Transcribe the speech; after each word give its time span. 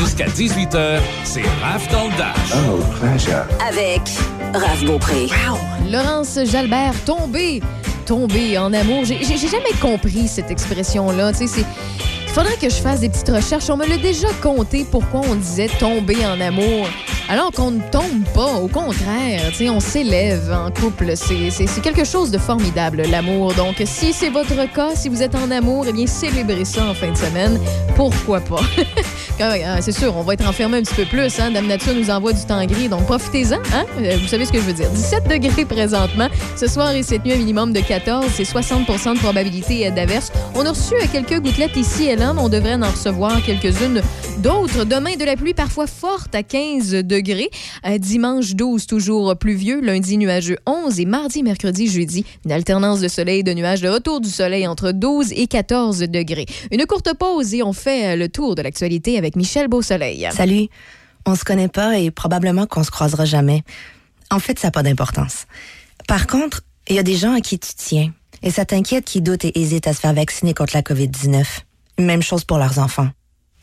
Jusqu'à 0.00 0.24
18h, 0.28 0.98
c'est 1.24 1.42
Raph 1.62 1.86
dans 1.92 2.04
le 2.04 2.16
Dash. 2.16 2.54
Oh, 2.54 2.78
pleasure. 2.98 3.44
Avec 3.68 4.00
Raph 4.54 4.82
Beaupré. 4.86 5.26
Laurence 5.90 6.38
Jalbert, 6.46 6.94
tombé, 7.04 7.60
tombé 8.06 8.56
en 8.56 8.72
amour. 8.72 9.04
J'ai 9.04 9.36
jamais 9.36 9.74
compris 9.78 10.26
cette 10.26 10.50
expression-là. 10.50 11.32
Tu 11.32 11.40
sais, 11.40 11.46
c'est. 11.48 11.66
Il 12.26 12.32
faudrait 12.32 12.56
que 12.56 12.70
je 12.70 12.76
fasse 12.76 13.00
des 13.00 13.10
petites 13.10 13.28
recherches. 13.28 13.68
On 13.68 13.76
me 13.76 13.86
l'a 13.86 13.98
déjà 13.98 14.28
compté 14.42 14.86
pourquoi 14.90 15.20
on 15.28 15.34
disait 15.34 15.68
tomber 15.68 16.24
en 16.24 16.40
amour. 16.40 16.88
Alors 17.30 17.52
qu'on 17.52 17.70
ne 17.70 17.80
tombe 17.92 18.24
pas, 18.34 18.54
au 18.56 18.66
contraire, 18.66 19.52
on 19.72 19.78
s'élève 19.78 20.52
en 20.52 20.72
couple. 20.72 21.12
C'est 21.14 21.80
quelque 21.80 22.02
chose 22.04 22.32
de 22.32 22.38
formidable, 22.38 23.02
l'amour. 23.08 23.54
Donc, 23.54 23.80
si 23.84 24.12
c'est 24.12 24.30
votre 24.30 24.68
cas, 24.74 24.96
si 24.96 25.08
vous 25.08 25.22
êtes 25.22 25.36
en 25.36 25.48
amour, 25.52 25.84
eh 25.88 25.92
bien, 25.92 26.08
célébrez 26.08 26.64
ça 26.64 26.86
en 26.86 26.94
fin 26.94 27.12
de 27.12 27.16
semaine. 27.16 27.60
Pourquoi 27.94 28.40
pas? 28.40 28.60
Euh, 29.40 29.78
c'est 29.80 29.92
sûr, 29.92 30.14
on 30.18 30.22
va 30.22 30.34
être 30.34 30.46
enfermé 30.46 30.76
un 30.76 30.82
petit 30.82 30.94
peu 30.94 31.06
plus. 31.06 31.40
Hein? 31.40 31.50
Dame 31.50 31.66
Nature 31.66 31.94
nous 31.94 32.10
envoie 32.10 32.34
du 32.34 32.44
temps 32.44 32.62
gris, 32.66 32.90
donc 32.90 33.06
profitez-en. 33.06 33.56
Hein? 33.74 33.86
Euh, 33.98 34.18
Vous 34.20 34.28
savez 34.28 34.44
ce 34.44 34.52
que 34.52 34.58
je 34.58 34.64
veux 34.64 34.74
dire. 34.74 34.90
17 34.90 35.28
degrés 35.28 35.64
présentement. 35.64 36.28
Ce 36.58 36.66
soir 36.66 36.94
et 36.94 37.02
cette 37.02 37.24
nuit, 37.24 37.32
un 37.32 37.38
minimum 37.38 37.72
de 37.72 37.80
14. 37.80 38.26
C'est 38.34 38.44
60 38.44 38.86
de 38.86 39.18
probabilité 39.18 39.86
euh, 39.86 39.92
d'averse. 39.92 40.30
On 40.54 40.66
a 40.66 40.68
reçu 40.68 40.92
euh, 40.92 41.06
quelques 41.10 41.40
gouttelettes 41.40 41.74
ici 41.74 42.04
et 42.04 42.16
là. 42.16 42.34
mais 42.34 42.42
On 42.42 42.50
devrait 42.50 42.74
en 42.74 42.90
recevoir 42.90 43.42
quelques-unes 43.42 44.02
d'autres. 44.40 44.84
Demain, 44.84 45.16
de 45.16 45.24
la 45.24 45.36
pluie 45.36 45.54
parfois 45.54 45.86
forte 45.86 46.34
à 46.34 46.42
15 46.42 46.90
degrés. 46.90 47.19
Euh, 47.28 47.98
dimanche 47.98 48.54
12, 48.54 48.86
toujours 48.86 49.36
pluvieux. 49.36 49.80
Lundi, 49.80 50.16
nuageux 50.16 50.56
11. 50.66 51.00
Et 51.00 51.04
mardi, 51.04 51.42
mercredi, 51.42 51.88
jeudi, 51.88 52.24
une 52.44 52.52
alternance 52.52 53.00
de 53.00 53.08
soleil 53.08 53.40
et 53.40 53.42
de 53.42 53.52
nuages. 53.52 53.82
Le 53.82 53.90
retour 53.90 54.20
du 54.20 54.28
soleil 54.28 54.66
entre 54.66 54.92
12 54.92 55.32
et 55.32 55.46
14 55.46 56.00
degrés. 56.00 56.46
Une 56.70 56.84
courte 56.86 57.12
pause 57.18 57.54
et 57.54 57.62
on 57.62 57.72
fait 57.72 58.14
euh, 58.14 58.16
le 58.16 58.28
tour 58.28 58.54
de 58.54 58.62
l'actualité 58.62 59.18
avec 59.18 59.36
Michel 59.36 59.68
Beausoleil. 59.68 60.28
Salut. 60.32 60.68
On 61.26 61.34
se 61.34 61.44
connaît 61.44 61.68
pas 61.68 61.98
et 61.98 62.10
probablement 62.10 62.66
qu'on 62.66 62.82
se 62.84 62.90
croisera 62.90 63.24
jamais. 63.24 63.62
En 64.30 64.38
fait, 64.38 64.58
ça 64.58 64.68
n'a 64.68 64.72
pas 64.72 64.82
d'importance. 64.82 65.46
Par 66.08 66.26
contre, 66.26 66.62
il 66.88 66.96
y 66.96 66.98
a 66.98 67.02
des 67.02 67.16
gens 67.16 67.34
à 67.34 67.40
qui 67.40 67.58
tu 67.58 67.72
tiens. 67.76 68.12
Et 68.42 68.50
ça 68.50 68.64
t'inquiète 68.64 69.04
qui 69.04 69.20
doutent 69.20 69.44
et 69.44 69.58
hésitent 69.60 69.86
à 69.86 69.92
se 69.92 70.00
faire 70.00 70.14
vacciner 70.14 70.54
contre 70.54 70.74
la 70.74 70.82
COVID-19. 70.82 71.44
Même 71.98 72.22
chose 72.22 72.44
pour 72.44 72.58
leurs 72.58 72.78
enfants. 72.78 73.08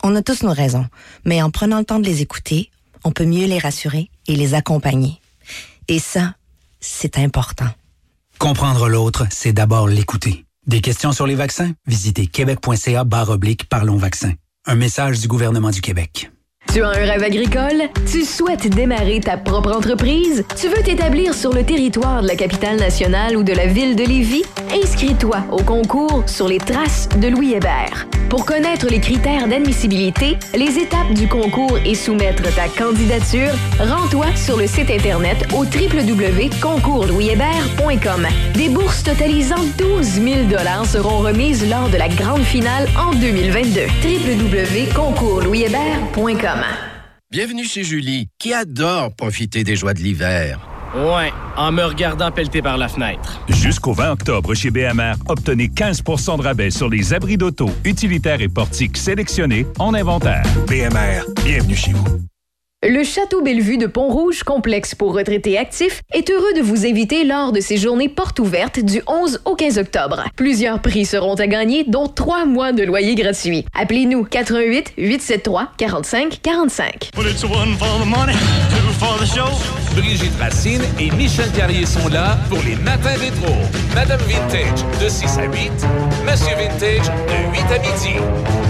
On 0.04 0.14
a 0.14 0.22
tous 0.22 0.44
nos 0.44 0.52
raisons, 0.52 0.86
mais 1.24 1.42
en 1.42 1.50
prenant 1.50 1.78
le 1.78 1.84
temps 1.84 1.98
de 1.98 2.06
les 2.06 2.22
écouter, 2.22 2.70
on 3.04 3.12
peut 3.12 3.24
mieux 3.24 3.46
les 3.46 3.58
rassurer 3.58 4.10
et 4.26 4.36
les 4.36 4.54
accompagner. 4.54 5.20
Et 5.88 5.98
ça, 5.98 6.34
c'est 6.80 7.18
important. 7.18 7.68
Comprendre 8.38 8.88
l'autre, 8.88 9.26
c'est 9.30 9.52
d'abord 9.52 9.88
l'écouter. 9.88 10.44
Des 10.66 10.80
questions 10.80 11.12
sur 11.12 11.26
les 11.26 11.34
vaccins? 11.34 11.72
Visitez 11.86 12.26
québec.ca 12.26 13.04
barre 13.04 13.30
oblique 13.30 13.68
Parlons 13.68 13.96
vaccins. 13.96 14.34
Un 14.66 14.74
message 14.74 15.20
du 15.20 15.28
gouvernement 15.28 15.70
du 15.70 15.80
Québec. 15.80 16.30
Tu 16.72 16.82
as 16.82 16.88
un 16.88 16.92
rêve 16.92 17.22
agricole? 17.22 17.88
Tu 18.10 18.24
souhaites 18.24 18.68
démarrer 18.68 19.20
ta 19.20 19.38
propre 19.38 19.74
entreprise? 19.74 20.44
Tu 20.60 20.68
veux 20.68 20.82
t'établir 20.82 21.32
sur 21.34 21.52
le 21.52 21.64
territoire 21.64 22.22
de 22.22 22.28
la 22.28 22.36
capitale 22.36 22.76
nationale 22.76 23.36
ou 23.36 23.42
de 23.42 23.52
la 23.52 23.66
ville 23.66 23.96
de 23.96 24.04
Lévis? 24.04 24.44
Inscris-toi 24.72 25.38
au 25.50 25.62
concours 25.62 26.22
sur 26.26 26.46
les 26.46 26.58
traces 26.58 27.08
de 27.18 27.26
Louis 27.28 27.54
Hébert. 27.54 28.06
Pour 28.28 28.44
connaître 28.44 28.88
les 28.90 29.00
critères 29.00 29.48
d'admissibilité, 29.48 30.36
les 30.54 30.78
étapes 30.78 31.14
du 31.14 31.26
concours 31.26 31.78
et 31.86 31.94
soumettre 31.94 32.42
ta 32.54 32.68
candidature, 32.68 33.52
rends-toi 33.80 34.26
sur 34.36 34.58
le 34.58 34.66
site 34.66 34.90
Internet 34.90 35.38
au 35.54 35.64
www.concourslouishébert.com. 35.64 38.26
Des 38.54 38.68
bourses 38.68 39.02
totalisant 39.02 39.64
12 39.78 40.04
000 40.04 40.36
seront 40.84 41.20
remises 41.20 41.66
lors 41.70 41.88
de 41.88 41.96
la 41.96 42.08
grande 42.08 42.42
finale 42.42 42.86
en 42.98 43.14
2022. 43.14 43.86
Bienvenue 47.30 47.64
chez 47.64 47.84
Julie, 47.84 48.28
qui 48.38 48.54
adore 48.54 49.14
profiter 49.14 49.62
des 49.62 49.76
joies 49.76 49.92
de 49.92 50.00
l'hiver. 50.00 50.58
Ouais, 50.94 51.30
en 51.56 51.70
me 51.70 51.84
regardant 51.84 52.30
pelleter 52.32 52.62
par 52.62 52.78
la 52.78 52.88
fenêtre. 52.88 53.40
Jusqu'au 53.48 53.92
20 53.92 54.12
octobre 54.12 54.54
chez 54.54 54.70
BMR, 54.70 55.14
obtenez 55.28 55.68
15% 55.68 56.38
de 56.38 56.42
rabais 56.42 56.70
sur 56.70 56.88
les 56.88 57.12
abris 57.12 57.36
d'auto, 57.36 57.68
utilitaires 57.84 58.40
et 58.40 58.48
portiques 58.48 58.96
sélectionnés 58.96 59.66
en 59.78 59.92
inventaire. 59.92 60.44
BMR, 60.66 61.24
bienvenue 61.44 61.76
chez 61.76 61.92
vous. 61.92 62.06
Le 62.86 63.02
Château 63.02 63.42
Bellevue 63.42 63.76
de 63.76 63.88
Pont-Rouge, 63.88 64.44
complexe 64.44 64.94
pour 64.94 65.12
retraités 65.12 65.58
actifs, 65.58 66.00
est 66.12 66.30
heureux 66.30 66.52
de 66.56 66.62
vous 66.62 66.86
inviter 66.86 67.24
lors 67.24 67.50
de 67.50 67.58
ses 67.58 67.76
journées 67.76 68.08
portes 68.08 68.38
ouvertes 68.38 68.78
du 68.78 69.02
11 69.08 69.40
au 69.46 69.56
15 69.56 69.78
octobre. 69.78 70.22
Plusieurs 70.36 70.80
prix 70.80 71.04
seront 71.04 71.34
à 71.34 71.48
gagner, 71.48 71.82
dont 71.82 72.06
trois 72.06 72.46
mois 72.46 72.70
de 72.70 72.84
loyer 72.84 73.16
gratuit. 73.16 73.64
Appelez-nous 73.74 74.22
88 74.22 74.92
873 74.96 75.70
45 75.76 76.38
45. 76.40 77.10
Brigitte 80.00 80.38
Racine 80.38 80.82
et 81.00 81.10
Michel 81.10 81.50
Carrier 81.52 81.84
sont 81.84 82.08
là 82.08 82.38
pour 82.48 82.58
les 82.62 82.76
matins 82.76 83.16
rétro. 83.18 83.52
Madame 83.94 84.20
Vintage 84.20 84.84
de 85.02 85.08
6 85.08 85.38
à 85.38 85.44
8, 85.44 85.72
Monsieur 86.24 86.56
Vintage 86.56 87.08
de 87.08 87.52
8 87.52 87.60
à 87.74 87.78
midi. 87.80 88.14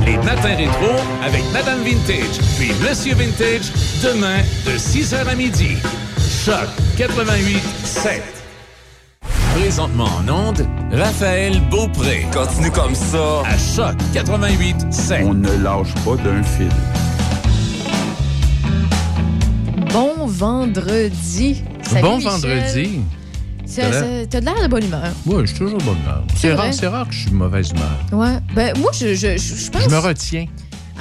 Les 0.07 0.17
matins 0.19 0.57
rétro 0.57 0.91
avec 1.23 1.43
Madame 1.53 1.81
Vintage 1.81 2.39
puis 2.59 2.73
Monsieur 2.81 3.15
Vintage 3.15 3.71
demain 4.03 4.39
de 4.65 4.79
6h 4.79 5.29
à 5.29 5.35
midi. 5.35 5.77
Choc 6.45 6.69
88 6.97 7.61
7. 7.85 8.23
Présentement 9.55 10.09
en 10.21 10.49
onde, 10.49 10.67
Raphaël 10.93 11.61
Beaupré. 11.69 12.27
Continue 12.33 12.71
comme 12.71 12.95
ça. 12.95 13.43
À 13.45 13.59
Choc 13.59 13.97
88 14.15 14.87
7. 14.91 15.23
On 15.27 15.35
ne 15.35 15.53
lâche 15.63 15.93
pas 16.05 16.17
d'un 16.25 16.43
fil. 16.43 16.71
Bon 19.93 20.27
vendredi. 20.27 21.63
Salut, 21.83 22.03
bon 22.03 22.17
Michel. 22.17 22.31
vendredi. 22.33 23.01
Ça- 23.67 23.83
T'as 24.31 24.41
de 24.41 24.45
l'air 24.45 24.63
de 24.63 24.69
bonne 24.69 24.85
humeur. 24.85 25.03
Moi, 25.27 25.43
je 25.43 25.47
suis 25.47 25.59
toujours 25.59 25.79
de 25.79 25.85
bonne 25.85 25.99
humeur. 26.03 26.23
C'est 26.37 26.53
rare, 26.55 26.73
rare 26.93 27.09
que 27.09 27.15
je 27.15 27.21
suis 27.21 27.31
de 27.31 27.35
mauvaise 27.35 27.71
humeur. 27.71 27.99
Ouais. 28.13 28.39
Ben, 28.55 28.77
moi, 28.79 28.91
je, 28.99 29.15
je, 29.15 29.37
je, 29.37 29.55
je 29.65 29.71
pense. 29.71 29.83
Je 29.85 29.89
me 29.91 29.99
retiens. 29.99 30.47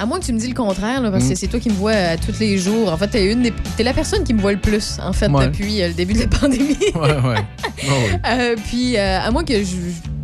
À 0.00 0.06
moins 0.06 0.20
que 0.20 0.26
tu 0.26 0.32
me 0.32 0.38
dis 0.38 0.46
le 0.48 0.54
contraire, 0.54 1.00
là, 1.02 1.10
parce 1.10 1.24
que 1.24 1.32
Mm. 1.32 1.36
c'est 1.36 1.46
toi 1.48 1.58
qui 1.60 1.70
me 1.70 1.74
vois 1.74 1.90
à 1.92 2.16
tous 2.16 2.38
les 2.38 2.56
jours. 2.56 2.92
En 2.92 2.96
fait, 2.96 3.08
t'es 3.08 3.32
une 3.32 3.42
des- 3.42 3.52
t'es 3.76 3.82
la 3.82 3.92
personne 3.92 4.22
qui 4.22 4.32
me 4.32 4.40
voit 4.40 4.52
le 4.52 4.60
plus, 4.60 4.98
en 5.02 5.12
fait, 5.12 5.28
Ouais. 5.28 5.46
depuis 5.48 5.82
euh, 5.82 5.88
le 5.88 5.94
début 5.94 6.14
de 6.14 6.20
la 6.20 6.26
pandémie. 6.40 6.76
Ouais, 6.94 7.00
ouais. 7.16 7.44
Oh, 7.88 7.92
oui. 8.06 8.16
Euh, 8.26 8.56
puis, 8.68 8.96
euh, 8.96 9.20
à 9.20 9.30
moins 9.30 9.44
que 9.44 9.54
je. 9.62 9.76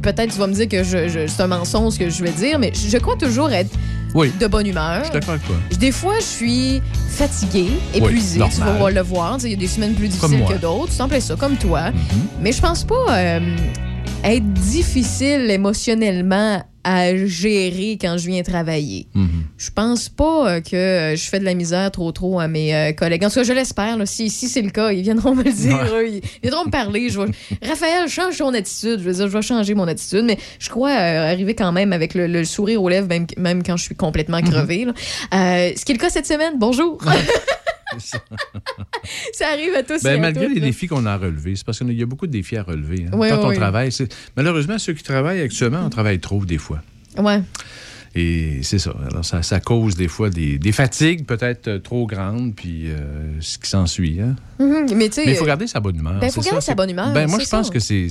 Peut-être 0.02 0.32
tu 0.32 0.38
vas 0.38 0.46
me 0.46 0.52
dire 0.54 0.69
que 0.69 0.84
je, 0.84 1.08
je- 1.08 1.26
c'est 1.26 1.42
un 1.42 1.46
mensonge 1.46 1.94
ce 1.94 1.98
que 1.98 2.10
je 2.10 2.22
vais 2.22 2.31
dire, 2.32 2.58
mais 2.58 2.72
je, 2.75 2.88
je 2.91 2.98
crois 2.98 3.16
toujours 3.16 3.50
être 3.50 3.70
Oui. 4.14 4.32
de 4.41 4.47
bonne 4.47 4.66
humeur. 4.66 4.98
Je 5.00 5.04
suis 5.04 5.12
d'accord 5.12 5.30
avec 5.34 5.47
toi. 5.47 5.56
Des 5.78 5.92
fois, 5.92 6.14
je 6.20 6.25
suis 6.25 6.82
fatiguée, 7.08 7.70
Oui, 7.94 7.98
épuisée. 8.00 8.41
tu 8.54 8.60
vas 8.60 8.91
le 8.91 9.00
voir. 9.02 9.38
Tu 9.38 9.47
Il 9.47 9.50
y 9.50 9.54
a 9.54 9.56
des 9.56 9.66
semaines 9.66 9.94
plus 9.94 10.08
difficiles 10.08 10.44
que 10.48 10.54
d'autres. 10.54 10.92
C'est 10.92 11.02
en 11.02 11.08
plein 11.08 11.20
ça, 11.20 11.34
comme 11.36 11.56
toi. 11.56 11.91
Mhm. 11.91 11.97
Mais 12.41 12.52
je 12.52 12.60
pense 12.60 12.84
pas 12.84 12.94
euh, 13.10 13.56
être 14.22 14.52
difficile 14.54 15.50
émotionnellement 15.50 16.62
à 16.84 17.16
gérer 17.16 17.98
quand 18.00 18.16
je 18.18 18.26
viens 18.28 18.42
travailler. 18.42 19.08
Mhm. 19.14 19.28
Je 19.56 19.70
pense 19.70 20.08
pas 20.08 20.48
euh, 20.56 20.60
que 20.60 21.14
je 21.16 21.22
fais 21.28 21.38
de 21.40 21.44
la 21.44 21.54
misère 21.54 21.90
trop 21.90 22.12
trop 22.12 22.38
à 22.40 22.46
mes 22.48 22.74
euh, 22.74 22.92
collègues. 22.92 23.24
En 23.24 23.28
tout 23.28 23.34
cas, 23.36 23.42
je 23.42 23.52
l'espère. 23.52 23.96
Si, 24.06 24.28
si 24.30 24.48
c'est 24.48 24.62
le 24.62 24.70
cas, 24.70 24.92
ils 24.92 25.02
viendront 25.02 25.34
me 25.34 25.42
le 25.42 25.52
dire. 25.52 25.74
Ouais. 25.92 26.04
eux, 26.04 26.08
ils 26.08 26.22
viendront 26.42 26.66
me 26.66 26.70
parler. 26.70 27.08
Je 27.08 27.18
vais- 27.20 27.30
Raphaël, 27.68 28.08
change 28.08 28.36
ton 28.38 28.52
attitude. 28.54 28.98
Je 29.00 29.04
veux 29.04 29.12
dire, 29.14 29.28
je 29.28 29.32
vais 29.36 29.42
changer 29.42 29.74
mon 29.74 29.88
attitude. 29.88 30.24
Mais 30.24 30.38
je 30.58 30.68
crois 30.70 30.90
euh, 30.90 31.30
arriver 31.32 31.54
quand 31.54 31.72
même 31.72 31.92
avec 31.92 32.14
le, 32.14 32.26
le 32.26 32.44
sourire 32.44 32.82
aux 32.82 32.88
lèvres, 32.88 33.08
même, 33.08 33.26
même 33.38 33.62
quand 33.62 33.76
je 33.76 33.84
suis 33.84 33.94
complètement 33.94 34.38
Mhm. 34.38 34.50
crevée. 34.50 34.86
Euh, 34.86 35.72
ce 35.76 35.84
qui 35.84 35.92
est 35.92 35.94
le 35.94 36.00
cas 36.00 36.10
cette 36.10 36.26
semaine. 36.26 36.54
Bonjour. 36.58 36.98
ça 39.32 39.49
arrive 39.49 39.75
à 39.75 39.82
tous 39.82 39.97
et 39.97 40.05
Ben, 40.05 40.15
à 40.16 40.19
malgré 40.19 40.49
les 40.49 40.60
là. 40.60 40.66
défis 40.66 40.87
qu'on 40.87 41.06
a 41.06 41.16
relevés, 41.16 41.56
c'est 41.56 41.65
parce 41.65 41.78
qu'il 41.78 41.93
y 41.93 42.03
a 42.03 42.06
beaucoup 42.06 42.27
de 42.27 42.32
défis 42.32 42.56
à 42.56 42.62
relever. 42.62 43.06
hein. 43.06 43.10
Oui, 43.15 43.28
Quand 43.28 43.38
oui, 43.38 43.43
on 43.44 43.49
oui. 43.49 43.56
travaille, 43.56 43.91
malheureusement, 44.37 44.78
ceux 44.78 44.93
qui 44.94 45.03
travaillent 45.03 45.41
actuellement, 45.41 45.84
on 45.84 45.91
travaille 45.91 46.21
trop 46.21 46.44
des 46.44 46.59
fois. 46.59 46.82
Ouais. 47.19 47.41
Et 48.16 48.60
c'est 48.62 48.78
ça. 48.78 48.94
Alors, 49.10 49.25
ça, 49.25 49.42
ça 49.42 49.58
cause 49.60 49.97
des 49.97 50.06
fois 50.08 50.30
des, 50.30 50.58
des 50.58 50.72
fatigues 50.72 51.26
peut-être 51.26 51.66
euh, 51.69 51.78
trop 51.80 52.06
grandes, 52.06 52.55
puis 52.55 52.84
euh, 52.90 53.32
ce 53.40 53.58
qui 53.58 53.69
s'ensuit. 53.69 54.20
Hein? 54.20 54.37
Mais 54.61 55.08
tu 55.08 55.14
sais. 55.14 55.22
Mais 55.26 55.32
il 55.32 55.37
faut 55.37 55.44
garder 55.44 55.66
sa 55.66 55.81
bonne 55.81 55.96
humeur. 55.96 56.20
Ben, 56.20 56.26
il 56.28 56.32
faut 56.32 56.40
garder 56.40 56.61
ça, 56.61 56.66
sa 56.69 56.75
bonne 56.76 56.90
humeur, 56.90 57.12
Ben, 57.12 57.28
moi, 57.28 57.40
je 57.40 57.49
pense 57.49 57.66
ça. 57.66 57.72
que 57.72 57.81
c'est 57.81 58.06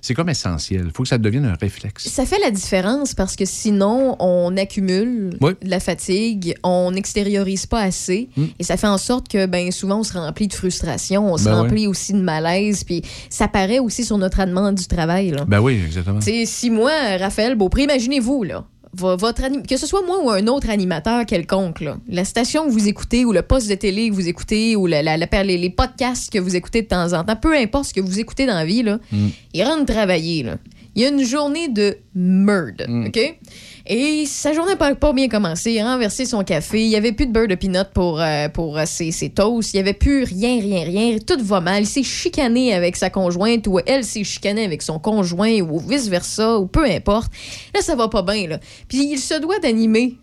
c'est 0.00 0.14
comme 0.14 0.30
essentiel. 0.30 0.84
Il 0.86 0.90
faut 0.92 1.02
que 1.02 1.08
ça 1.10 1.18
devienne 1.18 1.44
un 1.44 1.54
réflexe. 1.60 2.08
Ça 2.08 2.24
fait 2.24 2.38
la 2.40 2.50
différence 2.50 3.14
parce 3.14 3.36
que 3.36 3.44
sinon, 3.44 4.16
on 4.20 4.56
accumule 4.56 5.36
Oui. 5.40 5.52
de 5.62 5.68
la 5.70 5.80
fatigue, 5.80 6.54
on 6.62 6.90
n'extériorise 6.92 7.66
pas 7.66 7.80
assez 7.82 8.30
Mm. 8.36 8.44
et 8.58 8.62
ça 8.64 8.76
fait 8.76 8.86
en 8.86 8.98
sorte 8.98 9.28
que 9.28 9.46
ben, 9.46 9.70
souvent 9.70 9.98
on 10.00 10.02
se 10.04 10.14
remplit 10.14 10.48
de 10.48 10.54
frustration, 10.54 11.32
on 11.32 11.36
se 11.36 11.44
Ben 11.44 11.54
remplit 11.54 11.86
aussi 11.86 12.12
de 12.14 12.20
malaise, 12.20 12.84
puis 12.84 13.02
ça 13.28 13.48
paraît 13.48 13.78
aussi 13.80 14.04
sur 14.04 14.16
notre 14.18 14.38
rendement 14.38 14.72
du 14.72 14.86
travail. 14.86 15.30
Là. 15.30 15.44
Ben 15.46 15.60
oui, 15.60 15.80
exactement. 15.84 16.20
Tu 16.20 16.26
sais, 16.26 16.46
si 16.46 16.70
moi, 16.70 16.90
Raphaël 17.18 17.54
Beaupré, 17.54 17.82
imaginez-vous, 17.84 18.42
là, 18.44 18.64
votre 18.94 19.42
anim- 19.44 19.62
que 19.66 19.76
ce 19.76 19.86
soit 19.86 20.04
moi 20.06 20.22
ou 20.22 20.30
un 20.30 20.46
autre 20.48 20.68
animateur 20.70 21.24
quelconque, 21.26 21.80
là, 21.80 21.96
la 22.08 22.24
station 22.24 22.66
que 22.66 22.70
vous 22.70 22.88
écoutez 22.88 23.24
ou 23.24 23.32
le 23.32 23.42
poste 23.42 23.68
de 23.70 23.74
télé 23.74 24.10
que 24.10 24.14
vous 24.14 24.28
écoutez 24.28 24.76
ou 24.76 24.86
la- 24.86 25.02
la- 25.02 25.16
la- 25.16 25.42
les, 25.44 25.56
les 25.58 25.70
podcasts 25.70 26.30
que 26.32 26.38
vous 26.38 26.54
écoutez 26.56 26.82
de 26.82 26.88
temps 26.88 27.12
en 27.14 27.24
temps, 27.24 27.36
peu 27.36 27.54
importe 27.56 27.86
ce 27.86 27.94
que 27.94 28.00
vous 28.00 28.18
écoutez 28.20 28.46
dans 28.46 28.54
la 28.54 28.64
vie, 28.66 28.82
là, 28.82 28.98
Mm. 29.10 29.28
il 29.54 29.62
rentre 29.64 29.86
travailler. 29.92 30.42
Là. 30.42 30.56
Il 30.94 31.00
y 31.02 31.06
a 31.06 31.08
une 31.08 31.24
journée 31.24 31.68
de 31.68 31.96
merde, 32.14 32.84
Mm. 32.86 33.06
OK? 33.06 33.38
Et 33.86 34.26
sa 34.26 34.52
journée 34.52 34.74
n'a 34.78 34.94
pas, 34.94 35.12
bien 35.12 35.28
commencé. 35.28 35.72
Il 35.72 35.80
a 35.80 35.92
renversé 35.92 36.24
son 36.24 36.44
café. 36.44 36.82
Il 36.82 36.88
n'y 36.88 36.96
avait 36.96 37.12
plus 37.12 37.26
de 37.26 37.32
beurre 37.32 37.48
de 37.48 37.54
peanut 37.54 37.88
pour, 37.92 38.20
euh, 38.20 38.48
pour 38.48 38.78
euh, 38.78 38.84
ses, 38.86 39.10
ses 39.10 39.30
toasts. 39.30 39.74
Il 39.74 39.76
n'y 39.76 39.80
avait 39.80 39.92
plus 39.92 40.24
rien, 40.24 40.60
rien, 40.60 40.84
rien. 40.84 41.18
Tout 41.18 41.42
va 41.42 41.60
mal. 41.60 41.82
Il 41.82 41.86
s'est 41.86 42.02
chicané 42.02 42.74
avec 42.74 42.96
sa 42.96 43.10
conjointe 43.10 43.66
ou 43.66 43.80
elle 43.86 44.04
s'est 44.04 44.24
chicanée 44.24 44.64
avec 44.64 44.82
son 44.82 44.98
conjoint 44.98 45.60
ou 45.60 45.78
vice-versa 45.78 46.58
ou 46.58 46.66
peu 46.66 46.84
importe. 46.84 47.32
Là, 47.74 47.80
ça 47.80 47.96
va 47.96 48.08
pas 48.08 48.22
bien. 48.22 48.58
Puis 48.88 49.12
il 49.12 49.18
se 49.18 49.40
doit 49.40 49.58
d'animer 49.58 50.16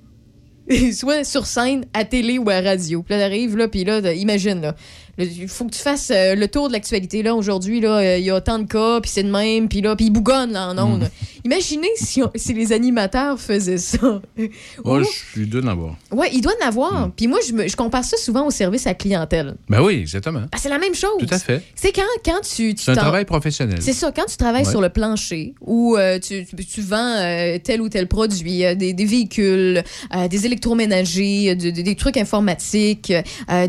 soit 0.93 1.23
sur 1.23 1.45
scène, 1.45 1.85
à 1.93 2.05
télé 2.05 2.37
ou 2.37 2.49
à 2.49 2.61
radio. 2.61 3.01
Puis 3.01 3.17
là, 3.17 3.25
arrive, 3.25 3.57
là, 3.57 3.67
puis 3.67 3.83
là, 3.83 3.99
imagine, 4.13 4.61
là. 4.61 4.75
Il 5.19 5.47
faut 5.47 5.65
que 5.65 5.71
tu 5.71 5.79
fasses 5.81 6.11
euh, 6.11 6.35
le 6.35 6.47
tour 6.47 6.67
de 6.67 6.73
l'actualité. 6.73 7.23
Là, 7.23 7.35
aujourd'hui, 7.35 7.79
là, 7.81 7.97
euh, 7.97 8.17
il 8.17 8.25
y 8.25 8.31
a 8.31 8.39
tant 8.41 8.59
de 8.59 8.65
cas, 8.65 8.99
puis 9.01 9.11
c'est 9.13 9.23
de 9.23 9.31
même, 9.31 9.67
puis 9.67 9.81
là, 9.81 9.95
puis 9.95 10.05
ils 10.05 10.11
bougonnent, 10.11 10.51
là, 10.53 10.69
en 10.69 10.77
ondes. 10.77 11.09
Imaginez 11.45 11.87
si, 11.95 12.21
on- 12.21 12.31
si 12.35 12.53
les 12.53 12.71
animateurs 12.73 13.39
faisaient 13.39 13.77
ça. 13.77 14.21
Moi, 14.85 15.01
je 15.35 15.43
deux 15.43 15.61
d'en 15.61 15.69
avoir. 15.69 15.95
Ouais, 16.11 16.29
il 16.33 16.41
doit 16.41 16.53
en 16.61 16.67
avoir. 16.67 17.11
Puis 17.15 17.27
moi, 17.27 17.39
je, 17.47 17.53
me- 17.53 17.67
je 17.67 17.75
compare 17.75 18.03
ça 18.03 18.17
souvent 18.17 18.45
au 18.45 18.51
service 18.51 18.85
à 18.87 18.93
clientèle. 18.93 19.55
Ben 19.69 19.81
oui, 19.81 19.95
exactement. 20.01 20.41
Ah, 20.51 20.57
c'est 20.59 20.69
la 20.69 20.79
même 20.79 20.93
chose. 20.95 21.17
Tout 21.19 21.27
à 21.33 21.39
fait. 21.39 21.61
C'est 21.75 21.91
quand, 21.93 22.01
quand 22.25 22.41
tu. 22.41 22.75
tu 22.75 22.83
C'est 22.83 22.91
un 22.91 22.95
travail 22.95 23.25
professionnel. 23.25 23.79
C'est 23.81 23.93
ça, 23.93 24.11
quand 24.13 24.25
tu 24.25 24.35
travailles 24.37 24.65
Ouais. 24.65 24.69
sur 24.71 24.81
le 24.81 24.89
plancher 24.89 25.53
ou 25.61 25.95
euh, 25.97 26.19
tu, 26.19 26.45
tu- 26.45 26.81
vends 26.81 27.15
tel 27.63 27.81
ou 27.81 27.89
tel 27.89 28.07
produit, 28.07 28.63
des, 28.75 28.93
des 28.93 29.05
véhicules, 29.05 29.83
des 30.29 30.45
électroménagers, 30.45 31.55
de- 31.55 31.69
de- 31.71 31.81
des 31.81 31.95
trucs 31.95 32.17
informatiques, 32.17 33.13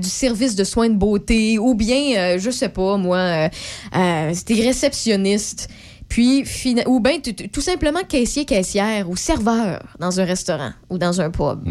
du 0.00 0.08
service 0.08 0.54
de 0.56 0.64
soins 0.64 0.88
de 0.88 0.94
beauté 0.96 1.39
ou 1.58 1.74
bien, 1.74 2.16
euh, 2.16 2.38
je 2.38 2.50
sais 2.50 2.68
pas, 2.68 2.96
moi, 2.96 3.18
euh, 3.18 3.48
euh, 3.96 4.34
des 4.46 4.62
réceptionnistes. 4.62 5.68
Puis, 6.08 6.44
ou 6.86 6.98
bien 6.98 7.18
tout 7.20 7.60
simplement 7.60 8.00
caissier, 8.08 8.44
caissière 8.44 9.08
ou 9.08 9.16
serveur 9.16 9.80
dans 10.00 10.18
un 10.18 10.24
restaurant 10.24 10.72
ou 10.88 10.98
dans 10.98 11.20
un 11.20 11.30
pub. 11.30 11.62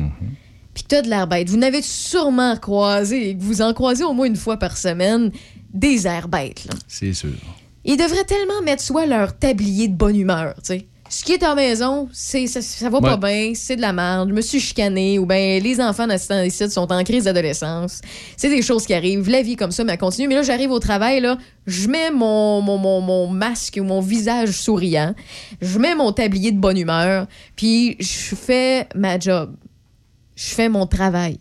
Puis 0.74 0.84
que 0.84 1.04
de 1.04 1.10
l'air 1.10 1.28
bête. 1.28 1.50
Vous 1.50 1.58
n'avez 1.58 1.82
sûrement 1.82 2.56
croisé, 2.56 3.32
et 3.32 3.38
que 3.38 3.42
vous 3.42 3.62
en 3.62 3.74
croisez 3.74 4.06
au 4.06 4.14
moins 4.14 4.28
une 4.28 4.38
fois 4.38 4.56
par 4.56 4.78
semaine, 4.78 5.32
des 5.74 6.08
airs 6.08 6.30
bêtes. 6.30 6.64
Là. 6.66 6.74
C'est 6.88 7.14
sûr. 7.14 7.32
Ils 7.84 7.98
devraient 7.98 8.24
tellement 8.24 8.62
mettre 8.64 8.82
soit 8.82 9.06
leur 9.06 9.38
tablier 9.38 9.90
de 9.90 9.96
bonne 9.96 10.16
humeur, 10.16 10.54
tu 10.56 10.62
sais. 10.74 10.88
Ce 11.12 11.24
qui 11.24 11.34
est 11.34 11.42
à 11.42 11.50
la 11.50 11.56
maison, 11.56 12.08
c'est 12.14 12.46
ça, 12.46 12.62
ça 12.62 12.88
va 12.88 13.02
pas 13.02 13.18
bien, 13.18 13.54
c'est 13.56 13.76
de 13.76 13.82
la 13.82 13.92
merde, 13.92 14.30
je 14.30 14.34
me 14.36 14.42
suis 14.42 14.60
chicané, 14.60 15.18
ou 15.18 15.26
bien 15.26 15.60
les 15.60 15.82
enfants 15.82 16.06
d'assistants 16.06 16.42
des 16.42 16.52
sites 16.52 16.72
sont 16.72 16.92
en 16.92 17.04
crise 17.04 17.24
d'adolescence. 17.24 18.02
C'est 18.38 18.50
des 18.50 18.62
choses 18.62 18.86
qui 18.86 18.94
arrivent, 18.94 19.28
la 19.28 19.42
vie 19.42 19.56
comme 19.56 19.72
ça, 19.72 19.84
mais 19.84 19.94
elle 19.94 19.98
continue. 19.98 20.28
Mais 20.28 20.36
là, 20.36 20.44
j'arrive 20.44 20.70
au 20.70 20.78
travail, 20.78 21.20
là, 21.20 21.40
je 21.66 21.88
mets 21.88 22.12
mon, 22.12 22.62
mon, 22.62 22.78
mon, 22.78 23.02
mon 23.02 23.28
masque 23.28 23.80
ou 23.82 23.84
mon 23.84 24.02
visage 24.02 24.52
souriant, 24.52 25.16
je 25.62 25.80
mets 25.80 25.96
mon 25.96 26.12
tablier 26.12 26.52
de 26.52 26.60
bonne 26.60 26.78
humeur, 26.78 27.26
puis 27.56 27.98
je 28.00 28.36
fais 28.36 28.88
ma 28.94 29.20
job. 29.20 29.56
Je 30.36 30.54
fais 30.54 30.70
mon 30.70 30.86
travail 30.86 31.40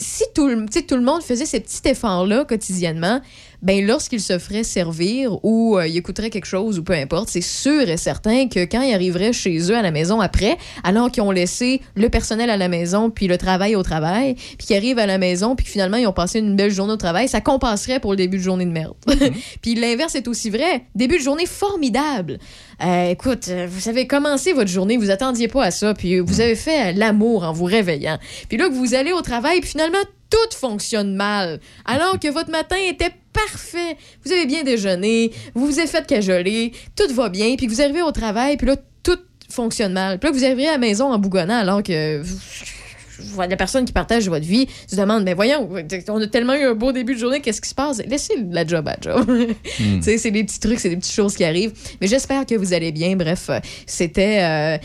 si 0.00 0.24
tout 0.34 0.48
tout 0.88 0.96
le 0.96 1.02
monde 1.02 1.22
faisait 1.22 1.46
ces 1.46 1.60
petits 1.60 1.82
efforts-là 1.84 2.44
quotidiennement, 2.44 3.20
ben 3.62 3.86
lorsqu'il 3.86 4.20
se 4.20 4.38
ferait 4.38 4.64
servir 4.64 5.44
ou 5.44 5.76
euh, 5.76 5.86
il 5.86 5.96
écouterait 5.96 6.30
quelque 6.30 6.46
chose 6.46 6.78
ou 6.78 6.82
peu 6.82 6.94
importe, 6.94 7.28
c'est 7.28 7.40
sûr 7.40 7.88
et 7.88 7.96
certain 7.96 8.48
que 8.48 8.60
quand 8.64 8.82
ils 8.82 8.94
arriveraient 8.94 9.32
chez 9.32 9.58
eux 9.70 9.76
à 9.76 9.82
la 9.82 9.90
maison 9.90 10.20
après, 10.20 10.56
alors 10.82 11.10
qu'ils 11.10 11.22
ont 11.22 11.30
laissé 11.30 11.80
le 11.94 12.08
personnel 12.08 12.50
à 12.50 12.56
la 12.56 12.68
maison 12.68 13.10
puis 13.10 13.26
le 13.26 13.38
travail 13.38 13.76
au 13.76 13.82
travail, 13.82 14.34
puis 14.34 14.66
qu'ils 14.66 14.76
arrivent 14.76 14.98
à 14.98 15.06
la 15.06 15.18
maison 15.18 15.56
puis 15.56 15.66
que 15.66 15.72
finalement 15.72 15.96
ils 15.96 16.06
ont 16.06 16.12
passé 16.12 16.38
une 16.38 16.56
belle 16.56 16.70
journée 16.70 16.92
au 16.92 16.98
travail, 16.98 17.28
ça 17.28 17.40
compenserait 17.40 18.00
pour 18.00 18.12
le 18.12 18.16
début 18.16 18.38
de 18.38 18.42
journée 18.42 18.66
de 18.66 18.70
merde. 18.70 18.94
puis 19.62 19.74
l'inverse 19.74 20.14
est 20.14 20.28
aussi 20.28 20.50
vrai. 20.50 20.84
Début 20.94 21.18
de 21.18 21.22
journée 21.22 21.46
formidable. 21.46 22.38
Euh, 22.82 23.10
écoute, 23.10 23.48
euh, 23.48 23.66
vous 23.68 23.88
avez 23.88 24.06
commencé 24.06 24.52
votre 24.52 24.70
journée, 24.70 24.96
vous 24.96 25.10
attendiez 25.10 25.48
pas 25.48 25.64
à 25.64 25.70
ça, 25.70 25.92
puis 25.92 26.18
vous 26.18 26.40
avez 26.40 26.54
fait 26.54 26.90
euh, 26.90 26.92
l'amour 26.96 27.44
en 27.44 27.52
vous 27.52 27.66
réveillant. 27.66 28.18
Puis 28.48 28.56
là 28.56 28.68
que 28.68 28.74
vous 28.74 28.94
allez 28.94 29.12
au 29.12 29.20
travail, 29.20 29.60
puis 29.60 29.70
finalement 29.70 29.98
tout 30.30 30.56
fonctionne 30.56 31.14
mal, 31.14 31.60
alors 31.84 32.18
que 32.18 32.28
votre 32.28 32.50
matin 32.50 32.76
était 32.88 33.10
parfait. 33.32 33.96
Vous 34.24 34.32
avez 34.32 34.46
bien 34.46 34.62
déjeuné, 34.62 35.32
vous 35.54 35.66
vous 35.66 35.80
êtes 35.80 35.90
fait 35.90 36.06
cajoler, 36.06 36.72
tout 36.96 37.12
va 37.12 37.28
bien, 37.28 37.56
puis 37.56 37.66
vous 37.66 37.82
arrivez 37.82 38.02
au 38.02 38.12
travail, 38.12 38.56
puis 38.56 38.66
là 38.66 38.76
tout 39.02 39.18
fonctionne 39.50 39.92
mal. 39.92 40.18
Puis 40.18 40.30
là 40.30 40.36
vous 40.36 40.44
arrivez 40.44 40.68
à 40.68 40.72
la 40.72 40.78
maison 40.78 41.12
en 41.12 41.18
bougonnant, 41.18 41.58
alors 41.58 41.82
que 41.82 42.22
la 43.38 43.56
personne 43.56 43.84
qui 43.84 43.92
partage 43.92 44.28
votre 44.28 44.46
vie 44.46 44.68
se 44.86 44.96
demande 44.96 45.24
mais 45.24 45.34
voyons 45.34 45.68
on 46.08 46.20
a 46.20 46.26
tellement 46.26 46.54
eu 46.54 46.64
un 46.64 46.74
beau 46.74 46.92
début 46.92 47.14
de 47.14 47.20
journée 47.20 47.40
qu'est-ce 47.40 47.60
qui 47.60 47.68
se 47.68 47.74
passe? 47.74 48.02
Laissez 48.06 48.34
la 48.50 48.66
job 48.66 48.88
à 48.88 48.96
job. 49.00 49.28
Sais, 50.00 50.18
c'est 50.18 50.30
des 50.30 50.44
petits 50.44 50.60
trucs 50.60 50.78
c'est 50.78 50.88
des 50.90 50.96
petites 50.96 51.14
choses 51.14 51.36
qui 51.36 51.44
arrivent. 51.44 51.72
Mais 52.00 52.06
j'espère 52.06 52.46
que 52.46 52.54
vous 52.54 52.72
allez 52.72 52.92
bien. 52.92 53.16
Bref 53.16 53.46
euh, 53.50 53.60
c'était 53.86 54.42
euh, 54.42 54.78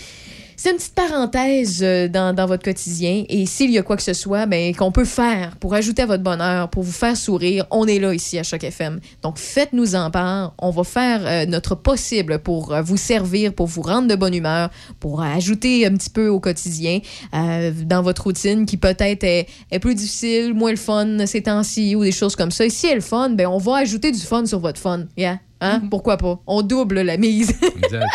c'est 0.57 0.71
une 0.71 0.77
petite 0.77 0.95
parenthèse 0.95 1.81
euh, 1.83 2.07
dans, 2.07 2.35
dans 2.35 2.45
votre 2.45 2.63
quotidien. 2.63 3.23
Et 3.29 3.45
s'il 3.45 3.71
y 3.71 3.77
a 3.77 3.83
quoi 3.83 3.95
que 3.95 4.03
ce 4.03 4.13
soit 4.13 4.45
ben, 4.45 4.75
qu'on 4.75 4.91
peut 4.91 5.05
faire 5.05 5.55
pour 5.57 5.73
ajouter 5.73 6.03
à 6.03 6.05
votre 6.05 6.23
bonheur, 6.23 6.69
pour 6.69 6.83
vous 6.83 6.91
faire 6.91 7.15
sourire, 7.17 7.65
on 7.71 7.87
est 7.87 7.99
là 7.99 8.13
ici 8.13 8.37
à 8.39 8.43
Choc 8.43 8.63
FM. 8.63 8.99
Donc, 9.21 9.37
faites-nous 9.37 9.95
en 9.95 10.11
part. 10.11 10.53
On 10.59 10.69
va 10.69 10.83
faire 10.83 11.21
euh, 11.25 11.45
notre 11.45 11.75
possible 11.75 12.39
pour 12.39 12.73
euh, 12.73 12.81
vous 12.81 12.97
servir, 12.97 13.53
pour 13.53 13.67
vous 13.67 13.81
rendre 13.81 14.07
de 14.07 14.15
bonne 14.15 14.33
humeur, 14.33 14.69
pour 14.99 15.21
euh, 15.21 15.25
ajouter 15.25 15.85
un 15.85 15.93
petit 15.93 16.09
peu 16.09 16.27
au 16.27 16.39
quotidien 16.39 16.99
dans 17.33 18.01
votre 18.01 18.23
routine 18.23 18.65
qui 18.65 18.77
peut-être 18.77 19.23
est, 19.23 19.47
est 19.71 19.79
plus 19.79 19.95
difficile, 19.95 20.53
moins 20.53 20.71
le 20.71 20.77
fun 20.77 21.25
ces 21.25 21.43
temps-ci 21.43 21.95
ou 21.95 22.03
des 22.03 22.11
choses 22.11 22.35
comme 22.35 22.51
ça. 22.51 22.65
Et 22.65 22.69
si 22.69 22.87
elle 22.87 22.93
est 22.93 22.95
le 22.95 23.01
fun, 23.01 23.29
ben, 23.29 23.47
on 23.47 23.57
va 23.57 23.77
ajouter 23.77 24.11
du 24.11 24.19
fun 24.19 24.45
sur 24.45 24.59
votre 24.59 24.79
fun. 24.79 25.05
Yeah? 25.17 25.39
Hein? 25.61 25.81
Pourquoi 25.89 26.17
pas? 26.17 26.39
On 26.47 26.61
double 26.61 27.01
la 27.01 27.17
mise. 27.17 27.53
Exact. 27.83 28.05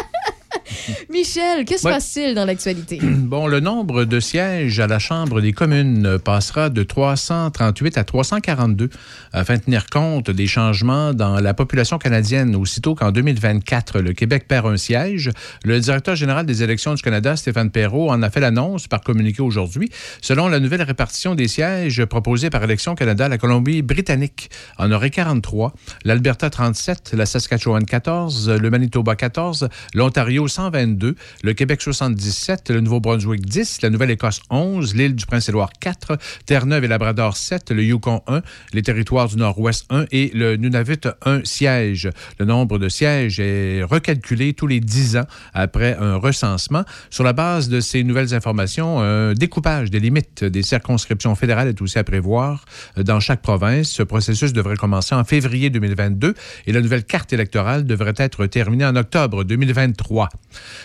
Michel, 1.11 1.64
Ouais. 1.70 1.76
se 1.79 1.82
passe-t-il 1.82 2.35
dans 2.35 2.44
l'actualité? 2.44 2.99
Bon, 3.31 3.47
le 3.47 3.61
nombre 3.61 4.05
de 4.05 4.19
sièges 4.19 4.81
à 4.81 4.87
la 4.88 4.99
Chambre 4.99 5.41
des 5.41 5.52
communes 5.52 6.19
passera 6.19 6.69
de 6.69 6.82
338 6.82 7.97
à 7.99 8.05
342 8.05 8.91
afin 9.32 9.56
de 9.56 9.61
tenir 9.62 9.87
compte 9.87 10.31
des 10.31 10.47
changements 10.49 11.14
dans 11.14 11.38
la 11.38 11.55
population 11.55 11.99
canadienne. 11.99 12.56
Aussitôt 12.56 12.94
qu'en 12.97 13.12
2024, 13.12 14.00
le 14.00 14.12
Québec 14.12 14.47
perd 14.49 14.67
un 14.67 14.76
siège, 14.76 15.31
le 15.64 15.79
directeur 15.79 16.17
général 16.17 16.44
des 16.47 16.62
élections 16.64 16.94
du 16.94 17.02
Canada, 17.02 17.37
Stéphane 17.37 17.70
Perrault, 17.70 18.11
en 18.11 18.23
a 18.23 18.31
fait 18.31 18.41
l'annonce 18.41 18.88
par 18.88 19.00
communiqué 19.02 19.43
aujourd'hui. 19.43 19.91
Selon 20.20 20.49
la 20.49 20.58
nouvelle 20.58 20.82
répartition 20.82 21.35
des 21.37 21.47
sièges 21.49 22.05
proposée 22.06 22.50
par 22.50 22.64
Élections 22.64 22.94
Canada, 22.97 23.29
la 23.29 23.38
Colombie-Britannique 23.38 24.50
en 24.79 24.91
aurait 24.91 25.11
43, 25.11 25.73
l'Alberta 26.05 26.50
37, 26.50 27.12
la 27.14 27.26
Saskatchewan 27.26 27.85
14, 27.85 28.50
le 28.50 28.70
Manitoba 28.70 29.14
14, 29.14 29.69
l'Ontario 29.94 30.40
122, 30.49 31.15
le 31.43 31.53
Québec 31.55 31.83
77, 31.83 32.71
le 32.71 32.81
Nouveau-Brunswick 32.81 33.45
10, 33.45 33.83
la 33.83 33.91
Nouvelle-Écosse 33.91 34.41
11, 34.51 34.95
l'île 34.95 35.15
du 35.15 35.27
Prince-Édouard 35.27 35.71
4, 35.81 36.19
Terre-Neuve 36.47 36.85
et 36.85 36.89
Labrador 36.89 37.37
7, 37.37 37.71
le 37.73 37.83
Yukon 37.83 38.23
1, 38.26 38.43
les 38.73 38.83
territoires 38.83 39.29
du 39.29 39.37
Nord-Ouest 39.37 39.87
1 39.91 40.07
et 40.12 40.31
le 40.35 40.57
Nunavut 40.57 41.07
1 41.25 41.43
siège. 41.45 42.09
Le 42.38 42.45
nombre 42.45 42.79
de 42.79 42.88
sièges 42.88 43.41
est 43.41 43.83
recalculé 43.83 44.55
tous 44.55 44.67
les 44.67 44.81
10 44.81 45.19
ans 45.19 45.26
après 45.53 45.97
un 45.99 46.17
recensement. 46.17 46.85
Sur 47.11 47.25
la 47.25 47.33
base 47.33 47.69
de 47.69 47.81
ces 47.81 48.03
nouvelles 48.05 48.35
informations, 48.35 49.00
un 49.00 49.35
découpage 49.35 49.91
des 49.91 50.00
limites 50.00 50.45
des 50.45 50.62
circonscriptions 50.62 51.35
fédérales 51.35 51.69
est 51.69 51.83
aussi 51.83 51.99
à 51.99 52.05
prévoir 52.05 52.64
dans 52.97 53.21
chaque 53.21 53.43
province. 53.43 53.88
Ce 53.88 54.03
processus 54.03 54.53
devrait 54.53 54.76
commencer 54.76 55.14
en 55.14 55.25
février 55.25 55.71
2022 55.71 56.35
et 56.67 56.73
la 56.73 56.81
nouvelle 56.81 57.05
carte 57.05 57.33
électorale 57.33 57.85
devrait 57.85 58.14
être 58.17 58.47
terminée 58.47 58.87
en 58.87 58.97
octobre 58.97 59.45
2023. 59.45 60.30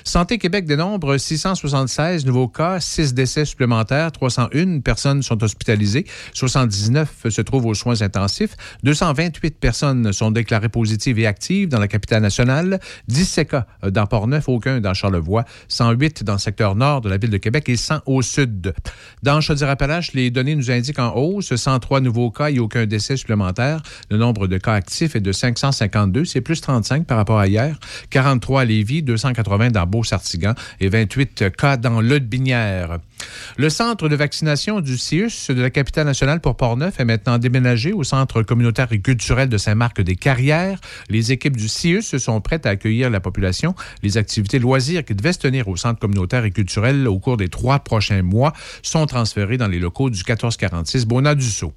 Santé 0.03 0.37
Québec 0.37 0.65
dénombre 0.65 1.17
676 1.17 2.25
nouveaux 2.25 2.47
cas, 2.47 2.79
6 2.79 3.13
décès 3.13 3.45
supplémentaires, 3.45 4.11
301 4.11 4.79
personnes 4.81 5.21
sont 5.23 5.43
hospitalisées, 5.43 6.05
79 6.33 7.29
se 7.29 7.41
trouvent 7.41 7.65
aux 7.65 7.73
soins 7.73 8.01
intensifs, 8.01 8.55
228 8.83 9.59
personnes 9.59 10.13
sont 10.13 10.31
déclarées 10.31 10.69
positives 10.69 11.19
et 11.19 11.27
actives 11.27 11.69
dans 11.69 11.79
la 11.79 11.87
capitale 11.87 12.21
nationale, 12.21 12.79
17 13.07 13.49
cas 13.49 13.65
dans 13.89 14.05
Port-Neuf, 14.05 14.47
aucun 14.47 14.79
dans 14.79 14.93
Charlevoix, 14.93 15.45
108 15.67 16.23
dans 16.23 16.33
le 16.33 16.39
secteur 16.39 16.75
nord 16.75 17.01
de 17.01 17.09
la 17.09 17.17
ville 17.17 17.31
de 17.31 17.37
Québec 17.37 17.67
et 17.69 17.77
100 17.77 18.01
au 18.05 18.21
sud. 18.21 18.73
Dans 19.23 19.41
Chaudière-Appalaches, 19.41 20.13
les 20.13 20.31
données 20.31 20.55
nous 20.55 20.71
indiquent 20.71 20.99
en 20.99 21.15
hausse 21.15 21.55
103 21.55 22.01
nouveaux 22.01 22.31
cas 22.31 22.49
et 22.49 22.59
aucun 22.59 22.85
décès 22.85 23.17
supplémentaire. 23.17 23.81
Le 24.09 24.17
nombre 24.17 24.47
de 24.47 24.57
cas 24.57 24.73
actifs 24.73 25.15
est 25.15 25.21
de 25.21 25.31
552, 25.31 26.25
c'est 26.25 26.41
plus 26.41 26.61
35 26.61 27.05
par 27.05 27.17
rapport 27.17 27.39
à 27.39 27.47
hier. 27.47 27.79
43 28.09 28.61
à 28.61 28.65
Lévis, 28.65 29.03
280 29.35 29.71
dans 29.71 29.85
Beau-Sartigan 29.85 30.53
et 30.79 30.89
28 30.89 31.55
cas 31.55 31.77
dans 31.77 32.01
le. 32.01 32.15
Le 33.57 33.69
centre 33.69 34.09
de 34.09 34.15
vaccination 34.15 34.81
du 34.81 34.97
CIUS 34.97 35.49
de 35.49 35.61
la 35.61 35.69
capitale 35.69 36.05
nationale 36.05 36.39
pour 36.39 36.55
Portneuf 36.55 36.99
est 36.99 37.05
maintenant 37.05 37.37
déménagé 37.37 37.93
au 37.93 38.03
centre 38.03 38.41
communautaire 38.41 38.87
et 38.91 38.99
culturel 38.99 39.49
de 39.49 39.57
Saint-Marc-des-Carrières. 39.57 40.79
Les 41.09 41.31
équipes 41.31 41.57
du 41.57 41.67
CIUS 41.67 42.17
sont 42.17 42.41
prêtes 42.41 42.65
à 42.65 42.69
accueillir 42.69 43.09
la 43.09 43.19
population. 43.19 43.75
Les 44.03 44.17
activités 44.17 44.59
loisirs 44.59 45.03
qui 45.05 45.15
devaient 45.15 45.33
se 45.33 45.39
tenir 45.39 45.67
au 45.67 45.75
centre 45.75 45.99
communautaire 45.99 46.45
et 46.45 46.51
culturel 46.51 47.07
au 47.07 47.19
cours 47.19 47.37
des 47.37 47.49
trois 47.49 47.79
prochains 47.79 48.21
mois 48.21 48.53
sont 48.81 49.05
transférées 49.05 49.57
dans 49.57 49.67
les 49.67 49.79
locaux 49.79 50.09
du 50.09 50.17
1446 50.17 51.05
Bonat-Dussault. 51.05 51.73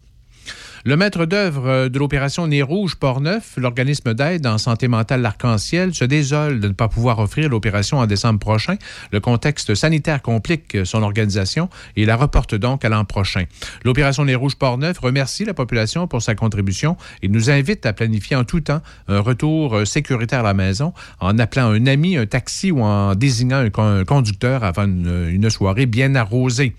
Le 0.84 0.96
maître 0.96 1.24
d'œuvre 1.24 1.88
de 1.88 1.98
l'opération 1.98 2.46
Nez 2.46 2.62
Rouge 2.62 2.94
Port-Neuf, 2.94 3.54
l'organisme 3.56 4.14
d'aide 4.14 4.46
en 4.46 4.58
santé 4.58 4.86
mentale 4.86 5.22
L'Arc-en-Ciel, 5.22 5.92
se 5.92 6.04
désole 6.04 6.60
de 6.60 6.68
ne 6.68 6.72
pas 6.72 6.86
pouvoir 6.86 7.18
offrir 7.18 7.48
l'opération 7.48 7.98
en 7.98 8.06
décembre 8.06 8.38
prochain. 8.38 8.76
Le 9.10 9.18
contexte 9.18 9.74
sanitaire 9.74 10.22
complique 10.22 10.76
son 10.84 11.02
organisation 11.02 11.68
et 11.96 12.04
la 12.04 12.14
reporte 12.14 12.54
donc 12.54 12.84
à 12.84 12.88
l'an 12.88 13.04
prochain. 13.04 13.44
L'opération 13.84 14.24
Nez 14.24 14.36
Rouge 14.36 14.54
Port-Neuf 14.54 15.00
remercie 15.00 15.44
la 15.44 15.52
population 15.52 16.06
pour 16.06 16.22
sa 16.22 16.36
contribution 16.36 16.96
et 17.22 17.28
nous 17.28 17.50
invite 17.50 17.84
à 17.84 17.92
planifier 17.92 18.36
en 18.36 18.44
tout 18.44 18.60
temps 18.60 18.80
un 19.08 19.18
retour 19.18 19.84
sécuritaire 19.84 20.40
à 20.40 20.44
la 20.44 20.54
maison 20.54 20.92
en 21.18 21.40
appelant 21.40 21.72
un 21.72 21.86
ami, 21.86 22.16
un 22.16 22.26
taxi 22.26 22.70
ou 22.70 22.82
en 22.82 23.16
désignant 23.16 23.68
un, 23.78 24.04
conducteur 24.04 24.62
avant 24.62 24.84
une, 24.84 25.28
une 25.28 25.50
soirée 25.50 25.86
bien 25.86 26.14
arrosée. 26.14 26.74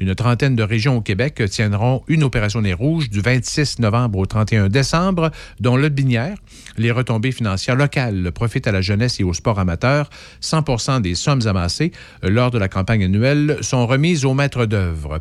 Une 0.00 0.14
trentaine 0.16 0.56
de 0.56 0.64
régions 0.64 0.96
au 0.96 1.00
Québec 1.00 1.40
tiendront 1.48 2.02
une 2.08 2.24
opération 2.24 2.60
Nez 2.60 2.72
Rouge 2.72 3.10
du 3.10 3.20
26 3.20 3.43
novembre 3.78 4.18
au 4.18 4.26
31 4.26 4.68
décembre, 4.68 5.30
dont 5.60 5.76
le 5.76 5.88
Binière. 5.88 6.36
Les 6.76 6.90
retombées 6.90 7.32
financières 7.32 7.76
locales 7.76 8.32
profitent 8.32 8.66
à 8.66 8.72
la 8.72 8.80
jeunesse 8.80 9.20
et 9.20 9.24
au 9.24 9.32
sport 9.32 9.58
amateur. 9.58 10.10
100 10.40 11.00
des 11.00 11.14
sommes 11.14 11.46
amassées 11.46 11.92
lors 12.22 12.50
de 12.50 12.58
la 12.58 12.68
campagne 12.68 13.04
annuelle 13.04 13.58
sont 13.60 13.86
remises 13.86 14.24
aux 14.24 14.34
maîtres 14.34 14.66
d'œuvre. 14.66 15.20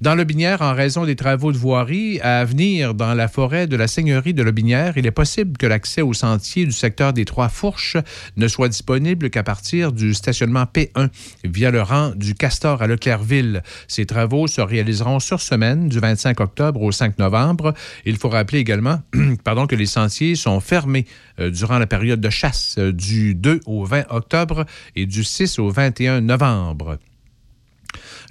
Dans 0.00 0.14
le 0.14 0.24
Binière, 0.24 0.62
en 0.62 0.74
raison 0.74 1.04
des 1.04 1.16
travaux 1.16 1.52
de 1.52 1.58
voirie 1.58 2.20
à 2.20 2.44
venir 2.44 2.94
dans 2.94 3.14
la 3.14 3.28
forêt 3.28 3.66
de 3.66 3.76
la 3.76 3.86
Seigneurie 3.86 4.34
de 4.34 4.42
Lobinière, 4.42 4.94
il 4.96 5.06
est 5.06 5.10
possible 5.10 5.56
que 5.56 5.66
l'accès 5.66 6.02
au 6.02 6.12
sentier 6.12 6.64
du 6.64 6.72
secteur 6.72 7.12
des 7.12 7.24
Trois 7.24 7.48
Fourches 7.48 7.96
ne 8.36 8.48
soit 8.48 8.68
disponible 8.68 9.30
qu'à 9.30 9.42
partir 9.42 9.92
du 9.92 10.14
stationnement 10.14 10.64
P1 10.64 11.08
via 11.44 11.70
le 11.70 11.82
rang 11.82 12.12
du 12.16 12.34
Castor 12.34 12.82
à 12.82 12.86
Leclercville. 12.86 13.62
Ces 13.88 14.06
travaux 14.06 14.46
se 14.46 14.60
réaliseront 14.60 15.20
sur 15.20 15.40
semaine 15.40 15.88
du 15.88 15.98
25 15.98 16.40
octobre 16.40 16.82
au 16.82 16.92
5 16.92 17.18
novembre. 17.18 17.49
Il 18.04 18.16
faut 18.16 18.28
rappeler 18.28 18.58
également 18.58 19.00
pardon, 19.44 19.66
que 19.66 19.76
les 19.76 19.86
sentiers 19.86 20.34
sont 20.34 20.60
fermés 20.60 21.06
euh, 21.38 21.50
durant 21.50 21.78
la 21.78 21.86
période 21.86 22.20
de 22.20 22.30
chasse 22.30 22.76
euh, 22.78 22.92
du 22.92 23.34
2 23.34 23.60
au 23.66 23.84
20 23.84 24.04
octobre 24.10 24.64
et 24.96 25.06
du 25.06 25.24
6 25.24 25.58
au 25.58 25.70
21 25.70 26.20
novembre. 26.20 26.98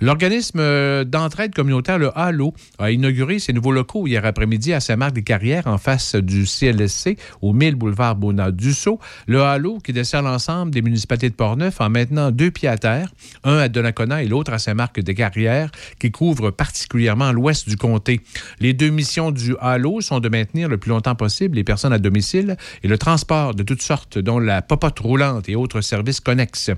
L'organisme 0.02 0.60
euh, 0.62 1.04
d'entraide 1.04 1.54
communautaire, 1.54 2.00
le 2.00 2.18
HALO, 2.18 2.54
a 2.78 2.90
inauguré 2.90 3.40
ses 3.40 3.52
nouveaux 3.52 3.74
locaux 3.74 4.08
hier 4.08 4.26
après-midi 4.26 4.72
à 4.72 4.80
Saint-Marc-des-Carrières, 4.80 5.68
en 5.68 5.78
face 5.78 6.16
du 6.16 6.46
CLSC, 6.46 7.18
au 7.42 7.52
1000 7.52 7.76
boulevard 7.76 8.16
Bonnat-Dussault. 8.16 9.00
Le 9.28 9.42
HALO, 9.42 9.80
qui 9.80 9.92
dessert 9.92 10.22
l'ensemble 10.22 10.72
des 10.72 10.82
municipalités 10.82 11.30
de 11.30 11.36
Portneuf 11.36 11.82
en 11.82 11.90
maintenant 11.90 12.32
deux 12.32 12.50
pieds 12.50 12.70
à 12.70 12.78
terre, 12.78 13.12
un 13.44 13.58
à 13.58 13.68
Donnacona 13.68 14.24
et 14.24 14.28
l'autre 14.28 14.54
à 14.54 14.60
Saint-Marc-des-Carrières, 14.60 15.70
qui 16.00 16.12
couvrent 16.12 16.52
particulièrement 16.52 17.34
l'ouest 17.34 17.68
du 17.68 17.76
comté. 17.76 18.22
Les 18.62 18.72
deux 18.72 18.90
missions 18.90 19.32
du 19.32 19.56
HALO 19.60 20.00
sont 20.00 20.22
de 20.22 20.30
maintenir 20.30 20.70
le 20.70 20.78
plus 20.78 20.90
longtemps 20.90 21.16
possible 21.16 21.58
les 21.58 21.66
personnes 21.66 21.92
à 21.94 22.00
domicile 22.00 22.56
et 22.84 22.88
le 22.88 22.98
transport 22.98 23.54
de 23.54 23.64
toutes 23.64 23.82
sortes, 23.82 24.18
dont 24.18 24.40
la 24.40 24.62
popote 24.62 25.00
roulante 25.00 25.50
et 25.50 25.58
autres 25.58 25.82
services 25.82 26.22
connexes. 26.22 26.72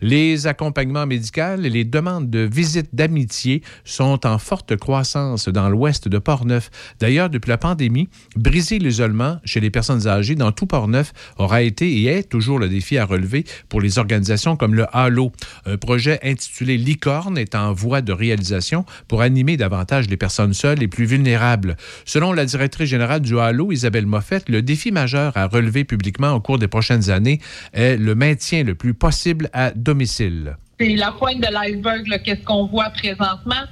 Les 0.00 0.48
accompagnements 0.48 1.06
médicaux 1.06 1.60
et 1.62 1.70
les 1.70 1.84
demandes 1.84 2.30
de 2.30 2.40
visite 2.40 2.63
visites 2.64 2.94
d'amitié 2.94 3.62
sont 3.84 4.26
en 4.26 4.38
forte 4.38 4.74
croissance 4.76 5.50
dans 5.50 5.68
l'ouest 5.68 6.08
de 6.08 6.18
Portneuf. 6.18 6.70
D'ailleurs, 6.98 7.28
depuis 7.28 7.50
la 7.50 7.58
pandémie, 7.58 8.08
briser 8.36 8.78
l'isolement 8.78 9.38
chez 9.44 9.60
les 9.60 9.68
personnes 9.68 10.06
âgées 10.06 10.34
dans 10.34 10.50
tout 10.50 10.64
Portneuf 10.64 11.12
aura 11.36 11.60
été 11.60 12.00
et 12.00 12.06
est 12.06 12.22
toujours 12.22 12.58
le 12.58 12.70
défi 12.70 12.96
à 12.96 13.04
relever 13.04 13.44
pour 13.68 13.82
les 13.82 13.98
organisations 13.98 14.56
comme 14.56 14.74
le 14.74 14.86
Halo. 14.96 15.30
Un 15.66 15.76
projet 15.76 16.18
intitulé 16.22 16.78
Licorne 16.78 17.36
est 17.36 17.54
en 17.54 17.74
voie 17.74 18.00
de 18.00 18.14
réalisation 18.14 18.86
pour 19.08 19.20
animer 19.20 19.58
davantage 19.58 20.08
les 20.08 20.16
personnes 20.16 20.54
seules 20.54 20.82
et 20.82 20.88
plus 20.88 21.04
vulnérables. 21.04 21.76
Selon 22.06 22.32
la 22.32 22.46
directrice 22.46 22.88
générale 22.88 23.20
du 23.20 23.38
Halo, 23.38 23.72
Isabelle 23.72 24.06
Moffett, 24.06 24.48
le 24.48 24.62
défi 24.62 24.90
majeur 24.90 25.36
à 25.36 25.48
relever 25.48 25.84
publiquement 25.84 26.32
au 26.32 26.40
cours 26.40 26.58
des 26.58 26.68
prochaines 26.68 27.10
années 27.10 27.40
est 27.74 27.98
le 27.98 28.14
maintien 28.14 28.64
le 28.64 28.74
plus 28.74 28.94
possible 28.94 29.50
à 29.52 29.70
domicile 29.70 30.56
c'est 30.78 30.96
la 30.96 31.12
pointe 31.12 31.40
de 31.40 31.52
l'iceberg, 31.52 32.22
qu'est-ce 32.22 32.44
qu'on 32.44 32.66
voit 32.66 32.90
présentement. 32.90 33.64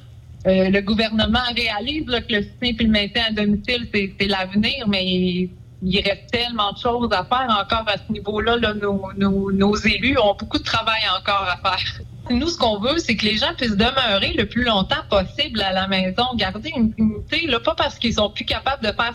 Euh, 0.46 0.70
le 0.70 0.80
gouvernement 0.80 1.38
réalise 1.54 2.06
que 2.06 2.34
le 2.34 2.42
soutien 2.42 2.74
et 2.78 2.84
le 2.84 2.90
maintien 2.90 3.22
à 3.28 3.32
domicile, 3.32 3.88
c'est 3.92 4.26
l'avenir, 4.26 4.88
mais 4.88 5.48
il 5.82 6.00
reste 6.00 6.30
tellement 6.30 6.72
de 6.72 6.78
choses 6.78 7.12
à 7.12 7.24
faire 7.24 7.48
encore 7.60 7.84
à 7.86 7.96
ce 7.98 8.12
niveau-là. 8.12 8.56
nos, 9.16 9.76
élus 9.76 10.18
ont 10.18 10.34
beaucoup 10.38 10.58
de 10.58 10.64
travail 10.64 11.00
encore 11.18 11.46
à 11.48 11.56
faire. 11.56 12.02
Nous, 12.30 12.48
ce 12.48 12.56
qu'on 12.56 12.78
veut, 12.78 12.98
c'est 12.98 13.16
que 13.16 13.26
les 13.26 13.36
gens 13.36 13.52
puissent 13.56 13.76
demeurer 13.76 14.32
le 14.38 14.46
plus 14.46 14.62
longtemps 14.62 15.02
possible 15.10 15.60
à 15.60 15.72
la 15.72 15.88
maison, 15.88 16.22
garder 16.36 16.70
une 16.76 16.94
unité, 16.96 17.46
là, 17.48 17.58
pas 17.58 17.74
parce 17.74 17.98
qu'ils 17.98 18.14
sont 18.14 18.30
plus 18.30 18.44
capables 18.44 18.82
de 18.82 18.92
faire 18.92 19.12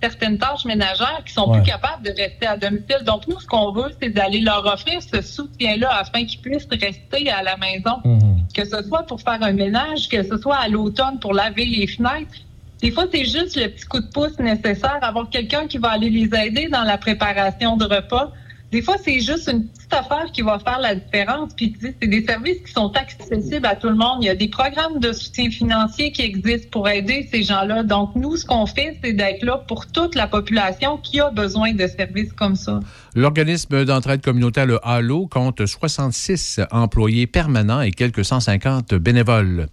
certaines, 0.00 0.38
tâches 0.38 0.64
ménagères, 0.64 1.22
qu'ils 1.24 1.34
sont 1.34 1.52
plus 1.52 1.62
capables 1.62 2.02
de 2.02 2.10
rester 2.10 2.46
à 2.46 2.56
domicile. 2.56 3.04
Donc, 3.04 3.28
nous, 3.28 3.38
ce 3.38 3.46
qu'on 3.46 3.72
veut, 3.72 3.90
c'est 4.00 4.08
d'aller 4.08 4.40
leur 4.40 4.64
offrir 4.64 5.00
ce 5.02 5.20
soutien-là 5.20 5.90
afin 5.92 6.24
qu'ils 6.24 6.40
puissent 6.40 6.66
rester 6.70 7.30
à 7.30 7.42
la 7.42 7.56
maison, 7.58 7.98
mhm. 8.04 8.46
que 8.54 8.64
ce 8.64 8.82
soit 8.82 9.02
pour 9.02 9.20
faire 9.20 9.42
un 9.42 9.52
ménage, 9.52 10.08
que 10.08 10.22
ce 10.22 10.38
soit 10.38 10.56
à 10.56 10.68
l'automne 10.68 11.18
pour 11.20 11.34
laver 11.34 11.66
les 11.66 11.86
fenêtres. 11.86 12.34
Des 12.80 12.92
fois, 12.92 13.06
c'est 13.12 13.24
juste 13.24 13.56
le 13.56 13.68
petit 13.68 13.84
coup 13.86 14.00
de 14.00 14.06
pouce 14.06 14.38
nécessaire, 14.38 14.98
avoir 15.02 15.28
quelqu'un 15.30 15.66
qui 15.66 15.78
va 15.78 15.90
aller 15.90 16.10
les 16.10 16.30
aider 16.38 16.68
dans 16.68 16.84
la 16.84 16.96
préparation 16.96 17.76
de 17.76 17.84
repas. 17.84 18.32
Des 18.70 18.82
fois, 18.82 18.96
c'est 19.02 19.20
juste 19.20 19.48
une 19.48 19.66
affaire 19.92 20.30
qui 20.32 20.42
va 20.42 20.58
faire 20.58 20.78
la 20.80 20.94
différence. 20.94 21.54
Puis 21.54 21.74
c'est 21.80 22.08
des 22.08 22.24
services 22.24 22.58
qui 22.64 22.72
sont 22.72 22.92
accessibles 22.94 23.66
à 23.66 23.76
tout 23.76 23.88
le 23.88 23.96
monde. 23.96 24.18
Il 24.22 24.26
y 24.26 24.30
a 24.30 24.34
des 24.34 24.48
programmes 24.48 24.98
de 24.98 25.12
soutien 25.12 25.50
financier 25.50 26.12
qui 26.12 26.22
existent 26.22 26.68
pour 26.70 26.88
aider 26.88 27.28
ces 27.30 27.42
gens-là. 27.42 27.82
Donc 27.82 28.14
nous, 28.14 28.36
ce 28.36 28.44
qu'on 28.44 28.66
fait, 28.66 28.98
c'est 29.02 29.12
d'être 29.12 29.44
là 29.44 29.62
pour 29.68 29.86
toute 29.86 30.14
la 30.14 30.26
population 30.26 30.98
qui 30.98 31.20
a 31.20 31.30
besoin 31.30 31.72
de 31.72 31.86
services 31.86 32.32
comme 32.32 32.56
ça. 32.56 32.80
L'organisme 33.14 33.84
d'entraide 33.84 34.22
communautaire, 34.22 34.66
le 34.66 34.78
HALO, 34.86 35.26
compte 35.26 35.64
66 35.66 36.60
employés 36.70 37.26
permanents 37.26 37.80
et 37.80 37.90
quelques 37.90 38.24
150 38.24 38.94
bénévoles. 38.94 39.66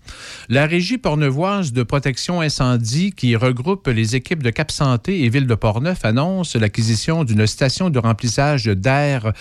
La 0.50 0.65
Régie 0.65 0.98
pornevoise 0.98 1.74
de 1.74 1.84
protection 1.84 2.41
incendie, 2.41 3.12
qui 3.12 3.36
regroupe 3.36 3.88
les 3.88 4.15
équipes 4.15 4.41
de 4.41 4.50
Cap 4.50 4.72
Santé 4.72 5.24
et 5.24 5.29
Ville 5.29 5.48
de 5.48 5.55
Portneuf, 5.55 6.05
annonce 6.05 6.55
l'acquisition 6.55 7.24
d'une 7.24 7.45
station 7.45 7.89
de 7.89 8.00
remplissage 8.00 8.65
d'air 8.65 9.34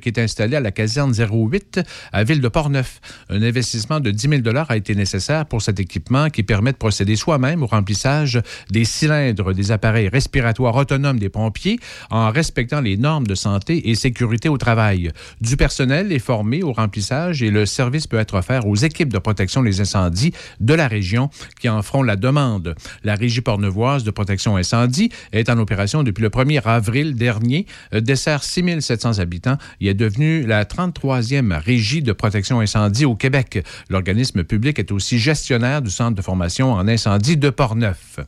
qui 0.00 0.08
est 0.08 0.18
installée 0.18 0.56
à 0.56 0.60
la 0.60 0.70
caserne 0.70 1.12
08 1.12 1.80
à 2.12 2.24
Ville 2.24 2.40
de 2.40 2.48
Portneuf. 2.48 3.00
Un 3.28 3.42
investissement 3.42 4.00
de 4.00 4.10
10 4.10 4.42
000 4.44 4.56
a 4.68 4.76
été 4.76 4.94
nécessaire 4.94 5.46
pour 5.46 5.62
cet 5.62 5.80
équipement 5.80 6.30
qui 6.30 6.42
permet 6.42 6.72
de 6.72 6.76
procéder 6.76 7.16
soi-même 7.16 7.62
au 7.62 7.66
remplissage 7.66 8.40
des 8.70 8.84
cylindres 8.84 9.54
des 9.54 9.72
appareils 9.72 10.08
respiratoires 10.08 10.76
autonomes 10.76 11.18
des 11.18 11.28
pompiers 11.28 11.78
en 12.10 12.30
respectant 12.30 12.80
les 12.80 12.96
normes 12.96 13.26
de 13.26 13.34
santé 13.34 13.90
et 13.90 13.94
sécurité 13.94 14.48
au 14.48 14.58
travail. 14.58 15.10
Du 15.40 15.56
personnel 15.56 16.12
est 16.12 16.18
formé 16.18 16.62
au 16.62 16.72
remplissage 16.72 17.42
et 17.42 17.50
le 17.50 17.66
service 17.66 18.06
peut 18.06 18.18
être 18.18 18.34
offert 18.34 18.66
aux 18.66 18.76
équipes 18.76 19.12
de 19.12 19.18
protection 19.18 19.62
des 19.62 19.80
incendies 19.80 20.32
de 20.60 20.74
la 20.74 20.88
région 20.88 21.30
qui 21.60 21.68
en 21.68 21.82
feront 21.82 22.02
la 22.02 22.16
demande. 22.16 22.74
La 23.04 23.14
Régie 23.14 23.40
pornevoise 23.40 24.04
de 24.04 24.10
protection 24.10 24.56
incendie 24.56 25.10
est 25.32 25.48
en 25.48 25.58
opération 25.58 26.02
depuis 26.02 26.22
le 26.22 26.28
1er 26.28 26.62
avril 26.64 27.14
dernier, 27.14 27.66
euh, 27.94 28.00
dessert 28.00 28.42
6700 28.42 29.18
habitants 29.18 29.39
et 29.80 29.88
est 29.88 29.94
devenue 29.94 30.46
la 30.46 30.64
33e 30.64 31.58
régie 31.58 32.02
de 32.02 32.12
protection 32.12 32.60
incendie 32.60 33.04
au 33.04 33.14
Québec. 33.14 33.64
L'organisme 33.88 34.44
public 34.44 34.78
est 34.78 34.92
aussi 34.92 35.18
gestionnaire 35.18 35.82
du 35.82 35.90
centre 35.90 36.16
de 36.16 36.22
formation 36.22 36.72
en 36.72 36.88
incendie 36.88 37.36
de 37.36 37.50
Portneuf. 37.50 38.20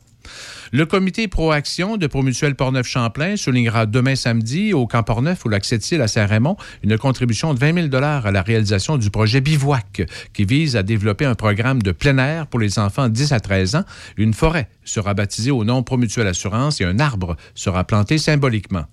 Le 0.71 0.85
comité 0.85 1.27
Proaction 1.27 1.97
de 1.97 2.07
Promutuel 2.07 2.55
Portneuf-Champlain 2.55 3.35
soulignera 3.35 3.85
demain 3.85 4.15
samedi 4.15 4.73
au 4.73 4.87
camp 4.87 5.03
Portneuf 5.03 5.45
ou 5.45 5.49
l'accès 5.49 5.77
à 6.01 6.07
Saint-Raymond 6.07 6.57
une 6.81 6.97
contribution 6.97 7.53
de 7.53 7.59
20 7.59 7.91
000 7.91 8.03
à 8.03 8.31
la 8.31 8.41
réalisation 8.41 8.97
du 8.97 9.09
projet 9.09 9.41
Bivouac 9.41 10.07
qui 10.33 10.45
vise 10.45 10.75
à 10.75 10.81
développer 10.81 11.25
un 11.25 11.35
programme 11.35 11.81
de 11.81 11.91
plein 11.91 12.17
air 12.17 12.47
pour 12.47 12.59
les 12.59 12.79
enfants 12.79 13.07
de 13.07 13.13
10 13.13 13.33
à 13.33 13.39
13 13.39 13.75
ans. 13.75 13.83
Une 14.17 14.33
forêt 14.33 14.67
sera 14.83 15.13
baptisée 15.13 15.51
au 15.51 15.63
nom 15.63 15.83
Promutuel 15.83 16.27
Assurance 16.27 16.81
et 16.81 16.85
un 16.85 16.99
arbre 16.99 17.35
sera 17.53 17.83
planté 17.83 18.17
symboliquement. 18.17 18.85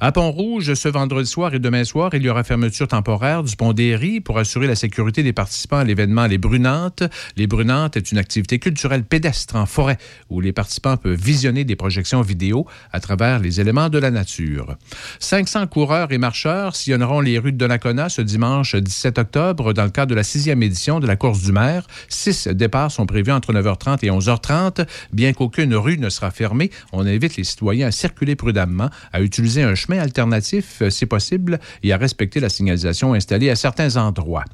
À 0.00 0.12
Pont-Rouge, 0.12 0.74
ce 0.74 0.88
vendredi 0.88 1.28
soir 1.28 1.54
et 1.54 1.58
demain 1.58 1.84
soir, 1.84 2.10
il 2.14 2.22
y 2.22 2.28
aura 2.28 2.44
fermeture 2.44 2.88
temporaire 2.88 3.42
du 3.42 3.56
pont 3.56 3.72
d'Éry 3.72 4.20
pour 4.20 4.38
assurer 4.38 4.66
la 4.66 4.74
sécurité 4.74 5.22
des 5.22 5.32
participants 5.32 5.78
à 5.78 5.84
l'événement 5.84 6.26
Les 6.26 6.38
Brunantes. 6.38 7.04
Les 7.36 7.46
Brunantes 7.46 7.96
est 7.96 8.12
une 8.12 8.18
activité 8.18 8.58
culturelle 8.58 9.04
pédestre 9.04 9.56
en 9.56 9.66
forêt 9.66 9.98
où 10.30 10.40
les 10.40 10.52
participants 10.52 10.96
peuvent 10.96 11.18
visionner 11.18 11.64
des 11.64 11.76
projections 11.76 12.20
vidéo 12.22 12.66
à 12.92 13.00
travers 13.00 13.38
les 13.38 13.60
éléments 13.60 13.88
de 13.88 13.98
la 13.98 14.10
nature. 14.10 14.76
500 15.20 15.68
coureurs 15.68 16.12
et 16.12 16.18
marcheurs 16.18 16.76
sillonneront 16.76 17.20
les 17.20 17.38
rues 17.38 17.52
de 17.52 17.58
Donnacona 17.58 18.08
ce 18.08 18.20
dimanche 18.20 18.76
17 18.76 19.18
octobre 19.18 19.72
dans 19.72 19.84
le 19.84 19.90
cadre 19.90 20.10
de 20.10 20.14
la 20.14 20.24
sixième 20.24 20.62
édition 20.62 21.00
de 21.00 21.06
la 21.06 21.16
course 21.16 21.42
du 21.42 21.52
maire. 21.52 21.86
Six 22.08 22.48
départs 22.48 22.90
sont 22.90 23.06
prévus 23.06 23.32
entre 23.32 23.52
9h30 23.52 24.04
et 24.04 24.10
11h30. 24.10 24.86
Bien 25.12 25.32
qu'aucune 25.32 25.74
rue 25.74 25.98
ne 25.98 26.08
sera 26.08 26.30
fermée, 26.30 26.70
on 26.92 27.06
invite 27.06 27.36
les 27.36 27.44
citoyens 27.44 27.88
à 27.88 27.90
circuler 27.90 28.36
prudemment, 28.36 28.90
à 29.12 29.20
utiliser 29.20 29.53
un 29.62 29.74
chemin 29.74 29.98
alternatif 29.98 30.82
euh, 30.82 30.90
si 30.90 31.06
possible 31.06 31.58
et 31.82 31.92
à 31.92 31.96
respecter 31.96 32.40
la 32.40 32.48
signalisation 32.48 33.14
installée 33.14 33.50
à 33.50 33.56
certains 33.56 33.96
endroits. 33.96 34.44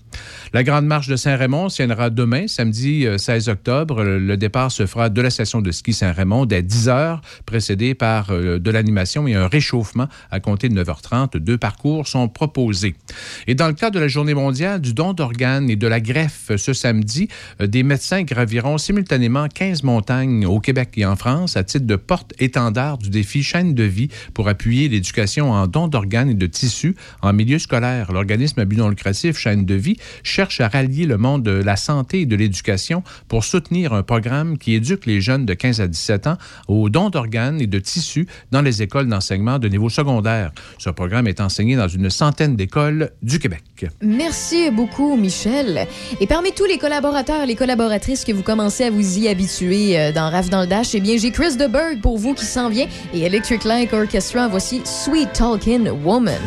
La 0.52 0.62
Grande 0.62 0.87
Marche 0.87 1.09
de 1.09 1.16
Saint-Raymond 1.16 1.69
tiendra 1.69 2.11
demain, 2.11 2.47
samedi 2.47 3.07
16 3.16 3.49
octobre. 3.49 4.02
Le 4.02 4.37
départ 4.37 4.73
se 4.73 4.87
fera 4.87 5.09
de 5.09 5.21
la 5.23 5.30
station 5.30 5.62
de 5.62 5.71
ski 5.71 5.92
Saint-Raymond 5.92 6.47
dès 6.47 6.62
10 6.62 6.88
heures, 6.88 7.21
précédé 7.47 7.95
par 7.95 8.33
de 8.33 8.71
l'animation 8.71 9.26
et 9.28 9.35
un 9.35 9.47
réchauffement 9.47 10.09
à 10.30 10.40
compter 10.40 10.69
de 10.69 10.83
9h30. 10.83 11.38
Deux 11.38 11.57
parcours 11.57 12.09
sont 12.09 12.28
proposés. 12.28 12.97
Et 13.47 13.54
dans 13.54 13.69
le 13.69 13.75
cadre 13.75 13.95
de 13.95 14.00
la 14.00 14.09
Journée 14.09 14.35
mondiale 14.35 14.80
du 14.80 14.92
don 14.92 15.12
d'organes 15.12 15.71
et 15.71 15.76
de 15.76 15.87
la 15.87 16.00
greffe 16.00 16.50
ce 16.57 16.73
samedi, 16.73 17.28
des 17.61 17.83
médecins 17.83 18.23
graviront 18.23 18.78
simultanément 18.78 19.47
15 19.47 19.85
montagnes 19.85 20.47
au 20.47 20.59
Québec 20.59 20.90
et 20.97 21.07
en 21.07 21.16
France 21.16 21.57
à 21.57 21.64
titre 21.64 21.87
de 21.87 21.97
porte-étendard 21.97 22.99
du 22.99 23.11
défi 23.11 23.42
chaîne 23.42 23.75
de 23.75 23.85
vie 23.85 24.09
pour 24.35 24.49
appuyer 24.49 24.88
l'éducation 24.90 25.52
en 25.52 25.66
dons 25.66 25.88
d'organes 25.88 26.30
et 26.30 26.35
de 26.35 26.47
tissus 26.47 26.94
en 27.23 27.32
milieu 27.32 27.59
scolaire. 27.59 28.12
L'organisme 28.12 28.61
à 28.61 28.64
but 28.64 28.76
non 28.76 28.88
lucratif 28.88 29.38
Chaîne 29.38 29.64
de 29.64 29.75
vie 29.75 29.97
cherche 30.23 30.61
à 30.61 30.68
rallier 30.68 31.06
le 31.06 31.16
monde 31.16 31.42
de 31.42 31.50
la 31.50 31.76
santé 31.76 32.20
et 32.23 32.26
de 32.26 32.37
l'éducation 32.37 33.02
pour 33.28 33.44
soutenir 33.44 33.92
un 33.92 34.02
programme 34.02 34.59
qui 34.59 34.75
éduque 34.75 35.06
les 35.06 35.20
jeunes 35.20 35.47
de 35.47 35.54
15 35.54 35.80
à 35.80 35.88
17 35.88 36.26
ans 36.26 36.37
aux 36.68 36.88
dons 36.88 37.11
d'organes 37.11 37.61
et 37.61 37.66
de 37.66 37.78
tissus 37.78 38.26
dans 38.50 38.62
les 38.62 38.82
écoles 38.82 39.09
d'enseignement 39.09 39.59
de 39.59 39.68
niveau 39.68 39.88
secondaire. 39.88 40.52
Ce 40.78 40.90
programme 40.90 41.26
est 41.26 41.40
enseigné 41.40 41.76
dans 41.76 41.88
une 41.88 42.11
centaine 42.11 42.56
d'écoles 42.56 43.11
du 43.23 43.38
Québec. 43.38 43.62
Merci 44.02 44.70
beaucoup, 44.70 45.16
Michel. 45.16 45.87
Et 46.20 46.26
parmi 46.26 46.52
tous 46.52 46.66
les 46.66 46.78
collaborateurs 46.78 47.42
et 47.42 47.47
les 47.47 47.54
collaboratrices 47.54 48.25
que 48.25 48.32
vous 48.32 48.42
commencez 48.42 48.85
à 48.85 48.90
vous 48.90 49.18
y 49.18 49.28
habituer 49.28 49.99
euh, 49.99 50.12
dans 50.12 50.30
RAF 50.30 50.50
dans 50.50 50.61
le 50.62 50.66
Dash, 50.66 50.94
eh 50.94 51.00
bien, 51.00 51.16
j'ai 51.16 51.30
Chris 51.30 51.56
DeBerg 51.56 52.00
pour 52.00 52.18
vous 52.18 52.35
qui 52.35 52.44
s'en 52.44 52.68
vient 52.68 52.87
et 53.14 53.20
Electric 53.20 53.64
Light 53.64 53.92
Orchestra. 53.92 54.49
Voici 54.49 54.79
Sweet 54.87 55.34
Talking 55.34 56.04
Woman. 56.04 56.42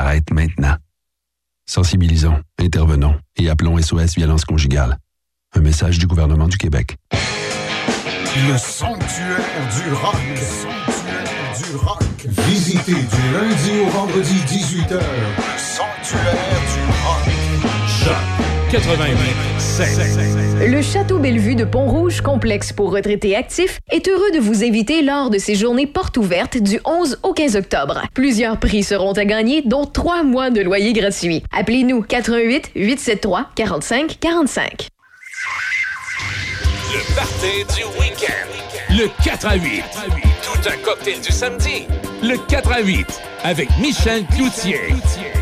s'arrête 0.00 0.30
maintenant. 0.30 0.76
Sensibilisons, 1.66 2.40
intervenons 2.58 3.16
et 3.36 3.50
appelons 3.50 3.76
SOS 3.80 4.16
Violence 4.16 4.44
conjugale. 4.44 4.96
Un 5.54 5.60
message 5.60 5.98
du 5.98 6.06
gouvernement 6.06 6.48
du 6.48 6.56
Québec. 6.56 6.96
Le 7.12 8.56
sanctuaire 8.56 9.38
du 9.76 9.92
rock. 9.92 10.16
Le 10.30 10.36
sanctuaire 10.36 11.68
du 11.68 11.76
rock. 11.76 12.02
Visitez 12.48 12.94
du 12.94 13.32
lundi 13.34 13.80
au 13.84 13.90
vendredi 13.90 14.36
18h. 14.46 14.94
Le 14.94 15.58
sanctuaire 15.58 16.60
du 16.72 16.82
rock. 17.04 17.34
Jacques. 18.02 18.49
88 18.70 20.68
Le 20.68 20.80
Château 20.80 21.18
Bellevue 21.18 21.56
de 21.56 21.64
Pont-Rouge, 21.64 22.20
complexe 22.20 22.72
pour 22.72 22.92
retraités 22.92 23.34
actifs, 23.34 23.80
est 23.90 24.06
heureux 24.06 24.30
de 24.32 24.38
vous 24.38 24.62
inviter 24.62 25.02
lors 25.02 25.28
de 25.28 25.38
ses 25.38 25.56
journées 25.56 25.88
portes 25.88 26.16
ouvertes 26.16 26.56
du 26.56 26.78
11 26.84 27.18
au 27.24 27.32
15 27.32 27.56
octobre. 27.56 28.02
Plusieurs 28.14 28.60
prix 28.60 28.84
seront 28.84 29.12
à 29.12 29.24
gagner, 29.24 29.62
dont 29.62 29.86
trois 29.86 30.22
mois 30.22 30.50
de 30.50 30.60
loyer 30.60 30.92
gratuit. 30.92 31.42
Appelez-nous 31.50 32.02
88 32.02 32.70
873 32.76 33.46
45 33.56 34.18
45. 34.20 34.88
Le 36.92 37.14
party 37.16 37.64
du 37.74 37.82
week-end. 38.00 38.50
Le 38.90 39.08
4 39.24 39.46
à 39.46 39.56
8. 39.56 39.82
Tout 40.42 40.68
un 40.68 40.76
cocktail 40.84 41.20
du 41.20 41.32
samedi. 41.32 41.86
Le 42.22 42.36
4 42.48 42.72
à 42.72 42.80
8 42.82 43.20
avec 43.42 43.68
Michel 43.80 44.24
Cloutier. 44.26 44.78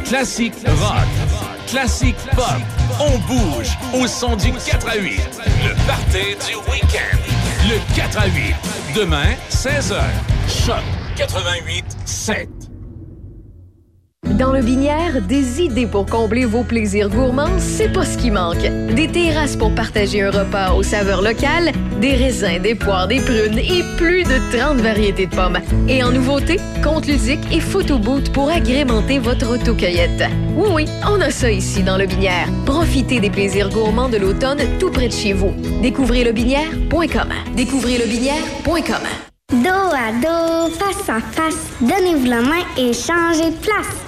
Classique 0.06 0.54
rock. 0.66 1.37
Classique 1.70 2.16
pop. 2.34 2.46
On 2.98 3.18
bouge 3.18 3.76
au 3.92 4.06
son 4.06 4.36
du 4.36 4.52
4 4.52 4.88
à 4.88 4.96
8. 4.96 5.20
Le 5.64 5.74
party 5.86 6.34
du 6.46 6.56
week-end. 6.70 7.18
Le 7.68 7.94
4 7.94 8.18
à 8.18 8.26
8. 8.26 8.54
Demain, 8.96 9.34
16h. 9.50 10.00
Choc 10.48 10.82
88 11.16 11.84
7. 12.06 12.57
Dans 14.36 14.52
le 14.52 14.60
Binière, 14.60 15.22
des 15.22 15.62
idées 15.62 15.86
pour 15.86 16.04
combler 16.04 16.44
vos 16.44 16.62
plaisirs 16.62 17.08
gourmands, 17.08 17.58
c'est 17.58 17.92
pas 17.92 18.04
ce 18.04 18.18
qui 18.18 18.30
manque. 18.30 18.60
Des 18.94 19.08
terrasses 19.08 19.56
pour 19.56 19.74
partager 19.74 20.22
un 20.22 20.30
repas 20.30 20.72
aux 20.72 20.82
saveurs 20.82 21.22
locales, 21.22 21.72
des 22.00 22.14
raisins, 22.14 22.60
des 22.62 22.74
poires, 22.74 23.08
des 23.08 23.20
prunes 23.20 23.58
et 23.58 23.82
plus 23.96 24.24
de 24.24 24.56
30 24.56 24.78
variétés 24.78 25.26
de 25.26 25.34
pommes. 25.34 25.58
Et 25.88 26.02
en 26.04 26.12
nouveauté, 26.12 26.58
compte 26.84 27.06
ludique 27.06 27.40
et 27.50 27.60
photo 27.60 27.98
boot 27.98 28.30
pour 28.32 28.50
agrémenter 28.50 29.18
votre 29.18 29.50
autocueillette. 29.50 30.24
Oui, 30.56 30.68
oui, 30.72 30.84
on 31.08 31.20
a 31.20 31.30
ça 31.30 31.50
ici 31.50 31.82
dans 31.82 31.96
le 31.96 32.06
Binière. 32.06 32.48
Profitez 32.66 33.20
des 33.20 33.30
plaisirs 33.30 33.70
gourmands 33.70 34.10
de 34.10 34.18
l'automne 34.18 34.60
tout 34.78 34.90
près 34.90 35.08
de 35.08 35.12
chez 35.12 35.32
vous. 35.32 35.54
Découvrez 35.82 36.24
lebinière.com. 36.24 37.28
Découvrez 37.56 37.98
lebinière.com. 37.98 39.02
Dos 39.50 39.68
à 39.68 40.12
dos, 40.20 40.70
face 40.74 41.08
à 41.08 41.20
face, 41.20 41.68
donnez-vous 41.80 42.26
la 42.26 42.42
main 42.42 42.64
et 42.76 42.92
changez 42.92 43.50
de 43.50 43.56
place. 43.56 44.07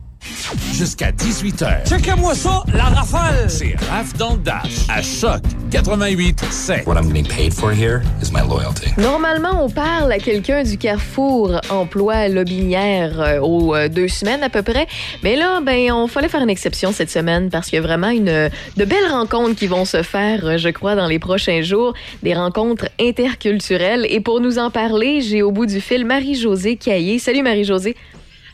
Jusqu'à 0.73 1.11
18h. 1.11 1.87
Checkez-moi 1.87 2.35
ça, 2.35 2.63
la 2.73 2.85
rafale! 2.85 3.49
C'est 3.49 3.75
Raph 3.89 4.13
dans 4.17 4.33
le 4.33 4.39
Dash 4.39 4.85
à 4.89 5.01
Choc 5.01 5.41
88 5.71 6.45
7. 6.49 6.87
What 6.87 6.95
I'm 6.95 7.11
being 7.11 7.25
paid 7.25 7.53
for 7.53 7.71
here 7.71 8.01
is 8.21 8.31
my 8.31 8.41
loyalty. 8.47 8.91
Normalement, 8.97 9.63
on 9.63 9.69
parle 9.69 10.11
à 10.11 10.19
quelqu'un 10.19 10.63
du 10.63 10.77
Carrefour 10.77 11.61
Emploi 11.69 12.27
Lobinière 12.27 13.19
euh, 13.19 13.39
aux 13.39 13.75
euh, 13.75 13.87
deux 13.87 14.07
semaines 14.07 14.43
à 14.43 14.49
peu 14.49 14.61
près. 14.61 14.87
Mais 15.23 15.35
là, 15.35 15.59
ben, 15.61 15.91
on 15.91 16.07
fallait 16.07 16.29
faire 16.29 16.41
une 16.41 16.49
exception 16.49 16.91
cette 16.91 17.09
semaine 17.09 17.49
parce 17.49 17.67
qu'il 17.67 17.77
y 17.77 17.79
a 17.79 17.85
vraiment 17.85 18.09
une, 18.09 18.25
de 18.25 18.85
belles 18.85 19.09
rencontres 19.09 19.55
qui 19.55 19.67
vont 19.67 19.85
se 19.85 20.03
faire, 20.03 20.45
euh, 20.45 20.57
je 20.57 20.69
crois, 20.69 20.95
dans 20.95 21.07
les 21.07 21.19
prochains 21.19 21.61
jours. 21.61 21.93
Des 22.21 22.33
rencontres 22.33 22.89
interculturelles. 22.99 24.05
Et 24.09 24.19
pour 24.19 24.39
nous 24.39 24.59
en 24.59 24.69
parler, 24.69 25.21
j'ai 25.21 25.41
au 25.41 25.51
bout 25.51 25.65
du 25.65 25.81
fil 25.81 26.05
Marie-Josée 26.05 26.75
Caillé. 26.75 27.17
Salut 27.17 27.43
Marie-Josée. 27.43 27.95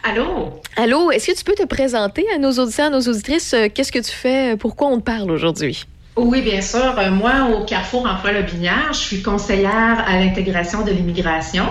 Allô? 0.03 0.62
Allô, 0.75 1.12
est-ce 1.12 1.27
que 1.31 1.38
tu 1.38 1.43
peux 1.43 1.55
te 1.55 1.65
présenter 1.65 2.25
à 2.33 2.38
nos 2.38 2.51
auditeurs, 2.51 2.88
à 2.88 2.89
nos 2.89 3.01
auditrices? 3.01 3.53
euh, 3.53 3.67
Qu'est-ce 3.73 3.91
que 3.91 3.99
tu 3.99 4.12
fais? 4.12 4.55
Pourquoi 4.57 4.88
on 4.88 4.99
te 4.99 5.03
parle 5.03 5.29
aujourd'hui? 5.31 5.86
Oui, 6.15 6.41
bien 6.41 6.62
sûr. 6.62 6.97
Euh, 6.97 7.12
Moi, 7.12 7.31
au 7.55 7.63
Carrefour 7.65 8.07
Emploi 8.10 8.31
Lobinière, 8.31 8.88
je 8.91 8.97
suis 8.97 9.21
conseillère 9.21 10.03
à 10.07 10.17
l'intégration 10.17 10.83
de 10.83 10.89
l'immigration. 10.91 11.65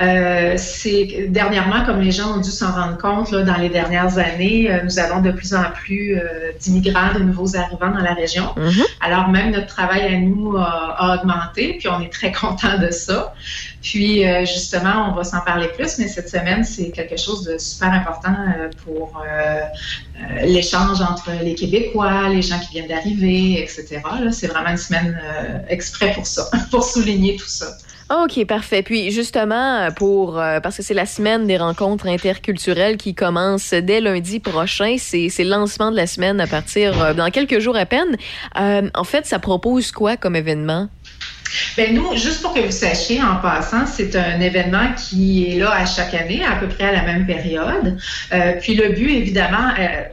Euh, 0.00 0.54
c'est 0.56 1.26
dernièrement, 1.30 1.84
comme 1.84 2.00
les 2.00 2.12
gens 2.12 2.36
ont 2.36 2.40
dû 2.40 2.50
s'en 2.50 2.70
rendre 2.70 2.96
compte 2.98 3.32
là, 3.32 3.42
dans 3.42 3.56
les 3.56 3.70
dernières 3.70 4.18
années, 4.18 4.70
euh, 4.70 4.82
nous 4.84 5.00
avons 5.00 5.20
de 5.20 5.32
plus 5.32 5.52
en 5.54 5.64
plus 5.74 6.16
euh, 6.16 6.52
d'immigrants, 6.60 7.12
de 7.14 7.20
nouveaux 7.24 7.56
arrivants 7.56 7.90
dans 7.90 8.04
la 8.04 8.14
région. 8.14 8.54
Alors 9.00 9.28
même 9.28 9.50
notre 9.50 9.66
travail 9.66 10.14
à 10.14 10.16
nous 10.16 10.56
a, 10.56 10.94
a 10.98 11.16
augmenté, 11.16 11.76
puis 11.80 11.88
on 11.88 12.00
est 12.02 12.12
très 12.12 12.30
content 12.40 12.78
de 12.78 12.90
ça. 12.92 13.34
Puis 13.82 14.24
euh, 14.24 14.44
justement, 14.44 15.10
on 15.10 15.14
va 15.14 15.24
s'en 15.24 15.40
parler 15.40 15.66
plus, 15.68 15.98
mais 15.98 16.06
cette 16.06 16.28
semaine, 16.28 16.62
c'est 16.62 16.90
quelque 16.90 17.16
chose 17.16 17.44
de 17.44 17.58
super 17.58 17.92
important 17.92 18.34
euh, 18.34 18.70
pour 18.84 19.20
euh, 19.26 19.62
l'échange 20.44 21.00
entre 21.00 21.32
les 21.42 21.54
Québécois, 21.54 22.28
les 22.28 22.42
gens 22.42 22.60
qui 22.60 22.70
viennent 22.70 22.88
d'arriver, 22.88 23.60
etc. 23.60 24.00
C'est 24.30 24.46
vraiment 24.46 24.70
une 24.70 24.76
semaine 24.76 25.20
exprès 25.68 26.12
pour 26.14 26.26
ça, 26.26 26.48
pour 26.70 26.84
souligner 26.84 27.34
tout 27.36 27.48
ça. 27.48 27.76
OK, 28.24 28.44
parfait. 28.44 28.82
Puis 28.82 29.10
justement, 29.10 29.88
pour 29.96 30.34
parce 30.34 30.76
que 30.76 30.82
c'est 30.82 30.94
la 30.94 31.06
semaine 31.06 31.46
des 31.46 31.56
rencontres 31.56 32.06
interculturelles 32.06 32.98
qui 32.98 33.14
commence 33.14 33.72
dès 33.72 34.00
lundi 34.00 34.38
prochain, 34.38 34.96
c'est 34.98 35.30
le 35.38 35.48
lancement 35.48 35.90
de 35.90 35.96
la 35.96 36.06
semaine 36.06 36.40
à 36.40 36.46
partir 36.46 37.00
euh, 37.02 37.14
dans 37.14 37.30
quelques 37.30 37.58
jours 37.58 37.76
à 37.76 37.86
peine. 37.86 38.16
En 38.54 39.04
fait, 39.04 39.26
ça 39.26 39.38
propose 39.38 39.92
quoi 39.92 40.16
comme 40.16 40.36
événement? 40.36 40.88
Ben 41.76 41.94
nous, 41.94 42.16
juste 42.16 42.42
pour 42.42 42.54
que 42.54 42.60
vous 42.60 42.70
sachiez 42.70 43.22
en 43.22 43.36
passant, 43.36 43.86
c'est 43.86 44.16
un 44.16 44.40
événement 44.40 44.92
qui 44.96 45.50
est 45.50 45.58
là 45.58 45.72
à 45.72 45.86
chaque 45.86 46.14
année, 46.14 46.42
à 46.44 46.56
peu 46.56 46.68
près 46.68 46.84
à 46.84 46.92
la 46.92 47.02
même 47.02 47.26
période. 47.26 47.98
Euh, 48.32 48.52
puis 48.60 48.74
le 48.74 48.90
but, 48.90 49.10
évidemment, 49.10 49.68
euh, 49.78 50.04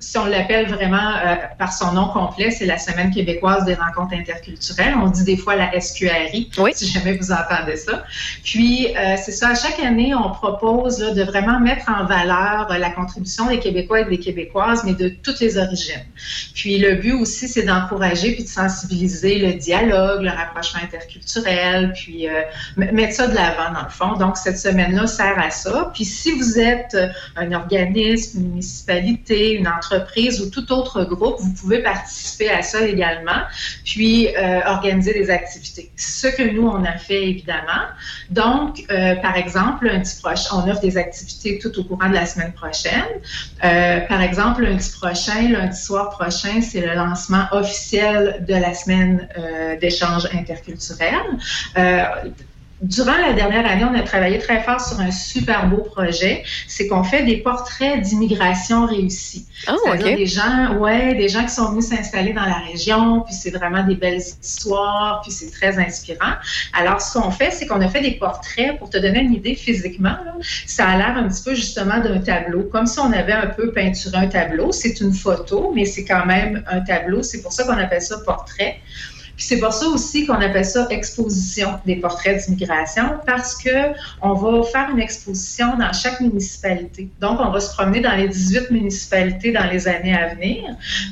si 0.00 0.18
on 0.18 0.26
l'appelle 0.26 0.68
vraiment 0.68 1.16
euh, 1.16 1.34
par 1.58 1.72
son 1.72 1.92
nom 1.92 2.08
complet, 2.08 2.50
c'est 2.50 2.66
la 2.66 2.78
Semaine 2.78 3.10
québécoise 3.10 3.64
des 3.64 3.74
rencontres 3.74 4.14
interculturelles. 4.14 4.94
On 4.96 5.08
dit 5.08 5.24
des 5.24 5.36
fois 5.36 5.56
la 5.56 5.78
SQRI, 5.80 6.50
si 6.72 6.88
jamais 6.88 7.16
vous 7.16 7.32
entendez 7.32 7.76
ça. 7.76 8.04
Puis, 8.44 8.88
euh, 8.96 9.16
c'est 9.22 9.32
ça, 9.32 9.48
à 9.48 9.54
chaque 9.54 9.80
année, 9.80 10.14
on 10.14 10.30
propose 10.30 11.00
là, 11.00 11.10
de 11.12 11.22
vraiment 11.22 11.60
mettre 11.60 11.90
en 11.90 12.04
valeur 12.04 12.68
euh, 12.70 12.78
la 12.78 12.90
contribution 12.90 13.48
des 13.48 13.58
Québécois 13.58 14.00
et 14.00 14.04
des 14.04 14.18
Québécoises, 14.18 14.84
mais 14.84 14.94
de 14.94 15.08
toutes 15.08 15.40
les 15.40 15.58
origines. 15.58 16.04
Puis, 16.54 16.78
le 16.78 16.94
but 16.94 17.14
aussi, 17.14 17.48
c'est 17.48 17.64
d'encourager 17.64 18.32
puis 18.32 18.44
de 18.44 18.48
sensibiliser 18.48 19.38
le 19.38 19.54
dialogue, 19.54 20.22
le 20.22 20.30
rapprochement 20.30 20.80
interculturel, 20.82 21.92
puis 21.92 22.26
mettre 22.76 23.14
ça 23.14 23.26
de 23.26 23.34
l'avant, 23.34 23.72
dans 23.72 23.84
le 23.84 23.90
fond. 23.90 24.16
Donc, 24.18 24.36
cette 24.36 24.58
semaine-là 24.58 25.06
sert 25.06 25.38
à 25.38 25.50
ça. 25.50 25.90
Puis, 25.94 26.04
si 26.04 26.32
vous 26.32 26.58
êtes 26.58 26.96
un 27.36 27.52
organisme, 27.52 28.40
une 28.40 28.48
municipalité, 28.50 29.52
une 29.52 29.68
entreprise 29.68 29.87
ou 30.40 30.50
tout 30.50 30.72
autre 30.72 31.04
groupe, 31.04 31.36
vous 31.38 31.52
pouvez 31.52 31.82
participer 31.82 32.50
à 32.50 32.62
ça 32.62 32.86
également, 32.86 33.42
puis 33.84 34.28
euh, 34.28 34.60
organiser 34.66 35.12
des 35.12 35.30
activités. 35.30 35.90
Ce 35.96 36.28
que 36.28 36.42
nous, 36.42 36.66
on 36.66 36.84
a 36.84 36.96
fait, 36.98 37.28
évidemment. 37.28 37.86
Donc, 38.30 38.84
euh, 38.90 39.16
par 39.16 39.36
exemple, 39.36 39.86
lundi 39.86 40.12
prochain, 40.22 40.50
on 40.54 40.70
offre 40.70 40.80
des 40.80 40.96
activités 40.96 41.58
tout 41.58 41.78
au 41.78 41.84
courant 41.84 42.08
de 42.08 42.14
la 42.14 42.26
semaine 42.26 42.52
prochaine. 42.52 42.92
Euh, 43.64 44.00
par 44.00 44.22
exemple, 44.22 44.62
lundi 44.62 44.90
prochain, 45.00 45.48
lundi 45.48 45.80
soir 45.80 46.10
prochain, 46.10 46.60
c'est 46.60 46.80
le 46.80 46.94
lancement 46.94 47.46
officiel 47.52 48.44
de 48.46 48.54
la 48.54 48.74
semaine 48.74 49.28
d'échange 49.80 50.26
interculturel. 50.32 51.22
Durant 52.80 53.16
la 53.16 53.32
dernière 53.32 53.66
année, 53.66 53.84
on 53.84 53.94
a 53.94 54.02
travaillé 54.02 54.38
très 54.38 54.62
fort 54.62 54.80
sur 54.80 55.00
un 55.00 55.10
super 55.10 55.68
beau 55.68 55.78
projet. 55.78 56.44
C'est 56.68 56.86
qu'on 56.86 57.02
fait 57.02 57.24
des 57.24 57.38
portraits 57.38 58.00
d'immigration 58.00 58.86
réussis. 58.86 59.46
C'est-à-dire 59.64 60.06
ok. 60.06 60.16
des 60.16 60.26
gens, 60.26 60.76
ouais, 60.76 61.14
des 61.14 61.28
gens 61.28 61.42
qui 61.42 61.50
sont 61.50 61.70
venus 61.70 61.86
s'installer 61.86 62.32
dans 62.32 62.44
la 62.44 62.58
région, 62.70 63.22
puis 63.22 63.34
c'est 63.34 63.50
vraiment 63.50 63.82
des 63.82 63.96
belles 63.96 64.22
histoires, 64.42 65.20
puis 65.22 65.32
c'est 65.32 65.50
très 65.50 65.76
inspirant. 65.78 66.34
Alors, 66.72 67.00
ce 67.00 67.18
qu'on 67.18 67.32
fait, 67.32 67.50
c'est 67.50 67.66
qu'on 67.66 67.80
a 67.80 67.88
fait 67.88 68.00
des 68.00 68.12
portraits 68.12 68.78
pour 68.78 68.90
te 68.90 68.98
donner 68.98 69.20
une 69.20 69.34
idée 69.34 69.56
physiquement. 69.56 70.16
là. 70.24 70.34
Ça 70.66 70.86
a 70.86 70.96
l'air 70.96 71.16
un 71.16 71.28
petit 71.28 71.42
peu 71.42 71.54
justement 71.56 71.98
d'un 71.98 72.20
tableau, 72.20 72.62
comme 72.62 72.86
si 72.86 73.00
on 73.00 73.12
avait 73.12 73.32
un 73.32 73.48
peu 73.48 73.72
peinturé 73.72 74.16
un 74.18 74.28
tableau. 74.28 74.70
C'est 74.70 75.00
une 75.00 75.12
photo, 75.12 75.72
mais 75.74 75.84
c'est 75.84 76.04
quand 76.04 76.26
même 76.26 76.62
un 76.70 76.80
tableau. 76.80 77.24
C'est 77.24 77.42
pour 77.42 77.52
ça 77.52 77.64
qu'on 77.64 77.78
appelle 77.78 78.02
ça 78.02 78.18
portrait. 78.24 78.80
C'est 79.40 79.60
pour 79.60 79.72
ça 79.72 79.86
aussi 79.86 80.26
qu'on 80.26 80.34
appelle 80.34 80.64
ça 80.64 80.88
exposition 80.90 81.78
des 81.86 81.96
portraits 81.96 82.44
d'immigration 82.44 83.20
parce 83.24 83.54
que 83.54 83.94
on 84.20 84.34
va 84.34 84.64
faire 84.64 84.90
une 84.90 84.98
exposition 84.98 85.76
dans 85.78 85.92
chaque 85.92 86.20
municipalité. 86.20 87.08
Donc, 87.20 87.38
on 87.40 87.50
va 87.50 87.60
se 87.60 87.72
promener 87.72 88.00
dans 88.00 88.16
les 88.16 88.28
18 88.28 88.72
municipalités 88.72 89.52
dans 89.52 89.64
les 89.70 89.86
années 89.86 90.14
à 90.14 90.34
venir. 90.34 90.64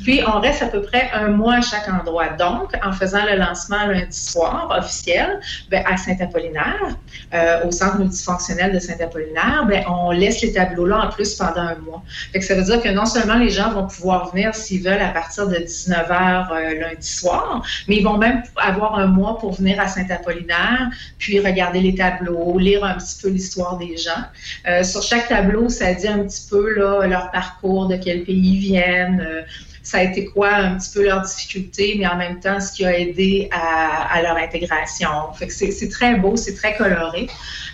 Puis, 0.02 0.22
on 0.26 0.40
reste 0.40 0.62
à 0.62 0.66
peu 0.66 0.82
près 0.82 1.08
un 1.14 1.28
mois 1.28 1.54
à 1.54 1.60
chaque 1.60 1.88
endroit. 1.88 2.30
Donc, 2.30 2.72
en 2.84 2.92
faisant 2.92 3.24
le 3.24 3.38
lancement 3.38 3.86
lundi 3.86 4.18
soir 4.18 4.74
officiel 4.76 5.40
ben, 5.70 5.84
à 5.86 5.96
Saint-Apollinaire, 5.96 6.96
euh, 7.32 7.64
au 7.64 7.70
centre 7.70 7.98
multifonctionnel 7.98 8.72
de 8.72 8.80
Saint-Apollinaire, 8.80 9.66
ben, 9.68 9.84
on 9.88 10.10
laisse 10.10 10.42
les 10.42 10.52
tableaux-là 10.52 11.06
en 11.06 11.08
plus 11.10 11.34
pendant 11.36 11.60
un 11.60 11.76
mois. 11.76 12.02
Fait 12.32 12.40
que 12.40 12.44
ça 12.44 12.56
veut 12.56 12.64
dire 12.64 12.82
que 12.82 12.88
non 12.88 13.06
seulement 13.06 13.36
les 13.36 13.50
gens 13.50 13.70
vont 13.70 13.86
pouvoir 13.86 14.32
venir 14.32 14.52
s'ils 14.52 14.82
veulent 14.82 15.02
à 15.02 15.10
partir 15.10 15.46
de 15.46 15.54
19h 15.54 16.80
lundi 16.80 17.08
soir, 17.08 17.62
mais 17.86 17.96
ils 17.96 18.04
vont 18.04 18.15
vont 18.16 18.26
même 18.29 18.42
avoir 18.57 18.98
un 18.98 19.07
mois 19.07 19.38
pour 19.38 19.52
venir 19.52 19.81
à 19.81 19.88
Saint-Apollinaire, 19.88 20.88
puis 21.18 21.38
regarder 21.40 21.81
les 21.81 21.94
tableaux, 21.94 22.59
lire 22.59 22.85
un 22.85 22.94
petit 22.94 23.16
peu 23.22 23.29
l'histoire 23.29 23.76
des 23.79 23.96
gens. 23.96 24.22
Euh, 24.68 24.83
sur 24.83 25.02
chaque 25.02 25.29
tableau, 25.29 25.68
ça 25.68 25.92
dit 25.94 26.09
un 26.09 26.20
petit 26.20 26.46
peu 26.50 26.74
là, 26.79 27.07
leur 27.07 27.31
parcours, 27.31 27.87
de 27.88 27.96
quel 27.96 28.24
pays 28.24 28.55
ils 28.55 28.59
viennent. 28.59 29.20
euh, 29.26 29.42
ça 29.83 29.98
a 29.98 30.02
été 30.02 30.24
quoi 30.24 30.52
un 30.52 30.76
petit 30.79 30.90
peu 30.92 31.05
leurs 31.05 31.22
difficultés, 31.22 31.94
mais 31.96 32.09
en 32.09 32.16
même 32.16 32.40
temps, 32.40 32.59
ce 32.59 32.72
qui 32.72 32.85
a 32.85 32.98
aidé 32.98 33.48
à, 33.52 34.14
à 34.14 34.20
leur 34.20 34.37
intégration. 34.37 35.09
Fait 35.38 35.46
que 35.46 35.52
c'est 35.52 35.88
très 35.88 36.16
beau, 36.16 36.37
c'est 36.37 36.55
très 36.57 36.74
coloré. 36.76 37.29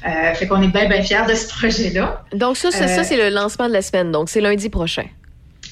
Euh, 0.07 0.35
fait 0.35 0.47
qu'on 0.47 0.61
est 0.61 0.69
bien, 0.69 0.87
bien 0.91 1.03
fiers 1.03 1.25
de 1.27 1.35
ce 1.35 1.49
projet-là. 1.49 2.23
Donc 2.35 2.59
ça, 2.59 2.71
c'est 2.71 2.85
Euh, 2.85 2.97
ça, 2.97 3.03
c'est 3.05 3.17
le 3.17 3.31
lancement 3.31 3.67
de 3.67 3.73
la 3.73 3.81
semaine. 3.81 4.13
Donc 4.13 4.29
c'est 4.29 4.43
lundi 4.43 4.69
prochain. 4.69 5.05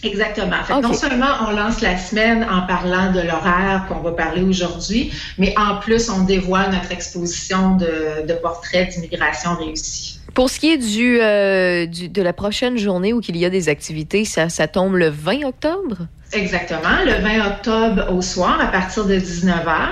Exactement. 0.02 0.62
Fait. 0.64 0.80
Non 0.80 0.92
seulement 0.94 1.26
on 1.46 1.50
lance 1.50 1.80
la 1.82 1.96
semaine 1.98 2.44
en 2.50 2.66
parlant 2.66 3.12
de 3.12 3.20
l'horaire 3.20 3.84
qu'on 3.88 4.00
va 4.00 4.12
parler 4.12 4.42
aujourd'hui, 4.42 5.12
mais 5.38 5.52
en 5.58 5.76
plus, 5.76 6.08
on 6.08 6.24
dévoile 6.24 6.70
notre 6.72 6.90
exposition 6.92 7.76
de, 7.76 8.26
de 8.26 8.32
portraits 8.34 8.88
d'immigration 8.90 9.56
réussie. 9.56 10.18
Pour 10.34 10.48
ce 10.48 10.58
qui 10.60 10.70
est 10.70 10.78
du, 10.78 11.20
euh, 11.20 11.86
du- 11.86 12.08
de 12.08 12.22
la 12.22 12.32
prochaine 12.32 12.78
journée 12.78 13.12
où 13.12 13.20
il 13.28 13.36
y 13.36 13.44
a 13.44 13.50
des 13.50 13.68
activités, 13.68 14.24
ça, 14.24 14.48
ça 14.48 14.68
tombe 14.68 14.94
le 14.94 15.08
20 15.08 15.44
octobre? 15.46 16.06
Exactement. 16.32 17.02
Le 17.04 17.14
20 17.14 17.46
octobre 17.46 18.12
au 18.12 18.22
soir, 18.22 18.60
à 18.60 18.68
partir 18.68 19.04
de 19.04 19.16
19h, 19.16 19.88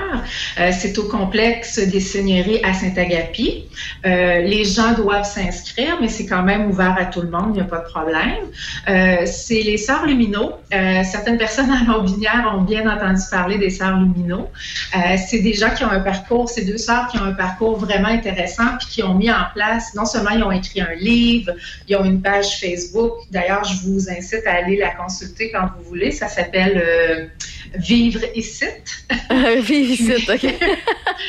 euh, 0.60 0.70
c'est 0.72 0.96
au 0.98 1.04
complexe 1.04 1.80
des 1.80 1.98
Seigneuries 1.98 2.60
à 2.62 2.74
Saint-Agapi. 2.74 3.64
Euh, 4.06 4.42
les 4.42 4.64
gens 4.64 4.92
doivent 4.92 5.24
s'inscrire, 5.24 5.98
mais 6.00 6.08
c'est 6.08 6.26
quand 6.26 6.44
même 6.44 6.70
ouvert 6.70 6.96
à 6.96 7.06
tout 7.06 7.22
le 7.22 7.30
monde, 7.30 7.50
il 7.50 7.54
n'y 7.54 7.60
a 7.60 7.64
pas 7.64 7.78
de 7.78 7.88
problème. 7.88 8.44
Euh, 8.88 9.26
c'est 9.26 9.62
les 9.62 9.78
Sœurs 9.78 10.06
Lumineaux. 10.06 10.52
Euh, 10.72 11.02
certaines 11.02 11.38
personnes 11.38 11.70
à 11.72 11.82
Montbinière 11.82 12.52
ont 12.56 12.62
bien 12.62 12.88
entendu 12.88 13.22
parler 13.30 13.58
des 13.58 13.70
Sœurs 13.70 13.98
Lumineaux. 13.98 14.48
Euh, 14.94 15.16
c'est 15.16 15.40
des 15.40 15.54
gens 15.54 15.70
qui 15.70 15.84
ont 15.84 15.90
un 15.90 16.00
parcours, 16.00 16.48
c'est 16.48 16.64
deux 16.64 16.78
sœurs 16.78 17.08
qui 17.08 17.18
ont 17.18 17.24
un 17.24 17.32
parcours 17.32 17.78
vraiment 17.78 18.08
intéressant, 18.08 18.76
puis 18.78 18.86
qui 18.88 19.02
ont 19.02 19.14
mis 19.14 19.30
en 19.30 19.46
place, 19.54 19.92
non 19.94 20.04
seulement 20.04 20.30
ils 20.30 20.42
ont 20.44 20.52
écrit 20.52 20.82
un 20.82 20.94
livre, 20.94 21.52
ils 21.88 21.96
ont 21.96 22.04
une 22.04 22.22
page 22.22 22.60
Facebook. 22.60 23.14
D'ailleurs, 23.32 23.64
je 23.64 23.88
vous 23.88 24.08
incite 24.08 24.46
à 24.46 24.54
aller 24.54 24.76
la 24.76 24.90
consulter 24.90 25.50
quand 25.50 25.68
vous 25.76 25.84
voulez. 25.88 26.12
S'appelle 26.28 26.82
euh, 26.84 27.26
Vivre 27.74 28.20
ici. 28.34 28.64
Vivre 29.30 29.92
ici, 29.92 30.12
OK. 30.32 30.40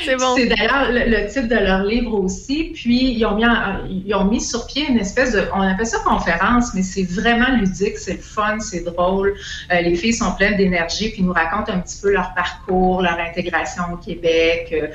c'est 0.05 0.15
bon. 0.15 0.35
C'est 0.37 0.45
d'ailleurs 0.45 0.89
le, 0.89 1.03
le 1.09 1.27
titre 1.27 1.47
de 1.49 1.55
leur 1.55 1.83
livre 1.83 2.13
aussi. 2.13 2.71
Puis, 2.73 3.11
ils 3.13 3.25
ont, 3.25 3.35
mis 3.35 3.45
en- 3.45 3.85
ils 3.89 4.13
ont 4.15 4.23
mis 4.23 4.39
sur 4.39 4.65
pied 4.65 4.85
une 4.87 4.99
espèce 4.99 5.33
de. 5.33 5.43
On 5.53 5.61
appelle 5.61 5.85
ça 5.85 5.99
conférence, 5.99 6.73
mais 6.73 6.81
c'est 6.81 7.03
vraiment 7.03 7.49
ludique, 7.57 7.97
c'est 7.97 8.13
le 8.13 8.19
fun, 8.21 8.57
c'est 8.59 8.85
drôle. 8.85 9.35
Euh, 9.71 9.81
les 9.81 9.95
filles 9.95 10.13
sont 10.13 10.31
pleines 10.33 10.55
d'énergie, 10.55 11.09
puis 11.09 11.19
ils 11.19 11.25
nous 11.25 11.33
racontent 11.33 11.73
un 11.73 11.79
petit 11.79 11.99
peu 12.01 12.11
leur 12.13 12.33
parcours, 12.33 13.01
leur 13.01 13.19
intégration 13.19 13.83
au 13.93 13.97
Québec. 13.97 14.69
Euh, 14.71 14.87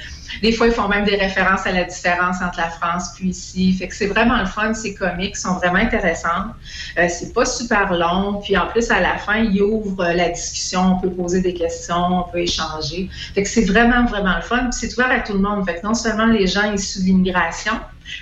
des 0.43 0.51
fois, 0.53 0.67
ils 0.67 0.73
font 0.73 0.89
même 0.89 1.05
des 1.05 1.17
références 1.17 1.67
à 1.67 1.73
la 1.73 1.85
différence 1.85 2.37
entre 2.43 2.59
la 2.59 2.71
France 2.71 3.11
puis 3.17 3.29
ici. 3.29 3.75
Fait 3.75 3.87
que 3.89 3.95
c'est 3.95 4.07
vraiment 4.07 4.39
le 4.39 4.47
fun, 4.47 4.73
c'est 4.73 4.95
comiques, 4.95 5.37
sont 5.37 5.55
vraiment 5.57 5.79
intéressantes. 5.79 6.53
Euh, 6.99 7.07
c'est 7.09 7.35
pas 7.35 7.45
super 7.45 7.93
long. 7.93 8.41
Puis 8.43 8.57
en 8.57 8.67
plus, 8.69 8.91
à 8.91 9.01
la 9.01 9.19
fin, 9.19 9.37
ils 9.37 9.61
ouvrent 9.61 9.94
euh, 10.01 10.13
la 10.13 10.31
discussion. 10.31 10.97
On 10.97 11.01
peut 11.01 11.11
poser 11.11 11.41
des 11.41 11.55
questions, 11.55 11.97
on 11.97 12.23
peut 12.31 12.41
échanger. 12.41 13.09
Fait 13.35 13.43
que 13.43 13.49
c'est 13.49 13.65
vraiment, 13.65 14.05
vraiment 14.05 14.37
le 14.37 14.43
fun. 14.43 14.71
C'est 14.71 14.93
ouvert 14.95 15.11
à 15.11 15.21
tout 15.21 15.35
le 15.35 15.41
monde. 15.41 15.65
Fait 15.65 15.81
que 15.81 15.87
non 15.87 15.95
seulement 15.95 16.27
les 16.27 16.47
gens 16.47 16.73
issus 16.73 17.01
de 17.01 17.05
l'immigration, 17.05 17.73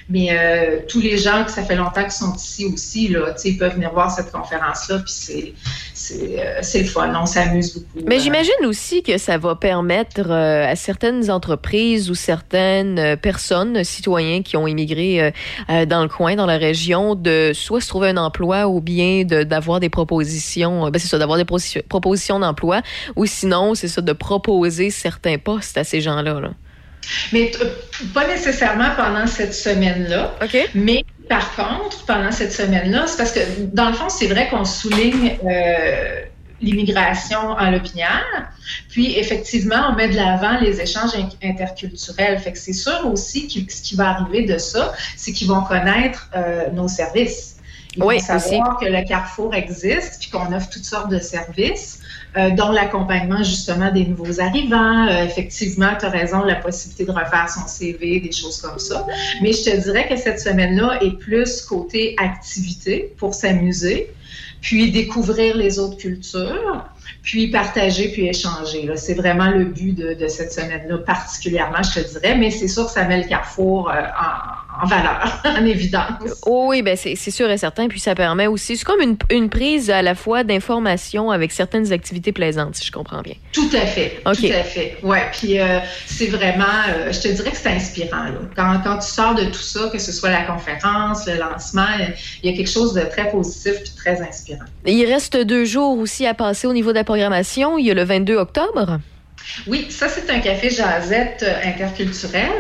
mais 0.09 0.29
euh, 0.31 0.81
tous 0.89 1.01
les 1.01 1.19
gens 1.19 1.45
que 1.45 1.51
ça 1.51 1.63
fait 1.63 1.77
longtemps 1.77 2.03
qu'ils 2.03 2.13
sont 2.13 2.35
ici 2.35 2.67
aussi, 2.67 3.09
là, 3.09 3.35
ils 3.45 3.59
peuvent 3.59 3.75
venir 3.75 3.93
voir 3.93 4.11
cette 4.11 4.31
conférence-là. 4.31 5.01
Puis 5.05 5.55
euh, 6.13 6.59
c'est 6.63 6.81
le 6.81 6.87
fun. 6.87 7.13
On 7.15 7.27
s'amuse 7.27 7.75
beaucoup. 7.75 8.07
Mais 8.07 8.21
j'imagine 8.21 8.67
aussi 8.67 9.03
que 9.03 9.19
ça 9.19 9.39
va 9.39 9.55
permettre 9.55 10.31
euh, 10.31 10.71
à 10.71 10.77
certaines 10.77 11.31
entreprises 11.31 12.11
ou 12.11 12.15
certaines 12.15 13.17
personnes, 13.17 13.85
citoyens 13.85 14.43
qui 14.43 14.57
ont 14.57 14.67
immigré 14.67 15.33
dans 15.69 16.03
le 16.03 16.09
coin, 16.09 16.37
dans 16.37 16.47
la 16.47 16.59
région, 16.59 17.15
de 17.15 17.53
soit 17.55 17.81
se 17.81 17.89
trouver 17.89 18.09
un 18.09 18.17
emploi 18.17 18.67
ou 18.67 18.81
bien 18.81 19.25
d'avoir 19.25 19.81
des 19.81 19.89
propositions, 19.89 20.91
ben 20.91 20.99
c'est 20.99 21.09
ça, 21.09 21.19
d'avoir 21.19 21.39
des 21.39 21.45
propositions 21.89 22.39
d'emploi, 22.39 22.83
ou 23.17 23.27
sinon, 23.27 23.75
c'est 23.75 23.89
ça, 23.89 24.01
de 24.01 24.13
proposer 24.13 24.91
certains 24.91 25.39
postes 25.39 25.77
à 25.79 25.85
ces 25.85 26.01
gens-là. 26.01 26.41
Là. 26.41 26.51
Mais 27.33 27.51
t- 27.51 27.59
pas 28.15 28.27
nécessairement 28.27 28.91
pendant 28.97 29.27
cette 29.27 29.55
semaine-là. 29.55 30.35
Mais 30.75 31.05
par 31.29 31.55
contre, 31.57 32.05
pendant 32.07 32.33
cette 32.33 32.53
semaine-là, 32.53 33.07
c'est 33.07 33.17
parce 33.17 33.33
que 33.33 33.41
dans 33.73 33.89
le 33.89 33.95
fond, 33.95 34.09
c'est 34.09 34.27
vrai 34.27 34.49
qu'on 34.51 34.65
souligne 34.65 35.39
euh, 35.45 36.21
l'immigration 36.61 37.41
en 37.41 37.71
Lopinière. 37.71 38.51
Puis 38.91 39.19
effectivement, 39.19 39.89
on 39.91 39.95
met 39.97 40.09
de 40.09 40.17
l'avant 40.17 40.59
les 40.61 40.81
échanges 40.81 41.11
in- 41.17 41.29
interculturels. 41.49 42.39
Fait 42.39 42.53
que 42.53 42.59
c'est 42.59 42.73
sûr 42.73 43.07
aussi 43.11 43.49
que 43.49 43.73
ce 43.73 43.83
qui 43.83 43.97
va 43.97 44.11
arriver 44.11 44.43
de 44.45 44.59
ça, 44.59 44.93
c'est 45.17 45.33
qu'ils 45.33 45.49
vont 45.49 45.63
connaître 45.63 46.29
euh, 46.37 46.71
nos 46.71 46.89
services. 46.89 47.57
Ils 47.97 48.03
Oui, 48.03 48.19
vont 48.19 48.39
savoir 48.39 48.79
que 48.79 48.87
le 48.87 49.07
Carrefour 49.07 49.55
existe, 49.55 50.19
puis 50.21 50.31
qu'on 50.31 50.51
offre 50.55 50.71
toutes 50.71 50.85
sortes 50.85 51.11
de 51.11 51.19
services, 51.19 51.99
euh, 52.37 52.49
dont 52.51 52.71
l'accompagnement 52.71 53.43
justement 53.43 53.93
des 53.93 54.07
nouveaux 54.07 54.41
arrivants. 54.41 55.07
Euh, 55.07 55.25
effectivement, 55.25 55.91
tu 55.99 56.07
as 56.07 56.09
raison, 56.09 56.43
la 56.43 56.55
possibilité 56.55 57.05
de 57.05 57.11
refaire 57.11 57.47
son 57.51 57.67
CV, 57.67 58.21
des 58.21 58.33
choses 58.33 58.59
comme 58.61 58.79
ça. 58.79 59.07
Mais 59.43 59.53
je 59.53 59.65
te 59.65 59.77
dirais 59.83 60.09
que 60.09 60.17
cette 60.17 60.41
semaine-là 60.41 61.03
est 61.03 61.19
plus 61.19 61.61
côté 61.61 62.15
activité 62.17 63.13
pour 63.19 63.35
s'amuser, 63.35 64.09
puis 64.63 64.91
découvrir 64.91 65.59
les 65.59 65.79
autres 65.79 65.99
cultures, 65.99 66.87
puis 67.23 67.49
partager, 67.49 68.09
puis 68.09 68.29
échanger. 68.29 68.89
C'est 68.97 69.15
vraiment 69.15 69.51
le 69.51 69.67
but 69.67 69.93
de, 69.93 70.15
de 70.15 70.29
cette 70.29 70.55
semaine-là, 70.55 70.99
particulièrement, 70.99 71.83
je 71.83 72.01
te 72.01 72.19
dirais. 72.19 72.37
Mais 72.37 72.51
c'est 72.51 72.69
sûr 72.69 72.87
que 72.87 72.93
ça 72.93 73.05
met 73.05 73.23
le 73.23 73.29
Carrefour 73.29 73.91
euh, 73.91 73.95
en, 73.95 74.62
en 74.81 74.87
valeur, 74.87 75.41
en 75.45 75.65
évidence. 75.65 76.43
Oh 76.47 76.67
oui, 76.69 76.83
ben 76.83 76.97
c'est 76.97 77.17
sûr 77.17 77.51
et 77.51 77.59
certain. 77.59 77.89
Puis 77.89 78.01
ça 78.01 78.15
permet 78.15 78.47
aussi, 78.47 78.77
c'est 78.77 78.85
comme 78.85 79.01
une, 79.01 79.17
une 79.31 79.49
prise 79.49 79.91
à 79.91 80.03
la 80.03 80.15
fois 80.15 80.45
d'information 80.45 81.31
avec 81.31 81.53
certaines 81.53 81.93
activités 81.93 82.33
plaisantes, 82.33 82.77
si 82.77 82.87
je 82.87 82.93
comprends 82.93 83.23
bien. 83.23 83.35
Tout 83.53 83.71
à 83.73 83.87
fait. 83.87 84.21
Tout 84.25 84.31
à 84.31 84.63
fait. 84.63 84.99
Ouais. 85.03 85.27
Puis 85.33 85.59
euh, 85.61 85.79
c'est 86.07 86.27
vraiment, 86.27 86.65
euh, 86.89 87.13
je 87.13 87.21
te 87.21 87.29
dirais 87.29 87.51
que 87.51 87.57
c'est 87.57 87.71
inspirant. 87.71 88.25
Là. 88.25 88.41
Quand, 88.57 88.81
quand 88.85 88.99
tu 88.99 89.09
sors 89.09 89.35
de 89.35 89.45
tout 89.45 89.55
ça, 89.55 89.89
que 89.93 89.99
ce 89.99 90.13
soit 90.13 90.31
la 90.31 90.43
conférence, 90.43 91.27
le 91.27 91.39
lancement, 91.39 91.87
il 92.43 92.51
y 92.51 92.53
a 92.53 92.57
quelque 92.57 92.71
chose 92.71 92.95
de 92.95 93.03
très 93.03 93.31
positif 93.31 93.75
puis 93.83 93.93
très 93.97 94.21
inspirant. 94.21 94.65
Il 94.87 95.05
reste 95.07 95.37
deux 95.37 95.65
jours 95.65 95.99
aussi 95.99 96.27
à 96.27 96.35
passer 96.35 96.67
au 96.67 96.73
niveau 96.73 96.91
de 96.91 96.97
la 96.97 97.05
programmation. 97.05 97.79
Il 97.79 97.87
y 97.87 97.91
a 97.91 97.95
le 97.95 98.05
22 98.05 98.37
octobre. 98.37 98.99
Oui, 99.67 99.87
ça, 99.91 100.09
c'est 100.09 100.31
un 100.31 100.41
café 100.41 100.71
jasette 100.71 101.45
euh, 101.47 101.69
interculturel. 101.69 102.51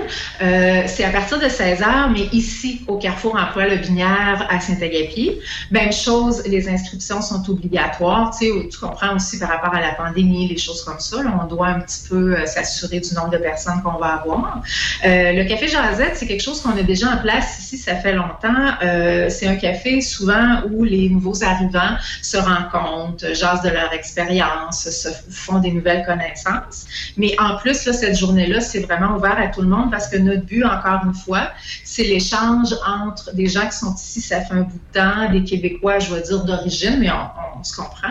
Euh, 0.41 0.83
c'est 0.87 1.05
à 1.05 1.11
partir 1.11 1.39
de 1.39 1.49
16 1.49 1.83
heures, 1.83 2.11
mais 2.11 2.29
ici, 2.33 2.83
au 2.89 2.97
Carrefour 2.99 3.37
Emploi 3.37 3.69
Le 3.69 3.77
Binière 3.77 4.47
à 4.51 4.61
Saint-Agapi. 4.61 5.39
Même 5.71 5.93
chose, 5.93 6.43
les 6.47 6.69
inscriptions 6.69 7.23
sont 7.23 7.49
obligatoires. 7.51 8.37
Tu 8.39 8.47
sais, 8.47 8.69
tu 8.69 8.79
comprends 8.79 9.15
aussi 9.17 9.39
par 9.39 9.49
rapport 9.49 9.75
à 9.75 9.81
la 9.81 9.95
pandémie, 9.95 10.49
les 10.49 10.59
choses 10.59 10.85
comme 10.85 11.01
ça. 11.01 11.19
on 11.43 11.47
doit 11.47 11.69
un 11.69 11.81
petit 11.81 12.09
peu 12.09 12.37
euh, 12.37 12.47
s'assurer 12.47 13.01
du 13.01 13.15
nombre 13.15 13.31
de 13.31 13.39
personnes 13.39 13.83
qu'on 13.83 13.99
va 13.99 14.15
avoir. 14.15 14.63
Euh, 15.05 15.33
le 15.33 15.45
café 15.45 15.69
jasette, 15.69 16.17
c'est 16.17 16.27
quelque 16.27 16.43
chose 16.43 16.61
qu'on 16.61 16.77
a 16.77 16.83
déjà 16.83 17.11
en 17.13 17.19
place 17.19 17.59
ici, 17.59 17.79
ça 17.79 17.97
fait 17.97 18.13
longtemps. 18.13 18.75
Euh, 18.83 19.29
c'est 19.29 19.47
un 19.47 19.57
café 19.57 20.01
souvent 20.01 20.63
où 20.71 20.85
les 20.85 21.09
nouveaux 21.09 21.43
arrivants 21.43 21.97
se 22.23 22.37
rencontrent, 22.37 23.35
jasent 23.35 23.63
de 23.63 23.71
leur 23.71 23.93
expérience, 23.93 24.89
se 24.89 25.09
font 25.31 25.59
des 25.59 25.73
nouvelles 25.73 26.05
connaissances. 26.05 26.72
Mais 27.17 27.35
en 27.39 27.57
plus, 27.57 27.85
là, 27.87 27.93
cette 27.93 28.17
journée-là, 28.19 28.61
c'est 28.61 28.81
vraiment 28.81 29.17
ouvert 29.17 29.39
à 29.39 29.49
tout 29.49 29.63
le 29.63 29.69
monde 29.69 29.91
parce 29.91 30.09
que 30.09 30.17
notre 30.17 30.45
but, 30.45 30.65
encore 30.65 31.01
une 31.05 31.15
fois, 31.15 31.49
c'est 31.85 32.05
l'échange 32.05 32.75
entre 32.87 33.35
des 33.35 33.47
gens 33.47 33.67
qui 33.67 33.77
sont 33.77 33.95
ici, 33.95 34.21
ça 34.21 34.41
fait 34.41 34.55
un 34.55 34.63
bout 34.63 34.81
de 34.93 34.99
temps, 35.01 35.31
des 35.33 35.45
Québécois, 35.45 35.99
je 35.99 36.15
vais 36.15 36.21
dire 36.23 36.45
d'origine, 36.45 36.99
mais 37.01 37.11
on, 37.11 37.61
on 37.61 37.65
se 37.65 37.75
comprend. 37.77 38.09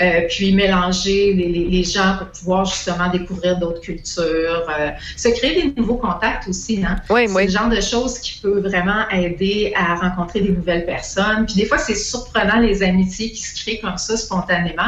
Euh, 0.00 0.22
puis 0.28 0.52
mélanger 0.52 1.32
les, 1.34 1.48
les- 1.48 1.68
les 1.68 1.84
gens 1.84 2.16
pour 2.18 2.28
pouvoir 2.28 2.64
justement 2.64 3.08
découvrir 3.10 3.58
d'autres 3.58 3.80
cultures, 3.80 4.66
euh, 4.78 4.90
se 5.16 5.28
créer 5.28 5.62
des 5.62 5.80
nouveaux 5.80 5.96
contacts 5.96 6.48
aussi. 6.48 6.82
Hein? 6.84 6.96
Oui, 7.10 7.26
c'est 7.28 7.34
le 7.46 7.50
genre 7.50 7.68
de 7.68 7.80
choses 7.80 8.18
qui 8.18 8.40
peut 8.40 8.60
vraiment 8.60 9.08
aider 9.10 9.72
à 9.76 9.94
rencontrer 9.94 10.40
des 10.40 10.50
nouvelles 10.50 10.84
personnes. 10.86 11.46
Puis 11.46 11.54
des 11.56 11.66
fois, 11.66 11.78
c'est 11.78 11.94
surprenant 11.94 12.58
les 12.58 12.82
amitiés 12.82 13.30
qui 13.30 13.42
se 13.42 13.60
créent 13.62 13.78
comme 13.80 13.98
ça 13.98 14.16
spontanément. 14.16 14.82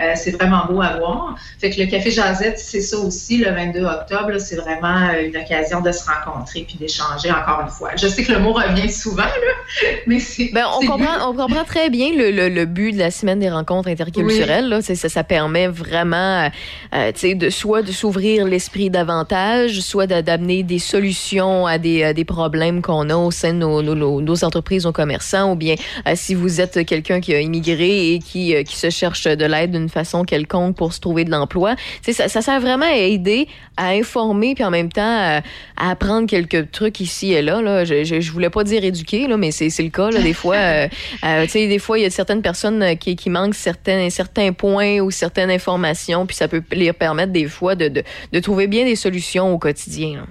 Euh, 0.00 0.12
c'est 0.14 0.30
vraiment 0.32 0.66
beau 0.68 0.80
à 0.82 0.96
voir. 0.98 1.36
Fait 1.58 1.70
que 1.70 1.80
le 1.80 1.86
Café 1.86 2.10
C'est 2.56 2.80
ça 2.80 2.98
aussi, 2.98 3.38
le 3.38 3.50
22 3.50 3.84
octobre. 3.84 4.38
C'est 4.38 4.56
vraiment 4.56 5.08
euh, 5.08 5.26
une 5.26 5.36
occasion 5.36 5.80
de 5.80 5.92
se 5.92 6.04
rencontrer 6.04 6.64
puis 6.66 6.76
d'échanger 6.76 7.30
encore 7.30 7.60
une 7.62 7.70
fois. 7.70 7.90
Je 7.96 8.06
sais 8.06 8.24
que 8.24 8.32
le 8.32 8.38
mot 8.38 8.52
revient 8.52 8.90
souvent, 8.90 9.22
là, 9.22 9.53
Mais. 10.06 10.18
Ben, 10.52 10.64
on, 10.80 10.86
comprend, 10.86 11.30
on 11.30 11.34
comprend 11.34 11.64
très 11.64 11.90
bien 11.90 12.10
le, 12.16 12.30
le, 12.30 12.48
le 12.48 12.64
but 12.66 12.92
de 12.92 12.98
la 12.98 13.10
semaine 13.10 13.38
des 13.40 13.50
rencontres 13.50 13.88
interculturelles. 13.88 14.68
Là. 14.68 14.82
Ça, 14.82 14.94
ça 14.94 15.24
permet 15.24 15.68
vraiment, 15.68 16.48
euh, 16.94 17.12
sais, 17.14 17.34
de, 17.34 17.50
soit 17.50 17.82
de 17.82 17.92
s'ouvrir 17.92 18.44
l'esprit 18.46 18.90
davantage, 18.90 19.80
soit 19.80 20.06
d'a- 20.06 20.22
d'amener 20.22 20.62
des 20.62 20.78
solutions 20.78 21.66
à 21.66 21.78
des, 21.78 22.04
à 22.04 22.12
des 22.12 22.24
problèmes 22.24 22.82
qu'on 22.82 23.10
a 23.10 23.16
au 23.16 23.30
sein 23.30 23.52
de 23.54 23.58
nos, 23.58 23.82
nos, 23.82 24.44
entreprises, 24.44 24.84
nos 24.84 24.92
commerçants, 24.92 25.52
ou 25.52 25.56
bien 25.56 25.74
euh, 26.06 26.12
si 26.14 26.34
vous 26.34 26.60
êtes 26.60 26.84
quelqu'un 26.86 27.20
qui 27.20 27.34
a 27.34 27.40
immigré 27.40 28.12
et 28.14 28.18
qui, 28.18 28.54
euh, 28.54 28.62
qui 28.62 28.76
se 28.76 28.90
cherche 28.90 29.24
de 29.24 29.44
l'aide 29.44 29.72
d'une 29.72 29.88
façon 29.88 30.24
quelconque 30.24 30.76
pour 30.76 30.92
se 30.92 31.00
trouver 31.00 31.24
de 31.24 31.30
l'emploi. 31.30 31.74
Ça, 32.02 32.28
ça 32.28 32.42
sert 32.42 32.60
vraiment 32.60 32.86
à 32.86 32.96
aider, 32.96 33.48
à 33.76 33.88
informer, 33.90 34.54
puis 34.54 34.64
en 34.64 34.70
même 34.70 34.90
temps 34.92 35.02
à, 35.04 35.40
à 35.76 35.90
apprendre 35.90 36.28
quelques 36.28 36.70
trucs 36.70 37.00
ici 37.00 37.32
et 37.32 37.42
là. 37.42 37.60
là. 37.62 37.84
Je, 37.84 38.04
je, 38.04 38.20
je 38.20 38.32
voulais 38.32 38.50
pas 38.50 38.64
dire 38.64 38.84
éduquer, 38.84 39.26
là, 39.26 39.36
mais 39.36 39.50
c'est 39.54 39.82
le 39.82 39.90
cas. 39.90 40.10
Là, 40.10 40.20
des 40.20 40.32
fois, 40.32 40.56
euh, 40.56 40.88
euh, 41.24 41.46
des 41.52 41.78
fois, 41.78 41.98
il 41.98 42.02
y 42.02 42.04
a 42.04 42.10
certaines 42.10 42.42
personnes 42.42 42.82
euh, 42.82 42.94
qui, 42.94 43.16
qui 43.16 43.30
manquent 43.30 43.54
certains, 43.54 44.10
certains 44.10 44.52
points 44.52 45.00
ou 45.00 45.10
certaines 45.10 45.50
informations, 45.50 46.26
puis 46.26 46.36
ça 46.36 46.48
peut 46.48 46.62
leur 46.72 46.94
permettre 46.94 47.32
des 47.32 47.46
fois 47.46 47.74
de, 47.74 47.88
de, 47.88 48.40
trouver 48.40 48.66
bien 48.66 48.84
des 48.84 48.96
solutions 48.96 49.52
au 49.52 49.58
quotidien. 49.58 50.26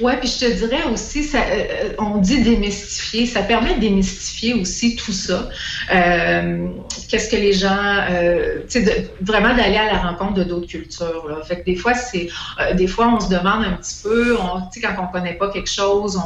Ouais, 0.00 0.16
puis 0.18 0.28
je 0.28 0.46
te 0.46 0.52
dirais 0.52 0.84
aussi, 0.90 1.24
ça, 1.24 1.40
on 1.98 2.18
dit 2.18 2.42
démystifier, 2.42 3.26
ça 3.26 3.42
permet 3.42 3.74
de 3.74 3.80
démystifier 3.80 4.54
aussi 4.54 4.94
tout 4.94 5.12
ça. 5.12 5.48
Qu'est-ce 7.08 7.28
que 7.28 7.36
les 7.36 7.52
gens, 7.52 8.06
tu 8.70 8.84
sais, 8.84 9.10
vraiment 9.20 9.54
d'aller 9.54 9.76
à 9.76 9.92
la 9.92 9.98
rencontre 9.98 10.34
de 10.34 10.44
d'autres 10.44 10.68
cultures. 10.68 11.40
Fait 11.46 11.60
que 11.60 11.64
des 11.64 11.74
fois, 11.74 11.92
c'est, 11.94 12.28
des 12.74 12.86
fois, 12.86 13.08
on 13.08 13.20
se 13.20 13.28
demande 13.28 13.64
un 13.64 13.72
petit 13.72 13.96
peu, 14.02 14.36
tu 14.72 14.80
sais, 14.80 14.86
quand 14.86 14.94
on 15.02 15.12
connaît 15.12 15.34
pas 15.34 15.50
quelque 15.50 15.70
chose, 15.70 16.18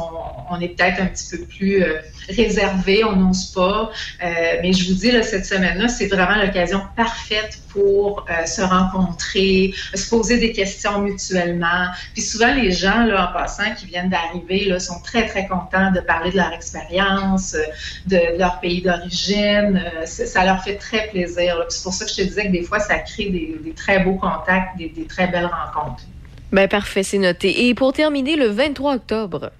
on, 0.51 0.61
est 0.61 0.69
peut-être 0.69 1.01
un 1.01 1.07
petit 1.07 1.35
peu 1.35 1.43
plus 1.45 1.83
réservé, 2.29 3.03
on 3.03 3.15
n'ose 3.15 3.47
pas. 3.47 3.91
Euh, 4.23 4.27
mais 4.61 4.73
je 4.73 4.87
vous 4.89 4.95
dis 4.95 5.11
là, 5.11 5.23
cette 5.23 5.45
semaine-là, 5.45 5.87
c'est 5.87 6.07
vraiment 6.07 6.41
l'occasion 6.41 6.81
parfaite 6.95 7.59
pour 7.69 8.25
euh, 8.29 8.45
se 8.45 8.61
rencontrer, 8.61 9.73
se 9.93 10.09
poser 10.09 10.37
des 10.37 10.51
questions 10.51 11.01
mutuellement. 11.01 11.87
Puis 12.13 12.21
souvent, 12.21 12.53
les 12.53 12.71
gens, 12.71 13.05
là, 13.05 13.29
en 13.29 13.33
passant, 13.33 13.73
qui 13.75 13.85
viennent 13.85 14.09
d'arriver, 14.09 14.79
sont 14.79 14.99
très, 15.03 15.27
très 15.27 15.47
contents 15.47 15.91
de 15.91 15.99
parler 15.99 16.31
de 16.31 16.37
leur 16.37 16.53
expérience, 16.53 17.55
de, 18.07 18.37
leur 18.37 18.59
pays 18.59 18.81
d'origine. 18.81 19.81
Euh, 20.01 20.05
ça 20.05 20.45
leur 20.45 20.63
fait 20.63 20.75
très 20.75 21.07
plaisir. 21.07 21.63
C'est 21.69 21.83
pour 21.83 21.93
ça 21.93 22.05
que 22.05 22.11
je 22.11 22.17
te 22.17 22.21
disais 22.23 22.47
que 22.47 22.51
des 22.51 22.63
fois, 22.63 22.79
ça 22.79 22.99
crée 22.99 23.29
des, 23.29 23.59
des 23.63 23.73
très 23.73 23.99
beaux 23.99 24.15
contacts, 24.15 24.77
des, 24.77 24.89
des 24.89 25.05
très 25.05 25.27
belles 25.27 25.49
rencontres. 25.49 26.03
Ben 26.51 26.67
parfait, 26.67 27.03
c'est 27.03 27.19
noté. 27.19 27.67
Et 27.67 27.75
pour 27.75 27.93
terminer, 27.93 28.35
le 28.35 28.47
23 28.47 28.95
octobre. 28.95 29.51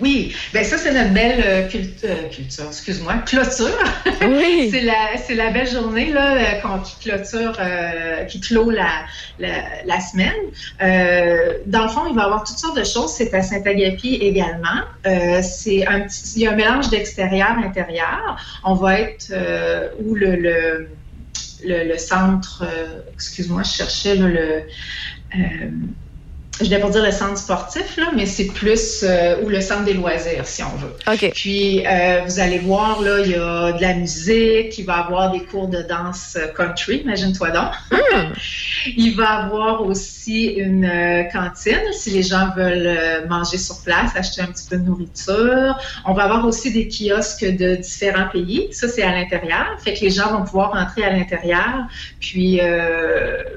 Oui, 0.00 0.34
ben 0.52 0.64
ça 0.64 0.76
c'est 0.76 0.92
notre 0.92 1.12
belle 1.12 1.40
euh, 1.44 1.68
euh, 2.04 2.28
culture, 2.28 2.66
excuse-moi, 2.66 3.14
clôture. 3.26 3.78
Oui. 4.22 4.68
c'est 4.72 4.80
la 4.80 5.16
c'est 5.24 5.34
la 5.34 5.50
belle 5.50 5.68
journée 5.68 6.12
là 6.12 6.34
euh, 6.34 6.60
qu'on 6.60 6.80
qui 6.80 6.96
clôture, 7.08 7.56
euh, 7.60 8.24
qui 8.24 8.40
clôt 8.40 8.70
la, 8.70 9.04
la, 9.38 9.62
la 9.84 10.00
semaine. 10.00 10.32
Dans 11.66 11.84
le 11.84 11.88
fond, 11.88 12.06
il 12.08 12.16
va 12.16 12.22
y 12.22 12.24
avoir 12.24 12.42
toutes 12.44 12.58
sortes 12.58 12.76
de 12.76 12.84
choses. 12.84 13.12
C'est 13.12 13.32
à 13.34 13.42
Saint-Agapi 13.42 14.16
également. 14.16 14.82
C'est 15.42 15.86
un 15.86 16.00
petit, 16.00 16.32
il 16.36 16.42
y 16.42 16.46
a 16.46 16.52
un 16.52 16.56
mélange 16.56 16.90
d'extérieur 16.90 17.56
intérieur. 17.58 18.36
On 18.64 18.74
va 18.74 18.98
être 19.00 19.32
où 20.00 20.14
le, 20.14 20.36
le 20.36 20.88
le, 21.66 21.88
le 21.88 21.96
centre, 21.96 22.62
excuse-moi, 23.14 23.62
je 23.62 23.70
cherchais 23.70 24.16
là, 24.16 24.28
le 24.28 24.64
je 26.60 26.70
vais 26.70 26.78
pas 26.78 26.88
dire 26.88 27.02
le 27.02 27.10
centre 27.10 27.36
sportif, 27.36 27.96
là, 27.96 28.10
mais 28.14 28.26
c'est 28.26 28.46
plus 28.46 29.02
euh, 29.02 29.42
ou 29.42 29.48
le 29.48 29.60
centre 29.60 29.84
des 29.84 29.94
loisirs, 29.94 30.46
si 30.46 30.62
on 30.62 30.68
veut. 30.76 30.94
OK. 31.12 31.32
Puis, 31.34 31.84
euh, 31.84 32.20
vous 32.24 32.38
allez 32.38 32.58
voir, 32.58 33.02
là, 33.02 33.20
il 33.20 33.32
y 33.32 33.34
a 33.34 33.72
de 33.72 33.82
la 33.82 33.94
musique, 33.94 34.78
il 34.78 34.84
va 34.84 34.98
y 34.98 35.00
avoir 35.00 35.32
des 35.32 35.40
cours 35.40 35.66
de 35.66 35.82
danse 35.82 36.36
euh, 36.38 36.46
country, 36.46 36.98
imagine-toi 36.98 37.50
donc. 37.50 37.72
il 38.96 39.16
va 39.16 39.24
y 39.24 39.44
avoir 39.46 39.82
aussi 39.82 40.44
une 40.44 40.84
euh, 40.84 41.24
cantine, 41.24 41.92
si 41.92 42.10
les 42.10 42.22
gens 42.22 42.50
veulent 42.56 43.26
manger 43.28 43.58
sur 43.58 43.82
place, 43.82 44.12
acheter 44.14 44.42
un 44.42 44.46
petit 44.46 44.68
peu 44.70 44.76
de 44.76 44.82
nourriture. 44.82 45.76
On 46.04 46.12
va 46.12 46.24
avoir 46.24 46.46
aussi 46.46 46.72
des 46.72 46.86
kiosques 46.86 47.44
de 47.44 47.74
différents 47.76 48.28
pays. 48.28 48.68
Ça, 48.70 48.86
c'est 48.86 49.02
à 49.02 49.10
l'intérieur. 49.10 49.66
Fait 49.82 49.94
que 49.94 50.00
les 50.02 50.10
gens 50.10 50.30
vont 50.30 50.44
pouvoir 50.44 50.72
rentrer 50.72 51.04
à 51.04 51.10
l'intérieur, 51.10 51.86
puis 52.20 52.60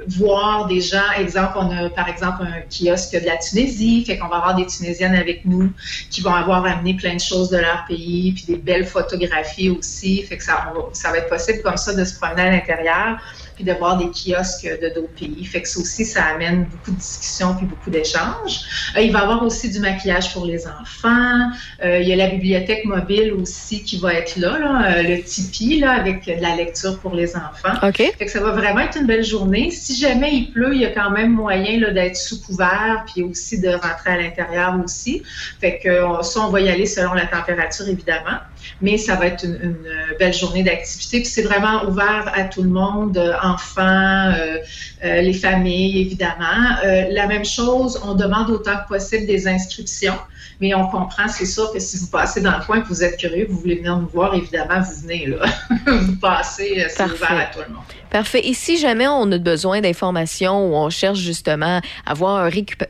voir 0.08 0.68
des 0.68 0.82
gens. 0.82 1.12
Exemple, 1.20 1.54
on 1.58 1.70
a 1.70 1.90
par 1.90 2.10
exemple 2.10 2.44
un 2.44 2.62
kiosque 2.62 2.87
de 2.96 3.26
la 3.26 3.38
Tunisie. 3.38 4.04
Fait 4.06 4.18
qu'on 4.18 4.28
va 4.28 4.38
avoir 4.38 4.56
des 4.56 4.66
Tunisiennes 4.66 5.16
avec 5.16 5.46
nous 5.46 5.72
qui 6.10 6.22
vont 6.22 6.34
avoir 6.34 6.66
amené 6.66 6.96
plein 6.96 7.16
de 7.16 7.20
choses 7.22 7.50
de 7.50 7.58
leur 7.58 7.86
pays, 7.88 8.32
puis 8.32 8.46
des 8.48 8.58
belles 8.58 8.86
photographies 8.86 9.70
aussi. 9.70 10.24
Fait 10.24 10.38
que 10.38 10.44
ça, 10.44 10.74
ça 10.94 11.12
va 11.12 11.18
être 11.18 11.30
possible 11.30 11.62
comme 11.62 11.78
ça 11.78 11.94
de 11.94 12.04
se 12.04 12.18
promener 12.18 12.44
à 12.44 12.52
l'intérieur 12.52 13.20
puis 13.58 13.66
de 13.66 13.74
voir 13.74 13.98
des 13.98 14.06
kiosques 14.06 14.70
de 14.82 14.90
d'autres 14.94 15.14
pays. 15.20 15.44
Fait 15.44 15.64
que 15.64 15.68
ça 15.68 15.80
aussi, 15.80 16.06
ça 16.06 16.26
amène 16.26 16.66
beaucoup 16.66 16.92
de 16.92 16.98
discussions 16.98 17.56
puis 17.56 17.66
beaucoup 17.66 17.90
d'échanges. 17.90 18.62
Euh, 18.96 19.02
il 19.02 19.12
va 19.12 19.20
y 19.20 19.22
avoir 19.24 19.42
aussi 19.42 19.72
du 19.72 19.80
maquillage 19.80 20.32
pour 20.32 20.46
les 20.46 20.68
enfants. 20.68 21.50
Euh, 21.84 22.00
il 22.00 22.08
y 22.08 22.14
a 22.14 22.16
la 22.16 22.28
bibliothèque 22.28 22.86
mobile 22.86 23.34
aussi 23.34 23.84
qui 23.84 23.98
va 23.98 24.14
être 24.14 24.38
là, 24.38 24.60
là, 24.60 24.92
euh, 24.92 25.02
le 25.02 25.24
Tipeee, 25.24 25.80
là, 25.80 25.94
avec 25.94 26.28
de 26.28 26.40
la 26.40 26.56
lecture 26.56 27.00
pour 27.00 27.16
les 27.16 27.36
enfants. 27.36 27.74
OK. 27.82 27.98
Fait 27.98 28.26
que 28.26 28.30
ça 28.30 28.42
va 28.42 28.52
vraiment 28.52 28.82
être 28.82 28.98
une 29.00 29.08
belle 29.08 29.26
journée. 29.26 29.72
Si 29.72 29.96
jamais 29.96 30.36
il 30.36 30.52
pleut, 30.52 30.76
il 30.76 30.82
y 30.82 30.86
a 30.86 30.92
quand 30.92 31.10
même 31.10 31.32
moyen 31.32 31.80
là, 31.80 31.90
d'être 31.90 32.16
sous 32.16 32.40
couvert, 32.44 33.06
puis 33.12 33.24
aussi 33.24 33.60
de 33.60 33.70
rentrer 33.70 34.12
à 34.12 34.18
l'intérieur 34.18 34.80
aussi. 34.86 35.24
Fait 35.60 35.80
que 35.84 36.22
ça, 36.22 36.42
on 36.42 36.50
va 36.50 36.62
y 36.62 36.70
aller 36.70 36.86
selon 36.86 37.14
la 37.14 37.26
température, 37.26 37.88
évidemment. 37.90 38.38
Mais 38.82 38.98
ça 38.98 39.16
va 39.16 39.28
être 39.28 39.44
une, 39.44 39.60
une 39.62 40.18
belle 40.20 40.34
journée 40.34 40.64
d'activité. 40.64 41.20
Puis 41.20 41.30
c'est 41.30 41.42
vraiment 41.42 41.86
ouvert 41.86 42.32
à 42.34 42.44
tout 42.44 42.64
le 42.64 42.70
monde, 42.70 43.18
euh, 43.18 43.34
enfants, 43.42 44.32
euh, 44.36 44.58
euh, 45.04 45.22
les 45.22 45.34
familles, 45.34 46.02
évidemment. 46.02 46.78
Euh, 46.86 47.06
la 47.12 47.28
même 47.28 47.46
chose, 47.46 48.00
on 48.04 48.16
demande 48.16 48.50
autant 48.50 48.78
que 48.84 48.88
possible 48.88 49.26
des 49.26 49.48
inscriptions. 49.48 50.18
Mais 50.60 50.74
on 50.74 50.88
comprend, 50.88 51.28
c'est 51.28 51.46
sûr 51.46 51.72
que 51.72 51.80
si 51.80 51.98
vous 51.98 52.08
passez 52.08 52.42
dans 52.42 52.58
le 52.58 52.66
coin, 52.66 52.82
que 52.82 52.88
vous 52.88 53.04
êtes 53.04 53.18
curieux, 53.18 53.46
vous 53.48 53.60
voulez 53.60 53.76
venir 53.76 53.98
nous 53.98 54.08
voir, 54.08 54.34
évidemment, 54.34 54.82
vous 54.82 55.02
venez 55.02 55.28
là. 55.28 55.46
vous 55.86 56.16
passez, 56.16 56.84
euh, 56.84 56.88
c'est 56.90 57.04
ouvert 57.04 57.32
à 57.32 57.46
tout 57.54 57.60
le 57.68 57.74
monde. 57.74 57.84
Parfait. 58.12 58.42
Et 58.48 58.54
si 58.54 58.78
jamais 58.78 59.08
on 59.08 59.32
a 59.32 59.38
besoin 59.38 59.82
d'informations 59.82 60.68
ou 60.68 60.76
on 60.76 60.90
cherche 60.90 61.20
justement 61.20 61.82
à 62.06 62.12
avoir 62.12 62.46
un, 62.46 62.50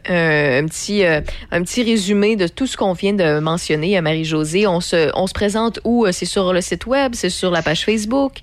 euh, 0.09 0.61
petit 0.61 1.84
résumé 1.84 2.36
de 2.36 2.47
tout 2.47 2.68
ce 2.68 2.78
qu'on 2.78 2.93
vient 2.93 3.13
de 3.13 3.39
mentionner 3.39 3.97
à 3.97 4.01
Marie-Josée, 4.01 4.68
on 4.68 4.80
se, 4.80 5.34
présente 5.34 5.80
où? 5.84 6.05
C'est 6.11 6.26
sur 6.26 6.53
le 6.53 6.61
site 6.61 6.86
web? 6.86 7.13
C'est 7.15 7.30
sur 7.30 7.51
la 7.51 7.61
page 7.61 7.86
Facebook? 7.86 8.41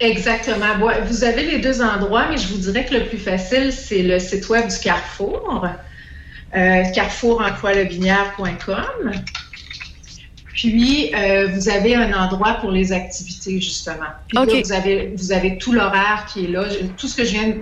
Exactement. 0.00 0.66
Vous 1.06 1.24
avez 1.24 1.44
les 1.44 1.58
deux 1.58 1.80
endroits, 1.82 2.26
mais 2.28 2.36
je 2.36 2.48
vous 2.48 2.58
dirais 2.58 2.84
que 2.84 2.94
le 2.94 3.04
plus 3.04 3.18
facile, 3.18 3.72
c'est 3.72 4.02
le 4.02 4.18
site 4.18 4.48
web 4.48 4.68
du 4.68 4.78
Carrefour, 4.78 5.66
euh. 6.54 6.82
Puis, 10.52 11.14
euh, 11.14 11.48
vous 11.48 11.68
avez 11.68 11.94
un 11.94 12.12
endroit 12.12 12.54
pour 12.54 12.70
les 12.70 12.92
activités, 12.92 13.60
justement. 13.60 14.10
Puis 14.28 14.36
là, 14.36 14.42
OK. 14.42 14.64
vous 14.64 14.72
avez, 14.72 15.14
vous 15.16 15.32
avez 15.32 15.58
tout 15.58 15.72
l'horaire 15.72 16.26
qui 16.32 16.44
est 16.44 16.48
là. 16.48 16.64
Tout 16.96 17.08
ce 17.08 17.16
que 17.16 17.24
je 17.24 17.32
viens, 17.32 17.54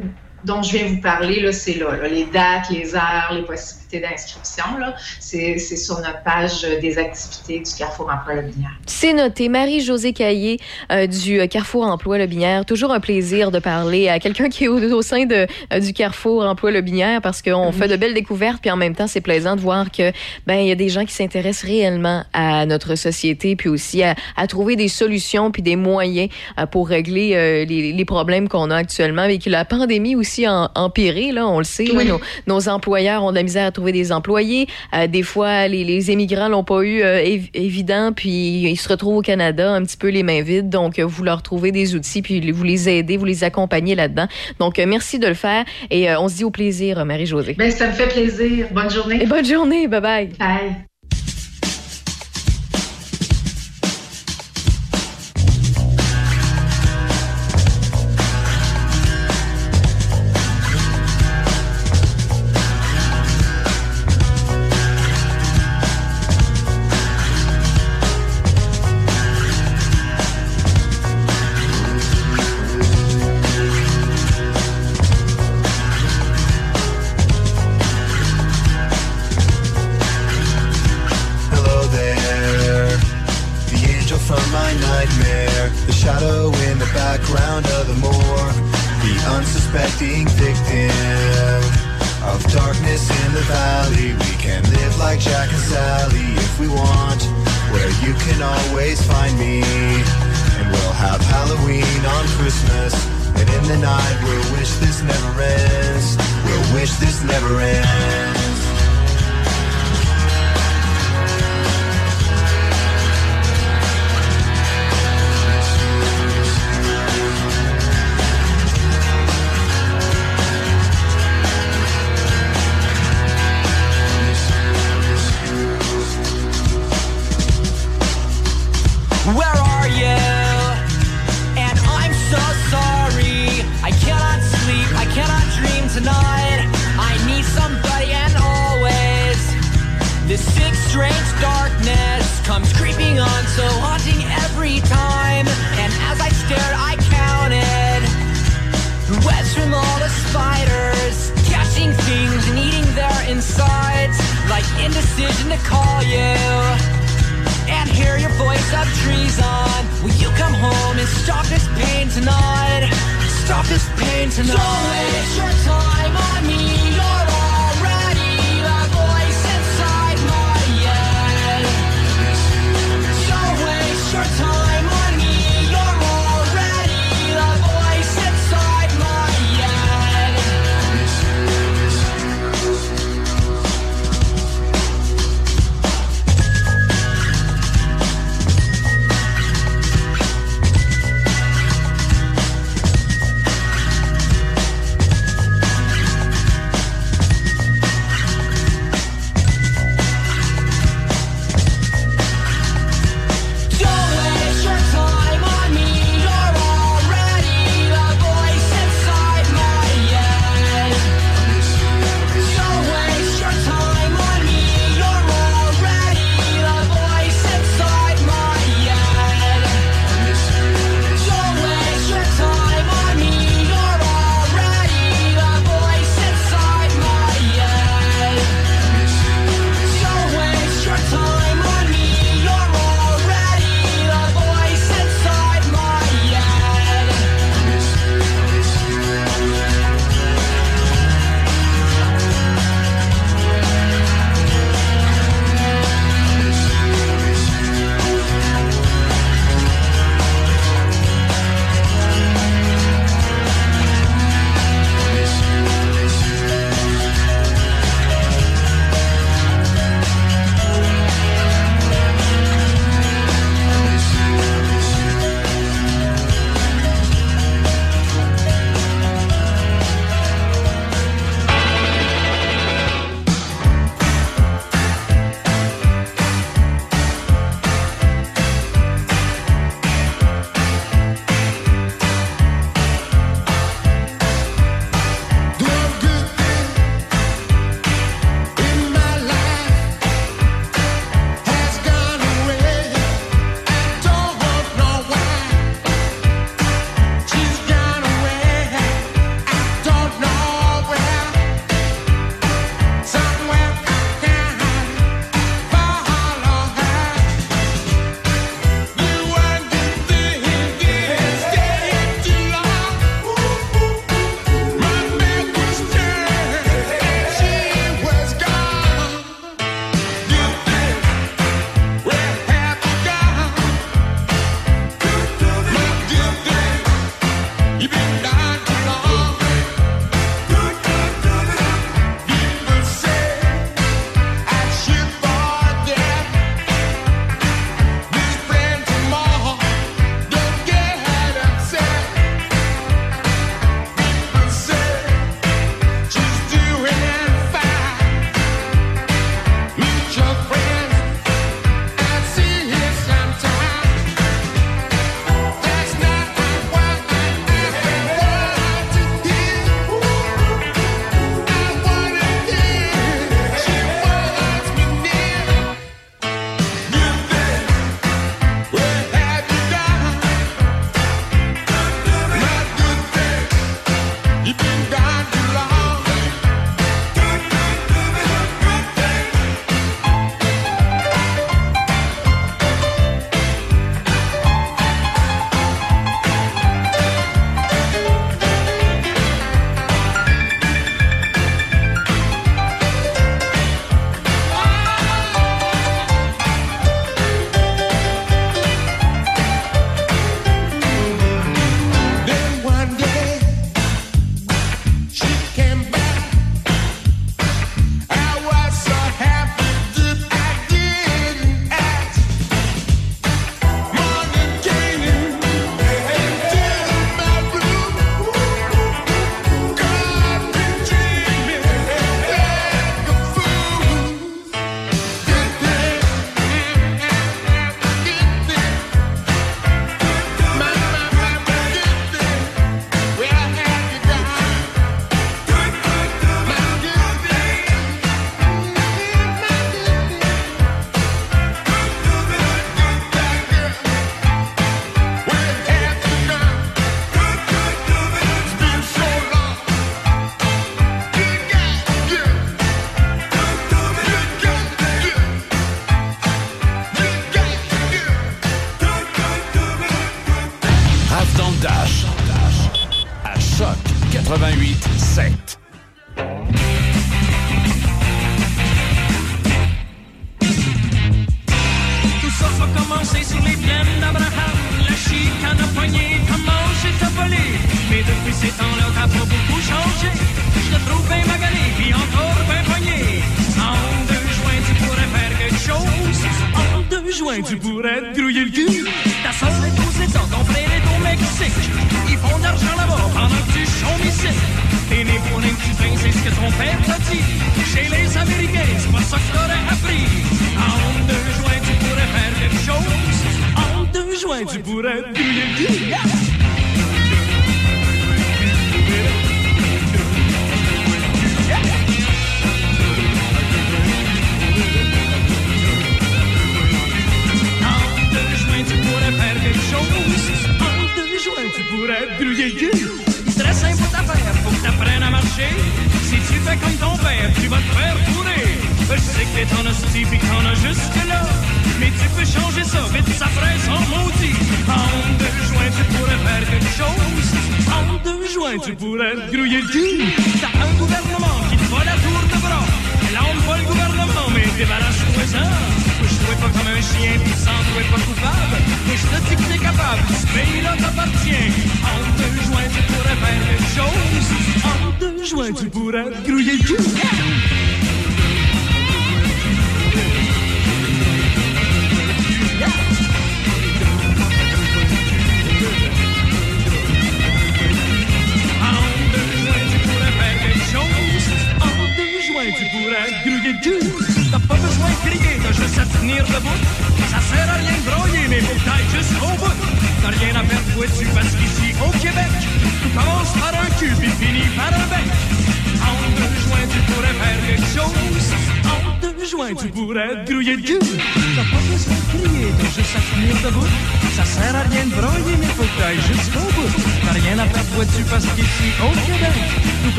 dont 0.45 0.62
je 0.62 0.76
viens 0.76 0.86
vous 0.86 1.01
parler, 1.01 1.41
là, 1.41 1.53
c'est 1.53 1.74
là, 1.74 1.97
là. 1.97 2.09
Les 2.09 2.24
dates, 2.24 2.70
les 2.70 2.95
heures, 2.95 3.32
les 3.34 3.43
possibilités 3.43 4.01
d'inscription, 4.01 4.78
là. 4.78 4.95
C'est 5.18 5.59
c'est 5.59 5.76
sur 5.76 5.97
notre 5.99 6.22
page 6.22 6.64
euh, 6.64 6.80
des 6.80 6.99
activités 6.99 7.59
du 7.61 7.78
Carrefour 7.78 8.11
Emploi 8.12 8.34
Le 8.34 8.43
Binière. 8.43 8.78
C'est 8.86 9.12
noté. 9.12 9.49
Marie-Josée 9.49 10.12
Caillé 10.12 10.59
euh, 10.93 11.07
du 11.07 11.47
Carrefour 11.49 11.84
Emploi 11.84 12.18
Le 12.18 12.26
Binière. 12.26 12.64
Toujours 12.64 12.93
un 12.93 13.01
plaisir 13.01 13.51
de 13.51 13.59
parler 13.59 14.09
à 14.09 14.18
quelqu'un 14.18 14.49
qui 14.49 14.64
est 14.64 14.68
au, 14.68 14.78
au 14.93 15.03
sein 15.03 15.26
de, 15.26 15.47
euh, 15.72 15.80
du 15.80 15.93
Carrefour 15.93 16.45
Emploi 16.45 16.70
Le 16.70 16.80
Binière 16.80 17.20
parce 17.20 17.43
qu'on 17.43 17.72
fait 17.72 17.88
de 17.88 17.97
belles 17.97 18.14
découvertes 18.14 18.61
puis 18.61 18.70
en 18.70 18.76
même 18.76 18.95
temps, 18.95 19.07
c'est 19.07 19.20
plaisant 19.20 19.57
de 19.57 19.61
voir 19.61 19.91
que 19.91 20.12
ben 20.47 20.55
il 20.61 20.68
y 20.68 20.72
a 20.72 20.76
des 20.76 20.88
gens 20.88 21.05
qui 21.05 21.14
s'intéressent 21.14 21.68
réellement 21.68 22.24
à 22.32 22.66
notre 22.66 22.95
société 22.95 23.57
puis 23.57 23.68
aussi 23.68 24.03
à, 24.03 24.14
à 24.36 24.47
trouver 24.47 24.76
des 24.76 24.88
solutions 24.88 25.51
puis 25.51 25.62
des 25.62 25.76
moyens 25.76 26.30
euh, 26.59 26.66
pour 26.66 26.88
régler 26.88 27.32
euh, 27.34 27.64
les, 27.64 27.93
les 27.93 28.05
problèmes 28.05 28.49
qu'on 28.49 28.70
a 28.70 28.76
actuellement 28.76 29.24
et 29.24 29.38
que 29.38 29.51
la 29.51 29.64
pandémie 29.64 30.14
aussi 30.14 30.29
empiré 30.74 31.32
là, 31.32 31.46
on 31.46 31.58
le 31.58 31.64
sait. 31.64 31.84
là, 31.84 31.92
Oui. 31.96 32.06
nos, 32.06 32.20
nos 32.46 32.68
employeurs 32.68 33.24
ont 33.24 33.30
de 33.30 33.36
la 33.36 33.42
misère 33.42 33.66
à 33.66 33.70
trouver 33.70 33.92
des 33.92 34.12
employés. 34.12 34.66
Euh, 34.94 35.06
des 35.06 35.22
fois, 35.22 35.68
les, 35.68 35.84
les 35.84 36.10
immigrants 36.10 36.48
l'ont 36.48 36.64
pas 36.64 36.82
eu 36.82 37.02
euh, 37.02 37.18
évi- 37.22 37.50
évident, 37.54 38.12
puis 38.14 38.30
ils 38.70 38.76
se 38.76 38.88
retrouvent 38.88 39.16
au 39.18 39.22
Canada 39.22 39.70
un 39.72 39.82
petit 39.82 39.96
peu 39.96 40.08
les 40.08 40.22
mains 40.22 40.42
vides. 40.42 40.68
Donc, 40.68 40.98
euh, 40.98 41.04
vous 41.04 41.22
leur 41.24 41.42
trouvez 41.42 41.72
des 41.72 41.94
outils, 41.94 42.22
puis 42.22 42.50
vous 42.50 42.64
les 42.64 42.88
aidez, 42.88 43.16
vous 43.16 43.24
les 43.24 43.44
accompagnez 43.44 43.94
là-dedans. 43.94 44.26
Donc, 44.58 44.78
euh, 44.78 44.86
merci 44.86 45.18
de 45.18 45.26
le 45.26 45.34
faire 45.34 45.64
et 45.90 46.10
on 46.16 46.28
se 46.28 46.36
dit 46.36 46.44
au 46.44 46.50
plaisir, 46.50 47.04
Marie-Josée. 47.04 47.54
Ben, 47.58 47.70
ça 47.70 47.88
me 47.88 47.92
fait 47.92 48.08
plaisir. 48.08 48.66
Bonne 48.72 48.90
journée. 48.90 49.22
Et 49.22 49.26
bonne 49.26 49.44
journée. 49.44 49.86
Bye 49.88 50.00
bye. 50.00 50.26
Bye. 50.38 50.89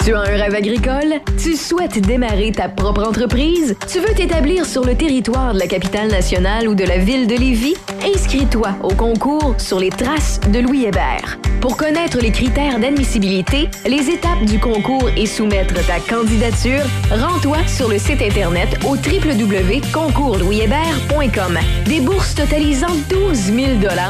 Tu 0.04 0.14
as 0.14 0.20
un 0.20 0.24
rêve 0.24 0.54
agricole? 0.54 1.22
Tu 1.42 1.56
souhaites 1.56 2.00
démarrer 2.00 2.52
ta 2.52 2.68
propre 2.70 3.04
entreprise? 3.08 3.76
Tu 3.92 4.00
veux 4.00 4.14
t'établir 4.14 4.66
sur 4.66 4.86
le 4.86 4.96
territoire 4.96 5.54
de 5.54 5.60
la 5.60 5.68
capitale 5.68 6.10
nationale 6.10 6.68
ou 6.68 6.76
de 6.76 6.84
la 6.84 6.98
ville 6.98 7.26
de 7.28 7.36
Lévis? 7.36 7.76
Inscris-toi 8.04 8.70
au 8.84 8.94
concours 8.94 9.56
sur 9.58 9.80
les 9.80 9.90
traces 9.90 10.40
de 10.52 10.60
Louis 10.60 10.86
Hébert. 10.86 11.40
Pour 11.60 11.76
connaître 11.78 12.20
les 12.20 12.30
critères 12.30 12.78
d'admissibilité, 12.78 13.70
les 13.88 14.12
étapes 14.12 14.46
du 14.46 14.60
concours 14.60 15.10
et 15.18 15.26
soumettre 15.26 15.74
ta 15.88 15.98
candidature, 16.00 16.84
rends-toi 17.10 17.58
sur 17.66 17.90
le 17.90 17.98
site 17.98 18.22
Internet 18.22 18.78
au 18.86 18.96
www.concourslouishébert.com. 18.96 21.58
Des 21.86 22.02
bourses 22.02 22.36
totalisant 22.36 22.94
12 23.10 23.36
000 23.36 23.56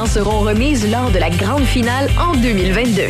seront 0.05 0.41
remises 0.41 0.91
lors 0.91 1.11
de 1.11 1.19
la 1.19 1.29
grande 1.29 1.63
finale 1.63 2.09
en 2.19 2.33
2022. 2.33 3.03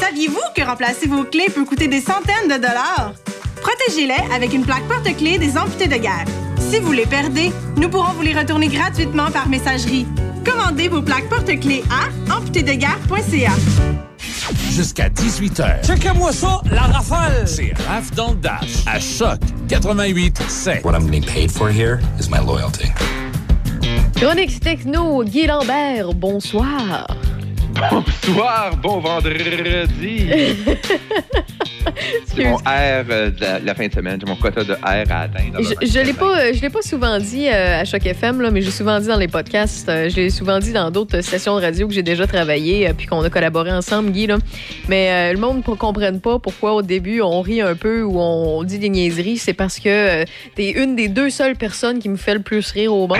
Saviez-vous 0.00 0.40
que 0.54 0.62
remplacer 0.62 1.06
vos 1.06 1.24
clés 1.24 1.48
peut 1.54 1.64
coûter 1.64 1.88
des 1.88 2.00
centaines 2.00 2.48
de 2.48 2.56
dollars? 2.56 3.12
Protégez-les 3.60 4.34
avec 4.34 4.52
une 4.52 4.64
plaque 4.64 4.86
porte-clés 4.88 5.38
des 5.38 5.56
amputés 5.56 5.86
de 5.86 5.96
guerre. 5.96 6.24
Si 6.58 6.78
vous 6.78 6.92
les 6.92 7.06
perdez, 7.06 7.52
nous 7.76 7.88
pourrons 7.88 8.12
vous 8.12 8.22
les 8.22 8.34
retourner 8.34 8.68
gratuitement 8.68 9.30
par 9.30 9.48
messagerie. 9.48 10.06
Commandez 10.44 10.88
vos 10.88 11.02
plaques 11.02 11.28
porte-clés 11.28 11.84
à 11.90 12.34
amputédeguerre.ca. 12.34 13.52
Jusqu'à 14.70 15.08
18h. 15.08 15.86
Checkez-moi 15.86 16.32
ça, 16.32 16.60
la 16.70 16.82
rafale! 16.82 17.46
C'est 17.46 17.72
Raph 17.86 18.10
dans 18.12 18.30
le 18.30 18.36
Dash 18.36 18.84
à 18.86 18.98
Choc 18.98 19.38
88 19.68 20.42
7. 20.48 20.84
What 20.84 20.94
I'm 20.94 21.06
getting 21.06 21.24
paid 21.24 21.50
for 21.50 21.70
here 21.70 22.00
is 22.18 22.28
my 22.28 22.38
loyalty. 22.38 22.88
Chronique 24.16 24.60
Techno, 24.60 25.22
Guy 25.24 25.46
Lambert, 25.46 26.14
bonsoir. 26.14 27.06
Bonsoir, 27.70 28.76
bon 28.76 29.00
vendredi. 29.00 30.28
J'ai 32.36 32.44
mon 32.44 32.56
R 32.56 32.62
euh, 32.66 33.30
de, 33.30 33.40
la, 33.40 33.60
de 33.60 33.66
la 33.66 33.74
fin 33.74 33.86
de 33.88 33.92
semaine. 33.92 34.18
J'ai 34.20 34.30
mon 34.30 34.36
quota 34.36 34.62
de 34.64 34.74
R 34.74 35.10
à 35.10 35.20
atteindre. 35.22 35.58
Je, 35.60 35.86
je 35.86 36.00
l'ai 36.00 36.12
pas, 36.12 36.38
euh, 36.38 36.52
je 36.54 36.60
l'ai 36.60 36.70
pas 36.70 36.82
souvent 36.82 37.18
dit 37.18 37.48
euh, 37.48 37.80
à 37.80 37.84
Choc 37.84 38.04
FM, 38.06 38.40
là, 38.40 38.50
mais 38.50 38.62
j'ai 38.62 38.70
souvent 38.70 38.98
dit 39.00 39.08
dans 39.08 39.16
les 39.18 39.28
podcasts. 39.28 39.88
euh, 39.88 40.08
je 40.08 40.16
l'ai 40.16 40.30
souvent 40.30 40.58
dit 40.58 40.72
dans 40.72 40.90
d'autres 40.90 41.20
stations 41.20 41.56
de 41.56 41.60
radio 41.62 41.88
que 41.88 41.94
j'ai 41.94 42.02
déjà 42.02 42.26
travaillé, 42.26 42.88
euh, 42.88 42.92
puis 42.96 43.06
qu'on 43.06 43.22
a 43.22 43.30
collaboré 43.30 43.72
ensemble, 43.72 44.10
Guy. 44.10 44.26
Là. 44.26 44.38
Mais 44.88 45.32
le 45.32 45.38
monde 45.38 45.62
ne 45.66 45.74
comprenne 45.74 46.20
pas 46.20 46.38
pourquoi 46.38 46.74
au 46.74 46.82
début 46.82 47.20
on 47.22 47.40
rit 47.40 47.60
un 47.62 47.74
peu 47.74 48.02
ou 48.02 48.18
on 48.20 48.62
dit 48.64 48.78
des 48.78 48.88
niaiseries. 48.88 49.38
C'est 49.38 49.54
parce 49.54 49.78
que 49.78 49.88
euh, 49.88 50.24
t'es 50.54 50.70
une 50.70 50.96
des 50.96 51.08
deux 51.08 51.30
seules 51.30 51.56
personnes 51.56 51.98
qui 51.98 52.08
me 52.08 52.16
fait 52.16 52.34
le 52.34 52.40
plus 52.40 52.70
rire 52.72 52.92
au 52.94 53.06
monde. 53.06 53.18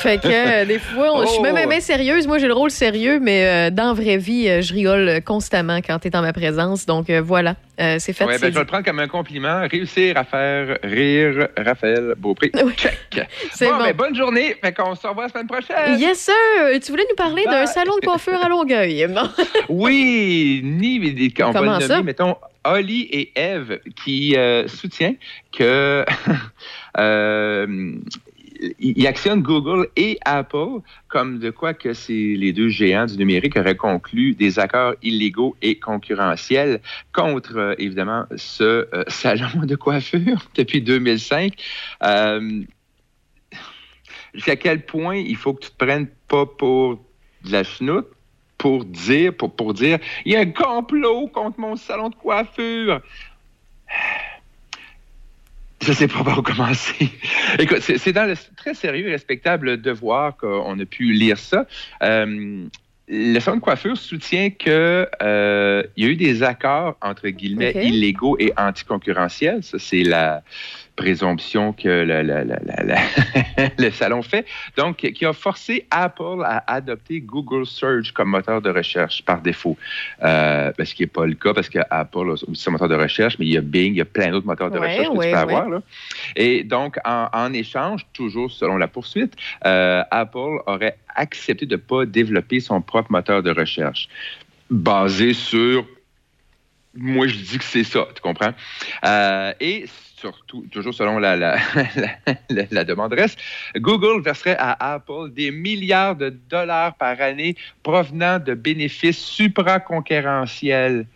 Fait 0.00 0.18
que 0.18 0.26
euh, 0.28 0.64
des 0.64 0.78
fois, 0.80 1.10
on- 1.14 1.22
je 1.22 1.28
suis 1.32 1.42
même 1.42 1.56
Oh. 1.64 1.68
bien 1.68 1.80
sérieuse. 1.80 2.26
Moi, 2.26 2.38
j'ai 2.38 2.48
le 2.48 2.54
rôle 2.54 2.70
sérieux, 2.72 3.20
mais 3.22 3.44
euh, 3.46 3.70
dans 3.70 3.88
la 3.88 3.92
vraie 3.92 4.16
vie, 4.16 4.48
euh, 4.48 4.60
je 4.60 4.72
rigole 4.74 5.20
constamment 5.24 5.78
quand 5.78 5.98
t'es 6.00 6.16
en 6.16 6.22
ma 6.22 6.32
présence. 6.32 6.86
Donc 6.86 7.08
voilà, 7.10 7.54
Euh, 7.80 7.96
c'est 7.98 8.12
fait. 8.12 8.24
Ouais, 8.24 8.38
ben, 8.38 8.48
je 8.48 8.54
vais 8.54 8.60
le 8.60 8.66
prendre 8.66 8.84
comme 8.84 8.98
un 8.98 9.08
compliment. 9.08 9.66
Réussir 9.66 10.16
à 10.16 10.24
faire 10.24 10.78
rire 10.82 11.48
Raphaël 11.56 12.14
Beaupré. 12.18 12.52
Check. 12.76 12.98
C'est 13.52 13.66
bon, 13.66 13.78
bon. 13.78 13.84
ben, 13.84 13.96
bonne 13.96 14.14
journée. 14.14 14.56
Fait 14.62 14.72
qu'on 14.74 14.94
se 14.94 15.06
revoit 15.06 15.24
la 15.24 15.28
semaine 15.30 15.46
prochaine. 15.46 15.98
Yes, 15.98 16.20
sir! 16.20 16.80
Tu 16.84 16.90
voulais 16.90 17.06
nous 17.08 17.16
parler 17.16 17.44
d'un 17.44 17.66
salon 17.66 17.96
de 18.00 18.06
coiffure 18.06 18.42
à 18.44 18.48
Longueuil. 18.48 19.06
Bon. 19.12 19.28
Oui, 19.68 20.60
ni, 20.64 21.32
on 21.40 21.52
Comment 21.52 21.72
va 21.72 21.78
le 21.78 21.86
ça? 21.86 21.96
nommer, 21.96 22.06
mettons, 22.06 22.36
Holly 22.64 23.02
et 23.10 23.32
Eve, 23.36 23.80
qui 24.02 24.36
euh, 24.36 24.66
soutient 24.68 25.14
que 25.56 26.04
euh, 26.98 27.94
il 28.78 29.06
actionne 29.06 29.42
Google 29.42 29.88
et 29.96 30.18
Apple 30.24 30.80
comme 31.08 31.38
de 31.38 31.50
quoi 31.50 31.74
que 31.74 31.92
c'est 31.92 32.12
les 32.12 32.52
deux 32.52 32.68
géants 32.68 33.06
du 33.06 33.16
numérique 33.16 33.56
auraient 33.56 33.76
conclu 33.76 34.34
des 34.34 34.58
accords 34.58 34.94
illégaux 35.02 35.56
et 35.62 35.78
concurrentiels 35.78 36.80
contre, 37.12 37.56
euh, 37.56 37.74
évidemment, 37.78 38.24
ce 38.36 38.88
euh, 38.94 39.04
salon 39.08 39.64
de 39.64 39.76
coiffure 39.76 40.46
depuis 40.54 40.82
2005. 40.82 41.54
Euh, 42.02 42.62
jusqu'à 44.34 44.56
quel 44.56 44.84
point 44.84 45.16
il 45.16 45.36
faut 45.36 45.54
que 45.54 45.66
tu 45.66 45.70
te 45.70 45.84
prennes 45.84 46.08
pas 46.28 46.46
pour 46.46 47.04
de 47.44 47.52
la 47.52 47.64
chenoute 47.64 48.06
pour 48.58 48.84
dire, 48.84 49.34
pour 49.34 49.74
dire, 49.74 49.98
il 50.24 50.32
y 50.32 50.36
a 50.36 50.40
un 50.40 50.50
complot 50.52 51.26
contre 51.26 51.58
mon 51.58 51.74
salon 51.74 52.10
de 52.10 52.14
coiffure. 52.14 53.00
Je 55.82 55.92
sais 55.92 56.06
pas 56.06 56.22
par 56.22 56.38
où 56.38 56.42
commencer. 56.42 57.08
Écoute, 57.58 57.80
c'est 57.80 58.12
dans 58.12 58.24
le 58.24 58.34
très 58.56 58.74
sérieux 58.74 59.08
et 59.08 59.12
respectable 59.12 59.80
devoir 59.80 60.36
qu'on 60.36 60.78
a 60.78 60.84
pu 60.84 61.12
lire 61.12 61.38
ça. 61.38 61.66
Euh, 62.02 62.66
le 63.08 63.40
salon 63.40 63.56
de 63.56 63.62
coiffure 63.62 63.96
soutient 63.96 64.50
que 64.50 65.08
euh, 65.22 65.82
y 65.96 66.04
a 66.04 66.08
eu 66.08 66.16
des 66.16 66.42
accords 66.42 66.96
entre 67.02 67.28
guillemets 67.28 67.72
illégaux 67.74 68.36
et 68.38 68.52
anticoncurrentiels. 68.56 69.62
Ça, 69.64 69.78
c'est 69.78 70.04
la 70.04 70.42
présomption 70.96 71.72
que 71.72 71.88
la- 71.88 72.22
la- 72.22 72.44
la- 72.44 72.54
le 73.78 73.90
salon 73.90 74.22
fait. 74.22 74.46
Donc, 74.76 74.96
qui 74.98 75.24
a 75.24 75.32
forcé 75.32 75.86
Apple 75.90 76.42
à 76.44 76.62
adopter 76.72 77.20
Google 77.20 77.66
Search 77.66 78.12
comme 78.12 78.28
moteur 78.30 78.60
de 78.60 78.70
recherche 78.70 79.22
par 79.24 79.40
défaut. 79.40 79.76
Euh, 80.22 80.72
ben, 80.76 80.84
ce 80.84 80.94
qui 80.94 81.02
n'est 81.02 81.06
pas 81.08 81.26
le 81.26 81.34
cas 81.34 81.54
parce 81.54 81.68
que 81.68 81.78
Apple 81.90 82.18
a 82.30 82.32
aussi 82.32 82.44
son 82.54 82.72
moteur 82.72 82.88
de 82.88 82.94
recherche, 82.94 83.38
mais 83.38 83.46
il 83.46 83.52
y 83.52 83.56
a 83.56 83.60
Bing, 83.62 83.92
il 83.94 83.98
y 83.98 84.00
a 84.00 84.04
plein 84.04 84.30
d'autres 84.30 84.46
moteurs 84.46 84.70
de 84.70 84.78
Ouais, 84.78 84.88
recherche 84.90 85.08
que 85.08 85.16
ouais, 85.18 85.26
tu 85.26 85.30
peux 85.32 85.36
ouais. 85.36 85.54
avoir. 85.54 85.68
là. 85.68 85.82
Et 86.36 86.62
donc, 86.64 86.98
en, 87.04 87.28
en 87.32 87.52
échange, 87.52 88.06
toujours 88.12 88.50
selon 88.50 88.76
la 88.76 88.88
poursuite, 88.88 89.34
euh, 89.64 90.02
Apple 90.10 90.60
aurait 90.66 90.98
accepté 91.14 91.66
de 91.66 91.76
ne 91.76 91.80
pas 91.80 92.04
développer 92.06 92.60
son 92.60 92.80
propre 92.80 93.10
moteur 93.12 93.42
de 93.42 93.50
recherche 93.50 94.08
basé 94.70 95.32
sur 95.34 95.86
moi, 96.94 97.26
je 97.26 97.36
dis 97.36 97.56
que 97.56 97.64
c'est 97.64 97.84
ça, 97.84 98.06
tu 98.14 98.20
comprends? 98.20 98.52
Euh, 99.06 99.52
et 99.60 99.86
surtout, 100.22 100.64
toujours 100.70 100.94
selon 100.94 101.18
la, 101.18 101.36
la, 101.36 101.58
la, 102.70 102.84
demanderesse, 102.84 103.36
Google 103.76 104.22
verserait 104.22 104.56
à 104.58 104.94
Apple 104.94 105.30
des 105.30 105.50
milliards 105.50 106.16
de 106.16 106.30
dollars 106.48 106.94
par 106.94 107.20
année 107.20 107.56
provenant 107.82 108.38
de 108.38 108.54
bénéfices 108.54 109.18
supraconcurrentiels. 109.18 111.06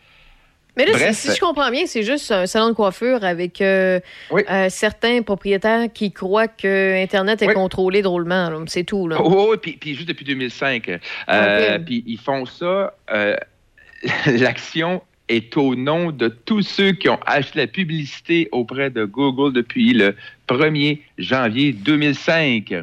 Mais 0.76 0.84
là, 0.84 0.92
Bref. 0.92 1.16
si, 1.16 1.28
si 1.28 1.34
je 1.36 1.40
comprends 1.40 1.70
bien, 1.70 1.86
c'est 1.86 2.02
juste 2.02 2.30
un 2.30 2.46
salon 2.46 2.68
de 2.68 2.74
coiffure 2.74 3.24
avec 3.24 3.62
euh, 3.62 3.98
euh, 4.32 4.66
certains 4.68 5.22
propriétaires 5.22 5.86
qui 5.92 6.12
croient 6.12 6.48
que 6.48 7.02
Internet 7.02 7.40
est 7.40 7.46
Oui. 7.48 7.54
contrôlé 7.54 8.02
drôlement. 8.02 8.52
C'est 8.66 8.84
tout. 8.84 9.08
Là. 9.08 9.16
Oh, 9.18 9.48
oui, 9.52 9.56
puis, 9.56 9.72
puis 9.72 9.94
juste 9.94 10.08
depuis 10.08 10.26
2005. 10.26 11.00
Euh. 11.30 11.78
Puis 11.78 12.04
ils 12.06 12.18
font 12.18 12.44
ça. 12.44 12.94
L'action 14.26 15.00
est 15.28 15.56
au 15.56 15.74
nom 15.74 16.12
de 16.12 16.28
tous 16.28 16.62
ceux 16.62 16.92
qui 16.92 17.08
ont 17.08 17.20
acheté 17.26 17.60
la 17.60 17.66
publicité 17.66 18.48
auprès 18.52 18.90
de 18.90 19.04
Google 19.04 19.52
depuis 19.52 19.92
le 19.92 20.14
1er 20.48 21.00
janvier 21.18 21.72
2005. 21.72 22.74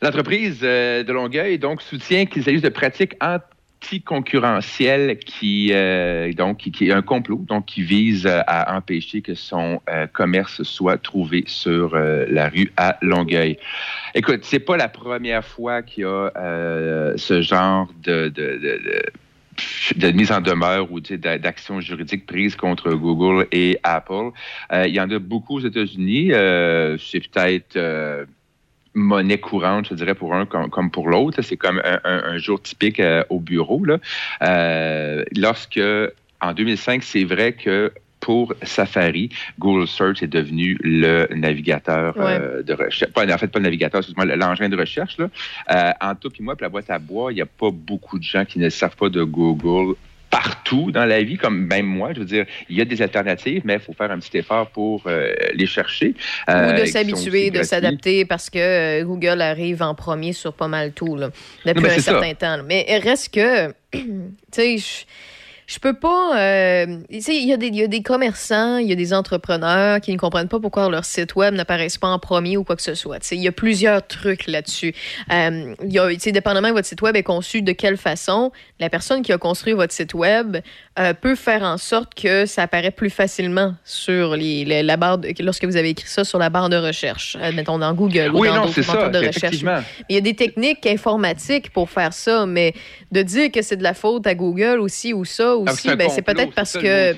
L'entreprise 0.00 0.60
euh, 0.62 1.02
de 1.02 1.12
Longueuil 1.12 1.58
donc 1.58 1.82
soutient 1.82 2.26
qu'il 2.26 2.44
s'agisse 2.44 2.62
de 2.62 2.68
pratiques 2.68 3.14
anticoncurrentielles 3.20 5.18
qui 5.18 5.70
euh, 5.72 6.32
donc 6.32 6.58
qui, 6.58 6.88
est 6.88 6.92
un 6.92 7.02
complot 7.02 7.44
donc 7.48 7.66
qui 7.66 7.82
vise 7.82 8.26
euh, 8.26 8.40
à 8.46 8.76
empêcher 8.76 9.22
que 9.22 9.34
son 9.34 9.80
euh, 9.88 10.06
commerce 10.06 10.62
soit 10.62 10.98
trouvé 10.98 11.42
sur 11.46 11.96
la 11.96 12.48
rue 12.48 12.70
à 12.76 12.96
Longueuil. 13.02 13.58
Écoute, 14.14 14.40
c'est 14.42 14.60
pas 14.60 14.76
la 14.76 14.88
première 14.88 15.44
fois 15.44 15.82
qu'il 15.82 16.04
y 16.04 16.06
a 16.06 17.12
ce 17.16 17.42
genre 17.42 17.88
de- 18.02 18.32
de 19.96 20.10
mise 20.10 20.32
en 20.32 20.40
demeure 20.40 20.90
ou 20.92 21.00
d'actions 21.00 21.80
juridiques 21.80 22.26
prises 22.26 22.56
contre 22.56 22.92
Google 22.92 23.46
et 23.52 23.78
Apple. 23.82 24.30
Euh, 24.72 24.86
il 24.86 24.94
y 24.94 25.00
en 25.00 25.10
a 25.10 25.18
beaucoup 25.18 25.56
aux 25.56 25.60
États-Unis. 25.66 26.32
Euh, 26.32 26.96
c'est 26.98 27.20
peut-être 27.20 27.76
euh, 27.76 28.24
monnaie 28.94 29.38
courante, 29.38 29.88
je 29.90 29.94
dirais, 29.94 30.14
pour 30.14 30.34
un 30.34 30.46
comme, 30.46 30.90
pour 30.90 31.08
l'autre. 31.08 31.42
C'est 31.42 31.56
comme 31.56 31.80
un, 31.84 32.00
un- 32.04 32.38
jour 32.38 32.60
typique 32.62 33.02
au 33.28 33.40
bureau. 33.40 33.82
Là. 33.84 33.98
Lorsque, 35.36 35.80
en 36.40 36.52
2005, 36.52 37.02
c'est 37.02 37.24
vrai 37.24 37.52
que 37.52 37.92
pour 38.28 38.52
Safari, 38.62 39.30
Google 39.58 39.88
Search 39.88 40.22
est 40.22 40.26
devenu 40.26 40.76
le 40.82 41.28
navigateur 41.34 42.14
euh, 42.18 42.62
de 42.62 42.74
recherche. 42.74 43.10
Pas, 43.10 43.24
en 43.24 43.38
fait, 43.38 43.46
pas 43.46 43.58
le 43.58 43.62
navigateur, 43.62 44.00
excuse-moi, 44.00 44.26
l'engin 44.36 44.68
de 44.68 44.76
recherche. 44.76 45.16
Là. 45.16 45.30
Euh, 45.70 45.92
en 46.02 46.14
tout 46.14 46.28
puis 46.28 46.42
moi, 46.42 46.54
puis 46.54 46.64
la 46.64 46.68
boîte 46.68 46.90
à 46.90 46.98
bois, 46.98 47.32
il 47.32 47.36
n'y 47.36 47.40
a 47.40 47.46
pas 47.46 47.70
beaucoup 47.70 48.18
de 48.18 48.22
gens 48.22 48.44
qui 48.44 48.58
ne 48.58 48.68
savent 48.68 48.96
pas 48.96 49.08
de 49.08 49.22
Google 49.22 49.94
partout 50.28 50.90
dans 50.90 51.06
la 51.06 51.22
vie, 51.22 51.38
comme 51.38 51.64
même 51.68 51.86
moi. 51.86 52.12
Je 52.12 52.18
veux 52.18 52.26
dire, 52.26 52.44
il 52.68 52.76
y 52.76 52.82
a 52.82 52.84
des 52.84 53.00
alternatives, 53.00 53.62
mais 53.64 53.76
il 53.76 53.80
faut 53.80 53.94
faire 53.94 54.10
un 54.10 54.18
petit 54.18 54.36
effort 54.36 54.68
pour 54.68 55.04
euh, 55.06 55.32
les 55.54 55.64
chercher. 55.64 56.14
Ou 56.48 56.52
de 56.52 56.84
s'habituer, 56.84 57.50
de 57.50 57.62
s'adapter 57.62 58.26
parce 58.26 58.50
que 58.50 58.58
euh, 58.58 59.04
Google 59.04 59.40
arrive 59.40 59.82
en 59.82 59.94
premier 59.94 60.34
sur 60.34 60.52
pas 60.52 60.68
mal 60.68 60.92
tout 60.92 61.16
là, 61.16 61.30
depuis 61.64 61.82
Non, 61.82 61.88
un 61.88 61.98
certain 61.98 62.28
ça. 62.28 62.34
temps. 62.34 62.56
là. 62.58 62.62
Mais 62.62 62.84
reste 63.02 63.32
que, 63.32 63.68
tu 63.92 64.02
sais, 64.52 65.06
je- 65.68 65.78
peux 65.78 65.92
pas. 65.94 66.36
euh, 66.38 66.98
il 67.10 67.46
y, 67.46 67.52
a 67.52 67.56
des- 67.56 67.68
y 67.68 67.82
a 67.82 67.86
des 67.86 68.02
commerçants, 68.02 68.78
il 68.78 68.88
y 68.88 68.92
a 68.92 68.96
des 68.96 69.12
entrepreneurs 69.14 70.00
qui 70.00 70.12
ne 70.12 70.18
comprennent 70.18 70.48
pas 70.48 70.58
pourquoi 70.60 70.88
leur 70.90 71.04
site 71.04 71.36
web 71.36 71.54
n'apparaissent 71.54 71.98
pas 71.98 72.08
en 72.08 72.18
premier 72.18 72.56
ou 72.56 72.64
quoi 72.64 72.74
que 72.76 72.82
ce 72.82 72.94
soit. 72.94 73.30
Il 73.30 73.40
y 73.42 73.48
a 73.48 73.52
plusieurs 73.52 74.06
trucs 74.06 74.46
là-dessus. 74.46 74.94
Euh, 75.32 75.74
dépendamment 76.32 76.68
de 76.68 76.72
votre 76.74 76.88
site 76.88 77.02
web 77.02 77.14
est 77.16 77.22
conçu 77.22 77.62
de 77.62 77.72
quelle 77.72 77.96
façon, 77.96 78.50
la 78.80 78.90
personne 78.90 79.22
qui 79.22 79.32
a 79.32 79.38
construit 79.38 79.72
votre 79.74 79.92
site 79.92 80.14
web 80.14 80.56
euh, 80.98 81.14
peut 81.14 81.34
faire 81.36 81.62
en 81.62 81.78
sorte 81.78 82.14
que 82.14 82.44
ça 82.46 82.62
apparaît 82.62 82.90
plus 82.90 83.10
facilement 83.10 83.74
sur 83.84 84.36
les, 84.36 84.64
les- 84.64 84.82
la 84.82 84.96
barre 84.96 85.18
de- 85.18 85.32
lorsque 85.40 85.64
vous 85.64 85.76
avez 85.76 85.90
écrit 85.90 86.08
ça 86.08 86.24
sur 86.24 86.38
la 86.38 86.50
barre 86.50 86.68
de 86.68 86.76
recherche, 86.76 87.36
mettons 87.54 87.78
dans 87.78 87.92
Google 87.94 88.30
ou 88.34 88.40
Oui, 88.40 88.48
dans 88.48 88.56
non, 88.56 88.66
d'autres 88.66 88.80
moteurs 88.86 89.10
de 89.10 89.18
recherche. 89.26 89.56
Il 90.08 90.14
y 90.14 90.18
a 90.18 90.20
des 90.20 90.34
techniques 90.34 90.86
informatiques 90.86 91.70
pour 91.72 91.88
faire 91.90 92.12
ça, 92.12 92.46
mais 92.46 92.74
de 93.12 93.22
dire 93.22 93.50
que 93.52 93.62
c'est 93.62 93.76
de 93.76 93.82
la 93.82 93.94
faute 93.94 94.26
à 94.26 94.34
Google 94.34 94.80
aussi 94.80 95.12
ou 95.14 95.24
ça 95.24 95.52
Ah, 95.66 95.72
aussi, 95.72 95.88
ben, 95.94 96.08
c'est 96.10 96.22
peut-être 96.22 96.52
parce 96.54 96.72
que 96.74 97.12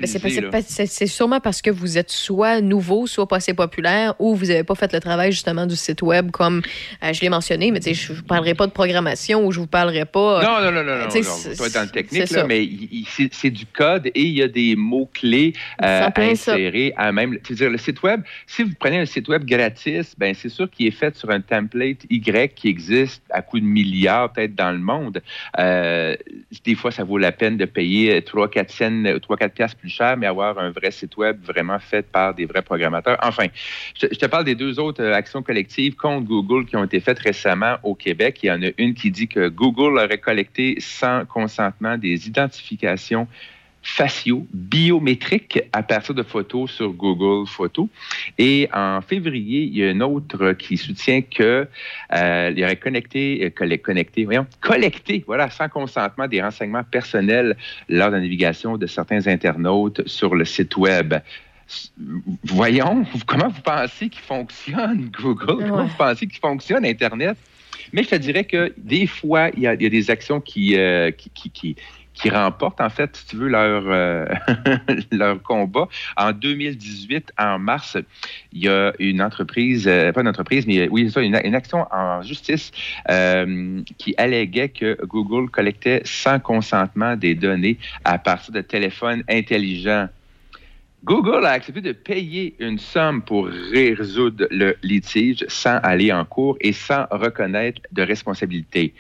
ben, 0.51 0.63
c'est 0.87 1.07
sûrement 1.07 1.41
parce 1.41 1.63
que 1.63 1.71
vous 1.71 1.99
êtes 1.99 2.11
soit 2.11 2.61
nouveau, 2.61 3.07
soit 3.07 3.27
pas 3.27 3.37
assez 3.37 3.55
populaire, 3.55 4.15
ou 4.19 4.35
vous 4.35 4.47
n'avez 4.47 4.65
pas 4.65 4.75
fait 4.75 4.93
le 4.93 5.01
travail 5.01 5.33
justement 5.33 5.67
du 5.67 5.77
site 5.77 6.03
web 6.03 6.31
comme 6.31 6.63
euh, 7.03 7.13
je 7.13 7.21
l'ai 7.23 7.29
mentionné, 7.29 7.71
mais 7.71 7.81
je 7.81 8.13
vous 8.13 8.23
parlerai 8.23 8.55
pas 8.55 8.67
de 8.67 8.73
programmation 8.73 9.45
ou 9.47 9.53
je 9.53 9.59
vous 9.61 9.67
parlerai 9.67 10.05
pas. 10.05 10.43
Non, 10.43 10.61
non, 10.61 10.71
non, 10.71 10.85
non, 10.85 10.99
non, 10.99 10.99
non, 10.99 11.05
dans 11.05 11.87
code 13.73 14.07
et 14.07 14.23
il 14.23 14.33
y 14.33 14.43
a 14.43 14.49
des 14.49 14.77
mots-clés 14.77 15.53
euh, 15.83 16.01
ça. 16.01 16.13
insérés 16.17 16.93
à 16.97 17.13
même. 17.13 17.39
Tu 17.43 17.53
veux 17.53 17.57
dire, 17.57 17.71
le 17.71 17.79
site 17.79 18.03
web, 18.03 18.23
si 18.47 18.63
vous 18.63 18.73
prenez 18.79 18.99
un 18.99 19.07
site 19.07 19.29
web 19.29 19.45
gratis, 19.45 20.15
ben 20.19 20.35
c'est 20.35 20.49
sûr 20.49 20.71
qu'il 20.71 20.87
est 20.87 20.93
fait 20.93 21.17
sur 21.17 21.31
un 21.31 21.41
template 21.41 22.05
Y 22.11 22.55
qui 22.55 22.69
existe 22.69 23.23
à 23.31 23.43
coût 23.43 23.61
de 23.61 23.65
milliards 23.65 24.33
peut-être 24.33 24.55
dans 24.55 24.73
le 24.73 24.79
monde. 24.79 25.23
Euh, 25.59 26.17
des 26.65 26.75
fois, 26.75 26.91
ça 26.91 27.05
vaut 27.05 27.19
la 27.19 27.33
peine 27.33 27.57
de 27.57 27.65
payer 27.65 28.21
3-4 28.21 28.69
cents, 28.69 29.03
3-4 29.19 29.49
piastres 29.51 29.79
plus 29.79 29.89
cher, 29.89 30.17
mais 30.17 30.27
avoir 30.27 30.59
un 30.59 30.71
vrai 30.71 30.91
site 30.91 31.17
web 31.17 31.41
vraiment 31.43 31.79
fait 31.79 32.07
par 32.07 32.35
des 32.35 32.47
vrais 32.47 32.63
programmateurs. 32.63 33.19
Enfin, 33.23 33.47
je, 34.01 34.07
je 34.11 34.19
te 34.19 34.27
parle 34.27 34.45
des 34.45 34.55
deux 34.55 34.79
autres 34.79 35.03
euh, 35.03 35.15
actions 35.15 35.43
collectives 35.43 35.97
contre 35.97 36.27
Google 36.27 36.67
qui 36.67 36.77
ont 36.77 36.85
été 36.85 37.01
faites 37.01 37.19
récemment 37.19 37.77
au 37.83 37.95
Québec. 37.95 38.41
Il 38.43 38.47
y 38.47 38.51
en 38.51 38.63
a 38.63 38.71
une 38.79 38.95
qui 38.95 39.11
dit 39.11 39.29
que 39.29 39.49
Google 39.49 39.99
aurait 39.99 40.19
collecté 40.19 40.77
sans 40.79 41.25
consentement 41.27 41.97
des 41.97 42.27
identifications 42.27 43.27
faciaux 43.83 44.47
biométriques 44.53 45.63
à 45.73 45.83
partir 45.83 46.15
de 46.15 46.23
photos 46.23 46.71
sur 46.71 46.93
Google 46.93 47.47
Photos. 47.49 47.87
Et 48.39 48.69
en 48.75 49.01
février, 49.01 49.63
il 49.63 49.77
y 49.79 49.85
a 49.87 49.91
un 49.91 50.01
autre 50.01 50.53
qui 50.53 50.77
soutient 50.77 51.23
que 51.23 51.67
euh, 52.15 52.53
il 52.55 52.63
aurait 52.65 52.77
connecté, 52.77 53.53
euh, 53.61 53.77
connecté, 53.79 54.25
voyons, 54.25 54.47
collecté, 54.61 55.25
voilà, 55.27 55.49
sans 55.51 55.69
consentement 55.69 56.29
des 56.29 56.43
renseignements 56.43 56.85
personnels 56.85 57.57
lors 57.89 58.09
de 58.11 58.15
la 58.17 58.21
navigation 58.21 58.77
de 58.77 58.87
certains 58.87 59.27
internautes 59.27 60.07
sur 60.07 60.35
le 60.35 60.45
site 60.45 60.77
web. 60.77 61.15
Voyons, 62.45 63.05
comment 63.27 63.49
vous 63.49 63.63
pensez 63.63 64.09
qu'il 64.09 64.23
fonctionne 64.23 65.11
Google? 65.21 65.65
Comment 65.69 65.85
vous 65.87 65.97
pensez 65.97 66.27
qu'il 66.27 66.41
fonctionne 66.41 66.85
Internet? 66.85 67.37
Mais 67.93 68.03
je 68.03 68.11
te 68.11 68.15
dirais 68.17 68.45
que 68.45 68.73
des 68.77 69.07
fois, 69.07 69.51
il 69.57 69.63
y 69.63 69.67
a, 69.67 69.75
il 69.75 69.83
y 69.83 69.87
a 69.87 69.89
des 69.89 70.11
actions 70.11 70.41
qui, 70.41 70.77
euh, 70.77 71.11
qui, 71.11 71.31
qui, 71.31 71.51
qui- 71.51 71.77
qui 72.21 72.31
remportent, 72.31 72.81
en 72.81 72.91
fait, 72.91 73.17
si 73.17 73.27
tu 73.27 73.37
veux, 73.37 73.49
leur, 73.49 73.83
euh, 73.87 74.27
leur 75.13 75.43
combat. 75.43 75.89
En 76.17 76.33
2018, 76.33 77.33
en 77.39 77.59
mars, 77.59 77.97
il 78.53 78.65
y 78.65 78.69
a 78.69 78.93
une 78.99 79.23
entreprise, 79.23 79.87
euh, 79.89 80.13
pas 80.13 80.21
une 80.21 80.29
entreprise, 80.29 80.67
mais 80.67 80.89
oui, 80.89 81.05
c'est 81.07 81.15
ça, 81.15 81.23
une, 81.23 81.41
une 81.45 81.55
action 81.55 81.87
en 81.91 82.23
justice 82.23 82.71
euh, 83.09 83.83
qui 83.99 84.15
alléguait 84.19 84.69
que 84.69 84.99
Google 85.07 85.51
collectait 85.51 86.03
sans 86.05 86.39
consentement 86.39 87.17
des 87.17 87.35
données 87.35 87.79
à 88.05 88.19
partir 88.19 88.53
de 88.53 88.61
téléphones 88.61 89.23
intelligents. 89.29 90.09
Google 91.05 91.47
a 91.47 91.53
accepté 91.53 91.81
de 91.81 91.93
payer 91.93 92.55
une 92.59 92.79
somme 92.79 93.23
pour 93.23 93.47
résoudre 93.47 94.47
le 94.51 94.77
litige 94.83 95.45
sans 95.49 95.79
aller 95.79 96.13
en 96.13 96.25
cours 96.27 96.59
et 96.61 96.73
sans 96.73 97.07
reconnaître 97.11 97.81
de 97.91 98.03
responsabilité. 98.03 98.93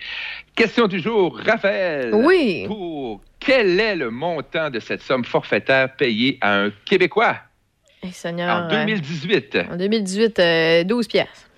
Question 0.54 0.86
du 0.86 0.98
jour, 0.98 1.38
Raphaël. 1.44 2.14
Oui. 2.14 2.64
Pour 2.66 3.20
quel 3.38 3.78
est 3.78 3.96
le 3.96 4.10
montant 4.10 4.70
de 4.70 4.80
cette 4.80 5.02
somme 5.02 5.24
forfaitaire 5.24 5.94
payée 5.96 6.38
à 6.40 6.60
un 6.62 6.70
Québécois? 6.86 7.36
Eh, 8.02 8.10
Seigneur. 8.12 8.64
en 8.64 8.68
2018? 8.68 9.56
euh, 9.56 9.64
en 9.70 9.76
2018, 9.76 10.38
euh, 10.38 10.84
12 10.84 11.06
piastres. 11.06 11.49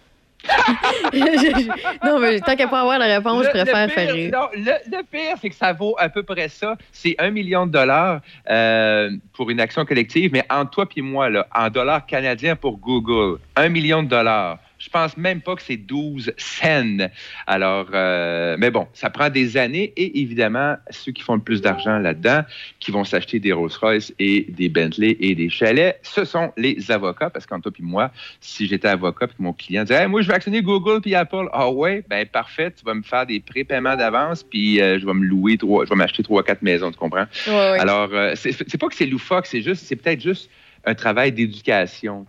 Non, 2.05 2.19
mais 2.19 2.41
tant 2.41 2.57
qu'à 2.57 2.69
pas 2.69 2.81
avoir 2.81 2.99
la 2.99 3.07
réponse, 3.07 3.43
je 3.45 3.47
Le- 3.59 3.65
préfère 3.65 3.87
pire- 3.87 3.95
faire 3.95 4.15
rire. 4.15 4.31
non, 4.33 4.47
le, 4.55 4.97
le 4.97 5.03
pire, 5.05 5.37
c'est 5.41 5.49
que 5.51 5.55
ça 5.55 5.73
vaut 5.73 5.95
à 5.99 6.09
peu 6.09 6.23
près 6.23 6.49
ça. 6.49 6.77
C'est 6.93 7.15
un 7.19 7.31
million 7.31 7.67
de 7.67 7.73
dollars 7.73 8.21
euh, 8.51 9.11
pour 9.35 9.51
une 9.51 9.61
action 9.61 9.85
collective, 9.85 10.31
mais 10.33 10.45
entre 10.51 10.71
toi 10.71 10.87
et 10.97 11.03
moi, 11.03 11.29
là, 11.31 11.47
en 11.55 11.69
dollars 11.71 12.07
canadiens 12.07 12.57
pour 12.57 12.79
Google, 12.79 13.39
un 13.57 13.69
million 13.69 14.03
de 14.03 14.09
dollars. 14.09 14.59
Je 14.83 14.89
pense 14.89 15.17
même 15.17 15.41
pas 15.41 15.55
que 15.55 15.63
c'est 15.63 15.77
12 15.77 16.33
cents. 16.37 17.09
Alors, 17.47 17.87
euh, 17.95 18.57
mais 18.59 18.73
bon, 18.73 18.89
ça 18.95 19.11
prend 19.11 19.31
des 19.31 19.57
années 19.57 19.93
et 19.97 20.21
évidemment, 20.21 20.75
ceux 20.91 21.13
qui 21.13 21.23
font 21.23 21.37
le 21.37 21.41
plus 21.41 21.63
d'argent 21.63 21.99
là-dedans, 21.99 22.43
qui 22.81 22.91
vont 22.91 23.05
s'acheter 23.05 23.39
des 23.39 23.53
Rolls-Royce 23.53 24.13
et 24.19 24.47
des 24.49 24.69
Bentley 24.69 25.17
et 25.21 25.37
des 25.37 25.49
chalets, 25.51 26.01
ce 26.03 26.25
sont 26.25 26.53
les 26.57 26.91
avocats. 26.91 27.31
Parce 27.31 27.47
qu'entre 27.47 27.71
toi 27.71 27.73
et 27.79 27.83
moi, 27.85 28.11
si 28.41 28.67
j'étais 28.67 28.89
avocat 28.89 29.29
puis 29.29 29.37
que 29.37 29.43
mon 29.45 29.53
client 29.53 29.85
disait 29.85 30.03
Hey, 30.03 30.09
Moi, 30.09 30.21
je 30.23 30.27
vais 30.27 30.35
actionner 30.35 30.63
Google 30.63 31.01
puis 31.01 31.15
Apple. 31.15 31.49
Ah 31.53 31.71
ouais, 31.71 32.03
ben 32.09 32.27
parfait, 32.27 32.73
tu 32.73 32.85
vas 32.85 32.95
me 32.95 33.03
faire 33.03 33.25
des 33.25 33.39
prépaiements 33.39 33.95
d'avance 33.95 34.43
puis 34.43 34.81
euh, 34.81 34.99
je 34.99 35.07
vais 35.07 35.15
me 35.15 35.25
louer 35.25 35.59
trois, 35.59 35.85
je 35.85 35.91
vais 35.91 35.97
m'acheter 35.97 36.25
trois, 36.25 36.43
quatre 36.43 36.63
maisons, 36.63 36.91
tu 36.91 36.99
comprends? 36.99 37.27
Ouais, 37.47 37.53
ouais. 37.53 37.79
Alors, 37.79 38.09
euh, 38.13 38.35
c'est 38.35 38.79
pas 38.79 38.89
que 38.89 38.97
c'est 38.97 39.07
loufoque, 39.07 39.47
c'est 39.47 39.63
juste, 39.63 39.85
c'est 39.85 39.95
peut-être 39.95 40.21
juste 40.21 40.51
un 40.85 40.95
travail 40.95 41.33
d'éducation. 41.33 42.27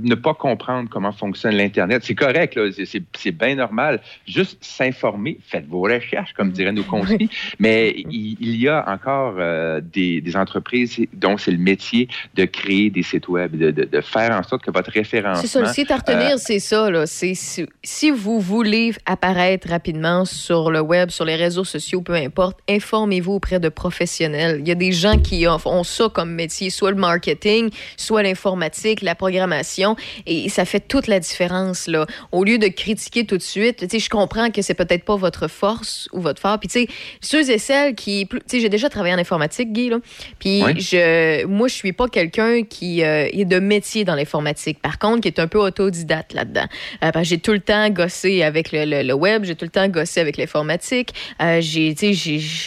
Ne 0.00 0.14
pas 0.14 0.34
comprendre 0.34 0.88
comment 0.90 1.12
fonctionne 1.12 1.54
l'Internet. 1.54 2.02
C'est 2.04 2.14
correct, 2.14 2.58
c'est- 2.84 3.30
bien 3.30 3.54
normal. 3.54 4.00
Juste 4.26 4.58
s'informer, 4.62 5.38
faites 5.46 5.66
vos 5.66 5.82
recherches, 5.82 6.32
comme 6.34 6.50
diraient 6.50 6.72
nos 6.72 6.82
conseillers. 6.84 7.28
Mais 7.58 7.94
il, 8.10 8.36
il 8.40 8.56
y 8.56 8.68
a 8.68 8.84
encore 8.88 9.34
euh, 9.38 9.80
des, 9.80 10.20
des 10.20 10.36
entreprises 10.36 10.98
dont 11.12 11.36
c'est 11.38 11.50
le 11.50 11.58
métier 11.58 12.08
de 12.34 12.44
créer 12.44 12.90
des 12.90 13.02
sites 13.02 13.28
web, 13.28 13.56
de, 13.56 13.70
de- 13.70 13.84
de 13.84 14.00
faire 14.00 14.32
en 14.32 14.42
sorte 14.42 14.62
que 14.64 14.70
votre 14.70 14.90
référencement... 14.90 15.40
C'est 15.42 15.46
ça, 15.48 15.60
le 15.60 15.66
site 15.68 15.90
à 15.90 15.96
retenir, 15.96 16.32
euh, 16.32 16.38
c'est 16.38 16.58
ça. 16.58 16.90
Là. 16.90 17.06
C'est 17.06 17.34
si, 17.34 17.66
si 17.82 18.10
vous 18.10 18.40
voulez 18.40 18.92
apparaître 19.06 19.68
rapidement 19.68 20.24
sur 20.24 20.70
le 20.70 20.80
web, 20.80 21.10
sur 21.10 21.24
les 21.24 21.36
réseaux 21.36 21.64
sociaux, 21.64 22.00
peu 22.02 22.14
importe, 22.14 22.58
informez-vous 22.68 23.32
auprès 23.32 23.60
de 23.60 23.68
professionnels. 23.68 24.58
Il 24.60 24.68
y 24.68 24.72
a 24.72 24.74
des 24.76 24.92
gens 24.92 25.18
qui 25.18 25.46
ont, 25.46 25.58
ont 25.64 25.84
ça 25.84 26.08
comme 26.12 26.32
métier, 26.34 26.70
soit 26.70 26.90
le 26.90 26.96
marketing, 26.96 27.70
soit 27.96 28.22
l'informatique, 28.22 29.02
la 29.02 29.14
programmation, 29.14 29.96
et 30.26 30.48
ça 30.48 30.64
fait 30.64 30.80
toute 30.80 31.06
la 31.06 31.20
différence. 31.20 31.86
Là. 31.86 32.06
Au 32.32 32.44
lieu 32.44 32.58
de 32.58 32.68
critiquer 32.68 33.24
tout 33.26 33.36
de 33.36 33.42
suite, 33.42 33.78
tu 33.78 33.86
sais, 33.88 33.98
je 33.98 34.10
comprends 34.10 34.50
que 34.50 34.62
c'est 34.62 34.74
peut-être 34.74 35.04
pas 35.04 35.16
votre 35.16 35.48
force 35.48 36.08
ou 36.12 36.20
votre 36.20 36.40
fort. 36.40 36.58
Puis, 36.58 36.68
tu 36.68 36.80
sais, 36.80 36.88
ceux 37.20 37.50
et 37.50 37.58
celles 37.58 37.94
qui. 37.94 38.26
Tu 38.28 38.38
sais, 38.46 38.60
j'ai 38.60 38.68
déjà 38.68 38.88
travaillé 38.88 39.14
en 39.14 39.18
informatique, 39.18 39.72
Guy, 39.72 39.88
là. 39.90 39.98
Puis, 40.38 40.62
Oui. 40.64 40.80
je, 40.80 41.44
moi, 41.46 41.68
je 41.68 41.74
suis 41.74 41.92
pas 41.92 42.08
quelqu'un 42.08 42.62
qui 42.62 43.02
euh, 43.02 43.28
est 43.32 43.44
de 43.44 43.58
métier 43.58 44.04
dans 44.04 44.14
l'informatique. 44.14 44.80
Par 44.80 44.98
contre, 44.98 45.20
qui 45.22 45.28
est 45.28 45.38
un 45.38 45.46
peu 45.48 45.58
autodidacte 45.58 46.32
là-dedans. 46.34 46.66
Euh, 47.04 47.10
j'ai 47.22 47.38
tout 47.38 47.52
le 47.52 47.60
temps 47.60 47.88
gossé 47.90 48.42
avec 48.42 48.72
le, 48.72 48.84
le- 48.84 49.02
le 49.02 49.14
web, 49.14 49.44
j'ai 49.44 49.54
tout 49.54 49.64
le 49.64 49.70
temps 49.70 49.88
gossé 49.88 50.20
avec 50.20 50.36
l'informatique. 50.36 51.12
Euh, 51.40 51.60
j'ai, 51.60 51.94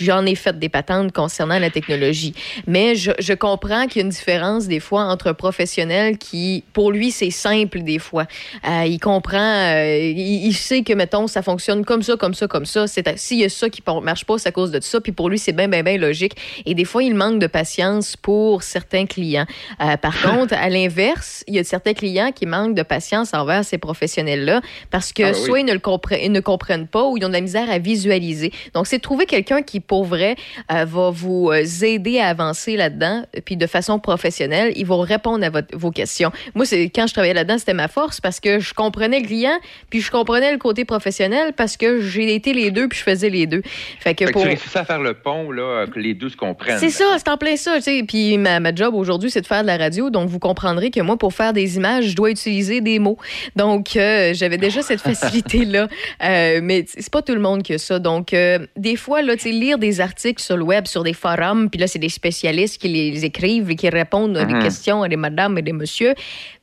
j'en 0.01 0.25
ai 0.25 0.35
fait 0.35 0.57
des 0.57 0.69
patentes 0.69 1.11
concernant 1.11 1.59
la 1.59 1.69
technologie. 1.69 2.33
Mais 2.67 2.95
je, 2.95 3.11
je 3.19 3.33
comprends 3.33 3.87
qu'il 3.87 3.97
y 3.97 3.99
a 3.99 4.05
une 4.05 4.09
différence 4.09 4.67
des 4.67 4.79
fois 4.79 4.98
entre 4.99 5.27
un 5.27 5.33
professionnel 5.33 6.17
qui, 6.17 6.63
pour 6.73 6.91
lui, 6.91 7.11
c'est 7.11 7.31
simple 7.31 7.81
des 7.81 7.99
fois. 7.99 8.25
Euh, 8.67 8.85
il 8.85 8.99
comprend, 8.99 9.37
euh, 9.37 9.97
il, 9.97 10.47
il 10.47 10.53
sait 10.53 10.83
que, 10.83 10.93
mettons, 10.93 11.27
ça 11.27 11.41
fonctionne 11.41 11.85
comme 11.85 12.03
ça, 12.03 12.15
comme 12.17 12.33
ça, 12.33 12.47
comme 12.47 12.65
ça. 12.65 12.85
S'il 12.87 13.39
y 13.39 13.43
a 13.43 13.49
ça 13.49 13.69
qui 13.69 13.81
ne 13.85 13.99
marche 14.01 14.25
pas, 14.25 14.37
c'est 14.37 14.49
à 14.49 14.51
cause 14.51 14.71
de 14.71 14.79
ça. 14.81 15.01
Puis 15.01 15.11
pour 15.11 15.29
lui, 15.29 15.39
c'est 15.39 15.53
bien, 15.53 15.67
bien, 15.67 15.83
bien 15.83 15.97
logique. 15.97 16.35
Et 16.65 16.75
des 16.75 16.85
fois, 16.85 17.03
il 17.03 17.15
manque 17.15 17.39
de 17.39 17.47
patience 17.47 18.15
pour 18.15 18.63
certains 18.63 19.05
clients. 19.05 19.45
Euh, 19.81 19.97
par 19.97 20.21
contre, 20.21 20.53
à 20.53 20.69
l'inverse, 20.69 21.43
il 21.47 21.55
y 21.55 21.59
a 21.59 21.63
certains 21.63 21.93
clients 21.93 22.31
qui 22.31 22.45
manquent 22.45 22.75
de 22.75 22.83
patience 22.83 23.33
envers 23.33 23.63
ces 23.63 23.77
professionnels-là 23.77 24.61
parce 24.91 25.13
que 25.13 25.23
Ah, 25.23 25.31
oui. 25.33 25.45
soit 25.45 25.59
ils 25.59 25.65
ne, 25.65 25.73
le 25.73 25.79
comprennent, 25.79 26.21
ils 26.23 26.31
ne 26.31 26.39
comprennent 26.39 26.87
pas 26.87 27.05
ou 27.05 27.17
ils 27.17 27.25
ont 27.25 27.29
de 27.29 27.33
la 27.33 27.41
misère 27.41 27.69
à 27.69 27.79
visualiser. 27.79 28.51
Donc, 28.73 28.87
c'est 28.87 28.99
trouver 28.99 29.25
quelqu'un 29.25 29.61
qui, 29.61 29.79
pour 29.79 30.05
vrai, 30.05 30.35
va 30.69 31.09
vous 31.09 31.51
aider 31.83 32.19
à 32.19 32.27
avancer 32.27 32.77
là-dedans, 32.77 33.23
puis 33.45 33.57
de 33.57 33.67
façon 33.67 33.99
professionnelle, 33.99 34.73
ils 34.75 34.85
vont 34.89 34.99
répondre 34.99 35.45
à 35.45 35.49
votre- 35.49 35.75
vos 35.77 35.91
questions. 35.91 36.31
Moi, 36.55 36.65
c'est 36.65 36.83
quand 36.89 37.07
je 37.07 37.13
travaillais 37.13 37.33
là-dedans, 37.33 37.57
c'était 37.57 37.73
ma 37.73 37.87
force 37.87 38.19
parce 38.19 38.39
que 38.39 38.59
je 38.59 38.73
comprenais 38.73 39.19
le 39.21 39.25
client, 39.27 39.57
puis 39.89 40.01
je 40.01 40.11
comprenais 40.11 40.51
le 40.51 40.57
côté 40.57 40.83
professionnel 40.85 41.53
parce 41.55 41.77
que 41.77 42.01
j'ai 42.01 42.35
été 42.35 42.53
les 42.53 42.71
deux, 42.71 42.87
puis 42.89 42.99
je 42.99 43.03
faisais 43.03 43.29
les 43.29 43.47
deux. 43.47 43.61
Fait 43.99 44.13
que 44.15 44.25
fait 44.25 44.31
que 44.31 44.33
pour... 44.33 44.41
tu 44.41 44.47
réussis 44.49 44.77
à 44.77 44.83
faire 44.85 44.99
le 45.01 45.13
pont, 45.13 45.51
là, 45.51 45.85
que 45.87 45.99
les 45.99 46.13
deux 46.13 46.29
se 46.29 46.35
comprennent. 46.37 46.79
C'est 46.79 46.89
ça, 46.89 47.05
c'est 47.17 47.29
en 47.29 47.37
plein 47.37 47.55
ça. 47.55 47.75
tu 47.77 47.83
sais. 47.83 48.03
Puis 48.07 48.37
ma, 48.37 48.59
ma 48.59 48.73
job 48.75 48.93
aujourd'hui, 48.95 49.29
c'est 49.31 49.41
de 49.41 49.47
faire 49.47 49.61
de 49.61 49.67
la 49.67 49.77
radio. 49.77 50.09
Donc, 50.09 50.27
vous 50.29 50.39
comprendrez 50.39 50.91
que 50.91 50.99
moi, 51.01 51.17
pour 51.17 51.33
faire 51.33 51.53
des 51.53 51.77
images, 51.77 52.05
je 52.07 52.15
dois 52.15 52.31
utiliser 52.31 52.81
des 52.81 52.99
mots. 52.99 53.17
Donc, 53.55 53.95
euh, 53.95 54.33
j'avais 54.33 54.57
déjà 54.57 54.81
cette 54.81 55.01
facilité-là. 55.01 55.87
Euh, 56.23 56.59
mais 56.63 56.85
c'est 56.87 57.11
pas 57.11 57.21
tout 57.21 57.33
le 57.33 57.39
monde 57.39 57.63
qui 57.63 57.73
a 57.73 57.77
ça. 57.77 57.99
Donc, 57.99 58.33
euh, 58.33 58.59
des 58.75 58.95
fois, 58.95 59.21
là, 59.21 59.35
lire 59.45 59.77
des 59.77 60.01
articles 60.01 60.41
sur 60.41 60.57
le 60.57 60.63
web, 60.63 60.85
sur 60.85 61.03
des 61.03 61.13
forums, 61.13 61.69
puis 61.69 61.79
là, 61.79 61.87
c'est 61.87 61.99
des 61.99 62.09
spécialistes 62.09 62.79
qui 62.81 62.87
les 62.87 63.25
écrivent 63.25 63.69
et 63.71 63.75
qui 63.75 63.89
répondent 63.89 64.37
à 64.37 64.45
des 64.45 64.53
Mhm. 64.53 64.63
questions 64.63 64.78
à 64.87 65.07
des 65.09 65.15
madames 65.17 65.57
et 65.57 65.61
des 65.61 65.73
messieurs. 65.73 66.13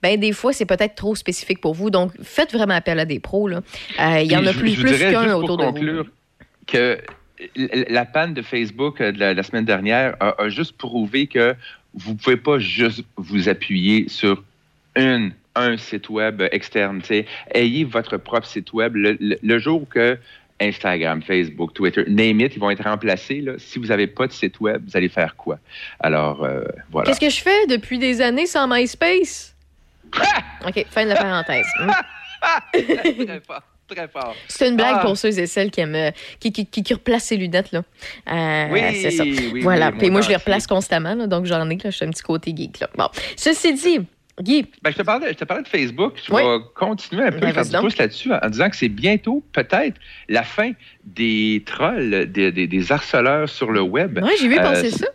Ben, 0.03 0.19
des 0.19 0.33
fois, 0.33 0.53
c'est 0.53 0.67
peut-être 0.67 0.95
trop 0.95 1.15
spécifique 1.15 1.61
pour 1.61 1.75
vous. 1.75 1.91
Donc, 1.91 2.13
faites 2.23 2.53
vraiment 2.53 2.75
appel 2.75 2.99
à 2.99 3.05
des 3.05 3.21
pros. 3.21 3.49
là. 3.49 3.61
Euh, 4.01 4.21
Il 4.23 4.31
y 4.33 4.37
en 4.37 4.47
a 4.47 4.53
plus, 4.53 4.77
qu'un 4.83 5.35
autour 5.35 5.57
de 5.59 5.65
vous. 5.65 5.73
conclure 5.73 6.07
que 6.67 6.99
la 7.57 8.05
panne 8.07 8.35
de 8.35 8.43
Facebook 8.43 9.01
euh, 9.01 9.13
de 9.13 9.19
la, 9.21 9.35
la 9.35 9.43
semaine 9.43 9.65
dernière 9.65 10.17
a, 10.21 10.41
a 10.43 10.49
juste 10.49 10.77
prouvé 10.77 11.27
que 11.27 11.55
vous 11.95 12.13
ne 12.13 12.17
pouvez 12.17 12.37
pas 12.37 12.59
juste 12.59 13.03
vous 13.17 13.49
appuyer 13.49 14.09
sur 14.09 14.43
une, 14.97 15.33
un 15.55 15.77
site 15.77 16.09
web 16.09 16.43
externe. 16.53 17.01
Ayez 17.55 17.85
votre 17.85 18.17
propre 18.17 18.47
site 18.47 18.73
web. 18.73 18.97
Le, 18.97 19.17
le- 19.21 19.39
le 19.43 19.59
jour 19.59 19.87
que 19.89 20.19
Instagram, 20.61 21.23
Facebook, 21.23 21.75
Twitter, 21.75 22.05
name 22.09 22.41
it, 22.41 22.55
ils 22.57 22.59
vont 22.59 22.71
être 22.71 22.83
remplacés. 22.85 23.41
là. 23.43 23.53
Si 23.59 23.79
vous 23.79 23.87
n'avez 23.87 24.07
pas 24.07 24.27
de 24.27 24.33
site 24.33 24.59
web, 24.61 24.83
vous 24.87 24.97
allez 24.97 25.09
faire 25.11 25.37
quoi? 25.37 25.59
Alors, 26.01 26.43
euh, 26.45 26.65
voilà. 26.91 27.07
Qu'est-ce 27.09 27.21
que 27.21 27.31
je 27.31 27.41
fais 27.43 27.67
depuis 27.67 27.99
des 27.99 28.21
années 28.23 28.47
sans 28.47 28.67
MySpace? 28.67 29.55
OK, 30.67 30.87
fin 30.91 31.05
de 31.05 31.11
la 31.11 31.17
parenthèse. 31.17 31.67
Très 32.73 33.41
fort, 33.47 33.63
très 33.89 34.09
fort. 34.09 34.35
C'est 34.49 34.69
une 34.69 34.77
blague 34.77 34.97
Ah. 34.99 35.03
pour 35.05 35.17
ceux 35.17 35.39
et 35.39 35.47
celles 35.47 35.71
qui 35.71 35.81
aiment 35.81 35.95
euh, 35.95 36.11
qui, 36.41 36.53
qui, 36.53 36.67
qui, 36.67 36.83
qui 36.83 36.95
replacent 36.95 37.25
ses 37.25 37.37
lunettes. 37.37 37.73
Là. 37.73 37.83
Euh, 38.31 38.69
Oui, 38.73 38.81
c'est 39.01 39.11
ça. 39.11 39.23
oui, 39.25 39.61
voilà. 39.63 39.91
oui, 39.91 39.99
Puis 39.99 40.11
moi, 40.11 40.21
je 40.21 40.29
les 40.29 40.37
replace 40.37 40.67
constamment, 40.67 41.15
là, 41.15 41.27
donc 41.27 41.47
j'en 41.47 41.69
ai, 41.69 41.77
là, 41.77 41.91
je 41.91 41.97
suis 41.97 42.05
un 42.05 42.11
petit 42.11 42.23
côté 42.23 42.53
geek. 42.57 42.81
Là. 42.81 42.89
Bon. 42.97 43.09
Ceci 43.37 43.75
dit, 43.75 44.01
Guy? 44.41 44.67
Ben, 44.83 44.91
je, 44.91 44.97
te 44.99 45.03
parlais, 45.03 45.29
je 45.29 45.35
te 45.39 45.45
parlais 45.45 45.63
de 45.63 45.69
Facebook. 45.69 46.15
Je 46.27 46.33
Oui. 46.33 46.43
vais 46.43 46.59
continuer 46.75 47.23
un 47.25 47.33
peu, 47.33 47.41
Ben, 47.41 47.53
faire 47.55 47.65
du 47.65 47.77
pouce 47.79 47.97
là-dessus 47.97 48.33
en, 48.33 48.39
en 48.43 48.49
disant 48.51 48.69
que 48.69 48.77
c'est 48.77 48.89
bientôt, 48.91 49.43
peut-être, 49.53 49.99
la 50.29 50.43
fin 50.43 50.73
des 51.05 51.63
trolls, 51.65 52.31
des, 52.31 52.53
des- 52.53 52.67
des 52.67 52.93
harceleurs 52.93 53.49
sur 53.49 53.73
le 53.73 53.81
web. 53.81 54.19
Oui, 54.23 54.31
j'ai 54.39 54.49
vu 54.49 54.59
Euh, 54.59 54.63
passer 54.63 54.91
ça. 54.91 55.07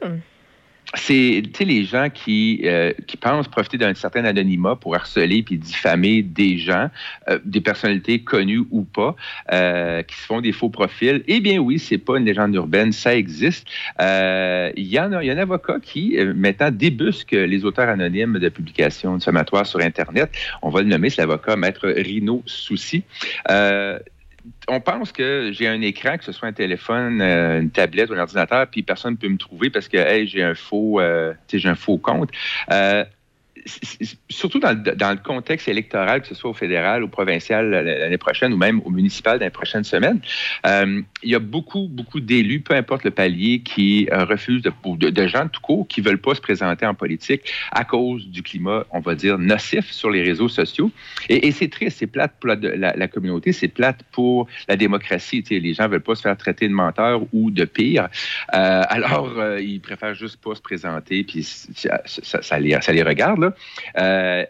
C'est 0.96 1.44
les 1.62 1.84
gens 1.86 2.10
qui, 2.10 2.62
euh, 2.66 2.92
qui 3.08 3.18
pensent 3.18 3.48
profiter 3.48 3.78
d'un 3.78 3.94
certain 3.94 4.26
anonymat 4.26 4.76
pour 4.76 4.96
harceler 4.96 5.42
puis 5.44 5.58
diffamer 5.58 6.22
des 6.22 6.58
gens, 6.58 6.90
euh, 7.30 7.40
des 7.46 7.62
personnalités 7.62 8.20
connues 8.20 8.64
ou 8.72 8.84
pas, 8.84 9.16
euh, 9.52 10.04
qui 10.04 10.16
se 10.16 10.26
font 10.26 10.42
des 10.42 10.52
faux 10.52 10.70
profils. 10.70 11.24
Eh 11.28 11.40
bien 11.40 11.60
oui, 11.60 11.80
c'est 11.80 11.98
pas 11.98 12.18
une 12.18 12.26
légende 12.26 12.54
urbaine, 12.56 12.92
ça 12.92 13.16
existe. 13.16 13.68
Euh, 14.02 14.72
Il 14.76 14.88
y 14.88 15.00
en 15.00 15.14
a, 15.14 15.24
y 15.24 15.30
a 15.30 15.34
un 15.34 15.38
avocat 15.38 15.80
qui 15.82 16.18
euh, 16.18 16.34
maintenant 16.36 16.72
débusque 16.72 17.32
les 17.32 17.64
auteurs 17.66 17.90
anonymes 17.90 18.40
de 18.40 18.50
publications 18.50 19.16
diffamatoires 19.18 19.66
sur 19.66 19.80
Internet. 19.80 20.32
On 20.62 20.70
va 20.70 20.82
le 20.82 20.88
nommer, 20.88 21.10
c'est 21.10 21.22
l'avocat 21.22 21.56
Maître 21.56 21.88
Rino 21.88 22.44
Soucy. 22.46 23.04
Euh, 24.46 24.50
on 24.68 24.80
pense 24.80 25.12
que 25.12 25.52
j'ai 25.54 25.68
un 25.68 25.82
écran, 25.82 26.18
que 26.18 26.24
ce 26.24 26.32
soit 26.32 26.48
un 26.48 26.54
téléphone, 26.54 27.22
euh, 27.22 27.62
une 27.62 27.72
tablette 27.72 28.10
ou 28.10 28.14
un 28.14 28.20
ordinateur, 28.20 28.68
puis 28.68 28.84
personne 28.84 29.14
ne 29.14 29.18
peut 29.18 29.30
me 29.30 29.38
trouver 29.38 29.70
parce 29.70 29.88
que 29.88 29.98
hey, 29.98 30.28
j'ai 30.28 30.44
un 30.44 30.56
faux, 30.56 31.00
euh, 31.00 31.34
j'ai 31.52 31.70
un 31.70 31.76
faux 31.76 31.98
compte. 31.98 32.30
Surtout 34.30 34.60
dans 34.60 34.72
le, 34.72 35.24
contexte 35.24 35.68
électoral, 35.68 36.22
que 36.22 36.28
ce 36.28 36.36
soit 36.36 36.50
au 36.50 36.54
fédéral, 36.54 37.04
au 37.04 37.08
provincial 37.08 37.70
l'année 37.70 38.18
prochaine 38.18 38.54
ou 38.54 38.58
même 38.58 38.82
au 38.86 38.90
municipal 38.90 39.40
dans 39.40 39.46
les 39.46 39.52
prochaines 39.52 39.84
semaines, 39.84 40.20
euh, 40.66 41.02
il 41.24 41.30
y 41.30 41.36
a 41.36 41.40
beaucoup, 41.40 41.88
beaucoup 41.90 42.20
d'élus, 42.20 42.62
peu 42.62 42.76
importe 42.76 43.04
le 43.04 43.12
palier, 43.12 43.60
qui 43.60 44.08
euh, 44.12 44.26
refusent, 44.26 44.62
de, 44.64 44.72
de, 44.98 45.10
de 45.10 45.28
gens 45.28 45.48
tout 45.48 45.62
court, 45.62 45.88
qui 45.88 46.02
veulent 46.02 46.22
pas 46.22 46.36
se 46.36 46.42
présenter 46.42 46.86
en 46.86 46.94
politique 46.94 47.52
à 47.72 47.84
cause 47.84 48.28
du 48.28 48.42
climat, 48.42 48.86
on 48.92 49.00
va 49.00 49.16
dire, 49.16 49.38
nocif 49.38 49.92
sur 49.92 50.10
les 50.10 50.24
réseaux 50.24 50.50
sociaux. 50.50 50.92
Et, 51.30 51.52
c'est 51.52 51.70
triste, 51.70 51.98
c'est 52.00 52.08
plate 52.08 52.34
pour 52.40 52.50
la, 52.50 53.08
communauté, 53.08 53.52
c'est 53.52 53.68
plate 53.68 54.04
pour 54.12 54.48
la 54.68 54.76
démocratie. 54.76 55.44
Tu 55.44 55.56
sais, 55.56 55.60
les 55.60 55.74
gens 55.74 55.88
veulent 55.88 56.02
pas 56.02 56.16
se 56.16 56.22
faire 56.22 56.38
traiter 56.38 56.68
de 56.68 56.74
menteurs 56.74 57.22
ou 57.34 57.52
de 57.52 57.66
pire. 57.66 58.10
Euh, 58.54 58.82
alors, 58.88 59.34
ils 59.60 59.80
préfèrent 59.80 60.16
juste 60.16 60.42
pas 60.42 60.56
se 60.56 60.62
présenter, 60.62 61.24
puis 61.24 61.44
ça 61.44 62.60
les, 62.60 62.82
ça 62.82 62.94
les 62.94 63.04
regarde. 63.04 63.40
Là. 63.40 63.51
Euh, 63.98 64.46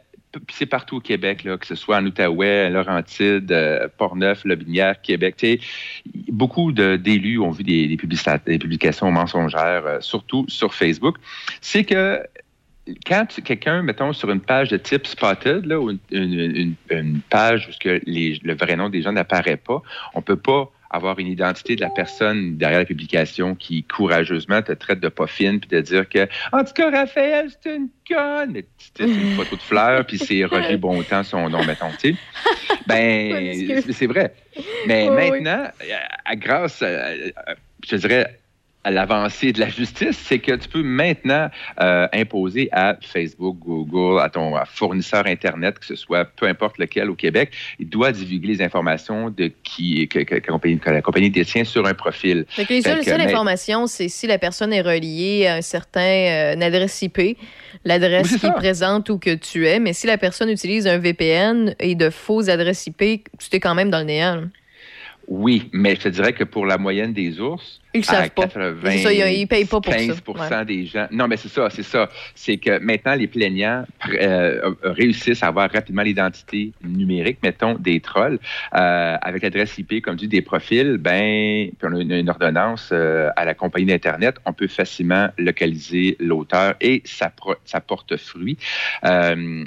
c'est 0.50 0.66
partout 0.66 0.98
au 0.98 1.00
Québec, 1.02 1.44
que 1.60 1.68
ce 1.68 1.76
soit 1.76 1.98
en 1.98 2.06
Outaouais, 2.06 2.70
Laurentide, 2.70 3.52
euh, 3.52 3.88
Portneuf, 3.98 4.46
Lobinière, 4.46 5.02
Québec. 5.02 5.62
Beaucoup 6.30 6.72
d'élus 6.72 7.40
ont 7.40 7.52
vu 7.52 7.64
des, 7.64 7.98
publications 7.98 9.12
mensongères, 9.12 9.86
euh, 9.86 9.98
surtout 10.00 10.46
sur 10.48 10.74
Facebook. 10.74 11.18
C'est 11.60 11.84
que 11.84 12.22
quand 13.06 13.28
quelqu'un, 13.44 13.84
mettons, 13.84 14.14
sur 14.14 14.32
une 14.32 14.40
page 14.40 14.70
de 14.70 14.78
type 14.78 15.06
Spotted, 15.06 15.66
une, 16.12 16.76
page 17.30 17.70
où 17.70 17.72
que 17.80 18.02
le 18.06 18.54
vrai 18.54 18.76
nom 18.76 18.90
des 18.90 19.02
gens 19.02 19.12
n'apparaît 19.12 19.58
pas, 19.58 19.82
on 20.16 20.22
peut 20.22 20.38
pas 20.38 20.72
avoir 20.94 21.18
une 21.20 21.28
identité 21.28 21.76
de 21.78 21.82
la 21.82 21.90
personne 21.90 22.58
derrière 22.58 22.80
la 22.80 22.86
publication 22.86 23.56
qui 23.56 23.84
courageusement 23.84 24.62
te 24.62 24.74
traite 24.74 25.00
de 25.00 25.08
pas 25.08 25.26
fine 25.26 25.60
puis 25.60 25.70
de 25.70 25.80
dire 25.80 26.08
que 26.10 26.28
en 26.52 26.64
tout 26.66 26.74
cas 26.74 26.92
Raphaël 26.92 27.50
c'est 27.64 27.76
une 27.76 27.88
conne 28.08 28.52
mais 28.52 28.66
c'est 28.78 29.06
une 29.06 29.36
photo 29.36 29.56
de 29.56 29.64
fleurs 29.64 30.06
puis 30.06 30.18
c'est 30.18 30.44
Roger 30.46 30.76
Bontemps 30.78 31.24
son 31.24 31.50
nom 31.50 31.64
mettons 31.64 31.92
tu 32.00 32.16
ben 32.88 33.54
c'est- 33.92 34.06
vrai. 34.08 34.34
Mais 34.86 35.08
Oui, 35.10 35.16
oui. 35.16 35.30
maintenant 35.42 35.64
à- 35.80 36.32
à- 36.32 36.36
grâce 36.36 36.82
à- 36.82 37.08
à- 37.08 37.56
je 37.88 37.96
dirais 37.96 38.41
l'avancée 38.90 39.52
de 39.54 39.60
la 39.60 39.70
justice, 39.70 40.18
c'est 40.18 40.40
que 40.40 40.54
tu 40.54 40.68
peux 40.68 40.82
maintenant 40.82 41.50
euh, 41.80 42.08
imposer 42.14 42.70
à 42.72 42.98
Facebook, 43.02 43.58
Google, 43.60 44.20
à 44.22 44.30
ton 44.30 44.56
à 44.56 44.66
fournisseur 44.66 45.28
Internet, 45.28 45.78
que 45.80 45.86
ce 45.86 45.96
soit 45.96 46.26
peu 46.26 46.48
importe 46.48 46.78
lequel 46.80 47.10
au 47.10 47.16
Québec, 47.16 47.52
il 47.80 47.88
doit 47.90 48.12
divulguer 48.12 48.48
les 48.48 48.62
informations 48.62 49.30
de 49.30 49.52
qui 49.64 50.08
que, 50.08 50.20
que- 50.20 50.36
que 50.36 50.48
la 50.48 50.54
compagnie, 50.54 50.80
que 50.80 50.90
la 50.90 51.02
compagnie 51.02 51.30
détient 51.30 51.64
sur 51.64 51.86
un 51.86 51.94
profil. 51.94 52.46
Que 52.56 52.62
les 52.74 52.82
seules, 52.82 53.04
seule 53.04 53.18
mais- 53.20 53.26
information, 53.28 53.86
c'est 53.88 54.08
si 54.10 54.26
la 54.28 54.40
personne 54.40 54.74
est 54.74 54.82
reliée 54.82 55.46
à 55.48 55.56
un 55.56 55.62
certain 55.62 56.02
euh, 56.02 56.54
une 56.56 56.64
adresse 56.64 57.02
IP, 57.02 57.38
l'adresse 57.86 58.30
qui 58.34 58.40
ça. 58.40 58.52
présente 58.52 59.10
où 59.10 59.20
que 59.20 59.36
tu 59.36 59.68
es. 59.68 59.80
Mais 59.80 59.94
si 59.94 60.08
la 60.08 60.18
personne 60.18 60.50
utilise 60.50 60.88
un 60.88 60.98
VPN 60.98 61.76
et 61.80 61.96
de 61.96 62.10
fausses 62.10 62.50
adresses 62.50 62.88
IP, 62.88 62.98
tu 63.38 63.56
es 63.56 63.60
quand 63.60 63.76
même 63.76 63.90
dans 63.90 64.00
le 64.00 64.06
néant. 64.06 64.36
là. 64.38 64.42
Oui, 65.28 65.70
mais 65.72 65.96
je 65.96 66.02
te 66.02 66.10
dirais 66.10 66.34
que 66.34 66.44
pour 66.44 66.66
la 66.66 66.78
moyenne 66.78 67.14
des 67.14 67.40
ours, 67.40 67.81
Ils 67.94 68.02
à 68.02 68.04
savent 68.04 68.30
pas. 68.32 68.44
80, 68.44 68.92
C'est 68.92 68.98
ça, 69.00 69.12
ils- 69.14 69.48
payent 69.48 69.66
pas 69.66 69.82
pour 69.82 69.92
ça. 69.94 70.00
15 70.00 70.22
Ouais. 70.52 70.66
des 70.66 70.86
gens. 70.86 71.08
Non, 71.12 71.28
mais 71.28 71.38
c'est 71.38 71.50
ça, 71.50 71.70
c'est 71.70 71.84
ça. 71.84 72.10
C'est 72.36 72.58
que 72.58 72.80
maintenant, 72.80 73.16
les 73.16 73.28
plaignants 73.28 73.86
euh, 74.14 74.74
réussissent 74.84 75.44
à 75.44 75.48
avoir 75.48 75.70
rapidement 75.72 76.02
l'identité 76.04 76.72
numérique, 76.84 77.40
mettons, 77.44 77.74
des 77.76 78.00
trolls. 78.00 78.40
Euh, 78.76 79.18
avec 79.22 79.44
l'adresse 79.44 79.78
IP, 79.78 80.02
comme 80.02 80.16
dit, 80.16 80.28
des 80.28 80.42
profils, 80.42 80.98
ben, 80.98 81.70
puis 81.78 81.88
on 81.90 81.96
a 81.96 82.02
une, 82.02 82.12
une 82.12 82.30
ordonnance 82.30 82.90
euh, 82.92 83.30
à 83.36 83.44
la 83.46 83.54
compagnie 83.54 83.88
d'Internet, 83.88 84.36
on 84.46 84.54
peut 84.54 84.68
facilement 84.68 85.30
localiser 85.38 86.16
l'auteur 86.20 86.76
et 86.82 87.02
ça, 87.06 87.32
ça 87.66 87.82
porte 87.82 88.16
fruit. 88.18 88.58
Euh, 89.06 89.64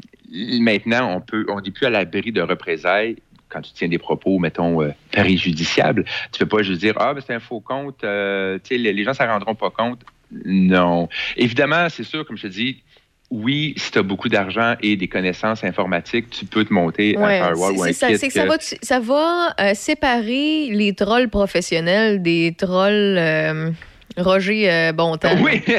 maintenant, 0.60 1.14
on 1.16 1.20
peut, 1.20 1.46
on 1.48 1.60
n'est 1.60 1.70
plus 1.70 1.86
à 1.86 1.90
l'abri 1.90 2.32
de 2.32 2.40
représailles 2.40 3.16
quand 3.54 3.62
tu 3.62 3.72
tiens 3.72 3.88
des 3.88 3.98
propos, 3.98 4.38
mettons, 4.38 4.82
euh, 4.82 4.90
préjudiciables, 5.12 6.04
tu 6.32 6.38
peux 6.40 6.46
pas 6.56 6.62
juste 6.62 6.80
dire 6.80 6.94
Ah, 6.98 7.14
ben, 7.14 7.22
c'est 7.26 7.34
un 7.34 7.40
faux 7.40 7.60
compte, 7.60 8.02
euh, 8.04 8.58
les, 8.70 8.92
les 8.92 9.04
gens 9.04 9.10
ne 9.12 9.16
s'en 9.16 9.26
rendront 9.26 9.54
pas 9.54 9.70
compte. 9.70 10.00
Non. 10.44 11.08
Évidemment, 11.36 11.88
c'est 11.88 12.02
sûr, 12.04 12.26
comme 12.26 12.36
je 12.36 12.42
te 12.42 12.46
dis, 12.48 12.82
oui, 13.30 13.74
si 13.76 13.90
tu 13.90 13.98
as 13.98 14.02
beaucoup 14.02 14.28
d'argent 14.28 14.74
et 14.82 14.96
des 14.96 15.08
connaissances 15.08 15.64
informatiques, 15.64 16.28
tu 16.30 16.44
peux 16.44 16.64
te 16.64 16.72
monter 16.72 17.16
Ouais, 17.16 17.38
un 17.40 17.46
firewall 17.54 17.72
ou 17.76 17.82
un 17.84 17.92
ça, 17.92 18.08
kit 18.08 18.14
que 18.14 18.32
ça 18.32 18.42
que- 18.44 18.48
va, 18.48 18.56
ça 18.60 19.00
va 19.00 19.54
euh, 19.60 19.74
séparer 19.74 20.68
les 20.70 20.92
trolls 20.94 21.28
professionnels 21.30 22.22
des 22.22 22.54
trolls 22.56 23.16
euh, 23.18 23.70
Roger 24.16 24.70
euh, 24.70 24.92
Bontemps. 24.92 25.36
Oui. 25.42 25.62
Tu 25.64 25.72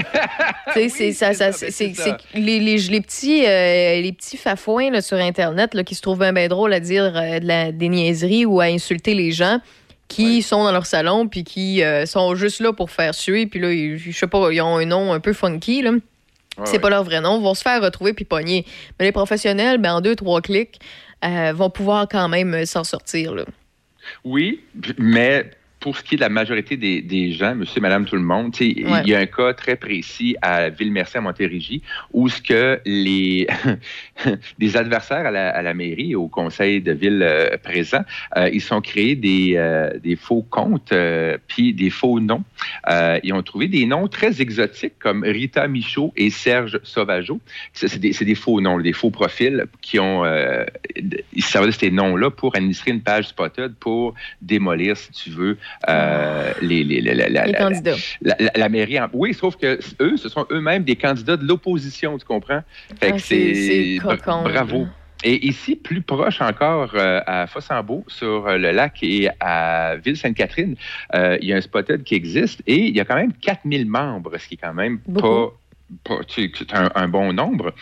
sais, 0.74 0.90
c'est 0.90 1.12
ça, 1.14 1.34
ça, 1.34 1.52
c'est 1.52 1.72
c'est- 1.72 1.94
c'est 1.96 2.16
les, 2.34 2.60
les, 2.60 2.78
les 2.78 3.02
petits 3.02 3.46
euh, 3.46 4.02
les 4.02 4.12
petits 4.12 4.36
fafouins 4.38 4.92
là, 4.92 5.02
sur 5.02 5.18
internet 5.18 5.74
là, 5.74 5.84
qui 5.84 5.96
se 5.96 6.02
trouvent 6.02 6.20
bien 6.20 6.34
ben 6.34 6.48
drôle 6.50 6.74
à 6.74 6.80
dire 6.80 7.14
euh, 7.16 7.40
de 7.40 7.48
la, 7.48 7.72
des 7.72 7.88
niaiseries 7.90 8.46
ou 8.46 8.60
à 8.60 8.66
insulter 8.66 9.14
les 9.14 9.32
gens 9.32 9.60
qui 10.08 10.42
sont 10.42 10.64
dans 10.64 10.72
leur 10.72 10.86
salon 10.86 11.28
puis 11.28 11.44
qui 11.44 11.82
euh, 11.84 12.06
sont 12.06 12.36
juste 12.36 12.60
là 12.60 12.74
pour 12.74 12.92
faire 12.92 13.16
suer 13.16 13.46
puis 13.48 13.60
là 13.60 13.72
ils- 13.72 13.98
je 13.98 14.12
sais 14.12 14.28
pas 14.28 14.52
ils 14.52 14.62
ont 14.62 14.78
un 14.78 14.86
nom 14.86 15.14
un 15.14 15.20
peu 15.20 15.34
funky 15.34 15.82
là. 15.82 15.92
c'est 16.66 16.74
ouais. 16.74 16.80
pas 16.80 16.90
leur 16.90 17.04
vrai 17.04 17.22
nom, 17.22 17.40
vont 17.40 17.54
se 17.54 17.62
faire 17.64 17.82
retrouver 17.82 18.14
puis 18.14 18.24
pogner. 18.26 18.66
Mais 19.00 19.06
les 19.06 19.12
professionnels, 19.12 19.78
ben, 19.78 19.96
en 19.96 20.02
deux, 20.02 20.16
trois 20.16 20.42
clics, 20.42 20.80
euh, 21.24 21.54
vont 21.56 21.70
pouvoir 21.70 22.08
quand 22.10 22.30
même 22.30 22.66
s'en 22.66 22.84
sortir. 22.84 23.34
Là. 23.34 23.44
Oui, 24.24 24.62
mais 24.98 25.50
pour 25.86 25.96
ce 25.96 26.02
qui 26.02 26.16
est 26.16 26.18
de 26.18 26.22
la 26.22 26.30
majorité 26.30 26.78
des, 26.78 27.04
des 27.04 27.32
gens, 27.32 27.54
monsieur, 27.54 27.80
madame, 27.80 28.06
tout 28.06 28.16
le 28.16 28.24
monde, 28.24 28.56
Ouais. 28.60 28.74
il 29.06 29.08
y 29.08 29.14
a 29.14 29.20
un 29.20 29.28
cas 29.28 29.54
très 29.54 29.76
précis 29.76 30.36
à 30.42 30.70
Ville-Mercier, 30.70 31.20
à 31.20 31.22
Montérégie, 31.22 31.84
où 32.12 32.28
ce 32.28 32.42
que 32.42 32.80
les 32.86 33.46
des 34.58 34.78
adversaires 34.78 35.28
à 35.28 35.32
la, 35.32 35.50
à 35.50 35.62
la 35.62 35.76
mairie 35.76 36.14
et 36.14 36.16
au 36.16 36.28
conseil 36.28 36.82
de 36.82 36.92
ville 36.92 37.22
euh, 37.22 37.56
présent, 37.62 38.04
euh, 38.36 38.50
ils 38.52 38.62
sont 38.62 38.82
créés 38.82 39.16
des, 39.16 39.54
euh, 39.58 40.00
des 40.00 40.16
faux 40.16 40.44
comptes 40.50 40.94
puis 41.48 41.74
des 41.74 41.92
faux 41.92 42.20
noms. 42.20 42.44
Ils 43.24 43.34
ont 43.34 43.44
trouvé 43.44 43.68
des 43.68 43.86
noms 43.86 44.08
très 44.08 44.42
exotiques 44.42 44.98
comme 44.98 45.24
Rita 45.24 45.68
Michaud 45.68 46.14
et 46.16 46.32
Serge 46.32 46.80
Sauvageau. 46.82 47.40
C'est 47.74 48.00
des, 48.00 48.36
faux 48.36 48.60
noms, 48.60 48.80
des 48.80 48.94
faux 48.94 49.12
profils 49.12 49.66
qui 49.82 50.00
ont 50.00 50.24
ils 51.34 51.44
servaient 51.44 51.68
de 51.68 51.72
ces 51.72 51.92
noms-là 51.92 52.32
pour 52.32 52.56
administrer 52.56 52.92
une 52.92 53.02
page 53.02 53.28
Spotted 53.28 53.76
pour 53.76 54.16
démolir, 54.42 54.98
si 54.98 55.12
tu 55.12 55.30
veux, 55.30 55.58
euh, 55.90 56.52
les, 56.62 56.84
la- 57.02 57.54
candidats. 57.54 57.96
La, 58.22 58.36
la- 58.40 58.52
la 58.56 58.70
mairie. 58.70 59.00
en- 59.00 59.10
Oui, 59.14 59.34
sauf 59.34 59.56
que 59.56 59.80
eux, 60.02 60.18
ce 60.18 60.30
sont 60.30 60.46
eux-mêmes 60.52 60.84
des 60.84 60.96
candidats 60.96 61.38
de 61.38 61.46
l'opposition, 61.46 62.18
tu 62.18 62.26
comprends? 62.26 62.62
Fait 63.00 63.10
Ah, 63.10 63.12
que 63.14 63.20
c'est- 63.20 64.00
bravo. 64.00 64.88
Et 65.24 65.48
ici, 65.48 65.76
plus 65.76 66.02
proche 66.02 66.40
encore, 66.42 66.92
euh, 66.94 67.20
à 67.26 67.48
Fossambeau, 67.48 68.04
sur 68.08 68.48
euh, 68.48 68.58
le 68.58 68.72
lac 68.72 68.98
et 69.02 69.30
à 69.40 69.96
Ville-Sainte-Catherine, 70.04 70.76
euh, 71.16 71.38
il 71.42 71.48
y 71.50 71.54
a 71.54 71.56
un 71.56 71.62
spotted 71.62 72.04
qui 72.04 72.14
existe 72.16 72.62
et 72.68 72.76
il 72.76 72.96
y 72.96 73.00
a 73.00 73.06
quand 73.06 73.16
même 73.16 73.34
4000 73.34 73.88
membres, 73.88 74.38
ce 74.38 74.48
qui 74.48 74.54
est 74.56 74.58
quand 74.62 74.74
même 74.74 75.00
Beaucoup. 75.08 75.28
pas 75.28 75.54
c'est 76.28 76.74
un, 76.74 77.08
bon 77.08 77.34
nombre. 77.34 77.74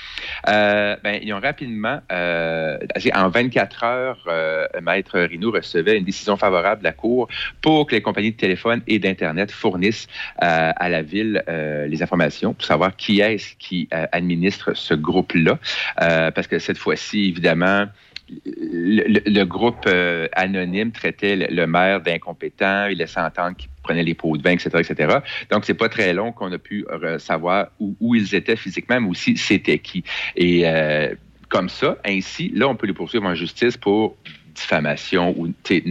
Euh, 0.47 0.95
ben, 1.03 1.19
ils 1.21 1.33
ont 1.33 1.39
rapidement, 1.39 2.01
euh, 2.11 2.77
en 3.13 3.29
24 3.29 3.83
heures, 3.83 4.23
euh, 4.27 4.67
Maître 4.81 5.19
Rino 5.19 5.51
recevait 5.51 5.97
une 5.97 6.03
décision 6.03 6.35
favorable 6.35 6.81
de 6.81 6.83
la 6.85 6.91
Cour 6.91 7.27
pour 7.61 7.87
que 7.87 7.95
les 7.95 8.01
compagnies 8.01 8.31
de 8.31 8.37
téléphone 8.37 8.81
et 8.87 8.99
d'Internet 8.99 9.51
fournissent 9.51 10.07
euh, 10.41 10.71
à 10.75 10.89
la 10.89 11.01
Ville 11.01 11.43
euh, 11.47 11.87
les 11.87 12.03
informations 12.03 12.53
pour 12.53 12.65
savoir 12.65 12.95
qui 12.95 13.21
est-ce 13.21 13.55
qui 13.57 13.87
euh, 13.93 14.05
administre 14.11 14.73
ce 14.73 14.93
groupe-là. 14.93 15.59
Parce 15.95 16.47
que 16.47 16.59
cette 16.59 16.77
fois-ci, 16.77 17.29
évidemment, 17.29 17.87
le, 18.29 19.43
groupe 19.43 19.85
euh, 19.87 20.27
anonyme 20.33 20.91
traitait 20.91 21.35
le, 21.35 21.67
maire 21.67 22.01
d'incompétent, 22.01 22.87
il 22.87 22.97
laissait 22.97 23.19
entendre 23.19 23.55
qu'il 23.55 23.69
prenait 23.81 24.03
les 24.03 24.13
pots 24.13 24.37
de 24.37 24.43
vin, 24.43 24.51
etc., 24.51 24.69
etc. 24.79 25.17
Donc, 25.51 25.65
c'est 25.65 25.73
pas 25.73 25.89
très 25.89 26.13
long 26.13 26.31
qu'on 26.31 26.51
a 26.51 26.57
pu 26.57 26.85
euh, 26.89 27.19
savoir 27.19 27.67
où, 27.79 28.15
ils 28.15 28.33
étaient 28.35 28.55
physiquement, 28.55 29.01
mais 29.01 29.09
aussi 29.09 29.37
c'était 29.37 29.79
qui. 29.79 30.03
Et 30.35 30.67
euh, 30.67 31.13
comme 31.49 31.69
ça, 31.69 31.97
ainsi, 32.05 32.51
là, 32.55 32.67
on 32.67 32.75
peut 32.75 32.87
les 32.87 32.93
poursuivre 32.93 33.25
en 33.25 33.35
justice 33.35 33.77
pour 33.77 34.15
diffamation 34.55 35.33
ou 35.37 35.51
tu 35.63 35.83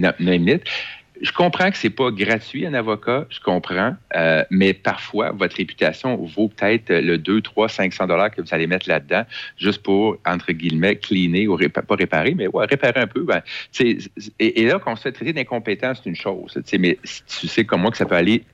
je 1.23 1.33
comprends 1.33 1.71
que 1.71 1.77
c'est 1.77 1.91
pas 1.91 2.11
gratuit 2.11 2.67
un 2.67 2.75
avocat, 2.75 3.27
je 3.31 3.41
comprends, 3.41 3.95
euh, 4.17 4.45
mais 4.51 4.75
parfois 4.75 5.31
votre 5.31 5.57
réputation 5.57 6.17
vaut 6.17 6.49
peut-être 6.49 6.93
le 6.93 7.17
2, 7.17 7.41
3, 7.41 7.69
500 7.69 8.09
dollars 8.09 8.31
que 8.33 8.43
vous 8.43 8.49
allez 8.51 8.67
mettre 8.67 8.89
là-dedans 8.89 9.25
juste 9.57 9.83
pour 9.83 10.19
entre 10.27 10.53
guillemets 10.53 10.97
cleaner 10.97 11.47
ou 11.47 11.57
répa- 11.57 11.83
pas 11.83 11.95
réparer, 11.95 12.35
mais 12.35 12.49
ouais, 12.49 12.67
réparer 12.67 13.01
un 13.01 13.07
peu. 13.07 13.23
Ben, 13.23 13.41
et, 13.81 13.99
et 14.39 14.67
là 14.67 14.81
qu'on 14.81 14.97
se 14.97 15.03
fait 15.03 15.13
traiter 15.13 15.33
c'est 15.33 16.07
une 16.07 16.17
chose. 16.17 16.59
Mais 16.79 16.99
tu 17.05 17.47
sais 17.47 17.65
comme 17.65 17.83
moi 17.83 17.91
que 17.93 17.97
ça 17.97 18.07
peut 18.07 18.17
aller, 18.17 18.45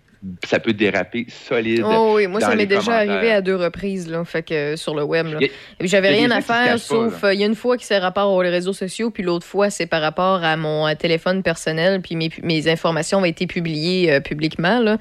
ça 0.44 0.58
peut 0.58 0.72
déraper 0.72 1.26
solide. 1.28 1.84
Oh 1.84 2.14
oui, 2.16 2.26
moi, 2.26 2.40
dans 2.40 2.48
ça 2.48 2.56
m'est 2.56 2.66
déjà 2.66 2.96
arrivé 2.96 3.30
à 3.30 3.40
deux 3.40 3.56
reprises, 3.56 4.10
là, 4.10 4.24
fait 4.24 4.42
que, 4.42 4.76
sur 4.76 4.94
le 4.94 5.04
web. 5.04 5.26
j'avais 5.80 6.10
rien 6.10 6.30
à 6.30 6.40
faire, 6.40 6.78
sauf, 6.78 7.24
euh, 7.24 7.34
il 7.34 7.40
y 7.40 7.44
a 7.44 7.46
une 7.46 7.54
fois 7.54 7.76
qui 7.76 7.84
c'est 7.84 7.98
rapport 7.98 8.30
aux 8.30 8.38
réseaux 8.38 8.72
sociaux, 8.72 9.10
puis 9.10 9.22
l'autre 9.22 9.46
fois, 9.46 9.70
c'est 9.70 9.86
par 9.86 10.02
rapport 10.02 10.44
à 10.44 10.56
mon 10.56 10.86
euh, 10.86 10.94
téléphone 10.94 11.42
personnel, 11.42 12.00
puis 12.02 12.16
mes, 12.16 12.30
mes 12.42 12.68
informations 12.68 13.18
ont 13.18 13.24
été 13.24 13.46
publiées 13.46 14.12
euh, 14.12 14.20
publiquement. 14.20 14.80
Là. 14.80 14.98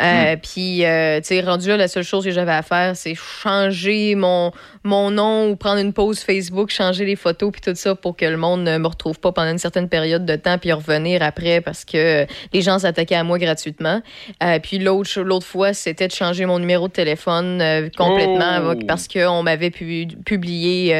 Euh, 0.00 0.18
Hmm. 0.18 0.40
Puis, 0.40 0.84
euh, 0.84 1.20
tu 1.20 1.28
sais, 1.28 1.40
rendu 1.40 1.68
là, 1.68 1.76
la 1.76 1.88
seule 1.88 2.04
chose 2.04 2.24
que 2.24 2.30
j'avais 2.30 2.52
à 2.52 2.62
faire, 2.62 2.96
c'est 2.96 3.14
changer 3.14 4.14
mon, 4.14 4.52
mon 4.84 5.10
nom 5.10 5.50
ou 5.50 5.56
prendre 5.56 5.80
une 5.80 5.92
pause 5.92 6.20
Facebook, 6.20 6.70
changer 6.70 7.04
les 7.04 7.16
photos, 7.16 7.52
puis 7.52 7.60
tout 7.60 7.74
ça 7.74 7.94
pour 7.94 8.16
que 8.16 8.24
le 8.24 8.36
monde 8.36 8.62
ne 8.62 8.78
me 8.78 8.86
retrouve 8.86 9.18
pas 9.18 9.32
pendant 9.32 9.50
une 9.50 9.58
certaine 9.58 9.88
période 9.88 10.24
de 10.24 10.36
temps, 10.36 10.58
puis 10.58 10.72
revenir 10.72 11.22
après 11.22 11.60
parce 11.60 11.84
que 11.84 12.26
les 12.52 12.62
gens 12.62 12.78
s'attaquaient 12.78 13.14
à 13.14 13.24
moi 13.24 13.38
gratuitement. 13.38 14.02
Euh, 14.58 14.60
puis 14.62 14.78
l'autre 14.78 15.20
l'autre 15.22 15.46
fois, 15.46 15.72
c'était 15.72 16.06
de 16.08 16.12
changer 16.12 16.44
mon 16.46 16.58
numéro 16.58 16.88
de 16.88 16.92
téléphone 16.92 17.60
euh, 17.62 17.88
complètement 17.96 18.58
Oh! 18.70 18.74
parce 18.86 19.08
qu'on 19.08 19.42
m'avait 19.42 19.70
pu- 19.70 20.06
publié 20.24 20.94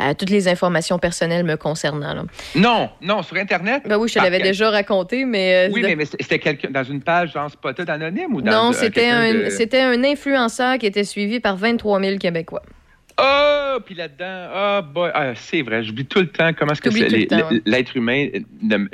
euh, 0.00 0.14
toutes 0.18 0.30
les 0.30 0.48
informations 0.48 0.98
personnelles 0.98 1.44
me 1.44 1.56
concernant. 1.56 2.14
là. 2.14 2.22
Non, 2.54 2.90
non, 3.00 3.22
sur 3.22 3.36
Internet? 3.36 3.82
Ben 3.86 3.96
oui, 3.96 4.08
je 4.08 4.14
te 4.14 4.18
l'avais 4.18 4.38
quel- 4.38 4.46
déjà 4.48 4.70
raconté, 4.70 5.24
mais... 5.24 5.68
euh, 5.68 5.72
Oui, 5.72 5.82
mais, 5.82 5.96
mais 5.96 6.04
c'était 6.04 6.38
quelqu'un 6.38 6.70
dans 6.70 6.84
une 6.84 7.00
page 7.02 7.32
genre 7.32 7.50
Spotted 7.50 7.88
anonyme 7.90 8.34
ou 8.34 8.42
dans 8.42 8.66
non, 8.66 8.72
c'était 8.72 9.08
un, 9.08 9.32
de- 9.34 9.50
c'était 9.50 9.80
un 9.80 10.02
influenceur 10.04 10.78
qui 10.78 10.86
était 10.86 11.04
suivi 11.04 11.40
par 11.40 11.56
23 11.56 12.00
000 12.00 12.18
Québécois. 12.18 12.62
Oh, 13.16 13.78
puis 13.86 13.94
là-dedans, 13.94 14.48
ah, 14.52 14.82
boy, 14.82 15.10
ah, 15.14 15.34
c'est 15.36 15.62
vrai, 15.62 15.84
j'oublie 15.84 16.04
tout 16.04 16.18
le 16.18 16.26
temps 16.26 16.52
comment 16.52 16.72
est-ce 16.72 16.82
que 16.82 16.88
ouais. 16.90 17.60
l'être 17.64 17.96
humain. 17.96 18.26
euh, 18.34 18.40
ne- 18.60 18.86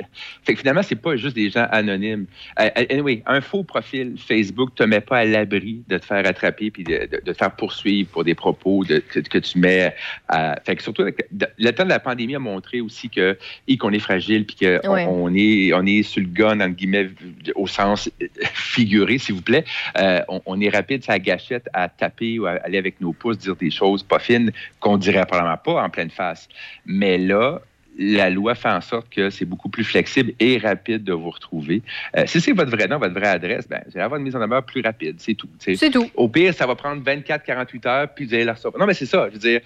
Fait 0.43 0.53
que 0.53 0.59
finalement, 0.59 0.83
c'est 0.83 0.95
pas 0.95 1.15
juste 1.15 1.35
des 1.35 1.49
gens 1.49 1.65
anonymes. 1.71 2.27
Euh, 2.59 2.69
anyway, 2.89 3.23
un 3.25 3.41
faux 3.41 3.63
profil 3.63 4.13
Facebook 4.17 4.75
te 4.75 4.83
met 4.83 5.01
pas 5.01 5.19
à 5.19 5.25
l'abri 5.25 5.81
de 5.87 5.97
te 5.97 6.05
faire 6.05 6.23
attraper 6.27 6.69
puis 6.69 6.83
de, 6.83 7.07
de- 7.11 7.21
de 7.25 7.31
te 7.31 7.33
faire 7.37 7.55
poursuivre 7.55 8.09
pour 8.11 8.23
des 8.23 8.35
propos 8.35 8.83
de- 8.85 8.99
que, 8.99 9.21
que 9.21 9.37
tu 9.39 9.57
mets. 9.57 9.95
À, 10.27 10.59
fait 10.63 10.75
que 10.75 10.83
surtout, 10.83 11.03
le 11.03 11.71
temps 11.71 11.83
de 11.85 11.89
la 11.89 11.99
pandémie 11.99 12.35
a 12.35 12.39
montré 12.39 12.79
aussi 12.81 13.09
que, 13.09 13.35
et 13.67 13.77
qu'on 13.77 13.91
est 13.91 13.99
fragile 13.99 14.45
puis 14.45 14.55
qu'on 14.55 14.91
Ouais. 14.93 15.05
on 15.09 15.33
est, 15.33 15.73
on 15.73 15.85
est 15.85 16.03
sur 16.03 16.21
le 16.21 16.27
gun, 16.27 16.59
entre 16.59 16.75
guillemets, 16.75 17.09
au 17.55 17.65
sens 17.65 18.07
euh, 18.21 18.27
figuré, 18.53 19.17
s'il 19.17 19.35
vous 19.35 19.41
plaît. 19.41 19.63
Euh, 19.97 20.21
on, 20.27 20.41
on 20.45 20.61
est 20.61 20.69
rapide, 20.69 21.03
ça 21.03 21.17
gâchette 21.17 21.67
à 21.73 21.89
taper 21.89 22.37
ou 22.39 22.45
à 22.45 22.51
aller 22.63 22.77
avec 22.77 23.01
nos 23.01 23.13
pouces, 23.13 23.37
dire 23.39 23.55
des 23.55 23.71
choses 23.71 24.03
qu'on 24.79 24.97
dirait 24.97 25.25
probablement 25.25 25.57
pas 25.57 25.83
en 25.83 25.89
pleine 25.89 26.09
face. 26.09 26.47
Mais 26.85 27.17
là, 27.17 27.61
la 27.97 28.29
loi 28.29 28.55
fait 28.55 28.69
en 28.69 28.81
sorte 28.81 29.09
que 29.09 29.29
c'est 29.29 29.45
beaucoup 29.45 29.69
plus 29.69 29.83
flexible 29.83 30.33
et 30.39 30.57
rapide 30.57 31.03
de 31.03 31.13
vous 31.13 31.29
retrouver. 31.29 31.81
Euh, 32.17 32.23
si 32.25 32.39
c'est 32.39 32.53
votre 32.53 32.71
vrai 32.71 32.87
nom, 32.87 32.97
votre 32.97 33.13
vraie 33.13 33.27
adresse, 33.27 33.67
ben, 33.67 33.81
vous 33.85 33.91
allez 33.95 34.03
avoir 34.03 34.17
une 34.19 34.25
mise 34.25 34.35
en 34.35 34.39
demeure 34.39 34.63
plus 34.63 34.81
rapide, 34.81 35.15
c'est 35.19 35.33
tout. 35.33 35.49
C'est 35.59 35.89
tout. 35.89 36.09
Au 36.15 36.27
pire, 36.27 36.53
ça 36.53 36.65
va 36.65 36.75
prendre 36.75 37.03
24-48 37.03 37.87
heures, 37.87 38.07
puis 38.13 38.25
vous 38.25 38.33
allez 38.33 38.45
la 38.45 38.53
recevoir. 38.53 38.79
Non, 38.79 38.85
mais 38.85 38.93
c'est 38.93 39.05
ça. 39.05 39.27
Je 39.29 39.33
veux 39.33 39.39
dire, 39.39 39.61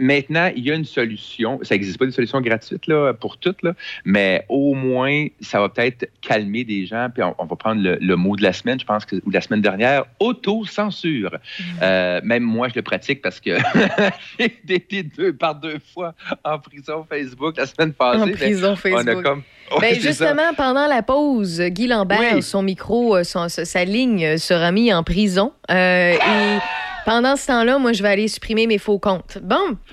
maintenant, 0.00 0.50
il 0.54 0.64
y 0.64 0.70
a 0.70 0.74
une 0.74 0.84
solution. 0.84 1.60
Ça 1.62 1.74
n'existe 1.74 1.98
pas 1.98 2.06
de 2.06 2.10
solution 2.10 2.40
gratuite 2.40 2.86
là, 2.86 3.12
pour 3.14 3.38
toutes, 3.38 3.62
là, 3.62 3.74
mais 4.04 4.44
au 4.48 4.74
moins, 4.74 5.26
ça 5.40 5.60
va 5.60 5.68
peut-être 5.68 6.08
calmer 6.20 6.64
des 6.64 6.86
gens. 6.86 7.08
Puis 7.12 7.22
on, 7.22 7.34
on 7.38 7.46
va 7.46 7.56
prendre 7.56 7.82
le, 7.82 7.98
le 8.00 8.16
mot 8.16 8.36
de 8.36 8.42
la 8.42 8.52
semaine, 8.52 8.78
je 8.80 8.84
pense 8.84 9.04
que, 9.04 9.16
ou 9.24 9.30
de 9.30 9.34
la 9.34 9.40
semaine 9.40 9.62
dernière, 9.62 10.04
auto-censure. 10.20 11.30
Mm. 11.32 11.62
Euh, 11.82 12.20
même 12.24 12.42
moi, 12.42 12.68
je 12.68 12.74
le 12.74 12.82
pratique 12.82 13.22
parce 13.22 13.40
que 13.40 13.50
j'ai 14.38 14.74
été 14.74 15.02
deux 15.02 15.32
par 15.32 15.54
deux 15.54 15.78
fois 15.78 16.14
en 16.44 16.58
prison 16.58 17.06
Facebook 17.08 17.56
la 17.56 17.66
semaine 17.68 17.92
passée. 17.92 18.20
En 18.22 18.26
mais 18.26 18.32
prison 18.32 18.70
On 18.70 18.72
a 18.72 18.76
Facebook. 18.76 19.22
comme... 19.24 19.42
Ouais, 19.70 19.80
Ben, 19.82 19.94
ça. 19.96 20.00
justement, 20.00 20.54
pendant 20.56 20.86
la 20.86 21.02
pause, 21.02 21.60
Guy 21.60 21.88
Lambert, 21.88 22.36
Oui. 22.36 22.42
son 22.42 22.62
micro, 22.62 23.16
euh, 23.16 23.22
son- 23.22 23.50
sa 23.50 23.84
ligne 23.84 24.24
euh, 24.24 24.36
sera 24.38 24.72
mis 24.72 24.90
en 24.94 25.02
prison. 25.02 25.52
Euh, 25.70 26.12
et 26.14 26.58
pendant 27.04 27.36
ce 27.36 27.48
temps-là, 27.48 27.78
moi, 27.78 27.92
je 27.92 28.02
vais 28.02 28.08
aller 28.08 28.28
supprimer 28.28 28.66
mes 28.66 28.78
faux 28.78 28.98
comptes. 28.98 29.36
Bon. 29.42 29.76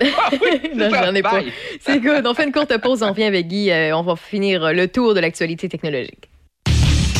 non, 0.74 0.90
ça. 0.90 1.04
j'en 1.04 1.14
ai 1.14 1.20
pas. 1.22 1.40
C'est 1.82 2.00
good. 2.00 2.26
On 2.26 2.32
fait 2.32 2.44
une 2.44 2.52
courte 2.52 2.74
pause. 2.78 3.02
On 3.02 3.10
revient 3.10 3.24
avec 3.24 3.48
Guy. 3.48 3.70
Euh, 3.70 3.94
on 3.94 4.00
va 4.02 4.16
finir 4.16 4.72
le 4.72 4.88
tour 4.88 5.12
de 5.12 5.20
l'actualité 5.20 5.68
technologique. 5.68 6.30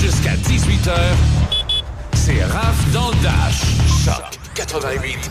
Jusqu'à 0.01 0.31
18h, 0.37 0.93
c'est 2.15 2.43
Raph 2.43 2.91
dans 2.95 3.11
le 3.11 3.23
Dash. 3.23 3.61
Choc 4.03 4.39
88 4.55 5.31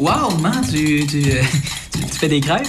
Wow, 0.00 0.36
man, 0.40 0.62
tu, 0.70 1.06
tu, 1.06 1.22
tu, 1.92 2.00
tu 2.00 2.18
fais 2.18 2.28
des 2.28 2.40
crêpes? 2.40 2.66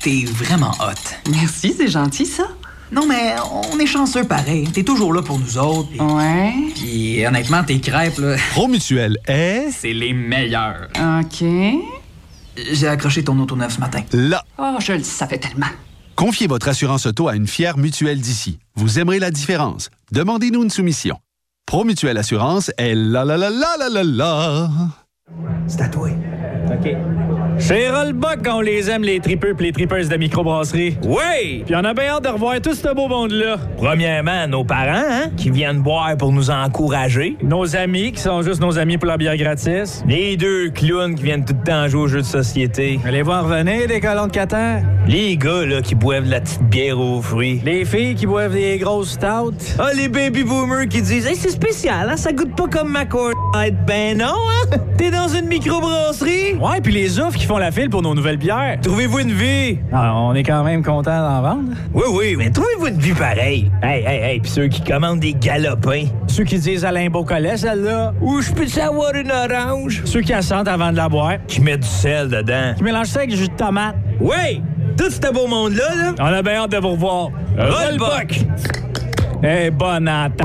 T'es 0.00 0.24
vraiment 0.26 0.72
hot. 0.80 1.30
Merci, 1.30 1.74
c'est 1.76 1.88
gentil 1.88 2.26
ça. 2.26 2.44
Non, 2.92 3.06
mais 3.06 3.34
on 3.72 3.78
est 3.78 3.86
chanceux 3.86 4.24
pareil. 4.24 4.68
T'es 4.70 4.82
toujours 4.82 5.12
là 5.12 5.22
pour 5.22 5.38
nous 5.38 5.58
autres. 5.58 5.88
Ouais. 5.98 6.52
Puis 6.74 7.26
honnêtement, 7.26 7.64
tes 7.64 7.80
crêpes, 7.80 8.18
là, 8.18 8.36
Promutuel 8.52 9.18
est 9.26 9.70
c'est 9.70 9.92
les 9.92 10.12
meilleurs. 10.12 10.88
OK. 11.20 11.44
J'ai 12.72 12.88
accroché 12.88 13.24
ton 13.24 13.38
auto 13.40 13.56
neuf 13.56 13.74
ce 13.76 13.80
matin. 13.80 14.02
là. 14.12 14.42
Oh, 14.58 14.76
je 14.80 14.92
le 14.92 15.02
savais 15.04 15.38
tellement. 15.38 15.66
Confiez 16.16 16.48
votre 16.48 16.68
assurance 16.68 17.06
auto 17.06 17.28
à 17.28 17.36
une 17.36 17.46
fière 17.46 17.78
mutuelle 17.78 18.20
d'ici. 18.20 18.58
Vous 18.74 18.98
aimerez 18.98 19.20
la 19.20 19.30
différence. 19.30 19.90
Demandez-nous 20.12 20.64
une 20.64 20.70
soumission. 20.70 21.18
Promutuelle 21.66 22.16
Assurance 22.18 22.70
est 22.78 22.94
la 22.94 23.24
la 23.24 23.36
la 23.36 23.50
la 23.50 23.76
la 23.78 23.88
la 23.88 24.02
la. 24.04 24.70
C'est 25.66 25.82
toi. 25.88 26.08
OK. 26.70 26.96
Chez 27.58 27.90
Rollbuck, 27.90 28.38
on 28.48 28.60
les 28.60 28.88
aime, 28.88 29.02
les 29.02 29.18
tripeux 29.18 29.52
pis 29.54 29.64
les 29.64 29.72
tripeuses 29.72 30.08
de 30.08 30.16
microbrasserie. 30.16 30.96
Oui! 31.04 31.64
Puis 31.66 31.74
on 31.74 31.84
a 31.84 31.92
bien 31.92 32.10
hâte 32.10 32.24
de 32.24 32.28
revoir 32.28 32.60
tout 32.60 32.74
ce 32.74 32.94
beau 32.94 33.08
monde-là. 33.08 33.56
Premièrement, 33.76 34.46
nos 34.46 34.64
parents, 34.64 35.04
hein, 35.10 35.30
qui 35.36 35.50
viennent 35.50 35.80
boire 35.80 36.16
pour 36.16 36.32
nous 36.32 36.50
encourager. 36.50 37.36
Nos 37.42 37.74
amis, 37.76 38.12
qui 38.12 38.20
sont 38.20 38.42
juste 38.42 38.60
nos 38.60 38.78
amis 38.78 38.96
pour 38.96 39.08
la 39.08 39.16
bière 39.16 39.36
gratis. 39.36 40.04
Les 40.06 40.36
deux 40.36 40.70
clowns 40.70 41.16
qui 41.16 41.24
viennent 41.24 41.44
tout 41.44 41.54
le 41.58 41.64
temps 41.64 41.88
jouer 41.88 42.02
aux 42.02 42.06
jeux 42.06 42.20
de 42.20 42.26
société. 42.26 43.00
Allez 43.04 43.22
voir 43.22 43.44
revenir, 43.44 43.88
des 43.88 44.00
colons 44.00 44.28
de 44.28 44.32
Qatar. 44.32 44.80
Les 45.08 45.36
gars, 45.36 45.66
là, 45.66 45.82
qui 45.82 45.94
boivent 45.94 46.26
de 46.26 46.30
la 46.30 46.40
petite 46.40 46.62
bière 46.62 47.00
aux 47.00 47.20
fruits. 47.20 47.60
Les 47.64 47.84
filles 47.84 48.14
qui 48.14 48.26
boivent 48.26 48.52
des 48.52 48.78
grosses 48.78 49.12
stouts. 49.12 49.74
Ah, 49.78 49.90
les 49.96 50.08
baby 50.08 50.44
boomers 50.44 50.86
qui 50.88 51.02
disent 51.02 51.26
Hey, 51.26 51.34
c'est 51.34 51.50
spécial, 51.50 52.08
hein? 52.08 52.16
Ça 52.16 52.32
goûte 52.32 52.54
pas 52.54 52.68
comme 52.68 52.92
ma 52.92 53.04
Light. 53.54 53.74
Ben 53.86 54.18
non, 54.18 54.26
hein? 54.26 54.76
T'es 54.98 55.10
dans 55.10 55.28
une 55.28 55.46
microbrasserie? 55.46 56.54
Ouais, 56.54 56.80
puis 56.82 56.92
les 56.92 57.18
oufs 57.20 57.36
qui 57.36 57.46
font 57.48 57.56
la 57.56 57.72
file 57.72 57.88
pour 57.88 58.02
nos 58.02 58.14
nouvelles 58.14 58.36
bières. 58.36 58.78
Trouvez-vous 58.82 59.20
une 59.20 59.32
vie? 59.32 59.78
Ah, 59.90 60.12
on 60.16 60.34
est 60.34 60.42
quand 60.42 60.62
même 60.64 60.84
content 60.84 61.18
d'en 61.18 61.40
vendre. 61.40 61.72
Oui, 61.94 62.04
oui, 62.12 62.34
mais 62.36 62.50
trouvez-vous 62.50 62.88
une 62.88 62.98
vie 62.98 63.14
pareille? 63.14 63.70
Hey, 63.82 64.04
hey, 64.04 64.22
hey, 64.22 64.40
pis 64.40 64.50
ceux 64.50 64.68
qui 64.68 64.82
commandent 64.82 65.20
des 65.20 65.32
galopins. 65.32 66.04
Ceux 66.26 66.44
qui 66.44 66.58
disent 66.58 66.84
Alain 66.84 67.08
Beaucollet, 67.08 67.56
celle-là. 67.56 68.12
Ou 68.20 68.42
je 68.42 68.52
peux 68.52 68.66
savoir 68.66 69.14
une 69.14 69.32
orange? 69.32 70.02
Ceux 70.04 70.20
qui 70.20 70.34
assentent 70.34 70.68
avant 70.68 70.92
de 70.92 70.96
la 70.96 71.08
boire. 71.08 71.38
Qui 71.46 71.62
met 71.62 71.78
du 71.78 71.88
sel 71.88 72.28
dedans. 72.28 72.74
Qui 72.76 72.84
mélangent 72.84 73.06
ça 73.06 73.20
avec 73.20 73.30
du 73.30 73.36
jus 73.36 73.48
de 73.48 73.54
tomate. 73.54 73.96
Oui! 74.20 74.62
Tout 74.98 75.10
ce 75.10 75.32
beau 75.32 75.46
monde-là, 75.46 75.94
là. 75.94 76.14
On 76.20 76.24
a 76.24 76.42
bien 76.42 76.64
hâte 76.64 76.72
de 76.72 76.76
vous 76.76 76.90
revoir. 76.90 77.30
Rollbuck! 77.56 78.40
Eh, 79.42 79.70
bonne 79.70 80.06
atta. 80.06 80.44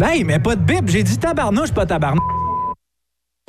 Hey, 0.00 0.22
mais 0.22 0.38
pas 0.38 0.54
de 0.54 0.60
bip, 0.60 0.88
j'ai 0.88 1.02
dit 1.02 1.18
tabarnouche, 1.18 1.72
pas 1.72 1.86
tabarnouche. 1.86 2.33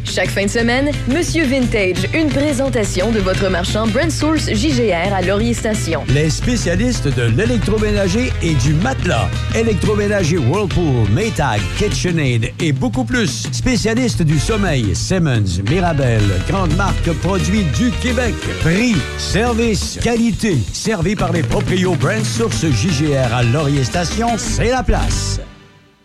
Chaque 0.06 0.30
fin 0.30 0.46
de 0.46 0.50
semaine, 0.50 0.92
Monsieur 1.08 1.46
Vintage, 1.46 2.08
une 2.14 2.30
présentation 2.30 3.12
de 3.12 3.20
votre 3.20 3.50
marchand 3.50 3.88
Brand 3.88 4.12
Source 4.12 4.50
JGR 4.54 5.14
à 5.14 5.22
Laurier 5.22 5.54
Station. 5.54 6.04
Les 6.14 6.30
spécialistes 6.30 7.08
de 7.08 7.24
l'électroménager 7.24 8.32
et 8.42 8.54
du 8.54 8.74
matelas. 8.76 9.28
Électroménager 9.56 10.38
Whirlpool, 10.38 11.10
Maytag, 11.12 11.60
KitchenAid 11.78 12.54
et 12.62 12.72
beaucoup 12.72 13.04
plus. 13.04 13.48
Spécialistes 13.52 14.22
du 14.22 14.40
sommeil, 14.40 14.96
Simmons, 14.96 15.62
Mirabel, 15.70 16.22
grande 16.48 16.76
marque 16.76 17.12
produits 17.22 17.66
du 17.78 17.92
Québec. 18.02 18.36
Prix, 18.62 18.96
service, 19.18 20.00
qualité. 20.02 20.56
Servi 20.72 21.16
par 21.16 21.32
les 21.34 21.44
proprios 21.44 21.96
Brand 21.96 22.24
Source 22.24 22.66
JGR 22.66 23.34
à 23.34 23.44
Laurier 23.44 23.84
Station, 23.84 24.30
c'est 24.38 24.70
la 24.70 24.84
place. 24.84 25.40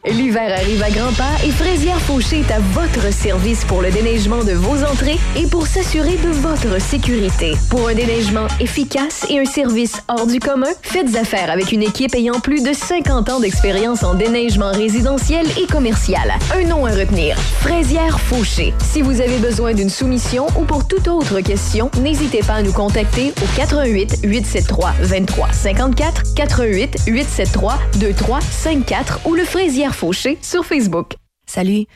L'hiver 0.07 0.51
arrive 0.57 0.83
à 0.83 0.89
grands 0.89 1.13
pas 1.13 1.45
et 1.45 1.51
Fraisière 1.51 2.01
Fauché 2.01 2.41
est 2.41 2.51
à 2.51 2.59
votre 2.59 3.13
service 3.13 3.67
pour 3.67 3.83
le 3.83 3.91
déneigement 3.91 4.43
de 4.43 4.53
vos 4.53 4.83
entrées 4.83 5.19
et 5.37 5.47
pour 5.47 5.67
s'assurer 5.67 6.17
de 6.17 6.31
votre 6.31 6.81
sécurité. 6.81 7.53
Pour 7.69 7.87
un 7.87 7.95
déneigement 7.95 8.47
efficace 8.61 9.27
et 9.29 9.39
un 9.39 9.45
service 9.45 10.03
hors 10.09 10.27
du 10.27 10.41
commun, 10.41 10.71
faites 10.81 11.15
affaire 11.17 11.51
avec 11.51 11.71
une 11.73 11.83
équipe 11.83 12.15
ayant 12.15 12.41
plus 12.41 12.63
de 12.63 12.73
50 12.73 13.29
ans 13.29 13.41
d'expérience 13.41 14.03
en 14.03 14.15
déneigement 14.15 14.73
résidentiel 14.73 15.47
et 15.63 15.67
commercial. 15.67 16.33
Un 16.55 16.67
nom 16.67 16.87
à 16.87 16.93
retenir, 16.93 17.37
Fraisière 17.37 18.19
Fauché. 18.21 18.73
Si 18.79 19.03
vous 19.03 19.21
avez 19.21 19.37
besoin 19.37 19.75
d'une 19.75 19.91
soumission 19.91 20.47
ou 20.59 20.65
pour 20.65 20.89
toute 20.89 21.09
autre 21.09 21.43
question, 21.43 21.91
n'hésitez 22.01 22.41
pas 22.41 22.55
à 22.55 22.63
nous 22.63 22.73
contacter 22.73 23.35
au 23.43 23.57
88 23.59 24.21
873 24.25 24.95
23 25.11 25.53
54 25.53 26.35
88 26.35 26.97
873 27.07 27.79
23 27.99 28.41
54 28.41 29.21
ou 29.27 29.35
le 29.35 29.45
Fraisière 29.45 29.90
Fauché 29.93 30.39
sur 30.43 30.65
Facebook. 30.65 31.15
Salut. 31.47 31.87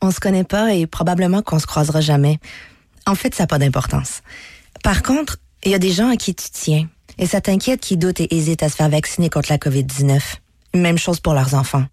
On 0.00 0.10
se 0.10 0.20
connaît 0.20 0.44
pas 0.44 0.74
et 0.74 0.86
probablement 0.86 1.42
qu'on 1.42 1.58
se 1.58 1.66
croisera 1.66 2.00
jamais. 2.00 2.38
En 3.06 3.14
fait, 3.14 3.34
ça 3.34 3.44
n'a 3.44 3.46
pas 3.48 3.58
d'importance. 3.58 4.22
Par 4.82 5.02
contre, 5.02 5.38
il 5.64 5.72
y 5.72 5.74
a 5.74 5.78
des 5.78 5.92
gens 5.92 6.10
à 6.10 6.16
qui 6.16 6.34
tu 6.34 6.50
tiens. 6.50 6.88
Et 7.18 7.26
ça 7.26 7.40
t'inquiète 7.40 7.80
qui 7.80 7.96
doutent 7.96 8.20
et 8.20 8.34
hésitent 8.34 8.62
à 8.62 8.68
se 8.68 8.76
faire 8.76 8.88
vacciner 8.88 9.28
contre 9.28 9.50
la 9.50 9.58
COVID-19. 9.58 10.20
Même 10.74 10.98
chose 10.98 11.20
pour 11.20 11.34
leurs 11.34 11.54
enfants. 11.54 11.84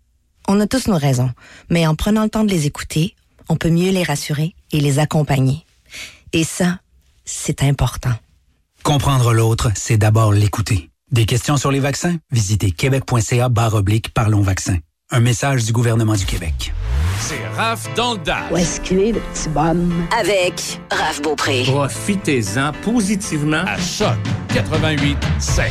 On 0.48 0.60
a 0.60 0.68
tous 0.68 0.88
nos 0.88 0.98
raisons, 0.98 1.32
mais 1.70 1.88
en 1.88 1.96
prenant 1.96 2.24
le 2.24 2.30
temps 2.30 2.44
de 2.44 2.52
les 2.52 2.68
écouter, 2.68 3.16
on 3.50 3.56
peut 3.56 3.70
mieux 3.70 3.92
les 3.92 4.04
rassurer 4.04 4.54
et 4.72 4.80
les 4.80 5.00
accompagner. 5.00 5.66
Et 6.34 6.44
ça, 6.44 6.80
c'est 7.24 7.64
important. 7.64 8.14
Comprendre 8.84 9.34
l'autre, 9.34 9.72
c'est 9.76 9.98
d'abord 9.98 10.32
l'écouter. 10.32 10.92
Des 11.12 11.26
questions 11.26 11.58
sur 11.58 11.72
les 11.72 11.80
vaccins? 11.80 12.18
Visitez 12.32 12.72
québec.ca 12.72 13.50
barre 13.50 13.74
oblique 13.74 14.14
Parlons 14.14 14.42
vaccins. 14.42 14.78
Un 15.12 15.20
message 15.20 15.66
du 15.66 15.72
gouvernement 15.72 16.16
du 16.16 16.26
Québec. 16.26 16.74
C'est 17.20 17.40
Raph 17.56 17.88
dans 17.94 18.14
le 18.14 18.20
dash. 18.22 18.52
Où 18.52 18.58
est-ce 18.58 18.82
qu'il 18.82 19.00
est, 19.00 19.12
le 19.12 19.20
petit 19.20 19.50
bonhomme? 19.50 20.08
Avec 20.20 20.80
Raph 20.92 21.22
Beaupré. 21.22 21.62
Profitez-en 21.64 22.72
positivement 22.84 23.64
à 23.68 23.78
Choc 23.78 24.18
88 24.52 25.16
7. 25.38 25.66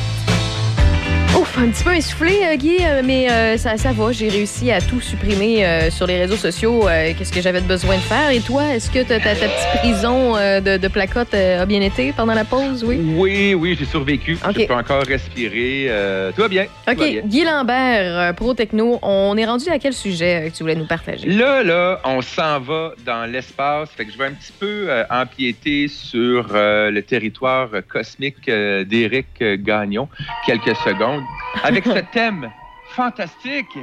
Un 1.57 1.69
petit 1.69 1.85
peu 1.85 1.95
essoufflé, 1.95 2.41
euh, 2.43 2.57
Guy, 2.57 2.79
euh, 2.81 3.03
mais 3.05 3.31
euh, 3.31 3.57
ça, 3.57 3.77
ça 3.77 3.93
va. 3.93 4.11
J'ai 4.11 4.29
réussi 4.29 4.73
à 4.73 4.81
tout 4.81 5.01
supprimer 5.01 5.65
sur 5.91 6.07
les 6.07 6.19
réseaux 6.19 6.37
sociaux. 6.37 6.87
Qu'est-ce 7.17 7.33
que 7.33 7.41
j'avais 7.41 7.61
besoin 7.61 7.97
de 7.97 8.01
faire? 8.01 8.31
Et 8.31 8.41
toi, 8.41 8.75
est-ce 8.75 8.91
que 8.91 9.03
ta, 9.05 9.21
ta, 9.21 9.35
ta 9.37 9.47
petite 9.47 9.81
prison 9.81 10.35
de, 10.35 10.77
de 10.77 10.89
placotte 10.89 11.33
a 11.33 11.65
bien 11.65 11.81
été 11.81 12.13
pendant 12.13 12.35
la 12.35 12.45
pause? 12.45 12.83
Oui. 12.85 12.99
Oui, 13.17 13.55
oui, 13.55 13.77
j'ai 13.79 13.85
survécu. 13.85 14.37
Je 14.37 14.67
peux 14.67 14.75
encore 14.75 15.05
respirer. 15.05 15.87
Euh, 15.89 16.33
tout 16.33 16.43
va 16.43 16.49
bien. 16.49 16.65
OK, 16.89 16.99
va 16.99 17.07
bien. 17.07 17.23
Guy 17.25 17.45
Lambert, 17.45 18.35
Pro 18.35 18.55
Techno, 18.55 18.99
on 19.03 19.37
est 19.37 19.47
rendu 19.47 19.69
à 19.69 19.79
quel 19.79 19.93
sujet 19.93 20.51
que 20.51 20.57
tu 20.57 20.65
voulais 20.65 20.75
nous 20.75 20.87
partager? 20.87 21.29
Là, 21.29 21.63
là, 21.63 22.01
on 22.05 22.21
s'en 22.21 22.61
va 22.61 22.93
dans 23.07 23.31
l'espace. 23.31 23.91
Fait 23.97 24.05
que 24.05 24.13
je 24.13 24.19
vais 24.19 24.27
un 24.27 24.33
petit 24.33 24.53
peu 24.59 24.87
euh, 24.89 25.05
empiéter 25.09 25.89
sur 25.89 26.49
euh, 26.53 26.91
le 26.91 27.03
territoire 27.03 27.69
cosmique 27.89 28.47
d'Éric 28.49 29.43
Gagnon 29.63 30.09
quelques 30.47 30.77
secondes 30.77 31.23
avec 31.63 31.85
ce 31.85 31.99
thème 32.13 32.51
fantastique. 32.91 33.79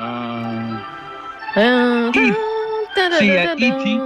Euh, 0.00 0.76
Euh, 1.56 2.10
C'est 3.18 3.30
euh, 3.30 3.54
E.T. 3.54 3.98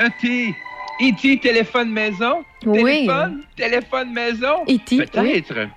E.T. 0.00 0.54
E.T. 1.02 1.38
téléphone 1.40 1.90
maison. 1.90 2.42
Oui. 2.64 2.82
Téléphone, 2.82 3.42
téléphone 3.54 4.12
maison. 4.12 4.64
E.T., 4.68 4.96
Peut-être. 4.96 5.68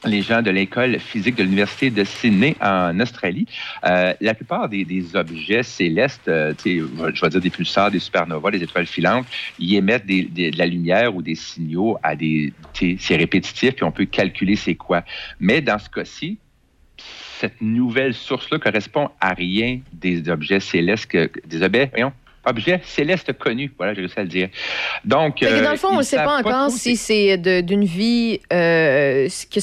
Les 0.05 0.21
gens 0.21 0.41
de 0.41 0.51
l'école 0.51 0.99
physique 0.99 1.35
de 1.35 1.43
l'Université 1.43 1.89
de 1.89 2.03
Sydney 2.03 2.57
en 2.59 2.99
Australie, 2.99 3.45
euh, 3.85 4.13
la 4.19 4.33
plupart 4.33 4.67
des, 4.67 4.83
des 4.83 5.15
objets 5.15 5.63
célestes, 5.63 6.27
euh, 6.27 6.53
je 6.65 7.21
vais 7.21 7.29
dire 7.29 7.39
des 7.39 7.49
pulsars, 7.49 7.89
des 7.89 7.99
supernovas, 7.99 8.51
des 8.51 8.61
étoiles 8.61 8.85
filantes, 8.85 9.25
ils 9.59 9.75
émettent 9.75 10.05
des- 10.05 10.23
des- 10.23 10.51
de 10.51 10.57
la 10.57 10.65
lumière 10.65 11.15
ou 11.15 11.21
des 11.21 11.35
signaux 11.35 11.97
à 12.03 12.17
des. 12.17 12.51
C'est 12.73 13.15
répétitif, 13.15 13.75
puis 13.75 13.85
on 13.85 13.91
peut 13.93 14.03
calculer 14.05 14.57
c'est 14.57 14.75
quoi. 14.75 15.03
Mais 15.39 15.61
dans 15.61 15.79
ce 15.79 15.89
cas-ci, 15.89 16.37
cette 17.39 17.61
nouvelle 17.61 18.13
source-là 18.13 18.59
correspond 18.59 19.09
à 19.21 19.33
rien 19.33 19.79
des 19.93 20.29
objets 20.29 20.59
célestes, 20.59 21.05
que, 21.07 21.31
des 21.45 21.61
objets, 21.63 21.89
voyons, 21.91 22.11
objets 22.45 22.81
célestes 22.83 23.33
connus. 23.33 23.71
Voilà, 23.77 23.93
j'ai 23.93 24.01
réussi 24.01 24.19
à 24.19 24.23
le 24.23 24.27
dire. 24.29 24.49
Donc, 25.05 25.41
dans 25.41 25.47
euh, 25.47 25.71
le 25.71 25.77
fond, 25.77 25.89
on 25.91 25.97
ne 25.97 26.03
sait 26.03 26.17
pas 26.17 26.39
encore 26.39 26.69
si 26.71 26.95
c'est 26.95 27.37
d'une 27.63 27.85
vie, 27.85 28.39
euh, 28.51 29.27
que 29.51 29.59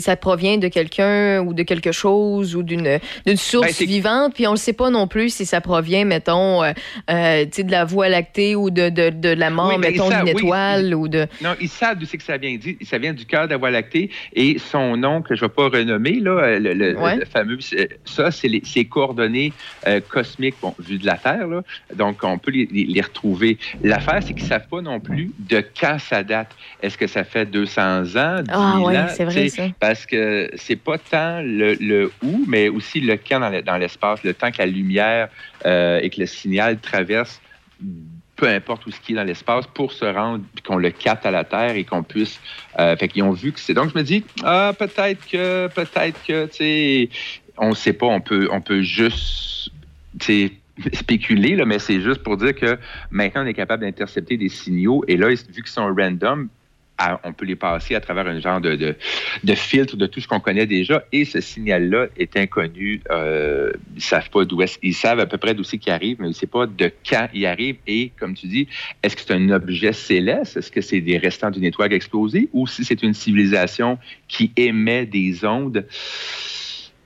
ça 0.00 0.16
provient 0.16 0.58
de 0.58 0.68
quelqu'un 0.68 1.40
ou 1.40 1.54
de 1.54 1.62
quelque 1.62 1.92
chose 1.92 2.56
ou 2.56 2.62
d'une, 2.62 2.98
source 3.36 3.66
Ben, 3.68 3.72
c'est- 3.72 3.84
vivante. 3.84 4.34
Puis 4.34 4.46
on 4.46 4.52
ne 4.52 4.56
sait 4.56 4.72
pas 4.72 4.90
non 4.90 5.06
plus 5.06 5.32
si 5.34 5.46
ça 5.46 5.60
provient, 5.60 6.04
mettons, 6.04 6.62
euh, 6.64 6.72
euh, 7.10 7.44
de 7.44 7.70
la 7.70 7.84
Voie 7.84 8.08
lactée 8.08 8.54
ou 8.56 8.70
de, 8.70 8.88
de, 8.88 9.10
de 9.10 9.28
la 9.30 9.50
mort, 9.50 9.78
mettons, 9.78 10.08
d'une 10.08 10.28
étoile 10.28 10.94
ou 10.94 11.08
de... 11.08 11.26
Non, 11.42 11.54
ils 11.60 11.68
savent 11.68 11.98
d'où 11.98 12.06
c'est 12.06 12.18
que 12.18 12.24
ça 12.24 12.36
vient. 12.36 12.56
Ça 12.82 12.98
vient 12.98 13.12
du 13.12 13.24
cœur 13.26 13.46
de 13.46 13.52
la 13.52 13.56
Voie 13.56 13.70
lactée 13.70 14.10
et 14.34 14.58
son 14.58 14.96
nom, 14.96 15.22
que 15.22 15.34
je 15.34 15.44
ne 15.44 15.48
vais 15.48 15.54
pas 15.54 15.68
renommer, 15.68 16.20
là, 16.20 16.58
le, 16.58 17.24
fameux, 17.30 17.58
ça, 18.04 18.30
c'est 18.30 18.48
les- 18.48 18.62
ses 18.64 18.84
coordonnées 18.84 19.52
euh, 19.86 20.00
cosmiques, 20.08 20.56
bon, 20.60 20.74
vues 20.78 20.98
de 20.98 21.06
la 21.06 21.16
Terre. 21.16 21.46
Là. 21.46 21.62
Donc, 22.08 22.24
on 22.24 22.38
peut 22.38 22.50
les, 22.50 23.00
retrouver. 23.00 23.58
L'affaire, 23.82 24.22
c'est 24.22 24.34
qu'ils 24.34 24.44
ne 24.44 24.48
savent 24.48 24.68
pas 24.68 24.80
non 24.80 24.98
plus 25.00 25.32
de 25.38 25.62
quand 25.78 25.98
ça 25.98 26.22
date. 26.22 26.50
Est-ce 26.82 26.96
que 26.96 27.06
ça 27.06 27.24
fait 27.24 27.46
200 27.46 28.16
ans, 28.16 28.42
10 28.42 28.50
Ah 28.50 28.74
000 28.76 28.86
ouais, 28.88 28.96
ans? 28.98 29.06
c'est 29.14 29.24
vrai, 29.24 29.48
ça. 29.48 29.68
Parce 29.78 30.06
que 30.06 30.50
c'est 30.56 30.76
pas 30.76 30.98
tant 30.98 31.40
le, 31.42 31.74
le 31.74 32.10
où, 32.22 32.44
mais 32.48 32.68
aussi 32.68 33.00
le 33.00 33.16
quand 33.16 33.40
dans 33.40 33.50
le- 33.50 33.62
dans 33.62 33.76
l'espace, 33.76 34.22
le 34.24 34.34
temps 34.34 34.50
que 34.50 34.58
la 34.58 34.66
lumière 34.66 35.28
euh, 35.66 36.00
et 36.02 36.08
que 36.10 36.20
le 36.20 36.26
signal 36.26 36.78
traverse 36.80 37.40
peu 38.36 38.48
importe 38.48 38.86
où 38.86 38.90
ce 38.92 39.00
qui 39.00 39.12
est 39.12 39.16
dans 39.16 39.24
l'espace, 39.24 39.66
pour 39.66 39.92
se 39.92 40.04
rendre, 40.04 40.44
puis 40.54 40.62
qu'on 40.62 40.76
le 40.76 40.90
capte 40.90 41.26
à 41.26 41.30
la 41.32 41.42
Terre 41.42 41.74
et 41.74 41.82
qu'on 41.84 42.04
puisse. 42.04 42.38
Euh, 42.78 42.96
fait 42.96 43.08
qu'ils 43.08 43.24
ont 43.24 43.32
vu 43.32 43.50
que 43.52 43.58
c'est. 43.58 43.74
Donc, 43.74 43.90
je 43.92 43.98
me 43.98 44.04
dis, 44.04 44.24
ah, 44.44 44.72
peut-être 44.78 45.26
que, 45.26 45.66
peut-être 45.66 46.22
que, 46.24 46.46
tu 46.46 46.56
sais, 46.56 47.08
on 47.56 47.70
ne 47.70 47.74
sait 47.74 47.92
pas, 47.92 48.06
on 48.06 48.20
peut, 48.20 48.48
on 48.52 48.60
peut 48.60 48.80
juste, 48.82 49.70
tu 50.20 50.26
sais, 50.26 50.52
spéculer, 50.92 51.56
là, 51.56 51.64
mais 51.64 51.78
c'est 51.78 52.00
juste 52.00 52.22
pour 52.22 52.36
dire 52.36 52.54
que 52.54 52.78
maintenant, 53.10 53.44
on 53.44 53.46
est 53.46 53.54
capable 53.54 53.82
d'intercepter 53.82 54.36
des 54.36 54.48
signaux. 54.48 55.04
Et 55.08 55.16
là, 55.16 55.28
vu 55.28 55.62
qu'ils 55.62 55.66
sont 55.66 55.92
random, 55.94 56.48
on 57.24 57.32
peut 57.32 57.44
les 57.44 57.56
passer 57.56 57.94
à 57.94 58.00
travers 58.00 58.26
un 58.26 58.40
genre 58.40 58.60
de 58.60 59.54
filtre 59.54 59.96
de 59.96 60.06
tout 60.06 60.20
ce 60.20 60.28
qu'on 60.28 60.40
connaît 60.40 60.66
déjà. 60.66 61.04
Et 61.12 61.24
ce 61.24 61.40
signal-là 61.40 62.06
est 62.16 62.36
inconnu. 62.36 63.00
Euh, 63.10 63.72
ils 63.94 64.02
savent 64.02 64.30
pas 64.30 64.44
d'où 64.44 64.62
est 64.62 64.78
Ils 64.82 64.94
savent 64.94 65.20
à 65.20 65.26
peu 65.26 65.38
près 65.38 65.54
d'où 65.54 65.62
c'est 65.62 65.78
qu'il 65.78 65.92
arrive, 65.92 66.16
mais 66.18 66.26
ils 66.26 66.30
ne 66.30 66.34
savent 66.34 66.48
pas 66.48 66.66
de 66.66 66.90
quand 67.08 67.28
il 67.32 67.46
arrive. 67.46 67.76
Et 67.86 68.10
comme 68.18 68.34
tu 68.34 68.48
dis, 68.48 68.68
est-ce 69.02 69.16
que 69.16 69.22
c'est 69.22 69.34
un 69.34 69.50
objet 69.50 69.92
céleste? 69.92 70.56
Est-ce 70.56 70.72
que 70.72 70.80
c'est 70.80 71.00
des 71.00 71.18
restants 71.18 71.50
d'une 71.50 71.64
étoile 71.64 71.92
explosée? 71.92 72.48
Ou 72.52 72.66
si 72.66 72.84
c'est 72.84 73.02
une 73.02 73.14
civilisation 73.14 73.98
qui 74.26 74.52
émet 74.56 75.06
des 75.06 75.44
ondes? 75.44 75.86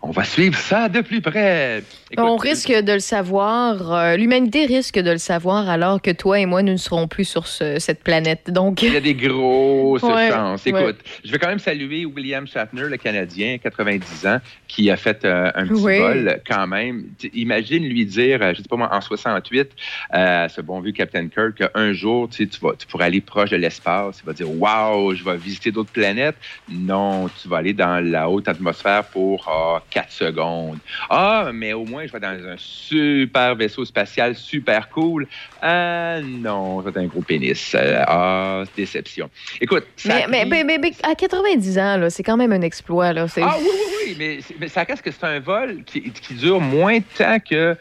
On 0.01 0.11
va 0.11 0.25
suivre 0.25 0.59
ça 0.59 0.89
de 0.89 1.01
plus 1.01 1.21
près. 1.21 1.83
Écoute, 2.13 2.25
On 2.29 2.37
risque 2.37 2.71
de 2.71 2.93
le 2.93 2.99
savoir. 3.01 3.91
euh, 3.91 4.17
L'humanité 4.19 4.67
risque 4.67 4.99
de 4.99 5.13
le 5.13 5.17
savoir 5.17 5.71
alors 5.71 6.03
que 6.03 6.11
toi 6.11 6.39
et 6.39 6.45
moi, 6.45 6.63
nous 6.63 6.73
ne 6.73 6.77
serons 6.77 7.09
plus 7.09 7.25
sur 7.25 7.47
ce- 7.47 7.79
cette 7.79 8.05
planète. 8.05 8.51
Donc, 8.51 8.83
Il 8.83 8.93
y 8.93 8.97
a 8.99 9.01
des 9.01 9.15
grosses 9.15 10.03
Ouais, 10.03 10.29
chances. 10.31 10.63
ouais. 10.67 10.71
Écoute, 10.83 10.97
je 11.25 11.33
vais 11.33 11.39
quand 11.39 11.49
même 11.49 11.59
saluer 11.59 12.05
William 12.05 12.47
Shatner, 12.47 12.83
le 12.83 12.99
Canadien, 12.99 13.57
90 13.57 14.27
ans, 14.27 14.41
qui 14.69 14.91
a 14.91 14.97
fait 14.99 15.25
euh, 15.25 15.51
un 15.55 15.67
petit 15.67 15.83
Oui. 15.83 15.99
vol 15.99 16.41
quand 16.47 16.67
même. 16.67 17.05
Imagine 17.33 17.89
lui 17.89 18.05
dire, 18.05 18.41
euh, 18.43 18.53
je 18.53 18.59
sais 18.61 18.69
pas 18.69 18.77
moi, 18.77 18.91
en 18.93 19.01
68, 19.01 19.71
euh, 20.15 20.49
ce 20.49 20.61
bon 20.61 20.81
vieux 20.81 20.93
Captain 20.93 21.29
Kirk, 21.29 21.55
qu'un 21.57 21.93
jour, 21.95 22.29
tu, 22.29 22.45
sais, 22.45 22.47
tu, 22.47 22.61
vas, 22.61 22.73
tu 22.79 22.87
pourras 22.87 23.07
aller 23.07 23.23
proche 23.23 23.49
de 23.51 23.57
l'espace. 23.57 24.21
Il 24.23 24.27
va 24.27 24.35
dire, 24.35 24.51
waouh, 24.51 25.15
je 25.15 25.25
vais 25.25 25.37
visiter 25.39 25.71
d'autres 25.71 25.93
planètes. 25.93 26.37
Non, 26.69 27.31
tu 27.41 27.49
vas 27.49 27.57
aller 27.57 27.73
dans 27.73 28.05
la 28.05 28.29
haute 28.29 28.49
atmosphère 28.49 29.05
pour 29.05 29.49
ah, 29.49 29.83
4 29.89 30.13
secondes. 30.13 30.77
Ah, 31.09 31.51
mais 31.55 31.73
au 31.73 31.87
moins, 31.87 32.02
je 32.07 32.13
vais 32.13 32.21
dans 32.21 32.29
un 32.29 32.57
super 32.59 33.55
vaisseau 33.57 33.85
spatial 33.85 34.35
super 34.35 34.89
cool. 34.89 35.27
Ah 35.61 36.19
non, 36.23 36.87
être 36.87 36.97
un 36.99 37.07
gros 37.07 37.23
pénis. 37.23 37.75
Euh, 37.75 38.03
ah, 38.07 38.65
déception. 38.77 39.31
Écoute, 39.61 39.85
ça 39.97 40.27
mais, 40.29 40.45
mais, 40.45 40.65
mais- 40.65 40.93
à 41.03 41.15
90 41.15 41.79
ans, 41.79 41.97
là, 41.97 42.11
c'est 42.11 42.23
quand 42.23 42.37
même 42.37 42.53
un 42.53 42.63
exploit. 42.63 43.13
Là. 43.13 43.29
C'est- 43.29 43.43
Ah 43.43 43.57
oui, 43.59 43.67
oui, 43.67 43.81
oui, 44.09 44.17
mais, 44.19 44.39
c'est- 44.41 44.55
mais 44.59 44.69
ça 44.69 44.83
reste 44.85 45.03
que 45.03 45.11
c'est 45.11 45.25
un 45.25 45.41
vol 45.41 45.83
qui, 45.85 46.03
qui 46.11 46.35
dure 46.35 46.61
moins 46.61 46.99
de 46.99 47.05
temps 47.17 47.39
que 47.39 47.77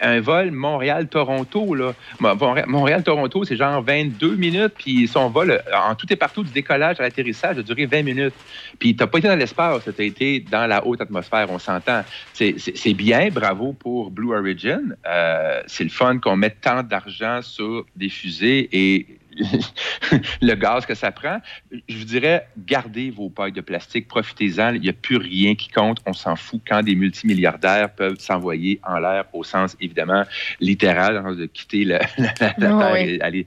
un 0.00 0.20
vol 0.20 0.50
Montréal-Toronto. 0.50 1.74
là. 1.74 1.92
Mo- 2.20 2.34
Montréal- 2.34 2.66
Montréal-Toronto, 2.68 3.44
c'est 3.44 3.56
genre 3.56 3.82
22 3.82 4.36
minutes, 4.36 4.74
puis 4.78 5.06
son 5.08 5.28
vol, 5.30 5.50
euh, 5.50 5.58
en 5.88 5.94
tout 5.94 6.06
et 6.12 6.16
partout, 6.16 6.42
du 6.42 6.50
décollage 6.52 6.98
à 7.00 7.02
l'atterrissage, 7.02 7.58
a 7.58 7.62
duré 7.62 7.86
20 7.86 8.02
minutes. 8.02 8.34
Puis 8.78 8.94
tu 8.96 9.02
n'as 9.02 9.06
pas 9.06 9.18
été 9.18 9.28
dans 9.28 9.36
l'espace, 9.36 9.82
tu 9.84 10.02
as 10.02 10.04
été 10.04 10.40
dans 10.40 10.66
la 10.66 10.86
haute 10.86 11.00
atmosphère, 11.00 11.46
on 11.50 11.58
s'entend. 11.58 12.02
C'est 12.32 12.94
bien, 12.94 13.28
bravo 13.30 13.72
pour 13.72 14.10
Blue 14.10 14.34
Origin. 14.34 14.96
Euh, 15.06 15.62
c'est 15.66 15.84
le 15.84 15.90
fun 15.90 16.18
qu'on 16.18 16.36
mette 16.36 16.60
tant 16.60 16.82
d'argent 16.82 17.40
sur 17.42 17.84
des 17.96 18.08
fusées 18.08 18.68
et 18.72 19.06
le 20.42 20.54
gaz 20.54 20.86
que 20.86 20.94
ça 20.94 21.12
prend. 21.12 21.40
Je 21.88 21.98
vous 21.98 22.04
dirais, 22.04 22.46
gardez 22.58 23.10
vos 23.10 23.28
pailles 23.28 23.52
de 23.52 23.60
plastique, 23.60 24.08
profitez-en. 24.08 24.74
Il 24.74 24.80
n'y 24.80 24.88
a 24.88 24.92
plus 24.92 25.16
rien 25.16 25.54
qui 25.54 25.68
compte. 25.68 25.98
On 26.06 26.12
s'en 26.12 26.36
fout 26.36 26.60
quand 26.68 26.82
des 26.82 26.94
multimilliardaires 26.94 27.90
peuvent 27.90 28.18
s'envoyer 28.18 28.80
en 28.82 28.98
l'air 28.98 29.24
au 29.32 29.44
sens, 29.44 29.76
évidemment, 29.80 30.24
littéral, 30.60 31.36
de 31.36 31.46
quitter 31.46 31.84
la, 31.84 32.00
la 32.18 32.32
Ah 32.40 32.54
Terre 32.58 32.90
oui. 32.92 33.00
et 33.00 33.20
aller. 33.20 33.46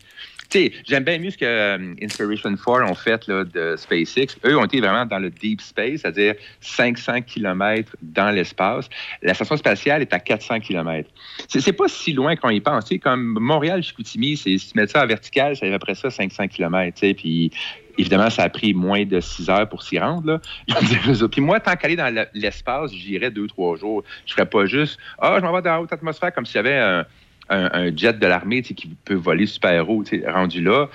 Sais, 0.51 0.71
j'aime 0.87 1.03
bien 1.03 1.19
mieux 1.19 1.29
ce 1.29 1.37
que 1.37 1.45
euh, 1.45 1.93
Inspiration 2.01 2.55
4 2.55 2.89
ont 2.89 2.95
fait 2.95 3.27
là, 3.27 3.43
de 3.43 3.75
SpaceX. 3.77 4.35
Eux 4.45 4.57
ont 4.57 4.65
été 4.65 4.79
vraiment 4.81 5.05
dans 5.05 5.19
le 5.19 5.29
deep 5.29 5.61
space, 5.61 6.01
c'est-à-dire 6.01 6.33
500 6.59 7.21
km 7.21 7.95
dans 8.01 8.31
l'espace. 8.31 8.89
La 9.21 9.35
station 9.35 9.57
spatiale 9.57 10.01
est 10.01 10.11
à 10.11 10.19
400 10.19 10.59
km. 10.61 11.07
C'est 11.47 11.73
pas 11.73 11.87
si 11.87 12.13
loin 12.13 12.35
qu'on 12.35 12.49
y 12.49 12.61
pense. 12.61 12.85
Tu 12.85 12.95
sais, 12.95 12.99
comme 12.99 13.37
Montréal, 13.39 13.83
Chicoutimi, 13.83 14.37
c'est 14.37 14.57
si 14.57 14.71
tu 14.71 14.77
mets 14.79 14.87
ça 14.87 15.03
en 15.03 15.07
vertical, 15.07 15.55
c'est 15.55 15.71
après 15.71 15.93
ça 15.93 16.09
500 16.09 16.47
km. 16.47 16.99
Puis 17.15 17.51
évidemment, 17.99 18.31
ça 18.31 18.43
a 18.43 18.49
pris 18.49 18.73
moins 18.73 19.05
de 19.05 19.19
6 19.19 19.49
heures 19.51 19.69
pour 19.69 19.83
s'y 19.83 19.99
rendre. 19.99 20.41
Puis 21.31 21.41
moi, 21.41 21.59
tant 21.59 21.75
qu'aller 21.75 21.95
dans 21.95 22.11
le- 22.13 22.27
l'espace, 22.33 22.91
j'irais 22.91 23.29
deux, 23.29 23.45
trois 23.45 23.77
jours. 23.77 24.03
Je 24.25 24.33
ferais 24.33 24.49
pas 24.49 24.65
juste 24.65 24.97
Ah, 25.19 25.35
je 25.39 25.45
m'en 25.45 25.53
vais 25.53 25.61
dans 25.61 25.73
la 25.73 25.81
haute 25.81 25.93
atmosphère 25.93 26.33
comme 26.33 26.45
s'il 26.47 26.55
y 26.55 26.59
avait 26.59 26.77
un, 26.77 27.05
un- 27.49 27.95
jet 27.95 28.19
de 28.19 28.27
l'armée 28.27 28.61
qui 28.61 28.95
peut 29.05 29.15
voler 29.15 29.45
super 29.45 29.89
haut. 29.89 30.03
Rendu 30.27 30.61
là, 30.61 30.87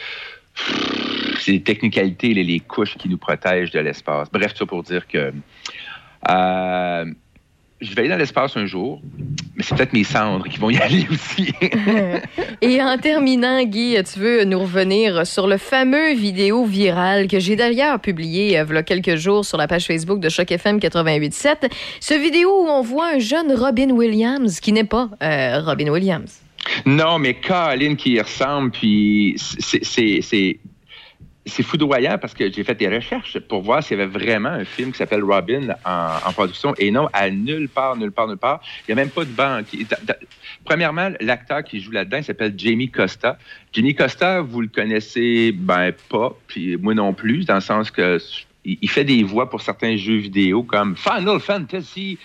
c'est 1.38 1.52
les 1.52 1.62
technicalités, 1.62 2.32
les, 2.34 2.60
couches 2.60 2.96
qui 2.96 3.08
nous 3.08 3.18
protègent 3.18 3.72
de 3.72 3.80
l'espace. 3.80 4.28
Bref, 4.32 4.54
ça 4.56 4.66
pour 4.66 4.82
dire 4.82 5.06
que 5.06 5.32
euh, 6.30 7.04
je 7.80 7.94
vais 7.94 8.00
aller 8.00 8.08
dans 8.08 8.16
l'espace 8.16 8.56
un 8.56 8.66
jour, 8.66 9.02
mais 9.56 9.62
c'est 9.62 9.76
peut-être 9.76 9.92
mes 9.92 10.04
cendres 10.04 10.48
qui 10.48 10.58
vont 10.58 10.70
y 10.70 10.78
aller 10.80 11.06
aussi. 11.10 11.52
Et 12.62 12.82
en 12.82 12.96
terminant, 12.98 13.62
Guy, 13.64 13.96
tu 14.10 14.20
veux 14.20 14.44
nous 14.44 14.60
revenir 14.60 15.26
sur 15.26 15.46
le 15.46 15.58
fameux 15.58 16.14
vidéo 16.14 16.64
viral 16.64 17.26
que 17.26 17.38
j'ai 17.38 17.56
d'ailleurs 17.56 18.00
publié 18.00 18.58
euh, 18.58 18.64
il 18.68 18.74
y 18.74 18.78
a 18.78 18.82
quelques 18.82 19.16
jours 19.16 19.44
sur 19.44 19.58
la 19.58 19.66
page 19.66 19.86
Facebook 19.86 20.20
de 20.20 20.28
Choc 20.28 20.50
FM 20.50 20.78
88.7. 20.78 21.70
Ce 22.00 22.14
vidéo 22.14 22.64
où 22.64 22.68
on 22.68 22.80
voit 22.82 23.14
un 23.14 23.18
jeune 23.18 23.52
Robin 23.52 23.90
Williams 23.90 24.60
qui 24.60 24.72
n'est 24.72 24.84
pas 24.84 25.10
euh, 25.22 25.60
Robin 25.60 25.88
Williams. 25.88 26.43
Non, 26.86 27.18
mais 27.18 27.34
Colin 27.34 27.94
qui 27.94 28.12
y 28.12 28.20
ressemble, 28.20 28.70
puis 28.70 29.34
c'est- 29.38 30.58
foudroyant 31.62 32.16
parce 32.18 32.32
que 32.34 32.50
j'ai 32.50 32.64
fait 32.64 32.74
des 32.74 32.88
recherches 32.88 33.38
pour 33.38 33.62
voir 33.62 33.82
s'il 33.82 33.98
y 33.98 34.00
avait 34.00 34.10
vraiment 34.10 34.48
un 34.48 34.64
film 34.64 34.92
qui 34.92 34.98
s'appelle 34.98 35.22
Robin 35.22 35.74
en, 35.84 36.32
production. 36.32 36.74
Et 36.78 36.90
non, 36.90 37.08
à 37.12 37.30
nulle 37.30 37.68
part, 37.68 37.96
nulle 37.96 38.12
part, 38.12 38.28
nulle 38.28 38.38
part. 38.38 38.60
Il 38.88 38.94
n'y 38.94 39.00
a 39.00 39.04
même 39.04 39.10
pas 39.10 39.24
de 39.24 39.30
banque. 39.30 39.66
Premièrement, 40.64 41.10
l'acteur 41.20 41.62
qui 41.62 41.80
joue 41.80 41.90
là-dedans 41.90 42.22
s'appelle 42.22 42.54
Jamie 42.56 42.90
Costa. 42.90 43.38
Jamie 43.72 43.94
Costa, 43.94 44.40
vous 44.40 44.62
le 44.62 44.68
connaissez 44.68 45.52
ben 45.52 45.92
pas, 46.08 46.34
puis 46.46 46.76
moi 46.78 46.94
non 46.94 47.12
plus, 47.12 47.44
dans 47.44 47.56
le 47.56 47.60
sens 47.60 47.90
que 47.90 48.18
il 48.64 48.78
il 48.80 48.88
fait 48.88 49.04
des 49.04 49.22
voix 49.22 49.50
pour 49.50 49.60
certains 49.60 49.96
jeux 49.96 50.16
vidéo 50.16 50.62
comme 50.62 50.96
Final 50.96 51.38
Fantasy 51.40 52.18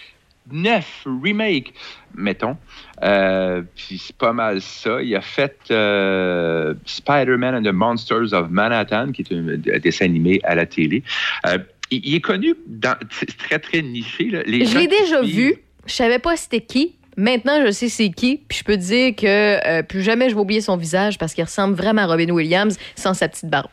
9 0.52 1.08
remake, 1.24 1.74
mettons. 2.16 2.58
Euh, 3.04 3.62
puis 3.76 3.98
c'est 3.98 4.16
pas 4.16 4.34
mal 4.34 4.62
ça. 4.62 5.02
Il 5.02 5.16
a 5.16 5.22
fait 5.22 5.58
euh, 5.72 6.74
Spider-Man 6.86 7.56
and 7.56 7.64
the 7.64 7.74
Monsters 7.74 8.34
of 8.34 8.50
Manhattan, 8.50 9.12
qui 9.12 9.22
est 9.22 9.34
un, 9.34 9.48
un 9.48 9.80
dessin 9.80 10.06
animé 10.06 10.40
à 10.44 10.56
la 10.56 10.66
télé. 10.66 11.04
Euh, 11.48 11.58
il, 11.92 12.06
il 12.06 12.16
est 12.16 12.22
connu 12.22 12.56
dans 12.68 12.96
c'est 13.12 13.38
très 13.38 13.60
très 13.60 13.82
niché. 13.82 14.26
là. 14.26 14.44
Les 14.46 14.66
Je 14.66 14.78
l'ai 14.78 14.88
déjà 14.88 15.22
vu. 15.22 15.56
Je 15.86 15.94
savais 15.94 16.20
pas 16.20 16.36
c'était 16.38 16.62
qui. 16.62 16.96
Maintenant, 17.18 17.66
je 17.66 17.72
sais 17.72 17.90
c'est 17.90 18.10
qui. 18.10 18.42
Puis 18.48 18.60
je 18.60 18.64
peux 18.64 18.76
te 18.76 18.82
dire 18.82 19.16
que 19.16 19.82
plus 19.84 20.04
jamais 20.04 20.30
je 20.30 20.36
vais 20.36 20.42
oublier 20.42 20.62
son 20.62 20.78
visage 20.78 21.18
parce 21.18 21.34
qu'il 21.34 21.44
ressemble 21.44 21.76
vraiment 21.76 22.04
à 22.04 22.06
Robin 22.08 22.30
Williams 22.30 22.78
sans 22.96 23.14
sa 23.14 23.28
petite 23.28 23.50
barbe. 23.50 23.70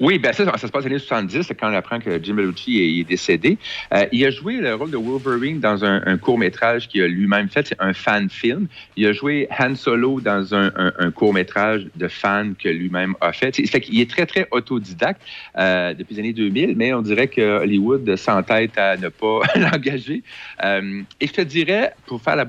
Oui, 0.00 0.18
ben 0.18 0.32
ça, 0.32 0.44
ça 0.44 0.66
se 0.66 0.72
passe 0.72 0.84
dans 0.84 0.90
les 0.90 0.96
années 0.96 0.98
70, 0.98 1.42
c'est 1.42 1.54
quand 1.54 1.70
on 1.70 1.74
apprend 1.74 1.98
que 1.98 2.22
Jim 2.22 2.34
Belushi 2.34 3.00
est, 3.00 3.04
décédé. 3.04 3.58
Euh, 3.92 4.06
il 4.12 4.24
a 4.24 4.30
joué 4.30 4.56
le 4.56 4.74
rôle 4.74 4.90
de 4.90 4.96
Wolverine 4.96 5.60
dans 5.60 5.84
un, 5.84 6.16
court-métrage 6.18 6.88
qu'il 6.88 7.02
a 7.02 7.08
lui-même 7.08 7.48
fait, 7.48 7.66
c'est 7.66 7.80
un 7.80 7.92
fan-film. 7.92 8.66
Il 8.96 9.06
a 9.06 9.12
joué 9.12 9.48
Han 9.58 9.74
Solo 9.74 10.20
dans 10.20 10.54
un, 10.54 10.70
court-métrage 11.14 11.86
de 11.96 12.08
fan 12.08 12.54
que 12.54 12.68
lui-même 12.68 13.14
a 13.20 13.32
fait. 13.32 13.54
C'est 13.54 13.66
fait 13.66 13.80
qu'il 13.80 14.00
est 14.00 14.10
très, 14.10 14.26
très 14.26 14.46
autodidacte 14.50 15.20
euh, 15.58 15.94
depuis 15.94 16.14
les 16.14 16.20
années 16.20 16.32
2000, 16.32 16.76
mais 16.76 16.92
on 16.92 17.02
dirait 17.02 17.28
que 17.28 17.62
Hollywood 17.62 18.16
s'entête 18.16 18.76
à 18.78 18.96
ne 18.96 19.08
pas 19.08 19.40
l'engager. 19.56 20.22
Euh, 20.64 21.02
et 21.20 21.26
je 21.26 21.32
te 21.32 21.40
dirais, 21.40 21.94
pour 22.06 22.20
faire 22.20 22.36
la... 22.36 22.46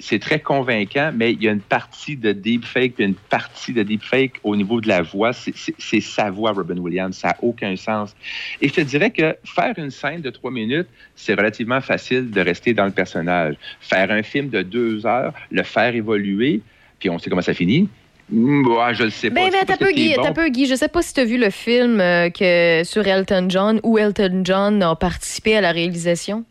C'est 0.00 0.18
très 0.18 0.40
convaincant, 0.40 1.12
mais 1.14 1.32
il 1.32 1.42
y 1.42 1.48
a 1.48 1.52
une 1.52 1.60
partie 1.60 2.16
de 2.16 2.32
deepfake, 2.32 2.98
une 2.98 3.14
partie 3.14 3.72
de 3.72 3.82
deepfake 3.82 4.40
au 4.42 4.56
niveau 4.56 4.80
de 4.80 4.88
la 4.88 5.02
voix. 5.02 5.32
C'est 5.32 6.00
sa 6.00 6.30
voix, 6.30 6.52
Robin 6.56 6.78
Williams. 6.78 7.16
Ça 7.16 7.28
n'a 7.28 7.36
aucun 7.42 7.76
sens. 7.76 8.14
Et 8.60 8.68
je 8.68 8.74
te 8.74 8.80
dirais 8.80 9.10
que 9.10 9.36
faire 9.44 9.74
une 9.76 9.90
scène 9.90 10.20
de 10.20 10.30
trois 10.30 10.50
minutes, 10.50 10.88
c'est 11.14 11.34
relativement 11.34 11.80
facile 11.80 12.30
de 12.30 12.40
rester 12.40 12.74
dans 12.74 12.84
le 12.84 12.90
personnage. 12.90 13.56
Faire 13.80 14.10
un 14.10 14.22
film 14.22 14.48
de 14.48 14.62
deux 14.62 15.06
heures, 15.06 15.32
le 15.50 15.62
faire 15.62 15.94
évoluer, 15.94 16.60
puis 16.98 17.10
on 17.10 17.18
sait 17.18 17.30
comment 17.30 17.42
ça 17.42 17.54
finit. 17.54 17.88
Hmm, 18.30 18.66
ouais, 18.66 18.94
je 18.94 19.04
le 19.04 19.10
sais 19.10 19.30
pas. 19.30 19.36
Ben, 19.36 19.50
C'est 19.52 19.58
ben, 19.58 19.66
pas 19.66 19.76
t'as 19.76 19.84
peu, 19.84 19.92
Guy, 19.92 20.14
bon. 20.16 20.22
t'as 20.22 20.32
peu, 20.32 20.48
Guy. 20.48 20.66
Je 20.66 20.74
sais 20.74 20.88
pas 20.88 21.02
si 21.02 21.14
tu 21.14 21.20
as 21.20 21.24
vu 21.24 21.38
le 21.38 21.50
film 21.50 22.00
euh, 22.00 22.28
que, 22.30 22.82
sur 22.84 23.06
Elton 23.06 23.46
John 23.48 23.80
où 23.84 23.98
Elton 23.98 24.42
John 24.44 24.82
a 24.82 24.96
participé 24.96 25.56
à 25.56 25.60
la 25.60 25.70
réalisation. 25.70 26.44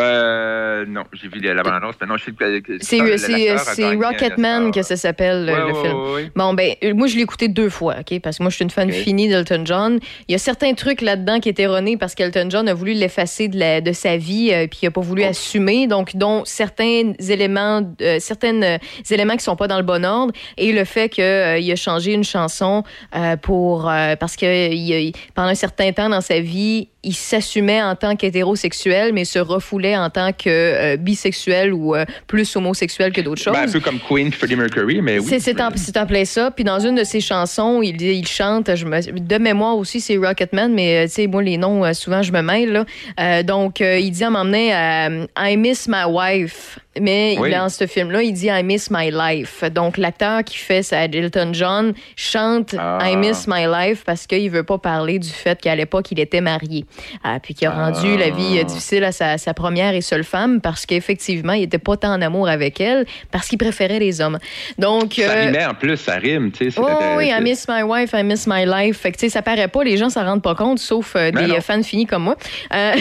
Euh, 0.00 0.84
non, 0.88 1.02
j'ai 1.12 1.28
vu 1.28 1.40
la 1.40 1.62
bande-annonce, 1.62 1.94
mais 2.00 2.06
non, 2.06 2.16
je 2.16 2.24
sais 2.24 2.32
que... 2.62 2.78
C'est 2.80 3.94
Rocketman 3.94 4.70
que 4.72 4.82
ça 4.82 4.96
s'appelle, 4.96 5.46
le- 5.46 5.52
Ouais, 5.52 5.58
le 5.58 5.72
ouais, 5.74 5.82
film. 5.82 6.12
ouais. 6.14 6.30
Bon, 6.34 6.54
ben, 6.54 6.74
euh, 6.84 6.94
moi, 6.94 7.06
je 7.06 7.16
l'ai 7.16 7.22
écouté 7.22 7.48
deux 7.48 7.68
fois, 7.68 7.96
OK? 8.00 8.20
Parce 8.20 8.38
que 8.38 8.42
moi, 8.42 8.50
je 8.50 8.56
suis 8.56 8.64
une 8.64 8.70
fan 8.70 8.90
finie 8.90 9.28
d'Elton 9.28 9.62
John. 9.64 9.98
Il 10.28 10.32
y 10.32 10.34
a 10.34 10.38
certains 10.38 10.74
trucs 10.74 11.00
là-dedans 11.00 11.40
qui 11.40 11.48
étaient 11.48 11.64
erronés 11.64 11.96
parce 11.96 12.14
qu'Elton 12.14 12.48
John 12.50 12.68
a 12.68 12.74
voulu 12.74 12.92
l'effacer 12.94 13.48
de, 13.48 13.58
la- 13.58 13.80
de 13.80 13.92
sa 13.92 14.16
vie, 14.16 14.50
euh, 14.52 14.66
puis 14.66 14.80
il 14.82 14.86
n'a 14.86 14.90
pas 14.90 15.00
Oh. 15.00 15.04
voulu 15.04 15.22
assumer. 15.24 15.86
Donc, 15.86 16.16
dont 16.16 16.42
certains 16.44 17.12
éléments, 17.28 17.82
euh, 18.02 18.16
certains 18.20 18.62
euh, 18.62 18.78
éléments 19.10 19.36
qui 19.36 19.44
sont 19.44 19.56
pas 19.56 19.66
dans 19.68 19.78
le 19.78 19.82
bon 19.84 20.04
ordre. 20.04 20.32
Et 20.56 20.72
le 20.72 20.84
fait 20.84 21.08
qu'il 21.08 21.22
a 21.24 21.76
changé 21.76 22.12
une 22.12 22.24
chanson 22.24 22.82
euh, 23.16 23.36
pour. 23.36 23.88
euh, 23.88 24.16
parce 24.16 24.36
que 24.36 24.72
il 24.72 25.12
pendant 25.34 25.48
un 25.48 25.54
certain 25.54 25.92
temps 25.92 26.08
dans 26.08 26.20
sa 26.20 26.40
vie, 26.40 26.88
il 27.02 27.14
s'assumait 27.14 27.82
en 27.82 27.94
tant 27.96 28.14
qu'hétérosexuel, 28.16 29.12
mais 29.14 29.24
se 29.24 29.38
refoulait 29.38 29.89
en 29.96 30.10
tant 30.10 30.32
que 30.32 30.48
euh, 30.48 30.96
bisexuel 30.96 31.72
ou 31.72 31.94
euh, 31.94 32.04
plus 32.26 32.54
homosexuel 32.56 33.12
que 33.12 33.20
d'autres 33.20 33.42
choses. 33.42 33.52
Ben, 33.54 33.68
un 33.68 33.72
peu 33.72 33.80
comme 33.80 33.98
Queen, 34.00 34.32
Freddie 34.32 34.56
Mercury, 34.56 35.00
mais 35.02 35.18
oui. 35.18 35.26
C'est- 35.40 35.60
en, 35.60 35.68
en 35.68 36.06
plein 36.06 36.24
ça. 36.24 36.50
Puis 36.50 36.64
dans 36.64 36.80
une 36.80 36.94
de 36.94 37.04
ses 37.04 37.20
chansons, 37.20 37.80
il, 37.82 38.00
il 38.00 38.26
chante, 38.26 38.74
je 38.74 38.84
me, 38.86 39.00
de 39.18 39.38
mémoire 39.38 39.76
aussi, 39.76 40.00
c'est 40.00 40.16
Rocketman, 40.16 40.72
mais 40.72 41.04
euh, 41.04 41.06
tu 41.06 41.12
sais, 41.14 41.26
moi, 41.26 41.42
les 41.42 41.56
noms, 41.56 41.92
souvent, 41.94 42.22
je 42.22 42.32
me 42.32 42.40
mêle. 42.42 42.84
Là. 43.16 43.42
Donc, 43.42 43.80
il 43.80 44.10
dit 44.10 44.24
à 44.24 44.30
m'emmener 44.30 44.72
à 44.72 45.08
I 45.38 45.56
miss 45.56 45.88
my 45.88 46.04
wife. 46.08 46.78
Mais 47.00 47.36
Oui. 47.38 47.52
dans 47.52 47.68
ce 47.68 47.86
film-là, 47.86 48.22
il 48.22 48.32
dit 48.32 48.48
I 48.48 48.64
miss 48.64 48.90
my 48.90 49.12
life. 49.12 49.62
Donc, 49.72 49.96
l'acteur 49.96 50.42
qui 50.42 50.56
fait 50.58 50.82
ça, 50.82 51.04
Elton 51.04 51.50
John, 51.52 51.92
chante 52.16 52.74
Ah. 52.76 52.98
I 53.04 53.16
miss 53.16 53.46
my 53.46 53.64
life 53.66 54.02
parce 54.04 54.26
qu'il 54.26 54.50
veut 54.50 54.64
pas 54.64 54.78
parler 54.78 55.20
du 55.20 55.28
fait 55.28 55.60
qu'à 55.60 55.76
l'époque, 55.76 56.10
il 56.10 56.18
était 56.18 56.40
marié. 56.40 56.84
Euh, 57.24 57.38
puis 57.40 57.54
qu'il 57.54 57.68
a 57.68 57.70
rendu 57.70 58.16
la 58.16 58.30
vie 58.30 58.58
euh, 58.58 58.64
difficile 58.64 59.04
à 59.04 59.12
sa, 59.12 59.38
sa 59.38 59.54
première 59.54 59.94
et 59.94 60.00
seule 60.00 60.24
femme 60.24 60.60
parce 60.60 60.84
qu'effectivement, 60.84 61.52
il 61.52 61.62
était 61.62 61.78
pas 61.78 61.96
tant 61.96 62.12
en 62.12 62.20
amour 62.22 62.48
avec 62.48 62.80
elle 62.80 63.06
parce 63.30 63.46
qu'il 63.46 63.58
préférait 63.58 64.00
les 64.00 64.20
hommes. 64.20 64.38
Donc, 64.76 65.12
Ça 65.14 65.22
euh, 65.30 65.44
rimait 65.44 65.66
en 65.66 65.74
plus, 65.74 65.96
ça 65.96 66.16
rime, 66.16 66.50
tu 66.50 66.72
sais. 66.72 66.80
Oh 66.80 66.88
oui, 67.16 67.28
I 67.28 67.40
miss 67.40 67.68
my 67.68 67.82
wife, 67.84 68.10
I 68.14 68.24
miss 68.24 68.48
my 68.48 68.66
life. 68.66 68.98
Fait 68.98 69.12
que, 69.12 69.16
tu 69.18 69.26
sais, 69.26 69.30
ça 69.30 69.42
paraît 69.42 69.68
pas, 69.68 69.84
les 69.84 69.96
gens 69.96 70.10
s'en 70.10 70.24
rendent 70.24 70.42
pas 70.42 70.56
compte, 70.56 70.80
sauf 70.80 71.14
euh, 71.14 71.30
Ben 71.30 71.44
des 71.44 71.52
non. 71.52 71.54
euh, 71.58 71.60
fans 71.60 71.82
finis 71.84 72.06
comme 72.06 72.24
moi. 72.24 72.36
Euh, 72.74 72.92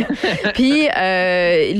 Puis, 0.54 0.88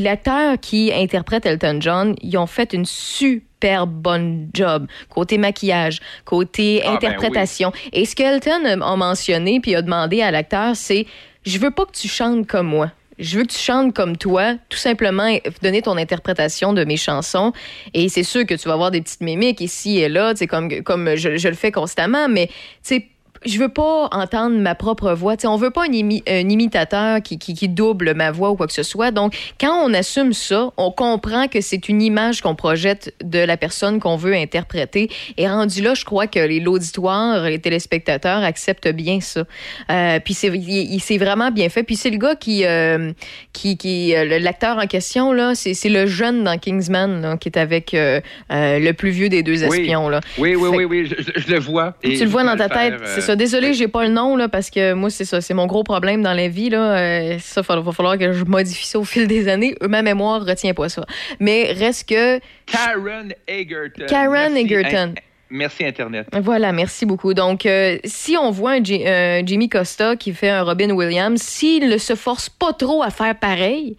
l'acteur 0.00 0.54
qui 0.60 0.92
interprète 0.94 1.44
Elton 1.44 1.55
John, 1.80 2.14
ils 2.22 2.36
ont 2.38 2.46
fait 2.46 2.72
une 2.72 2.84
super 2.84 3.86
bonne 3.86 4.48
job 4.54 4.86
côté 5.08 5.38
maquillage, 5.38 6.00
côté 6.24 6.82
Ah, 6.84 6.88
ben 6.88 6.94
interprétation. 6.96 7.72
Et 7.92 8.04
ce 8.04 8.14
que 8.14 8.22
Elton 8.22 8.82
a 8.82 8.96
mentionné 8.96 9.60
puis 9.60 9.74
a 9.74 9.82
demandé 9.82 10.22
à 10.22 10.30
l'acteur, 10.30 10.76
c'est 10.76 11.06
je 11.44 11.58
veux 11.58 11.70
pas 11.70 11.84
que 11.84 11.92
tu 11.92 12.08
chantes 12.08 12.46
comme 12.46 12.66
moi. 12.66 12.90
Je 13.18 13.38
veux 13.38 13.44
que 13.44 13.52
tu 13.52 13.58
chantes 13.58 13.94
comme 13.94 14.16
toi, 14.16 14.56
tout 14.68 14.76
simplement 14.76 15.34
donner 15.62 15.80
ton 15.80 15.96
interprétation 15.96 16.74
de 16.74 16.84
mes 16.84 16.98
chansons. 16.98 17.52
Et 17.94 18.10
c'est 18.10 18.22
sûr 18.22 18.44
que 18.44 18.54
tu 18.54 18.68
vas 18.68 18.74
avoir 18.74 18.90
des 18.90 19.00
petites 19.00 19.22
mimiques 19.22 19.62
ici 19.62 19.98
et 19.98 20.08
là, 20.08 20.34
comme, 20.48 20.82
comme 20.82 21.14
je, 21.16 21.36
je 21.36 21.48
le 21.48 21.54
fais 21.54 21.72
constamment, 21.72 22.28
mais 22.28 22.48
tu 22.48 22.52
sais, 22.82 23.08
je 23.46 23.58
veux 23.58 23.68
pas 23.68 24.08
entendre 24.12 24.56
ma 24.58 24.74
propre 24.74 25.12
voix. 25.12 25.36
Tu 25.36 25.42
sais, 25.42 25.46
on 25.46 25.56
veut 25.56 25.70
pas 25.70 25.82
un, 25.84 25.90
imi- 25.92 26.22
un 26.28 26.48
imitateur 26.48 27.22
qui, 27.22 27.38
qui, 27.38 27.54
qui 27.54 27.68
double 27.68 28.14
ma 28.14 28.30
voix 28.30 28.50
ou 28.50 28.56
quoi 28.56 28.66
que 28.66 28.72
ce 28.72 28.82
soit. 28.82 29.10
Donc, 29.10 29.34
quand 29.60 29.82
on 29.84 29.94
assume 29.94 30.32
ça, 30.32 30.70
on 30.76 30.90
comprend 30.90 31.48
que 31.48 31.60
c'est 31.60 31.88
une 31.88 32.02
image 32.02 32.40
qu'on 32.42 32.54
projette 32.54 33.14
de 33.24 33.38
la 33.38 33.56
personne 33.56 34.00
qu'on 34.00 34.16
veut 34.16 34.34
interpréter. 34.34 35.10
Et 35.36 35.48
rendu 35.48 35.82
là, 35.82 35.94
je 35.94 36.04
crois 36.04 36.26
que 36.26 36.40
l'auditoire, 36.62 37.44
les 37.44 37.58
téléspectateurs 37.58 38.42
acceptent 38.42 38.88
bien 38.88 39.20
ça. 39.20 39.44
Euh, 39.90 40.18
puis 40.24 40.34
c'est 40.34 40.48
il, 40.48 40.68
il- 40.94 41.18
vraiment 41.18 41.50
bien 41.50 41.68
fait. 41.68 41.82
Puis 41.82 41.96
c'est 41.96 42.10
le 42.10 42.18
gars 42.18 42.34
qui 42.34 42.64
euh, 42.66 43.12
qui, 43.52 43.76
qui 43.78 44.14
euh, 44.14 44.38
l'acteur 44.38 44.76
en 44.78 44.86
question 44.86 45.32
là, 45.32 45.54
c'est 45.54 45.88
le 45.88 46.06
jeune 46.06 46.44
dans 46.44 46.58
Kingsman 46.58 47.22
là, 47.22 47.36
qui 47.36 47.48
est 47.48 47.56
avec 47.58 47.94
euh, 47.94 48.20
le 48.50 48.92
plus 48.92 49.10
vieux 49.10 49.28
des 49.28 49.42
deux 49.42 49.64
espions 49.64 50.08
là. 50.08 50.20
Oui, 50.38 50.54
oui, 50.56 50.70
Fait- 50.70 50.76
oui, 50.76 50.84
oui, 50.84 51.06
je, 51.16 51.22
je- 51.22 51.40
je 51.46 51.52
le 51.52 51.58
vois. 51.58 51.94
Et 52.02 52.16
tu 52.18 52.24
le 52.24 52.30
vois 52.30 52.44
dans 52.44 52.56
ta 52.56 52.68
tête, 52.68 52.94
c'est 53.14 53.20
euh, 53.22 53.35
ça. 53.36 53.56
Désolé, 53.56 53.74
j'ai 53.74 53.88
pas 53.88 54.04
le 54.04 54.10
nom 54.10 54.36
là 54.36 54.48
parce 54.48 54.70
que 54.70 54.92
moi 54.94 55.10
c'est 55.10 55.24
ça, 55.24 55.40
c'est 55.40 55.54
mon 55.54 55.66
gros 55.66 55.84
problème 55.84 56.22
dans 56.22 56.34
la 56.34 56.48
vie 56.48 56.70
là. 56.70 56.96
Euh, 56.96 57.38
ça 57.40 57.62
va, 57.62 57.80
va 57.80 57.92
falloir 57.92 58.18
que 58.18 58.32
je 58.32 58.44
modifie 58.44 58.86
ça 58.86 58.98
au 58.98 59.04
fil 59.04 59.26
des 59.26 59.48
années. 59.48 59.74
Ma 59.80 60.02
mémoire 60.02 60.44
retient 60.44 60.74
pas 60.74 60.88
ça. 60.88 61.04
Mais 61.40 61.72
reste 61.72 62.08
que 62.08 62.40
Karen 62.66 63.32
Egerton. 63.46 64.06
Karen 64.08 64.52
Merci, 64.52 64.64
Egerton. 64.64 65.14
Merci, 65.48 65.84
Internet. 65.84 66.26
Voilà, 66.32 66.72
merci 66.72 67.06
beaucoup. 67.06 67.32
Donc, 67.32 67.66
euh, 67.66 67.98
si 68.04 68.36
on 68.36 68.50
voit 68.50 68.72
un 68.72 69.46
Jimmy 69.46 69.68
Costa 69.68 70.16
qui 70.16 70.32
fait 70.32 70.48
un 70.48 70.62
Robin 70.62 70.90
Williams, 70.90 71.40
s'il 71.40 71.88
ne 71.88 71.98
se 71.98 72.16
force 72.16 72.48
pas 72.48 72.72
trop 72.72 73.02
à 73.02 73.10
faire 73.10 73.38
pareil, 73.38 73.96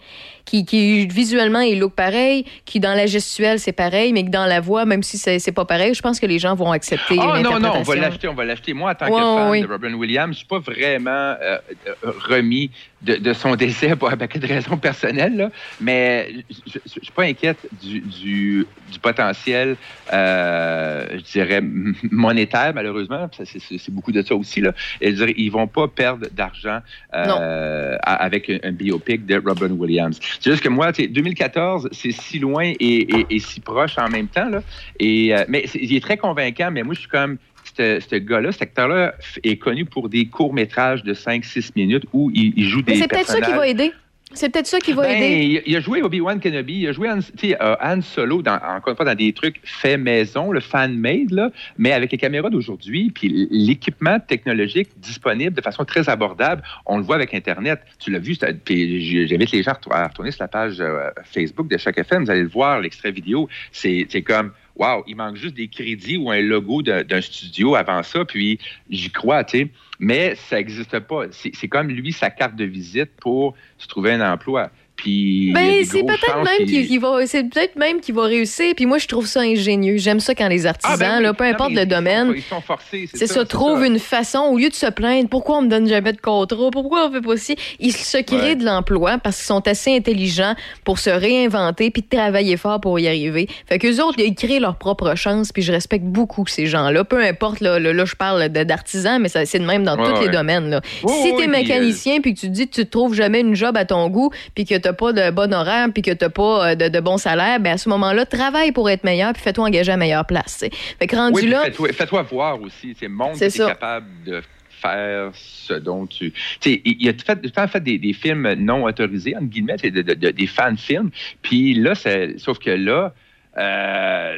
qui, 0.47 0.65
qui 0.65 1.05
visuellement 1.07 1.59
il 1.59 1.79
look 1.79 1.93
pareil, 1.93 2.45
qui 2.65 2.79
dans 2.79 2.95
la 2.95 3.05
gestuelle 3.05 3.59
c'est 3.59 3.73
pareil, 3.73 4.13
mais 4.13 4.23
que 4.23 4.29
dans 4.29 4.45
la 4.45 4.61
voix, 4.61 4.85
même 4.85 5.03
si 5.03 5.17
c'est 5.17 5.51
pas 5.51 5.65
pareil, 5.65 5.93
je 5.93 6.01
pense 6.01 6.19
que 6.19 6.25
les 6.25 6.39
gens 6.39 6.55
vont 6.55 6.71
accepter 6.71 7.17
Ah 7.19 7.41
non, 7.41 7.59
non, 7.59 7.73
on 7.75 7.81
va 7.83 7.95
l'acheter, 7.95 8.27
on 8.27 8.33
va 8.33 8.45
l'acheter. 8.45 8.73
Moi, 8.73 8.91
en 8.91 8.95
tant 8.95 9.05
Ouais, 9.07 9.61
que 9.61 9.67
fan 9.67 9.67
de. 9.67 9.73
Robin 9.73 9.93
Williams, 9.93 10.33
je 10.33 10.37
suis 10.39 10.47
pas 10.47 10.59
vraiment 10.59 11.09
euh, 11.11 11.57
euh, 11.87 12.11
remis 12.29 12.71
de, 13.01 13.15
de 13.15 13.33
son 13.33 13.55
décès 13.65 13.95
pour 13.95 14.09
un 14.09 14.17
paquet 14.17 14.39
de 14.39 14.47
raisons 14.47 14.77
personnelles, 14.77 15.35
là, 15.35 15.49
mais 15.81 16.29
je 16.49 16.79
ne 16.83 17.03
suis 17.03 17.11
pas 17.13 17.23
inquiète 17.23 17.67
du, 17.81 17.99
du, 17.99 18.65
du 18.91 18.99
potentiel, 18.99 19.75
euh, 20.13 21.05
je 21.11 21.31
dirais, 21.31 21.61
monétaire, 22.09 22.71
malheureusement. 22.73 23.29
Ça, 23.35 23.43
C'est 23.45 23.93
beaucoup 23.93 24.11
de 24.13 24.21
ça 24.21 24.35
aussi. 24.35 24.61
Là. 24.61 24.71
Ils 25.01 25.49
vont 25.49 25.67
pas 25.67 25.87
perdre 25.87 26.27
d'argent 26.31 26.79
euh, 27.13 27.97
avec 28.01 28.49
un, 28.49 28.59
un 28.63 28.71
biopic 28.71 29.25
de 29.25 29.41
Robin 29.43 29.71
Williams. 29.71 30.19
C'est 30.39 30.51
juste 30.51 30.63
que 30.63 30.69
moi, 30.69 30.91
tu 30.93 31.03
sais, 31.03 31.07
2014, 31.07 31.89
c'est 31.91 32.11
si 32.11 32.39
loin 32.39 32.63
et, 32.65 32.75
et- 32.79 33.25
et 33.29 33.39
si 33.39 33.59
proche 33.59 33.97
en 33.97 34.09
même 34.09 34.27
temps. 34.27 34.49
Là. 34.49 34.61
Et, 34.99 35.35
euh, 35.35 35.43
mais 35.47 35.65
il 35.75 35.95
est 35.95 35.99
très 36.01 36.17
convaincant, 36.17 36.69
mais 36.71 36.83
moi, 36.83 36.93
je 36.93 36.99
suis 37.01 37.09
comme 37.09 37.37
ce 37.77 37.99
ce 37.99 38.15
gars-là, 38.15 38.51
cet 38.51 38.61
acteur-là, 38.63 39.13
est 39.43 39.57
connu 39.57 39.85
pour 39.85 40.09
des 40.09 40.25
courts-métrages 40.27 41.03
de 41.03 41.13
5-6 41.13 41.71
minutes 41.75 42.05
où 42.13 42.31
il, 42.33 42.53
il 42.55 42.67
joue 42.69 42.81
des 42.81 42.93
Mais 42.93 42.97
c'est 42.99 43.07
peut-être 43.07 43.27
ça 43.27 43.41
qui 43.41 43.51
va 43.51 43.67
aider. 43.67 43.91
C'est 44.33 44.49
peut-être 44.51 44.67
ça 44.67 44.79
qui 44.79 44.91
va 44.91 45.03
Ben, 45.03 45.23
aider. 45.23 45.63
il, 45.65 45.75
a 45.75 45.79
joué 45.79 46.01
Obi-Wan 46.01 46.39
Kenobi, 46.39 46.79
il 46.81 46.87
a 46.87 46.91
joué 46.91 47.09
Han, 47.09 47.19
euh, 47.43 47.75
Han 47.81 48.01
Solo, 48.01 48.41
dans, 48.41 48.55
encore 48.55 48.89
une 48.89 48.95
fois, 48.97 49.05
dans 49.05 49.15
des 49.15 49.31
trucs 49.31 49.61
faits 49.63 49.99
maison, 49.99 50.51
le 50.51 50.59
fan-made, 50.59 51.51
mais 51.77 51.93
avec 51.93 52.11
les 52.11 52.17
caméras 52.17 52.49
d'aujourd'hui, 52.49 53.09
puis 53.09 53.47
l'équipement 53.49 54.19
technologique 54.19 54.89
disponible 54.97 55.55
de 55.55 55.61
façon 55.61 55.85
très 55.85 56.09
abordable. 56.09 56.61
On 56.85 56.97
le 56.97 57.03
voit 57.03 57.15
avec 57.15 57.33
Internet. 57.33 57.81
Tu 57.99 58.11
l'as 58.11 58.19
vu, 58.19 58.35
puis 58.65 59.27
j'invite 59.27 59.51
les 59.51 59.63
gens 59.63 59.71
à 59.71 59.75
retour- 59.75 59.93
à 59.95 60.07
retourner 60.07 60.31
sur 60.31 60.43
la 60.43 60.49
page 60.49 60.81
euh, 60.81 61.09
Facebook 61.23 61.69
de 61.69 61.77
chaque 61.77 61.97
FM, 61.97 62.25
vous 62.25 62.31
allez 62.31 62.43
le 62.43 62.49
voir, 62.49 62.81
l'extrait 62.81 63.11
vidéo. 63.11 63.47
C'est 63.71 64.21
comme, 64.25 64.51
wow, 64.77 65.03
il 65.07 65.15
manque 65.15 65.35
juste 65.35 65.55
des 65.55 65.67
crédits 65.67 66.17
ou 66.17 66.31
un 66.31 66.41
logo 66.41 66.81
d'un 66.81 67.21
studio 67.21 67.75
avant 67.75 68.03
ça, 68.03 68.25
puis 68.25 68.59
j'y 68.89 69.09
crois, 69.09 69.43
tu 69.43 69.59
sais. 69.59 69.67
Mais 69.99 70.35
ça 70.35 70.57
n'existe 70.57 70.99
pas. 70.99 71.25
C'est 71.31 71.67
comme 71.67 71.87
lui, 71.87 72.13
sa 72.13 72.29
carte 72.29 72.55
de 72.55 72.65
visite 72.65 73.11
pour 73.19 73.55
se 73.77 73.87
trouver 73.87 74.13
un 74.13 74.33
emploi. 74.33 74.71
Puis, 74.97 75.51
Ben, 75.53 75.85
c'est 75.85 76.03
peut-être 76.03 76.43
même 76.43 76.67
qu'il- 76.67 76.99
va, 76.99 77.25
c'est 77.27 77.43
peut-être 77.43 77.75
même 77.75 78.01
qu'il 78.01 78.15
va 78.15 78.23
réussir. 78.23 78.73
Puis 78.75 78.85
moi, 78.85 78.97
je 78.97 79.07
trouve 79.07 79.27
ça 79.27 79.41
ingénieux. 79.41 79.97
J'aime 79.97 80.19
ça 80.19 80.33
quand 80.35 80.47
les 80.47 80.65
artisans, 80.65 80.91
Ah, 80.95 80.97
ben 80.97 81.17
oui. 81.17 81.23
là, 81.23 81.33
peu 81.33 81.45
Non, 81.45 81.51
importe 81.51 81.69
le 81.71 81.75
ils 81.77 81.81
sont- 81.83 81.87
domaine, 81.87 82.33
Ils 82.35 82.41
sont 82.41 82.61
forcés, 82.61 83.07
c'est 83.13 83.27
ça, 83.27 83.45
trouvent 83.45 83.85
une 83.85 83.99
façon, 83.99 84.39
au 84.39 84.57
lieu 84.57 84.69
de 84.69 84.73
se 84.73 84.87
plaindre, 84.87 85.29
pourquoi 85.29 85.59
on 85.59 85.61
me 85.61 85.67
donne 85.69 85.87
jamais 85.87 86.13
de 86.13 86.19
contrat, 86.19 86.69
pourquoi 86.71 87.07
on 87.07 87.11
fait 87.11 87.21
pas 87.21 87.37
ci, 87.37 87.55
ils 87.79 87.93
se 87.93 88.17
créent 88.17 88.37
Ouais. 88.37 88.55
de 88.55 88.65
l'emploi 88.65 89.17
parce 89.19 89.37
qu'ils 89.37 89.45
sont 89.45 89.67
assez 89.67 89.95
intelligents 89.95 90.55
pour 90.83 90.97
se 90.99 91.09
réinventer 91.09 91.91
puis 91.91 92.03
travailler 92.03 92.57
fort 92.57 92.81
pour 92.81 92.99
y 92.99 93.07
arriver. 93.07 93.47
Fait 93.67 93.77
qu'eux 93.79 94.01
autres, 94.03 94.19
ils 94.19 94.33
créent 94.35 94.59
leur 94.59 94.77
propre 94.77 95.13
chance 95.15 95.51
puis 95.51 95.61
je 95.61 95.71
respecte 95.71 96.05
beaucoup 96.05 96.45
ces 96.47 96.65
gens-là. 96.65 97.03
Peu 97.03 97.23
importe, 97.23 97.59
là, 97.61 97.79
là, 97.79 97.93
là, 97.93 98.05
je 98.05 98.15
parle 98.15 98.47
d'artisans, 98.49 99.21
mais 99.21 99.29
ça, 99.29 99.45
c'est 99.45 99.59
de 99.59 99.65
même 99.65 99.83
dans 99.83 99.95
Ouais, 99.97 100.11
tous 100.13 100.21
les 100.21 100.29
domaines. 100.29 100.69
Là. 100.69 100.81
Si 100.99 101.05
ouais, 101.05 101.31
t'es 101.31 101.35
puis, 101.43 101.47
mécanicien 101.47 102.19
puis 102.21 102.33
que 102.33 102.39
tu 102.39 102.47
te 102.47 102.51
dis 102.51 102.67
que 102.67 102.73
tu 102.75 102.85
te 102.85 102.89
trouves 102.89 103.13
jamais 103.13 103.41
une 103.41 103.55
job 103.55 103.77
à 103.77 103.85
ton 103.85 104.09
goût 104.09 104.31
puis 104.55 104.65
que 104.65 104.75
t'as 104.87 104.93
pas 104.93 105.11
de 105.13 105.31
bon 105.31 105.53
horaire 105.53 105.87
puis 105.93 106.01
que 106.01 106.11
t'as 106.11 106.29
pas 106.29 106.69
euh, 106.71 106.75
de, 106.75 106.87
de 106.87 106.99
bon 106.99 107.17
salaire, 107.17 107.59
ben 107.59 107.73
à 107.73 107.77
ce 107.77 107.89
moment-là, 107.89 108.25
travaille 108.25 108.71
pour 108.71 108.89
être 108.89 109.03
meilleur 109.03 109.33
puis 109.33 109.41
fais-toi 109.41 109.65
engager 109.67 109.91
à 109.91 109.97
meilleure 109.97 110.25
place. 110.25 110.57
t'sais. 110.57 110.69
Fait 110.99 111.07
que 111.07 111.15
rendu 111.15 111.41
Oui, 111.41 111.47
là, 111.47 111.63
fais-toi, 111.65 111.89
fais-toi 111.93 112.21
voir 112.23 112.61
aussi. 112.61 112.95
C'est 112.99 113.07
montre 113.07 113.33
que 113.33 113.37
C'est 113.39 113.49
tu 113.49 113.55
es 113.61 113.65
ça. 113.65 113.67
capable 113.67 114.05
de 114.25 114.41
faire 114.69 115.31
ce 115.33 115.73
dont 115.73 116.05
tu. 116.05 116.31
Tu 116.31 116.37
sais, 116.61 116.81
il 116.85 116.97
il 117.01 117.09
a 117.09 117.13
fait, 117.13 117.35
tout 117.35 117.41
le 117.43 117.49
temps 117.49 117.67
fait 117.67 117.81
des, 117.81 117.97
des 117.97 118.13
films 118.13 118.53
non 118.53 118.83
autorisés, 118.85 119.35
entre 119.35 119.47
guillemets, 119.47 119.75
de- 119.77 119.89
de- 119.89 120.13
de- 120.13 120.29
des 120.31 120.47
fan-films. 120.47 121.09
Puis 121.41 121.73
là, 121.73 121.95
c'est- 121.95 122.37
sauf 122.37 122.59
que 122.59 122.69
là, 122.69 123.13
euh, 123.57 124.37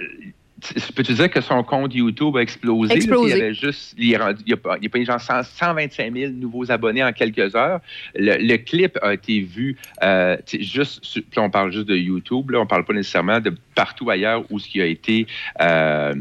peux-tu 0.95 1.13
dire 1.13 1.29
que 1.29 1.41
son 1.41 1.63
compte 1.63 1.93
YouTube 1.93 2.35
a 2.37 2.41
explosé? 2.41 2.89
là? 2.89 2.95
Explosé. 2.95 3.33
Il 3.33 3.37
y 3.37 3.41
avait 3.41 3.53
juste, 3.53 3.95
il, 3.97 4.13
est 4.13 4.17
rendu- 4.17 4.43
il 4.45 4.53
a, 4.53 4.57
pas- 4.57 4.77
il 4.81 4.85
a 4.87 4.89
payé 4.89 5.05
genre 5.05 5.19
100 5.21 5.43
125 5.43 6.13
000 6.13 6.31
nouveaux 6.33 6.69
abonnés 6.71 7.03
en 7.03 7.11
quelques 7.13 7.55
heures. 7.55 7.79
Le, 8.15 8.37
le 8.37 8.57
clip 8.57 8.97
a 9.01 9.13
été 9.13 9.39
vu, 9.41 9.77
euh, 10.03 10.37
juste, 10.59 10.99
sur- 11.03 11.23
puis 11.29 11.39
on 11.39 11.49
parle 11.49 11.71
juste 11.71 11.87
de 11.87 11.95
YouTube, 11.95 12.51
là, 12.51 12.59
on 12.59 12.65
parle 12.65 12.85
pas 12.85 12.93
nécessairement 12.93 13.39
de 13.39 13.53
partout 13.75 14.09
ailleurs 14.09 14.43
où 14.49 14.59
ce 14.59 14.67
qui 14.67 14.81
a 14.81 14.85
été 14.85 15.27
euh, 15.61 16.13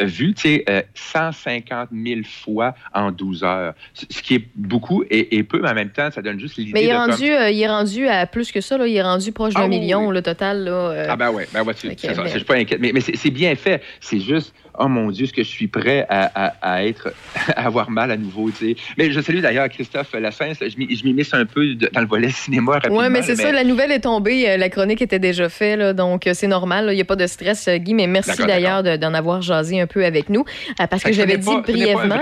vu, 0.00 0.34
tu 0.34 0.42
sais, 0.42 0.64
euh, 0.68 0.82
150 0.94 1.88
000 1.92 2.20
fois 2.24 2.74
en 2.94 3.10
12 3.10 3.42
heures. 3.44 3.74
Ce 3.94 4.22
qui 4.22 4.34
est 4.36 4.44
beaucoup 4.54 5.02
et, 5.10 5.36
et 5.36 5.42
peu, 5.42 5.60
mais 5.60 5.70
en 5.70 5.74
même 5.74 5.90
temps, 5.90 6.10
ça 6.10 6.22
donne 6.22 6.38
juste 6.38 6.56
l'idée 6.56 6.72
Mais 6.74 6.84
il 6.84 6.88
est, 6.88 6.92
de 6.92 6.96
rendu, 6.96 7.12
comme- 7.28 7.30
euh, 7.42 7.50
il 7.50 7.60
est 7.60 7.68
rendu 7.68 8.08
à 8.08 8.26
plus 8.26 8.52
que 8.52 8.60
ça. 8.60 8.78
Là. 8.78 8.86
Il 8.86 8.94
est 8.96 9.02
rendu 9.02 9.32
proche 9.32 9.54
d'un 9.54 9.62
Ah 9.64 9.68
million, 9.68 10.06
oui. 10.06 10.14
le 10.14 10.22
total. 10.22 10.64
Là, 10.64 10.70
euh. 10.72 11.06
Ah 11.08 11.16
ben 11.16 11.30
ouais, 11.30 11.46
ben 11.52 11.62
ouais, 11.64 11.72
c'est 11.76 11.98
ça, 11.98 12.24
je 12.24 12.28
suis 12.30 12.44
pas 12.44 12.56
inquiète. 12.56 12.80
Mais, 12.80 12.92
c'est 13.00 13.30
bien 13.30 13.54
fait. 13.56 13.82
C'est 14.00 14.20
juste, 14.20 14.54
oh 14.78 14.88
mon 14.88 15.10
Dieu, 15.10 15.26
ce 15.26 15.32
que 15.32 15.42
je 15.42 15.48
suis 15.48 15.68
prêt 15.68 16.06
à, 16.08 16.30
à- 16.46 16.54
à 16.62 16.84
être, 16.84 17.12
à 17.56 17.66
avoir 17.66 17.90
mal 17.90 18.10
à 18.10 18.16
nouveau, 18.16 18.50
tu 18.50 18.74
sais. 18.74 18.76
Mais 18.98 19.10
je 19.10 19.20
salue 19.20 19.40
d'ailleurs 19.40 19.68
Christophe 19.68 20.12
Lassens, 20.14 20.54
je 20.60 20.76
m'y 21.04 21.12
misse 21.12 21.32
un 21.34 21.44
peu 21.46 21.74
de- 21.74 21.88
dans 21.92 22.00
le 22.00 22.06
volet 22.06 22.30
cinéma 22.30 22.72
rapidement. 22.72 22.98
Oui, 22.98 23.04
mais 23.10 23.22
c'est 23.22 23.36
ça, 23.36 23.52
la 23.52 23.64
nouvelle 23.64 23.92
est 23.92 24.00
tombée, 24.00 24.48
euh, 24.50 24.56
la 24.56 24.68
chronique 24.68 25.02
était 25.02 25.18
déjà 25.18 25.48
faite, 25.48 25.78
là, 25.78 25.92
donc 25.92 26.26
euh, 26.26 26.34
c'est 26.34 26.46
normal, 26.46 26.88
il 26.90 26.94
n'y 26.94 27.00
a 27.00 27.04
pas 27.04 27.16
de 27.16 27.26
stress, 27.26 27.68
euh, 27.68 27.76
Guy, 27.76 27.94
mais 27.94 28.06
merci 28.06 28.30
d'ailleurs 28.46 28.82
de- 28.82 28.96
d'en 28.96 29.14
avoir 29.14 29.42
jasé 29.42 29.80
un 29.80 29.86
peu 29.86 30.04
avec 30.04 30.28
nous, 30.28 30.44
parce 30.88 31.02
que 31.02 31.12
n'est 31.26 31.36
dit 31.38 31.46
brièvement. 31.72 32.16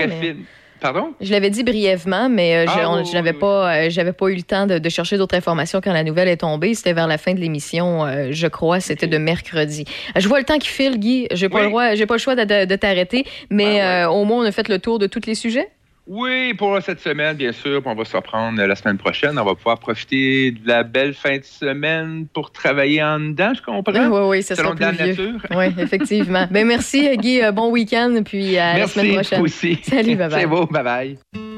Pardon? 0.81 1.13
Je 1.21 1.31
l'avais 1.31 1.49
dit 1.51 1.63
brièvement, 1.63 2.27
mais 2.27 2.55
euh, 2.57 2.65
je 2.65 2.71
Ah, 2.79 3.03
je 3.03 3.13
n'avais 3.13 3.33
pas, 3.33 3.71
euh, 3.85 3.89
j'avais 3.91 4.13
pas 4.13 4.27
eu 4.29 4.35
le 4.35 4.41
temps 4.41 4.65
de, 4.65 4.79
de 4.79 4.89
chercher 4.89 5.17
d'autres 5.17 5.35
informations 5.35 5.79
quand 5.81 5.93
la 5.93 6.03
nouvelle 6.03 6.27
est 6.27 6.37
tombée. 6.37 6.73
C'était 6.73 6.93
vers 6.93 7.07
la 7.07 7.19
fin 7.19 7.33
de 7.35 7.39
l'émission, 7.39 8.03
euh, 8.05 8.29
je 8.31 8.47
crois, 8.47 8.79
c'était 8.79 9.05
de 9.07 9.17
mercredi. 9.19 9.85
Je 10.17 10.27
vois 10.27 10.39
le 10.39 10.45
temps 10.45 10.57
qui 10.57 10.67
file, 10.69 10.97
Guy. 10.97 11.27
J'ai 11.31 11.49
pas 11.49 11.57
Oui. 11.59 11.63
le 11.65 11.69
droit, 11.69 11.93
j'ai 11.95 12.05
pas 12.07 12.15
le 12.15 12.19
choix 12.19 12.35
de, 12.35 12.43
de- 12.43 12.65
de 12.65 12.75
t'arrêter, 12.75 13.25
mais 13.51 13.81
euh, 13.83 14.09
au 14.09 14.23
moins 14.25 14.43
on 14.43 14.47
a 14.47 14.51
fait 14.51 14.67
le 14.67 14.79
tour 14.79 14.97
de 14.97 15.05
tous 15.07 15.21
les 15.27 15.35
sujets? 15.35 15.69
Oui, 16.13 16.53
pour 16.55 16.77
cette 16.81 16.99
semaine, 16.99 17.37
bien 17.37 17.53
sûr. 17.53 17.81
on 17.85 17.95
va 17.95 18.03
se 18.03 18.17
reprendre 18.17 18.59
euh, 18.61 18.67
la 18.67 18.75
semaine 18.75 18.97
prochaine. 18.97 19.39
On 19.39 19.45
va 19.45 19.55
pouvoir 19.55 19.79
profiter 19.79 20.51
de 20.51 20.67
la 20.67 20.83
belle 20.83 21.13
fin 21.13 21.37
de 21.37 21.43
semaine 21.45 22.27
pour 22.33 22.51
travailler 22.51 23.01
en 23.01 23.17
dedans, 23.17 23.53
je 23.55 23.61
comprends? 23.61 24.07
Oui, 24.09 24.27
oui, 24.39 24.43
ça 24.43 24.57
Selon 24.57 24.75
sera 24.75 24.91
plus 24.91 25.13
vieux. 25.13 25.35
Oui, 25.55 25.65
effectivement. 25.77 26.47
ben 26.51 26.67
merci, 26.67 27.15
Guy. 27.15 27.41
Euh, 27.41 27.53
Bon 27.53 27.71
week-end, 27.71 28.23
puis 28.25 28.57
à 28.57 28.77
la 28.77 28.87
semaine 28.87 29.13
Merci, 29.13 29.13
prochaine. 29.15 29.37
toi 29.39 29.45
aussi. 29.45 29.79
Salut, 29.83 30.15
bye 30.17 30.27
bye. 30.27 30.41
C'est 30.41 30.47
beau, 30.47 30.65
bye 30.65 31.50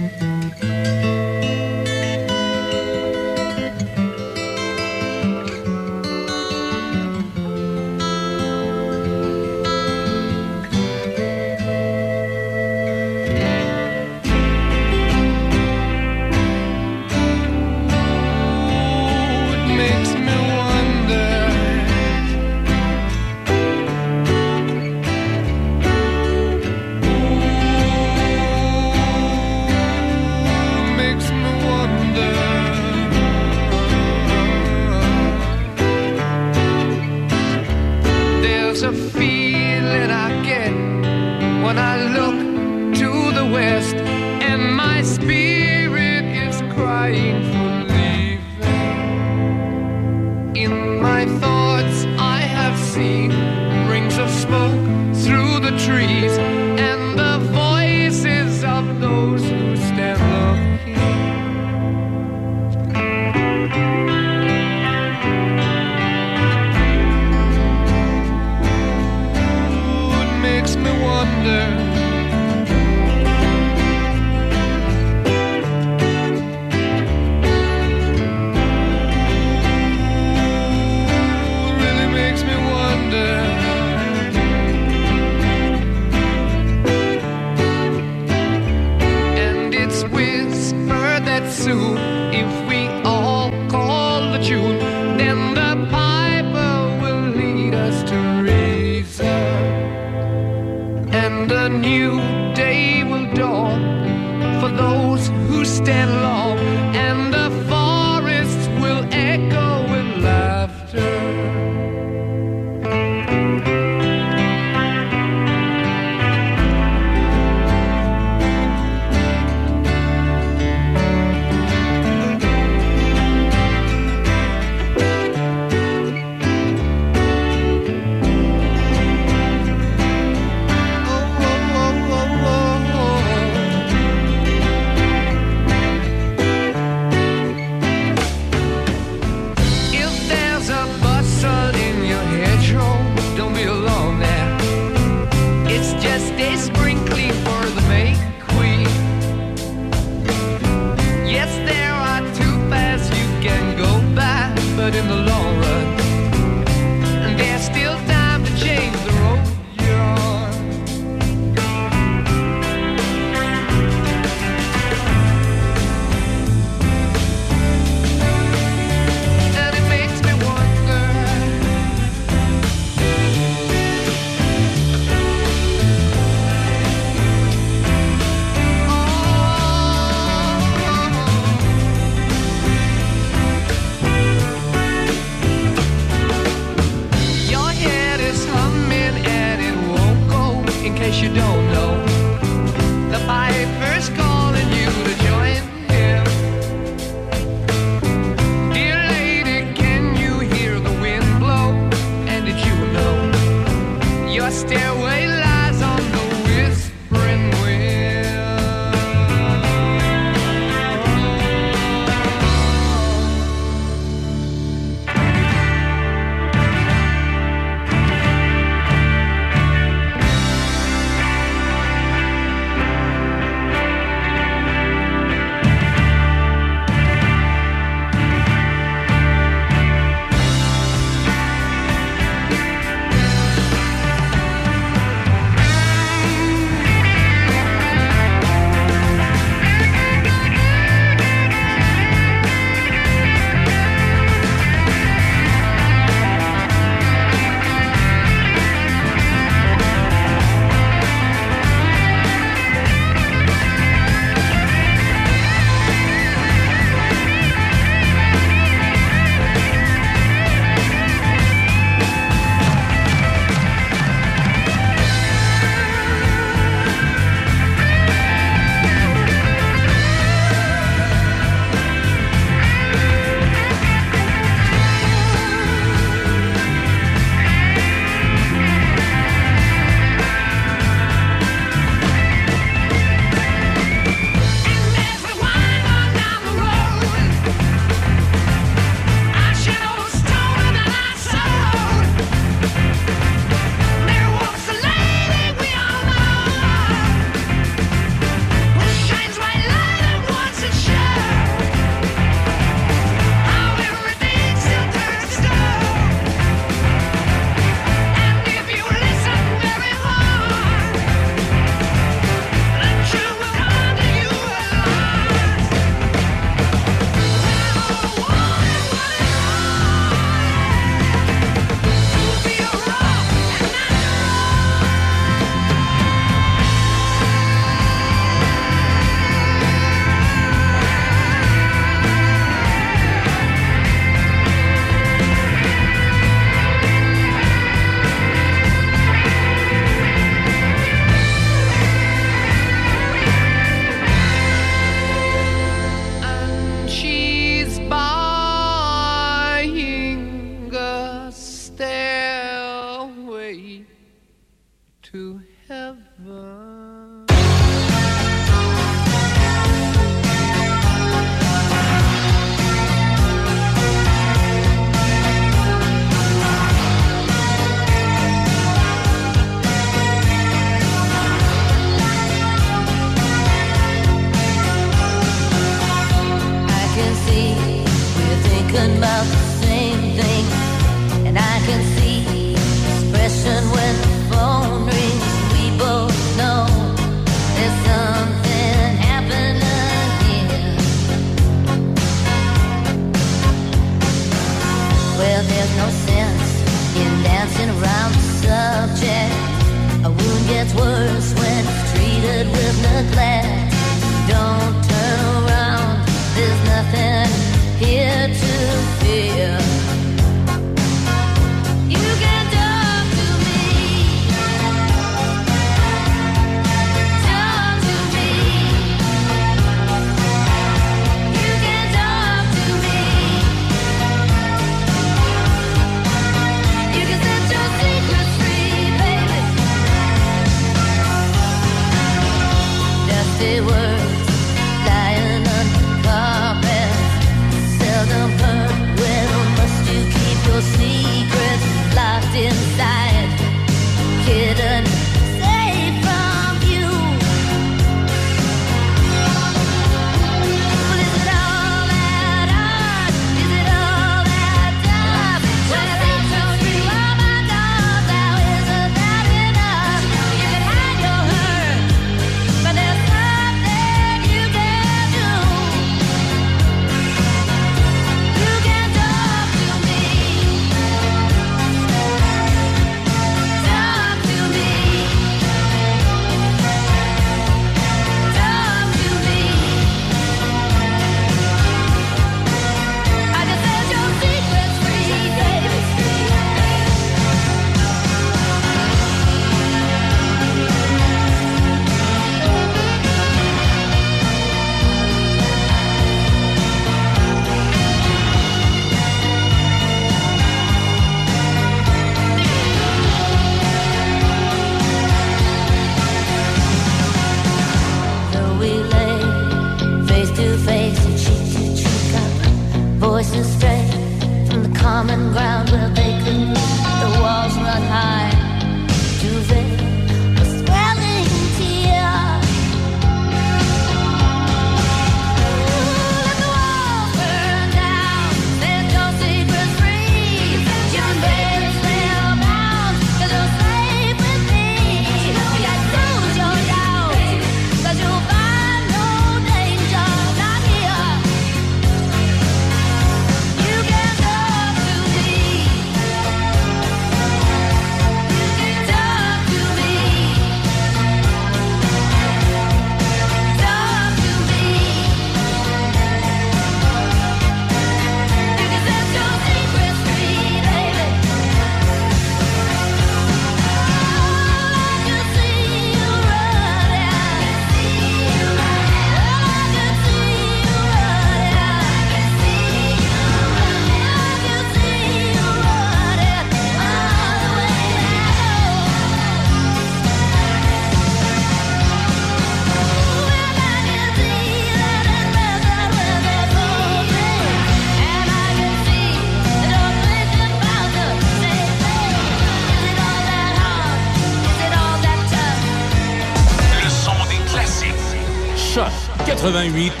88 599.61 600.00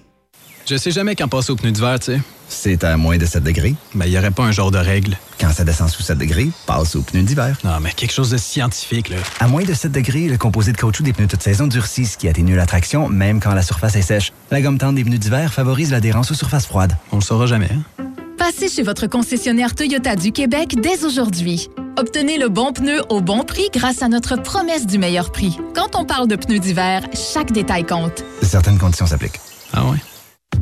Je 0.65 0.77
sais 0.77 0.91
jamais 0.91 1.15
quand 1.15 1.27
passer 1.27 1.51
au 1.51 1.55
pneu 1.55 1.71
d'hiver, 1.71 1.99
tu 1.99 2.13
sais. 2.13 2.21
C'est 2.47 2.83
à 2.83 2.97
moins 2.97 3.17
de 3.17 3.25
7 3.25 3.43
degrés. 3.43 3.75
Ben, 3.95 4.05
il 4.05 4.11
n'y 4.11 4.17
aurait 4.17 4.31
pas 4.31 4.43
un 4.43 4.51
genre 4.51 4.71
de 4.71 4.77
règle. 4.77 5.17
Quand 5.39 5.51
ça 5.51 5.63
descend 5.63 5.89
sous 5.89 6.03
7 6.03 6.17
degrés, 6.17 6.49
passe 6.65 6.95
aux 6.95 7.01
pneus 7.01 7.23
d'hiver. 7.23 7.57
Non, 7.63 7.79
mais 7.81 7.91
quelque 7.91 8.11
chose 8.11 8.29
de 8.29 8.37
scientifique, 8.37 9.09
là. 9.09 9.17
À 9.39 9.47
moins 9.47 9.63
de 9.63 9.73
7 9.73 9.91
degrés, 9.91 10.27
le 10.27 10.37
composé 10.37 10.71
de 10.71 10.77
caoutchouc 10.77 11.03
des 11.03 11.13
pneus 11.13 11.27
toute 11.27 11.41
saison 11.41 11.67
durcit, 11.67 12.05
ce 12.05 12.17
qui 12.17 12.27
atténue 12.27 12.55
la 12.55 12.65
traction, 12.65 13.09
même 13.09 13.39
quand 13.39 13.53
la 13.53 13.63
surface 13.63 13.95
est 13.95 14.01
sèche. 14.01 14.33
La 14.51 14.61
gomme 14.61 14.77
tendre 14.77 14.95
des 14.95 15.03
pneus 15.03 15.17
d'hiver 15.17 15.53
favorise 15.53 15.91
l'adhérence 15.91 16.31
aux 16.31 16.35
surfaces 16.35 16.65
froides. 16.65 16.95
On 17.11 17.17
le 17.17 17.21
saura 17.21 17.47
jamais, 17.47 17.69
hein? 17.71 18.03
Passez 18.37 18.69
chez 18.69 18.83
votre 18.83 19.07
concessionnaire 19.07 19.75
Toyota 19.75 20.15
du 20.15 20.31
Québec 20.31 20.75
dès 20.81 21.05
aujourd'hui. 21.05 21.69
Obtenez 21.97 22.37
le 22.37 22.49
bon 22.49 22.73
pneu 22.73 23.01
au 23.09 23.21
bon 23.21 23.43
prix 23.43 23.69
grâce 23.73 24.01
à 24.01 24.07
notre 24.07 24.35
promesse 24.35 24.87
du 24.87 24.97
meilleur 24.97 25.31
prix. 25.31 25.57
Quand 25.75 25.95
on 25.95 26.05
parle 26.05 26.27
de 26.27 26.35
pneus 26.35 26.59
d'hiver, 26.59 27.03
chaque 27.13 27.51
détail 27.51 27.85
compte. 27.85 28.23
Certaines 28.41 28.77
conditions 28.77 29.05
s'appliquent. 29.05 29.39
Ah 29.73 29.85
ouais? 29.85 29.97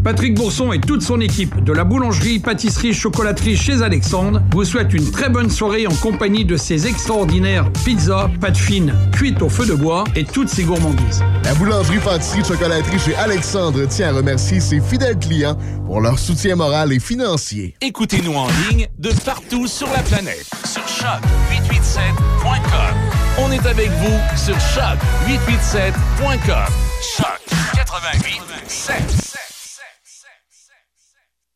Patrick 0.04 0.36
Bourson 0.36 0.72
et 0.72 0.80
toute 0.80 1.02
son 1.02 1.20
équipe 1.20 1.64
de 1.64 1.74
la 1.74 1.84
boulangerie, 1.84 2.40
pâtisserie, 2.40 2.94
chocolaterie 2.94 3.58
chez 3.58 3.82
Alexandre 3.82 4.42
vous 4.52 4.64
souhaitent 4.64 4.94
une 4.94 5.10
très 5.12 5.30
bonne 5.30 5.50
soirée 5.50 5.88
en 5.88 5.96
compagnie 5.96 6.46
de 6.46 6.58
ces 6.58 6.86
extraordinaires 6.88 7.70
pizzas, 7.86 8.30
pâtes 8.40 8.58
fines, 8.58 8.94
cuites 9.12 9.42
au 9.42 9.50
feu 9.50 9.66
de 9.66 9.74
bois 9.74 10.04
et 10.16 10.24
toutes 10.24 10.50
ces 10.50 10.64
gourmandises. 10.64 11.24
La 11.44 11.54
boulangerie, 11.56 12.00
pâtisserie, 12.00 12.46
chocolaterie 12.46 13.00
chez 13.00 13.16
Alexandre 13.16 13.86
tient 13.88 14.10
à 14.10 14.14
remercier 14.14 14.60
ses 14.60 14.80
fidèles 14.80 15.18
clients 15.18 15.58
pour 15.86 16.02
leur 16.02 16.18
soutien 16.18 16.56
moral 16.56 16.94
et 16.94 17.00
financier. 17.00 17.76
Écoutez-nous 17.82 18.34
en 18.34 18.48
ligne 18.70 18.88
de 18.98 19.12
partout 19.26 19.68
sur 19.68 19.88
la 19.88 20.02
planète 20.04 20.48
sur 20.66 20.84
choc887.com. 20.84 22.96
On 23.40 23.52
est 23.52 23.66
avec 23.66 23.90
vous 23.90 24.20
sur 24.38 24.56
choc887.com. 24.56 26.72
Choc 27.18 27.42
88 27.76 29.49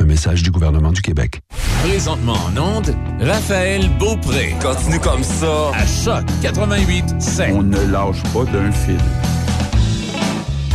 Un 0.00 0.04
message 0.04 0.42
du 0.42 0.50
gouvernement 0.50 0.92
du 0.92 1.02
Québec. 1.02 1.40
Présentement 1.82 2.32
en 2.32 2.56
onde, 2.56 2.94
Raphaël 3.20 3.82
Beaupré. 3.98 4.54
Continue 4.62 4.98
comme 4.98 5.22
ça. 5.22 5.72
À 5.74 5.86
Choc 5.86 6.24
88 6.40 7.20
5. 7.20 7.54
On 7.54 7.62
ne 7.62 7.78
lâche 7.92 8.22
pas 8.32 8.44
d'un 8.44 8.72
fil. 8.72 8.96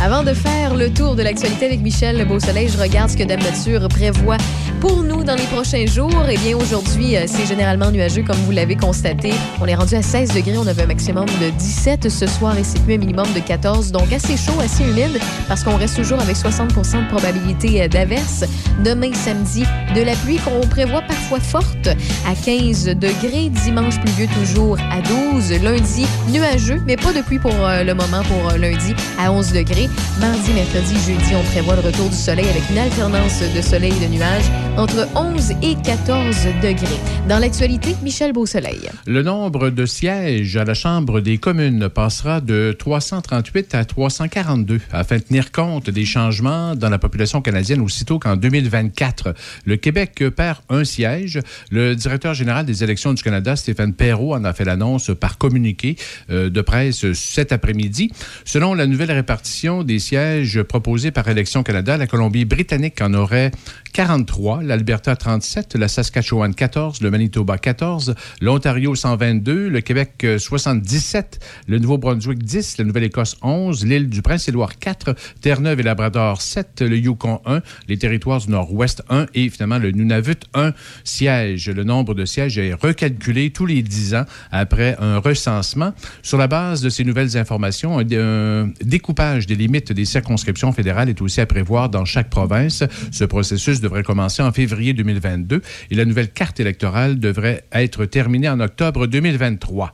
Avant 0.00 0.22
de 0.22 0.32
faire 0.32 0.76
le 0.76 0.92
tour 0.92 1.16
de 1.16 1.22
l'actualité 1.22 1.66
avec 1.66 1.80
Michel 1.80 2.24
Beausoleil, 2.28 2.68
je 2.68 2.78
regarde 2.78 3.10
ce 3.10 3.16
que 3.16 3.24
Dame 3.24 3.40
Nature 3.40 3.88
prévoit 3.88 4.36
pour 4.80 5.02
nous 5.02 5.24
dans 5.24 5.34
les 5.34 5.44
prochains 5.44 5.86
jours. 5.86 6.24
Eh 6.28 6.36
bien, 6.38 6.56
aujourd'hui, 6.56 7.16
euh, 7.16 7.24
c'est 7.26 7.46
généralement 7.46 7.90
nuageux, 7.90 8.22
comme 8.22 8.36
vous 8.38 8.50
l'avez 8.50 8.76
constaté. 8.76 9.32
On 9.60 9.66
est 9.66 9.74
rendu 9.74 9.94
à 9.94 10.02
16 10.02 10.34
degrés. 10.34 10.56
On 10.58 10.66
avait 10.66 10.82
un 10.82 10.86
maximum 10.86 11.26
de 11.26 11.50
17 11.50 12.08
ce 12.08 12.26
soir 12.26 12.56
et 12.58 12.64
c'est 12.64 12.82
plus 12.82 12.94
un 12.94 12.98
minimum 12.98 13.26
de 13.34 13.40
14. 13.40 13.92
Donc, 13.92 14.12
assez 14.12 14.36
chaud, 14.36 14.58
assez 14.62 14.84
humide, 14.84 15.20
parce 15.48 15.62
qu'on 15.62 15.76
reste 15.76 15.96
toujours 15.96 16.20
avec 16.20 16.36
60% 16.36 17.04
de 17.04 17.08
probabilité 17.08 17.82
euh, 17.82 17.88
d'averse. 17.88 18.44
Demain, 18.84 19.12
samedi, 19.14 19.64
de 19.94 20.02
la 20.02 20.14
pluie 20.16 20.38
qu'on 20.38 20.66
prévoit 20.66 21.02
parfois 21.02 21.40
forte 21.40 21.88
à 22.26 22.34
15 22.34 22.86
degrés. 22.86 23.50
Dimanche, 23.64 24.00
pluvieux 24.00 24.28
toujours 24.40 24.78
à 24.90 25.00
12. 25.32 25.62
Lundi, 25.62 26.06
nuageux, 26.28 26.82
mais 26.86 26.96
pas 26.96 27.12
de 27.12 27.20
pluie 27.20 27.38
pour 27.38 27.54
euh, 27.54 27.84
le 27.84 27.94
moment 27.94 28.22
pour 28.24 28.56
lundi 28.58 28.94
à 29.18 29.32
11 29.32 29.52
degrés. 29.52 29.88
Mardi, 30.20 30.52
mercredi, 30.52 30.94
jeudi, 30.94 31.34
on 31.34 31.44
prévoit 31.50 31.76
le 31.76 31.82
retour 31.82 32.08
du 32.08 32.16
soleil 32.16 32.48
avec 32.48 32.62
une 32.70 32.78
alternance 32.78 33.40
de 33.54 33.62
soleil 33.62 33.92
et 34.02 34.06
de 34.06 34.12
nuages 34.12 34.50
entre 34.76 35.08
11 35.16 35.52
et 35.62 35.74
14 35.74 36.36
degrés. 36.62 37.00
Dans 37.28 37.38
l'actualité, 37.38 37.96
Michel 38.02 38.32
Beausoleil. 38.32 38.90
Le 39.06 39.22
nombre 39.22 39.70
de 39.70 39.86
sièges 39.86 40.56
à 40.56 40.64
la 40.64 40.74
Chambre 40.74 41.20
des 41.20 41.38
communes 41.38 41.88
passera 41.88 42.42
de 42.42 42.76
338 42.78 43.74
à 43.74 43.84
342 43.84 44.80
afin 44.92 45.16
de 45.16 45.22
tenir 45.22 45.50
compte 45.50 45.88
des 45.88 46.04
changements 46.04 46.74
dans 46.74 46.90
la 46.90 46.98
population 46.98 47.40
canadienne 47.40 47.80
aussitôt 47.80 48.18
qu'en 48.18 48.36
2024, 48.36 49.34
le 49.64 49.76
Québec 49.76 50.22
perd 50.36 50.58
un 50.68 50.84
siège. 50.84 51.40
Le 51.70 51.94
directeur 51.96 52.34
général 52.34 52.66
des 52.66 52.84
élections 52.84 53.14
du 53.14 53.22
Canada, 53.22 53.56
Stéphane 53.56 53.94
Perrault, 53.94 54.34
en 54.34 54.44
a 54.44 54.52
fait 54.52 54.64
l'annonce 54.64 55.10
par 55.18 55.38
communiqué 55.38 55.96
euh, 56.28 56.50
de 56.50 56.60
presse 56.60 57.12
cet 57.14 57.50
après-midi. 57.50 58.12
Selon 58.44 58.74
la 58.74 58.86
nouvelle 58.86 59.12
répartition 59.12 59.82
des 59.82 59.98
sièges 59.98 60.62
proposés 60.62 61.12
par 61.12 61.26
Élections 61.28 61.62
Canada, 61.62 61.96
la 61.96 62.06
Colombie-Britannique 62.06 63.00
en 63.00 63.14
aurait 63.14 63.52
43, 63.96 64.62
l'Alberta 64.66 65.16
37, 65.16 65.76
la 65.76 65.88
Saskatchewan 65.88 66.54
14, 66.54 67.00
le 67.00 67.10
Manitoba 67.10 67.58
14, 67.58 68.14
l'Ontario 68.40 68.94
122, 68.94 69.68
le 69.68 69.80
Québec 69.80 70.12
euh, 70.24 70.38
77, 70.38 71.38
le 71.68 71.78
Nouveau-Brunswick 71.78 72.42
10, 72.42 72.78
la 72.78 72.84
Nouvelle-Écosse 72.84 73.36
11, 73.42 73.86
l'île 73.86 74.08
du 74.08 74.22
Prince-Édouard 74.22 74.78
4, 74.78 75.14
Terre-Neuve 75.40 75.80
et 75.80 75.82
Labrador 75.82 76.42
7, 76.42 76.82
le 76.82 76.98
Yukon 76.98 77.40
1, 77.46 77.62
les 77.88 77.96
territoires 77.96 78.40
du 78.40 78.50
Nord-Ouest 78.50 79.02
1 79.08 79.26
et 79.34 79.48
finalement 79.48 79.78
le 79.78 79.92
Nunavut 79.92 80.40
1 80.54 80.72
siège. 81.04 81.70
Le 81.70 81.84
nombre 81.84 82.14
de 82.14 82.24
sièges 82.24 82.58
est 82.58 82.74
recalculé 82.74 83.50
tous 83.50 83.66
les 83.66 83.82
10 83.82 84.14
ans 84.16 84.24
après 84.50 84.96
un 84.98 85.18
recensement. 85.18 85.92
Sur 86.22 86.38
la 86.38 86.48
base 86.48 86.82
de 86.82 86.88
ces 86.88 87.04
nouvelles 87.04 87.36
informations, 87.36 87.98
un 87.98 88.70
découpage 88.82 89.46
des 89.46 89.54
limites 89.54 89.92
des 89.92 90.04
circonscriptions 90.04 90.72
fédérales 90.72 91.08
est 91.08 91.20
aussi 91.20 91.40
à 91.40 91.46
prévoir 91.46 91.88
dans 91.88 92.04
chaque 92.04 92.30
province. 92.30 92.84
Ce 93.10 93.24
processus 93.24 93.80
devrait 93.80 94.02
commencer 94.02 94.42
en 94.42 94.52
février 94.56 94.94
2022 94.94 95.60
et 95.90 95.94
la 95.94 96.06
nouvelle 96.06 96.30
carte 96.30 96.60
électorale 96.60 97.20
devrait 97.20 97.64
être 97.72 98.06
terminée 98.06 98.48
en 98.48 98.58
octobre 98.60 99.06
2023. 99.06 99.92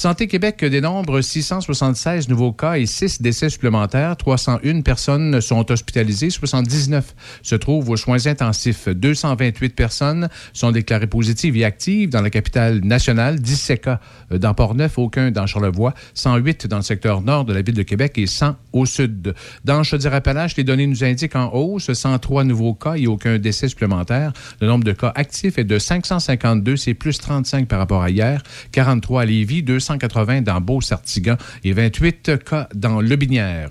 Santé 0.00 0.28
Québec 0.28 0.64
dénombre 0.64 1.20
676 1.20 2.30
nouveaux 2.30 2.52
cas 2.54 2.78
et 2.78 2.86
6 2.86 3.20
décès 3.20 3.50
supplémentaires. 3.50 4.16
301 4.16 4.80
personnes 4.80 5.42
sont 5.42 5.70
hospitalisées, 5.70 6.30
79 6.30 7.14
se 7.42 7.54
trouvent 7.54 7.90
aux 7.90 7.98
soins 7.98 8.26
intensifs. 8.26 8.88
228 8.88 9.76
personnes 9.76 10.30
sont 10.54 10.70
déclarées 10.70 11.06
positives 11.06 11.54
et 11.58 11.66
actives 11.66 12.08
dans 12.08 12.22
la 12.22 12.30
capitale 12.30 12.80
nationale. 12.82 13.40
17 13.40 13.82
cas 13.82 14.00
dans 14.30 14.54
Port-Neuf, 14.54 14.96
aucun 14.96 15.32
dans 15.32 15.46
Charlevoix, 15.46 15.92
108 16.14 16.66
dans 16.66 16.78
le 16.78 16.82
secteur 16.82 17.20
nord 17.20 17.44
de 17.44 17.52
la 17.52 17.60
ville 17.60 17.74
de 17.74 17.82
Québec 17.82 18.16
et 18.16 18.26
100 18.26 18.56
au 18.72 18.86
sud. 18.86 19.34
Dans 19.66 19.82
Chaudière-Appalaches, 19.82 20.56
les 20.56 20.64
données 20.64 20.86
nous 20.86 21.04
indiquent 21.04 21.36
en 21.36 21.52
hausse 21.52 21.92
103 21.92 22.44
nouveaux 22.44 22.72
cas 22.72 22.94
et 22.94 23.06
aucun 23.06 23.36
décès 23.36 23.68
supplémentaire. 23.68 24.32
Le 24.62 24.66
nombre 24.66 24.84
de 24.84 24.92
cas 24.92 25.12
actifs 25.14 25.58
est 25.58 25.64
de 25.64 25.78
552, 25.78 26.78
c'est 26.78 26.94
plus 26.94 27.18
35 27.18 27.68
par 27.68 27.78
rapport 27.78 28.02
à 28.02 28.08
hier. 28.08 28.42
43 28.72 29.20
à 29.20 29.24
Lévis, 29.26 29.62
280 29.98 30.42
dans 30.42 30.60
Beau-Sartigan 30.60 31.36
et 31.64 31.72
28 31.72 32.44
cas 32.44 32.68
dans 32.74 33.00
Le 33.00 33.16
Binière. 33.16 33.70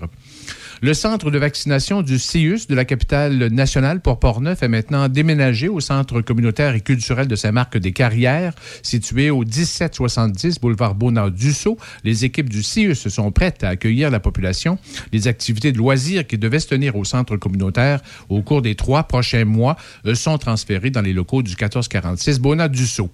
Le 0.82 0.94
centre 0.94 1.30
de 1.30 1.38
vaccination 1.38 2.00
du 2.00 2.18
CIUS 2.18 2.66
de 2.66 2.74
la 2.74 2.86
capitale 2.86 3.48
nationale 3.48 4.00
pour 4.00 4.18
Portneuf 4.18 4.62
est 4.62 4.68
maintenant 4.68 5.08
déménagé 5.08 5.68
au 5.68 5.80
centre 5.80 6.22
communautaire 6.22 6.74
et 6.74 6.80
culturel 6.80 7.28
de 7.28 7.36
Saint-Marc-des-Carrières, 7.36 8.54
situé 8.82 9.28
au 9.28 9.40
1770 9.40 10.58
boulevard 10.58 10.94
Bonnard-Dussault. 10.94 11.76
Les 12.02 12.24
équipes 12.24 12.48
du 12.48 12.62
CIUS 12.62 12.94
sont 12.94 13.30
prêtes 13.30 13.62
à 13.62 13.68
accueillir 13.68 14.10
la 14.10 14.20
population. 14.20 14.78
Les 15.12 15.28
activités 15.28 15.72
de 15.72 15.78
loisirs 15.78 16.26
qui 16.26 16.38
devaient 16.38 16.60
se 16.60 16.68
tenir 16.68 16.96
au 16.96 17.04
centre 17.04 17.36
communautaire 17.36 18.00
au 18.30 18.40
cours 18.40 18.62
des 18.62 18.74
trois 18.74 19.02
prochains 19.02 19.44
mois 19.44 19.76
euh, 20.06 20.14
sont 20.14 20.38
transférées 20.38 20.90
dans 20.90 21.02
les 21.02 21.12
locaux 21.12 21.42
du 21.42 21.50
1446 21.50 22.40
Bonnard-Dussault. 22.40 23.10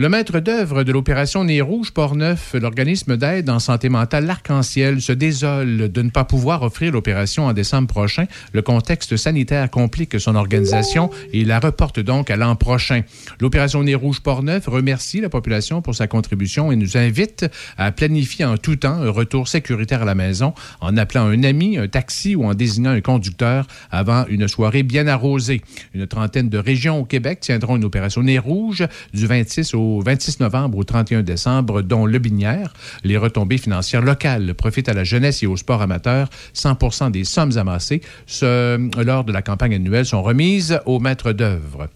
Le 0.00 0.08
maître 0.08 0.38
d'œuvre 0.38 0.84
de 0.84 0.92
l'opération 0.92 1.42
Nez 1.42 1.60
Rouge 1.60 1.90
Port-Neuf, 1.90 2.54
l'organisme 2.54 3.16
d'aide 3.16 3.50
en 3.50 3.58
santé 3.58 3.88
mentale 3.88 4.26
L'Arc-en-Ciel, 4.26 5.02
se 5.02 5.10
désole 5.10 5.90
de 5.90 6.02
ne 6.02 6.10
pas 6.10 6.22
pouvoir 6.22 6.62
offrir 6.62 6.92
l'opération 6.92 7.46
en 7.46 7.52
décembre 7.52 7.88
prochain. 7.88 8.26
Le 8.52 8.62
contexte 8.62 9.16
sanitaire 9.16 9.68
complique 9.68 10.20
son 10.20 10.36
organisation 10.36 11.10
et 11.32 11.44
la 11.44 11.58
reporte 11.58 11.98
donc 11.98 12.30
à 12.30 12.36
l'an 12.36 12.54
prochain. 12.54 13.02
L'opération 13.40 13.82
Nez 13.82 13.96
Rouge 13.96 14.20
Port-Neuf 14.20 14.68
remercie 14.68 15.20
la 15.20 15.30
population 15.30 15.82
pour 15.82 15.96
sa 15.96 16.06
contribution 16.06 16.70
et 16.70 16.76
nous 16.76 16.96
invite 16.96 17.46
à 17.76 17.90
planifier 17.90 18.44
en 18.44 18.56
tout 18.56 18.76
temps 18.76 19.02
un 19.02 19.10
retour 19.10 19.48
sécuritaire 19.48 20.02
à 20.02 20.04
la 20.04 20.14
maison 20.14 20.54
en 20.80 20.96
appelant 20.96 21.26
un 21.26 21.42
ami, 21.42 21.76
un 21.76 21.88
taxi 21.88 22.36
ou 22.36 22.44
en 22.44 22.54
désignant 22.54 22.92
un 22.92 23.00
conducteur 23.00 23.66
avant 23.90 24.26
une 24.28 24.46
soirée 24.46 24.84
bien 24.84 25.08
arrosée. 25.08 25.60
Une 25.92 26.06
trentaine 26.06 26.48
de 26.48 26.58
régions 26.58 27.00
au 27.00 27.04
Québec 27.04 27.40
tiendront 27.40 27.74
une 27.74 27.84
opération 27.84 28.22
Nez 28.22 28.38
Rouge 28.38 28.86
du 29.12 29.26
26 29.26 29.74
au 29.74 29.87
26 30.04 30.40
novembre 30.40 30.78
au 30.78 30.84
31 30.84 31.22
décembre, 31.22 31.82
dont 31.82 32.06
Le 32.06 32.18
Binière. 32.18 32.72
Les 33.04 33.16
retombées 33.16 33.58
financières 33.58 34.02
locales 34.02 34.54
profitent 34.54 34.88
à 34.88 34.94
la 34.94 35.04
jeunesse 35.04 35.42
et 35.42 35.46
au 35.46 35.56
sport 35.56 35.82
amateur. 35.82 36.28
100 36.52 37.10
des 37.10 37.24
sommes 37.24 37.56
amassées 37.56 38.00
lors 38.42 39.24
de 39.24 39.32
la 39.32 39.42
campagne 39.42 39.74
annuelle 39.74 40.06
sont 40.06 40.22
remises 40.22 40.80
aux 40.86 41.00
maîtres 41.00 41.32
d'œuvre. 41.32 41.88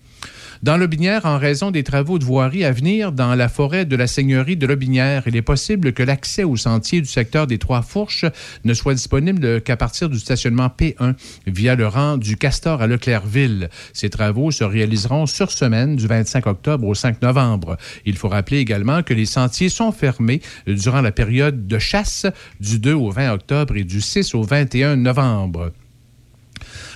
Dans 0.63 0.77
Lobinière, 0.77 1.27
en 1.27 1.39
raison 1.39 1.73
des 1.73 1.83
travaux 1.83 2.21
de 2.21 2.25
voirie 2.25 2.65
à 2.65 2.71
venir 2.71 3.11
dans 3.11 3.35
la 3.35 3.49
forêt 3.49 3.85
de 3.85 3.97
la 3.97 4.07
seigneurie 4.07 4.57
de 4.57 4.65
Lobinière, 4.65 5.25
il 5.27 5.35
est 5.35 5.43
possible 5.43 5.93
que 5.93 6.05
l'accès 6.05 6.45
au 6.45 6.57
sentier 6.57 7.01
du 7.01 7.09
secteur 7.09 7.49
des 7.49 7.59
Trois 7.59 7.83
Fourches 7.83 8.27
ne 8.63 8.73
soit 8.73 8.95
disponible 8.95 9.61
qu'à 9.63 9.77
partir 9.77 10.09
du 10.09 10.21
stationnement 10.21 10.69
P1 10.69 11.15
via 11.49 11.75
le 11.75 11.89
rang 11.89 12.17
du 12.17 12.37
Castor 12.37 12.81
à 12.81 12.87
Leclercville. 12.87 13.71
Ces 13.93 14.09
travaux 14.09 14.53
se 14.53 14.63
réaliseront 14.63 15.27
sur 15.27 15.51
semaine 15.51 15.97
du 15.97 16.07
25 16.07 16.47
octobre 16.47 16.87
au 16.87 16.95
5 16.95 17.23
novembre. 17.23 17.77
Il 18.07 18.17
faut 18.17 18.29
rappeler 18.29 18.59
également 18.59 19.03
que 19.03 19.15
les 19.15 19.27
sentiers 19.27 19.69
sont 19.69 19.91
fermés 19.91 20.41
durant 20.69 21.01
la 21.01 21.11
période 21.11 21.67
de 21.67 21.79
chasse 21.81 22.25
du 22.61 22.79
2 22.79 22.93
au 22.93 23.11
20 23.11 23.33
octobre 23.33 23.77
et 23.77 23.83
du 23.83 24.01
6 24.01 24.37
au 24.37 24.45
21 24.45 24.95
novembre. 24.95 25.73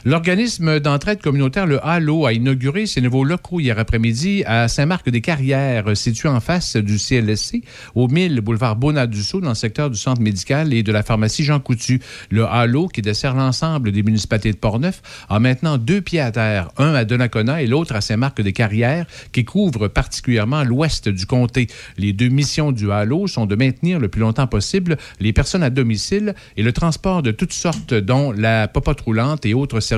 L'organisme 0.09 0.79
d'entraide 0.79 1.21
communautaire, 1.21 1.67
le 1.67 1.85
HALO, 1.85 2.27
a 2.27 2.33
inauguré 2.33 2.87
ses 2.87 3.01
nouveaux 3.01 3.25
locaux 3.25 3.59
hier 3.59 3.77
après-midi 3.77 4.45
à 4.47 4.69
Saint-Marc-des-Carrières, 4.69 5.97
situé 5.97 6.29
en 6.29 6.39
face 6.39 6.77
du 6.77 6.97
CLSC, 6.97 7.65
au 7.97 8.07
1000 8.07 8.41
boulevard 8.41 8.77
Bonadusseau, 8.77 9.41
dans 9.41 9.49
le 9.49 9.57
secteur 9.57 9.91
du 9.91 9.99
centre 9.99 10.23
médical 10.23 10.73
et 10.73 10.85
de 10.85 10.93
la 10.93 11.03
pharmacie 11.03 11.43
Jean 11.43 11.59
Coutu. 11.59 12.01
Le 12.31 12.45
HALO, 12.45 12.87
qui 12.87 13.03
dessert 13.03 13.35
l'ensemble 13.35 13.91
des 13.91 14.05
municipalités 14.05 14.53
de 14.53 14.59
Portneuf, 14.59 15.03
a 15.29 15.41
maintenant 15.41 15.77
deux 15.77 16.01
pieds 16.01 16.21
à 16.21 16.31
terre, 16.31 16.69
un 16.77 16.95
à 16.95 17.05
Donnacona 17.05 17.61
et 17.61 17.67
l'autre 17.67 17.97
à 17.97 18.01
Saint-Marc-des-Carrières, 18.01 19.07
qui 19.33 19.45
couvrent 19.45 19.89
particulièrement 19.89 20.63
l'ouest 20.63 21.09
du 21.09 21.27
comté. 21.27 21.67
Les 21.99 22.13
deux 22.13 22.29
missions 22.29 22.71
du 22.71 22.93
HALO 22.93 23.27
sont 23.27 23.47
de 23.47 23.57
maintenir 23.57 23.99
le 23.99 24.07
plus 24.07 24.21
longtemps 24.21 24.47
possible 24.47 24.99
les 25.19 25.33
personnes 25.33 25.65
à 25.65 25.71
domicile 25.71 26.37
et 26.57 26.63
le 26.63 26.73
transport 26.73 27.25
de 27.25 27.33
toutes 27.33 27.53
sortes, 27.53 27.93
dont 27.93 28.31
la 28.31 28.69
popote 28.69 29.01
roulante 29.01 29.45
et 29.45 29.53
autres 29.53 29.81
services 29.81 29.96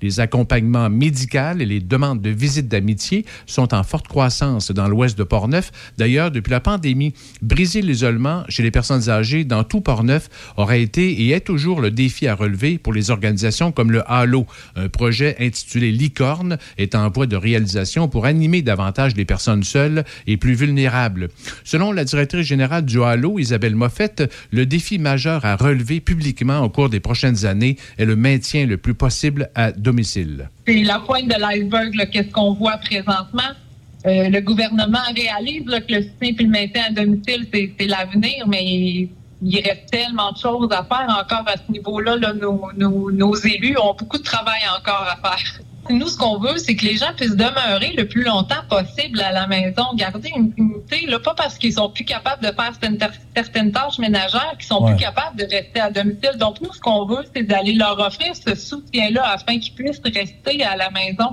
Les 0.00 0.20
accompagnements 0.20 0.90
médicaux 0.90 1.58
et 1.58 1.64
les 1.64 1.80
demandes 1.80 2.20
de 2.20 2.30
visites 2.30 2.68
d'amitié 2.68 3.24
sont 3.46 3.74
en 3.74 3.82
forte 3.82 4.08
croissance 4.08 4.70
dans 4.70 4.88
l'ouest 4.88 5.16
de 5.16 5.24
Portneuf. 5.24 5.70
D'ailleurs, 5.98 6.30
depuis 6.30 6.50
la 6.50 6.60
pandémie, 6.60 7.14
briser 7.40 7.82
l'isolement 7.82 8.44
chez 8.48 8.62
les 8.62 8.70
personnes 8.70 9.08
âgées 9.08 9.44
dans 9.44 9.64
tout 9.64 9.80
Portneuf 9.80 10.28
aurait 10.56 10.82
été 10.82 11.22
et 11.22 11.30
est 11.30 11.40
toujours 11.40 11.80
le 11.80 11.90
défi 11.90 12.26
à 12.26 12.34
relever 12.34 12.78
pour 12.78 12.92
les 12.92 13.10
organisations 13.10 13.72
comme 13.72 13.90
le 13.90 14.02
Halo. 14.10 14.46
Un 14.76 14.88
projet 14.88 15.36
intitulé 15.40 15.92
Licorne 15.92 16.58
est 16.78 16.94
en 16.94 17.08
voie 17.10 17.26
de 17.26 17.36
réalisation 17.36 18.08
pour 18.08 18.26
animer 18.26 18.62
davantage 18.62 19.16
les 19.16 19.24
personnes 19.24 19.62
seules 19.62 20.04
et 20.26 20.36
plus 20.36 20.54
vulnérables. 20.54 21.28
Selon 21.64 21.92
la 21.92 22.04
directrice 22.04 22.46
générale 22.46 22.84
du 22.84 23.02
Halo, 23.02 23.38
Isabelle 23.38 23.76
Moffett, 23.76 24.30
le 24.50 24.66
défi 24.66 24.98
majeur 24.98 25.44
à 25.44 25.56
relever 25.56 26.00
publiquement 26.00 26.60
au 26.60 26.68
cours 26.68 26.88
des 26.88 27.00
prochaines 27.00 27.46
années 27.46 27.76
est 27.98 28.04
le 28.04 28.16
maintien 28.16 28.66
plus 28.76 28.94
possible 28.94 29.50
à 29.54 29.72
domicile. 29.72 30.48
C'est 30.66 30.82
la 30.84 30.98
pointe 31.00 31.26
de 31.28 31.40
l'iceberg, 31.40 32.08
qu'est-ce 32.10 32.30
qu'on 32.30 32.54
voit 32.54 32.76
présentement. 32.78 33.52
Euh, 34.04 34.28
le 34.28 34.40
gouvernement 34.40 34.98
réalise 35.14 35.64
que 35.64 35.94
le 35.94 36.02
soutien 36.02 36.34
et 36.38 36.42
le 36.42 36.48
maintien 36.48 36.82
à 36.88 36.90
domicile, 36.90 37.46
c'est 37.52 37.86
l'avenir, 37.86 38.46
mais 38.48 39.08
il 39.44 39.56
reste 39.64 39.90
tellement 39.90 40.32
de 40.32 40.38
choses 40.38 40.68
à 40.72 40.84
faire 40.84 41.06
encore 41.08 41.44
à 41.46 41.54
ce 41.56 41.70
niveau-là. 41.72 42.16
là. 42.16 42.32
Nos, 42.32 42.60
nos- 42.76 43.10
nos 43.12 43.34
élus 43.36 43.76
ont 43.78 43.94
beaucoup 43.98 44.18
de 44.18 44.22
travail 44.22 44.60
encore 44.78 45.06
à 45.08 45.16
faire. 45.30 45.60
Nous, 45.90 46.06
ce 46.06 46.16
qu'on 46.16 46.38
veut, 46.38 46.58
c'est 46.58 46.76
que 46.76 46.84
les 46.84 46.96
gens 46.96 47.12
puissent 47.16 47.36
demeurer 47.36 47.92
le 47.96 48.06
plus 48.06 48.22
longtemps 48.22 48.62
possible 48.70 49.20
à 49.20 49.32
la 49.32 49.46
maison, 49.48 49.82
garder 49.96 50.30
une 50.36 50.52
unité, 50.56 51.06
là, 51.06 51.18
pas 51.18 51.34
parce 51.34 51.58
qu'ils 51.58 51.72
sont 51.72 51.90
plus 51.90 52.04
capables 52.04 52.40
de 52.42 52.52
faire 52.52 52.72
certaines, 53.34 53.72
tâches 53.72 53.98
ménagères, 53.98 54.54
qu'ils 54.58 54.66
sont 54.68 54.82
Ouais. 54.84 54.94
plus 54.94 55.02
capables 55.04 55.36
de 55.36 55.42
rester 55.44 55.80
à 55.80 55.90
domicile. 55.90 56.38
Donc, 56.38 56.60
nous, 56.60 56.72
ce 56.72 56.80
qu'on 56.80 57.04
veut, 57.06 57.24
c'est 57.34 57.42
d'aller 57.42 57.74
leur 57.74 57.98
offrir 57.98 58.32
ce 58.36 58.54
soutien-là 58.54 59.24
afin 59.32 59.58
qu'ils 59.58 59.74
puissent 59.74 60.00
rester 60.04 60.62
à 60.64 60.76
la 60.76 60.88
maison, 60.90 61.30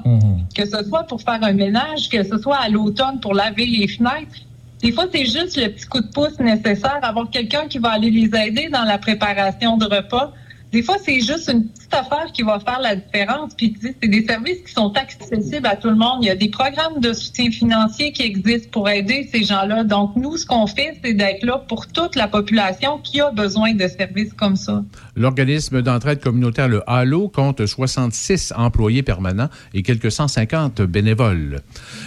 que 0.55 0.65
ce 0.65 0.83
soit 0.83 1.03
pour 1.03 1.21
faire 1.21 1.39
un 1.43 1.53
ménage, 1.53 2.09
que 2.09 2.23
ce 2.23 2.37
soit 2.39 2.57
à 2.57 2.69
l'automne 2.69 3.19
pour 3.21 3.35
laver 3.35 3.67
les 3.67 3.87
fenêtres. 3.87 4.39
Des 4.81 4.91
fois, 4.91 5.05
c'est 5.13 5.25
juste 5.25 5.57
le 5.57 5.67
petit 5.69 5.85
coup 5.85 6.01
de 6.01 6.07
pouce 6.07 6.39
nécessaire, 6.39 6.97
avoir 7.03 7.29
quelqu'un 7.29 7.67
qui 7.67 7.77
va 7.77 7.91
aller 7.91 8.09
les 8.09 8.29
aider 8.35 8.69
dans 8.69 8.83
la 8.83 8.97
préparation 8.97 9.77
de 9.77 9.85
repas. 9.85 10.33
Des 10.71 10.83
fois, 10.83 10.97
c'est 11.03 11.19
juste 11.19 11.49
une 11.51 11.65
petite 11.65 11.93
affaire 11.93 12.31
qui 12.31 12.43
va 12.43 12.59
faire 12.59 12.79
la 12.79 12.95
différence. 12.95 13.55
Puis, 13.55 13.75
c'est 13.81 14.07
des 14.07 14.23
services 14.23 14.59
qui 14.65 14.71
sont 14.71 14.93
accessibles 14.95 15.65
à 15.65 15.75
tout 15.75 15.89
le 15.89 15.95
monde. 15.95 16.19
Il 16.21 16.27
y 16.27 16.29
a 16.29 16.35
des 16.35 16.49
programmes 16.49 16.99
de 16.99 17.11
soutien 17.11 17.49
financier 17.49 18.11
qui 18.11 18.21
existent 18.21 18.69
pour 18.71 18.87
aider 18.87 19.27
ces 19.31 19.43
gens-là. 19.43 19.83
Donc, 19.83 20.15
nous, 20.15 20.37
ce 20.37 20.45
qu'on 20.45 20.67
fait, 20.67 20.99
c'est 21.03 21.13
d'être 21.13 21.43
là 21.43 21.57
pour 21.67 21.87
toute 21.87 22.15
la 22.15 22.27
population 22.27 22.99
qui 22.99 23.19
a 23.19 23.31
besoin 23.31 23.73
de 23.73 23.87
services 23.87 24.33
comme 24.33 24.55
ça. 24.55 24.83
L'organisme 25.15 25.81
d'entraide 25.81 26.19
communautaire, 26.19 26.67
le 26.67 26.83
HALO, 26.87 27.29
compte 27.29 27.65
66 27.65 28.53
employés 28.55 29.01
permanents 29.01 29.49
et 29.73 29.81
quelques 29.81 30.11
150 30.11 30.83
bénévoles. 30.83 31.61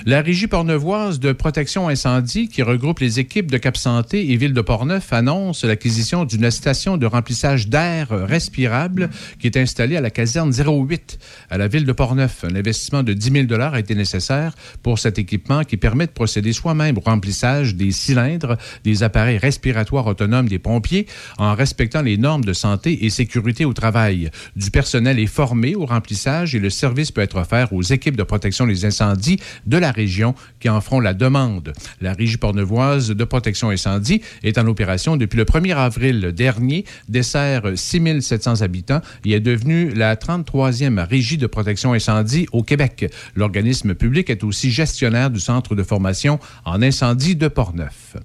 La 0.06 0.22
Régie 0.22 0.46
pornevoise 0.46 1.18
de 1.18 1.32
protection 1.32 1.88
incendie, 1.88 2.48
qui 2.48 2.62
regroupe 2.62 3.00
les 3.00 3.18
équipes 3.18 3.50
de 3.50 3.58
Cap 3.58 3.76
Santé 3.76 4.30
et 4.30 4.36
Ville 4.36 4.54
de 4.54 4.60
Portneuf, 4.60 5.12
annonce 5.12 5.64
l'acquisition 5.64 6.24
d'une 6.24 6.48
station 6.52 6.96
de 6.96 7.06
remplissage 7.06 7.68
d'air 7.68 8.08
qui 8.52 9.46
est 9.46 9.56
installée 9.56 9.96
à 9.96 10.00
la 10.00 10.10
caserne 10.10 10.52
08 10.52 11.18
à 11.50 11.58
la 11.58 11.68
Ville 11.68 11.84
de 11.84 11.92
Portneuf. 11.92 12.44
Un 12.44 12.54
investissement 12.54 13.02
de 13.02 13.12
10 13.12 13.46
000 13.48 13.60
a 13.60 13.78
été 13.78 13.94
nécessaire 13.94 14.54
pour 14.82 14.98
cet 14.98 15.18
équipement 15.18 15.64
qui 15.64 15.76
permet 15.76 16.06
de 16.06 16.12
procéder 16.12 16.52
soi-même 16.52 16.98
au 16.98 17.00
remplissage 17.00 17.74
des 17.74 17.90
cylindres 17.90 18.56
des 18.84 19.02
appareils 19.02 19.38
respiratoires 19.38 20.06
autonomes 20.06 20.48
des 20.48 20.58
pompiers 20.58 21.06
en 21.38 21.54
respectant 21.54 22.02
les 22.02 22.16
normes 22.16 22.44
de 22.44 22.52
santé 22.52 23.04
et 23.04 23.10
sécurité 23.10 23.64
au 23.64 23.72
travail. 23.72 24.30
Du 24.56 24.70
personnel 24.70 25.18
est 25.18 25.26
formé 25.26 25.74
au 25.74 25.86
remplissage 25.86 26.54
et 26.54 26.58
le 26.58 26.70
service 26.70 27.10
peut 27.10 27.20
être 27.20 27.36
offert 27.36 27.72
aux 27.72 27.82
équipes 27.82 28.16
de 28.16 28.22
protection 28.22 28.66
des 28.66 28.84
incendies 28.84 29.38
de 29.66 29.76
la 29.78 29.90
région 29.90 30.34
qui 30.60 30.68
en 30.68 30.80
feront 30.80 31.00
la 31.00 31.14
demande. 31.14 31.72
La 32.00 32.12
Régie 32.12 32.36
pornevoise 32.36 33.08
de 33.10 33.24
protection 33.24 33.70
incendie 33.70 34.22
est 34.42 34.58
en 34.58 34.66
opération 34.66 35.16
depuis 35.16 35.36
le 35.36 35.44
1er 35.44 35.74
avril 35.74 36.32
dernier, 36.32 36.84
dessert 37.08 37.62
6700 37.74 38.41
habitants 38.46 39.00
et 39.24 39.32
est 39.32 39.40
devenue 39.40 39.92
la 39.94 40.16
33e 40.16 41.04
régie 41.04 41.38
de 41.38 41.46
protection 41.46 41.92
incendie 41.92 42.46
au 42.52 42.62
Québec. 42.62 43.10
L'organisme 43.34 43.94
public 43.94 44.30
est 44.30 44.44
aussi 44.44 44.70
gestionnaire 44.70 45.30
du 45.30 45.40
centre 45.40 45.74
de 45.74 45.82
formation 45.82 46.38
en 46.64 46.82
incendie 46.82 47.36
de 47.36 47.48
Portneuf. 47.48 48.16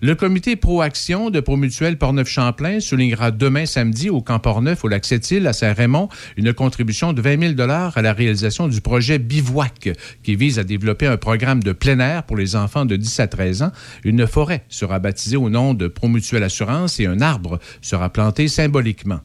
Le 0.00 0.14
comité 0.14 0.56
Proaction 0.56 1.30
de 1.30 1.40
Promutuel 1.40 1.96
Portneuf-Champlain 1.96 2.80
soulignera 2.80 3.30
demain 3.30 3.66
samedi 3.66 4.10
au 4.10 4.20
camp 4.20 4.40
Portneuf, 4.40 4.84
au 4.84 4.88
lac 4.88 5.04
Sept-Îles, 5.04 5.46
à 5.46 5.52
Saint-Raymond, 5.52 6.08
une 6.36 6.52
contribution 6.52 7.12
de 7.12 7.22
20 7.22 7.56
000 7.56 7.70
à 7.70 8.02
la 8.02 8.12
réalisation 8.12 8.68
du 8.68 8.80
projet 8.80 9.18
Bivouac, 9.18 9.90
qui 10.22 10.34
vise 10.34 10.58
à 10.58 10.64
développer 10.64 11.06
un 11.06 11.16
programme 11.16 11.62
de 11.62 11.72
plein 11.72 12.00
air 12.00 12.24
pour 12.24 12.36
les 12.36 12.56
enfants 12.56 12.84
de 12.84 12.96
10 12.96 13.20
à 13.20 13.28
13 13.28 13.62
ans. 13.62 13.72
Une 14.04 14.26
forêt 14.26 14.64
sera 14.68 14.98
baptisée 14.98 15.36
au 15.36 15.50
nom 15.50 15.74
de 15.74 15.86
Promutuel 15.86 16.42
Assurance 16.42 16.98
et 16.98 17.06
un 17.06 17.20
arbre 17.20 17.60
sera 17.80 18.10
planté 18.10 18.48
symboliquement. 18.48 19.20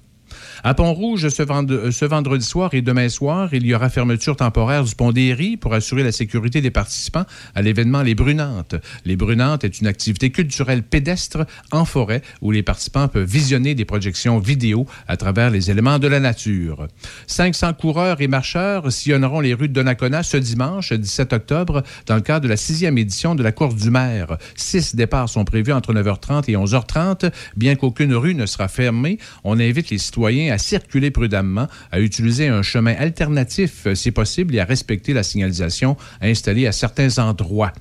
À 0.64 0.74
Pont-Rouge, 0.74 1.30
ce, 1.30 1.44
vend- 1.44 1.66
ce 1.92 2.06
vendredi 2.06 2.46
soir 2.46 2.74
et 2.74 2.82
demain 2.82 3.10
soir, 3.10 3.50
il 3.54 3.66
y 3.66 3.74
aura 3.76 3.90
fermeture 3.90 4.36
temporaire 4.36 4.84
du 4.84 4.96
pont 4.96 5.12
d'Éry 5.12 5.56
pour 5.58 5.74
assurer 5.74 6.04
la 6.04 6.12
sécurité 6.12 6.62
des 6.62 6.72
participants 6.72 7.26
à 7.56 7.62
l'événement 7.62 8.02
Les 8.02 8.16
Brunantes. 8.16 8.76
Les 9.06 9.16
Brunantes 9.16 9.64
est 9.64 9.80
une 9.80 9.88
activité 9.88 10.32
culturelle 10.32 10.84
pédestre 10.84 11.46
en 11.72 11.86
forêt 11.86 12.22
où 12.42 12.52
les 12.52 12.64
participants 12.64 13.08
peuvent 13.08 13.28
visionner 13.30 13.76
des 13.76 13.86
projections 13.86 14.40
vidéo 14.40 14.86
à 15.08 15.16
travers 15.18 15.50
les 15.52 15.70
éléments 15.70 16.00
de 16.00 16.08
la 16.08 16.20
nature. 16.20 16.88
500 17.28 17.74
coureurs 17.74 18.22
et 18.22 18.28
marcheurs 18.28 18.92
sillonneront 18.92 19.40
les 19.42 19.54
rues 19.54 19.70
de 19.70 19.74
Donnacona 19.74 20.24
ce 20.24 20.38
dimanche, 20.38 20.92
17 20.94 21.34
octobre, 21.34 21.84
dans 22.08 22.16
le 22.16 22.22
cadre 22.22 22.44
de 22.46 22.50
la 22.50 22.58
sixième 22.58 22.98
édition 22.98 23.36
de 23.36 23.44
la 23.44 23.52
course 23.52 23.76
du 23.76 23.92
maire. 23.92 24.38
Six 24.56 24.96
départs 24.96 25.30
sont 25.30 25.46
prévus 25.46 25.72
entre 25.74 25.94
9h30 25.94 26.50
et 26.52 26.56
11h30. 26.56 27.32
Bien 27.56 27.76
qu'aucune 27.76 28.14
rue 28.16 28.34
ne 28.36 28.46
sera 28.46 28.68
fermée, 28.68 29.18
on 29.44 29.60
invite 29.60 29.90
les 29.90 29.98
citoyens 29.98 30.47
à 30.50 30.58
circuler 30.58 31.12
prudemment, 31.12 31.68
à 31.92 32.00
utiliser 32.00 32.48
un 32.48 32.62
chemin 32.62 32.94
alternatif 32.98 33.88
euh, 33.88 33.96
si 33.96 34.12
possible 34.12 34.56
et 34.56 34.60
à 34.60 34.66
respecter 34.66 35.14
la 35.14 35.24
signalisation 35.24 35.98
installée 36.22 36.68
à 36.68 36.72
certains 36.72 37.18
endroits. 37.18 37.74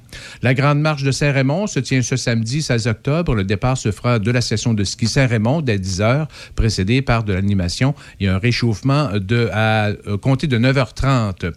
La 0.43 0.55
Grande 0.55 0.81
Marche 0.81 1.03
de 1.03 1.11
Saint-Raymond 1.11 1.67
se 1.67 1.81
tient 1.81 2.03
ce 2.03 2.17
samedi 2.17 2.63
16 2.63 2.87
octobre. 2.87 3.35
Le 3.35 3.45
départ 3.45 3.77
se 3.77 3.91
fera 3.91 4.19
de 4.19 4.31
la 4.31 4.41
session 4.41 4.75
de 4.75 4.85
ski 4.85 5.07
Saint-Raymond 5.07 5.61
dès 5.61 5.79
10 5.79 6.01
heures, 6.01 6.29
précédé 6.55 7.03
par 7.03 7.25
de 7.25 7.33
l'animation 7.33 7.95
et 8.21 8.29
un 8.29 8.39
réchauffement 8.39 9.11
de, 9.15 9.49
à 9.53 9.89
euh, 9.89 10.17
compter 10.17 10.47
de 10.47 10.59
9h30. 10.59 11.53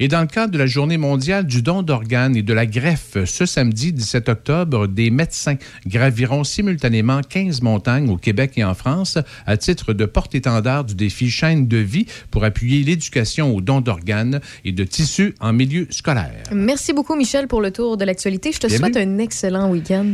Et 0.00 0.08
dans 0.08 0.20
le 0.20 0.26
cadre 0.26 0.52
de 0.52 0.58
la 0.58 0.66
Journée 0.66 0.98
mondiale 0.98 1.46
du 1.46 1.62
don 1.62 1.82
d'organes 1.82 2.36
et 2.36 2.42
de 2.42 2.52
la 2.52 2.66
greffe, 2.66 3.24
ce 3.24 3.46
samedi 3.46 3.92
17 3.92 4.28
octobre, 4.28 4.86
des 4.86 5.10
médecins 5.10 5.56
graviront 5.86 6.44
simultanément 6.44 7.20
15 7.20 7.62
montagnes 7.62 8.10
au 8.10 8.16
Québec 8.16 8.52
et 8.56 8.64
en 8.64 8.74
France 8.74 9.18
à 9.46 9.56
titre 9.56 9.92
de 9.92 10.04
porte 10.04 10.34
porte-étendard 10.42 10.84
du 10.84 10.94
défi 10.94 11.30
Chaîne 11.30 11.66
de 11.68 11.76
vie 11.76 12.06
pour 12.30 12.44
appuyer 12.44 12.82
l'éducation 12.82 13.54
aux 13.54 13.60
dons 13.60 13.80
d'organes 13.80 14.40
et 14.64 14.72
de 14.72 14.84
tissus 14.84 15.34
en 15.40 15.52
milieu 15.52 15.86
scolaire. 15.90 16.32
Merci 16.52 16.92
beaucoup, 16.92 17.14
Michel, 17.16 17.46
pour 17.46 17.60
le 17.60 17.70
tour 17.70 17.96
de 17.96 18.04
l'actualité. 18.04 18.50
Je 18.52 18.58
te 18.58 18.66
Bienvenue. 18.66 18.92
souhaite 18.92 19.08
un 19.08 19.18
excellent 19.18 19.70
week-end. 19.70 20.06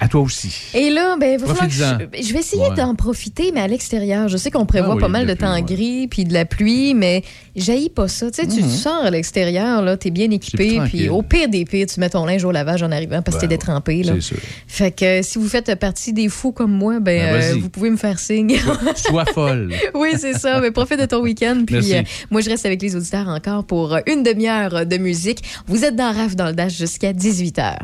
À 0.00 0.08
toi 0.08 0.20
aussi. 0.20 0.54
Et 0.74 0.90
là, 0.90 1.16
ben, 1.20 1.38
va 1.38 1.46
falloir 1.46 1.66
que 1.68 1.72
Profites-en. 1.74 1.98
je, 2.22 2.26
je 2.28 2.32
vais 2.32 2.38
essayer 2.40 2.62
Ouais. 2.62 2.76
d'en 2.76 2.94
profiter, 2.94 3.50
mais 3.52 3.60
à 3.60 3.66
l'extérieur. 3.66 4.28
Je 4.28 4.36
sais 4.36 4.50
qu'on 4.52 4.66
prévoit 4.66 4.92
Ah 4.92 4.96
oui, 4.96 5.00
pas 5.00 5.08
mal 5.08 5.26
de 5.26 5.34
temps 5.34 5.52
ouais. 5.54 5.62
gris 5.62 6.06
puis 6.06 6.24
de 6.24 6.32
la 6.32 6.44
pluie, 6.44 6.94
mais 6.94 7.24
j'haïs 7.56 7.88
pas 7.90 8.06
ça. 8.06 8.30
Tu 8.30 8.40
sais, 8.42 8.46
tu 8.46 8.62
Mhm. 8.62 8.68
sors 8.70 9.04
à 9.04 9.10
l'extérieur, 9.10 9.82
là, 9.82 9.96
t'es 9.96 10.10
bien 10.10 10.30
équipé, 10.30 10.78
puis 10.84 11.08
au 11.08 11.22
pire 11.22 11.48
des 11.48 11.64
pires, 11.64 11.86
tu 11.86 11.98
mets 11.98 12.10
ton 12.10 12.24
linge 12.24 12.44
au 12.44 12.52
lavage 12.52 12.82
en 12.84 12.92
arrivant 12.92 13.20
parce 13.22 13.36
que 13.36 13.42
Ben 13.42 13.48
t'es 13.48 13.56
détrempé. 13.56 14.02
Là. 14.04 14.12
C'est 14.14 14.20
sûr. 14.20 14.36
Fait 14.68 14.92
que 14.92 15.04
euh, 15.04 15.22
si 15.22 15.38
vous 15.38 15.48
faites 15.48 15.74
partie 15.74 16.12
des 16.12 16.28
fous 16.28 16.52
comme 16.52 16.72
moi, 16.72 17.00
ben, 17.00 17.20
Ben, 17.32 17.42
euh, 17.42 17.54
vous 17.60 17.68
pouvez 17.68 17.90
me 17.90 17.96
faire 17.96 18.18
signe. 18.20 18.56
Sois 18.94 19.24
folle. 19.34 19.71
oui, 19.94 20.14
c'est 20.18 20.34
ça. 20.34 20.60
Mais 20.60 20.70
profite 20.70 21.00
de 21.00 21.06
ton 21.06 21.20
week-end. 21.20 21.64
Puis 21.66 21.94
euh, 21.94 22.02
moi, 22.30 22.40
je 22.40 22.50
reste 22.50 22.66
avec 22.66 22.82
les 22.82 22.96
auditeurs 22.96 23.28
encore 23.28 23.64
pour 23.64 23.94
euh, 23.94 24.00
une 24.06 24.22
demi-heure 24.22 24.86
de 24.86 24.96
musique. 24.96 25.42
Vous 25.66 25.84
êtes 25.84 25.96
dans 25.96 26.12
RAF 26.12 26.36
dans 26.36 26.46
le 26.46 26.52
Dash 26.52 26.76
jusqu'à 26.76 27.12
18h. 27.12 27.78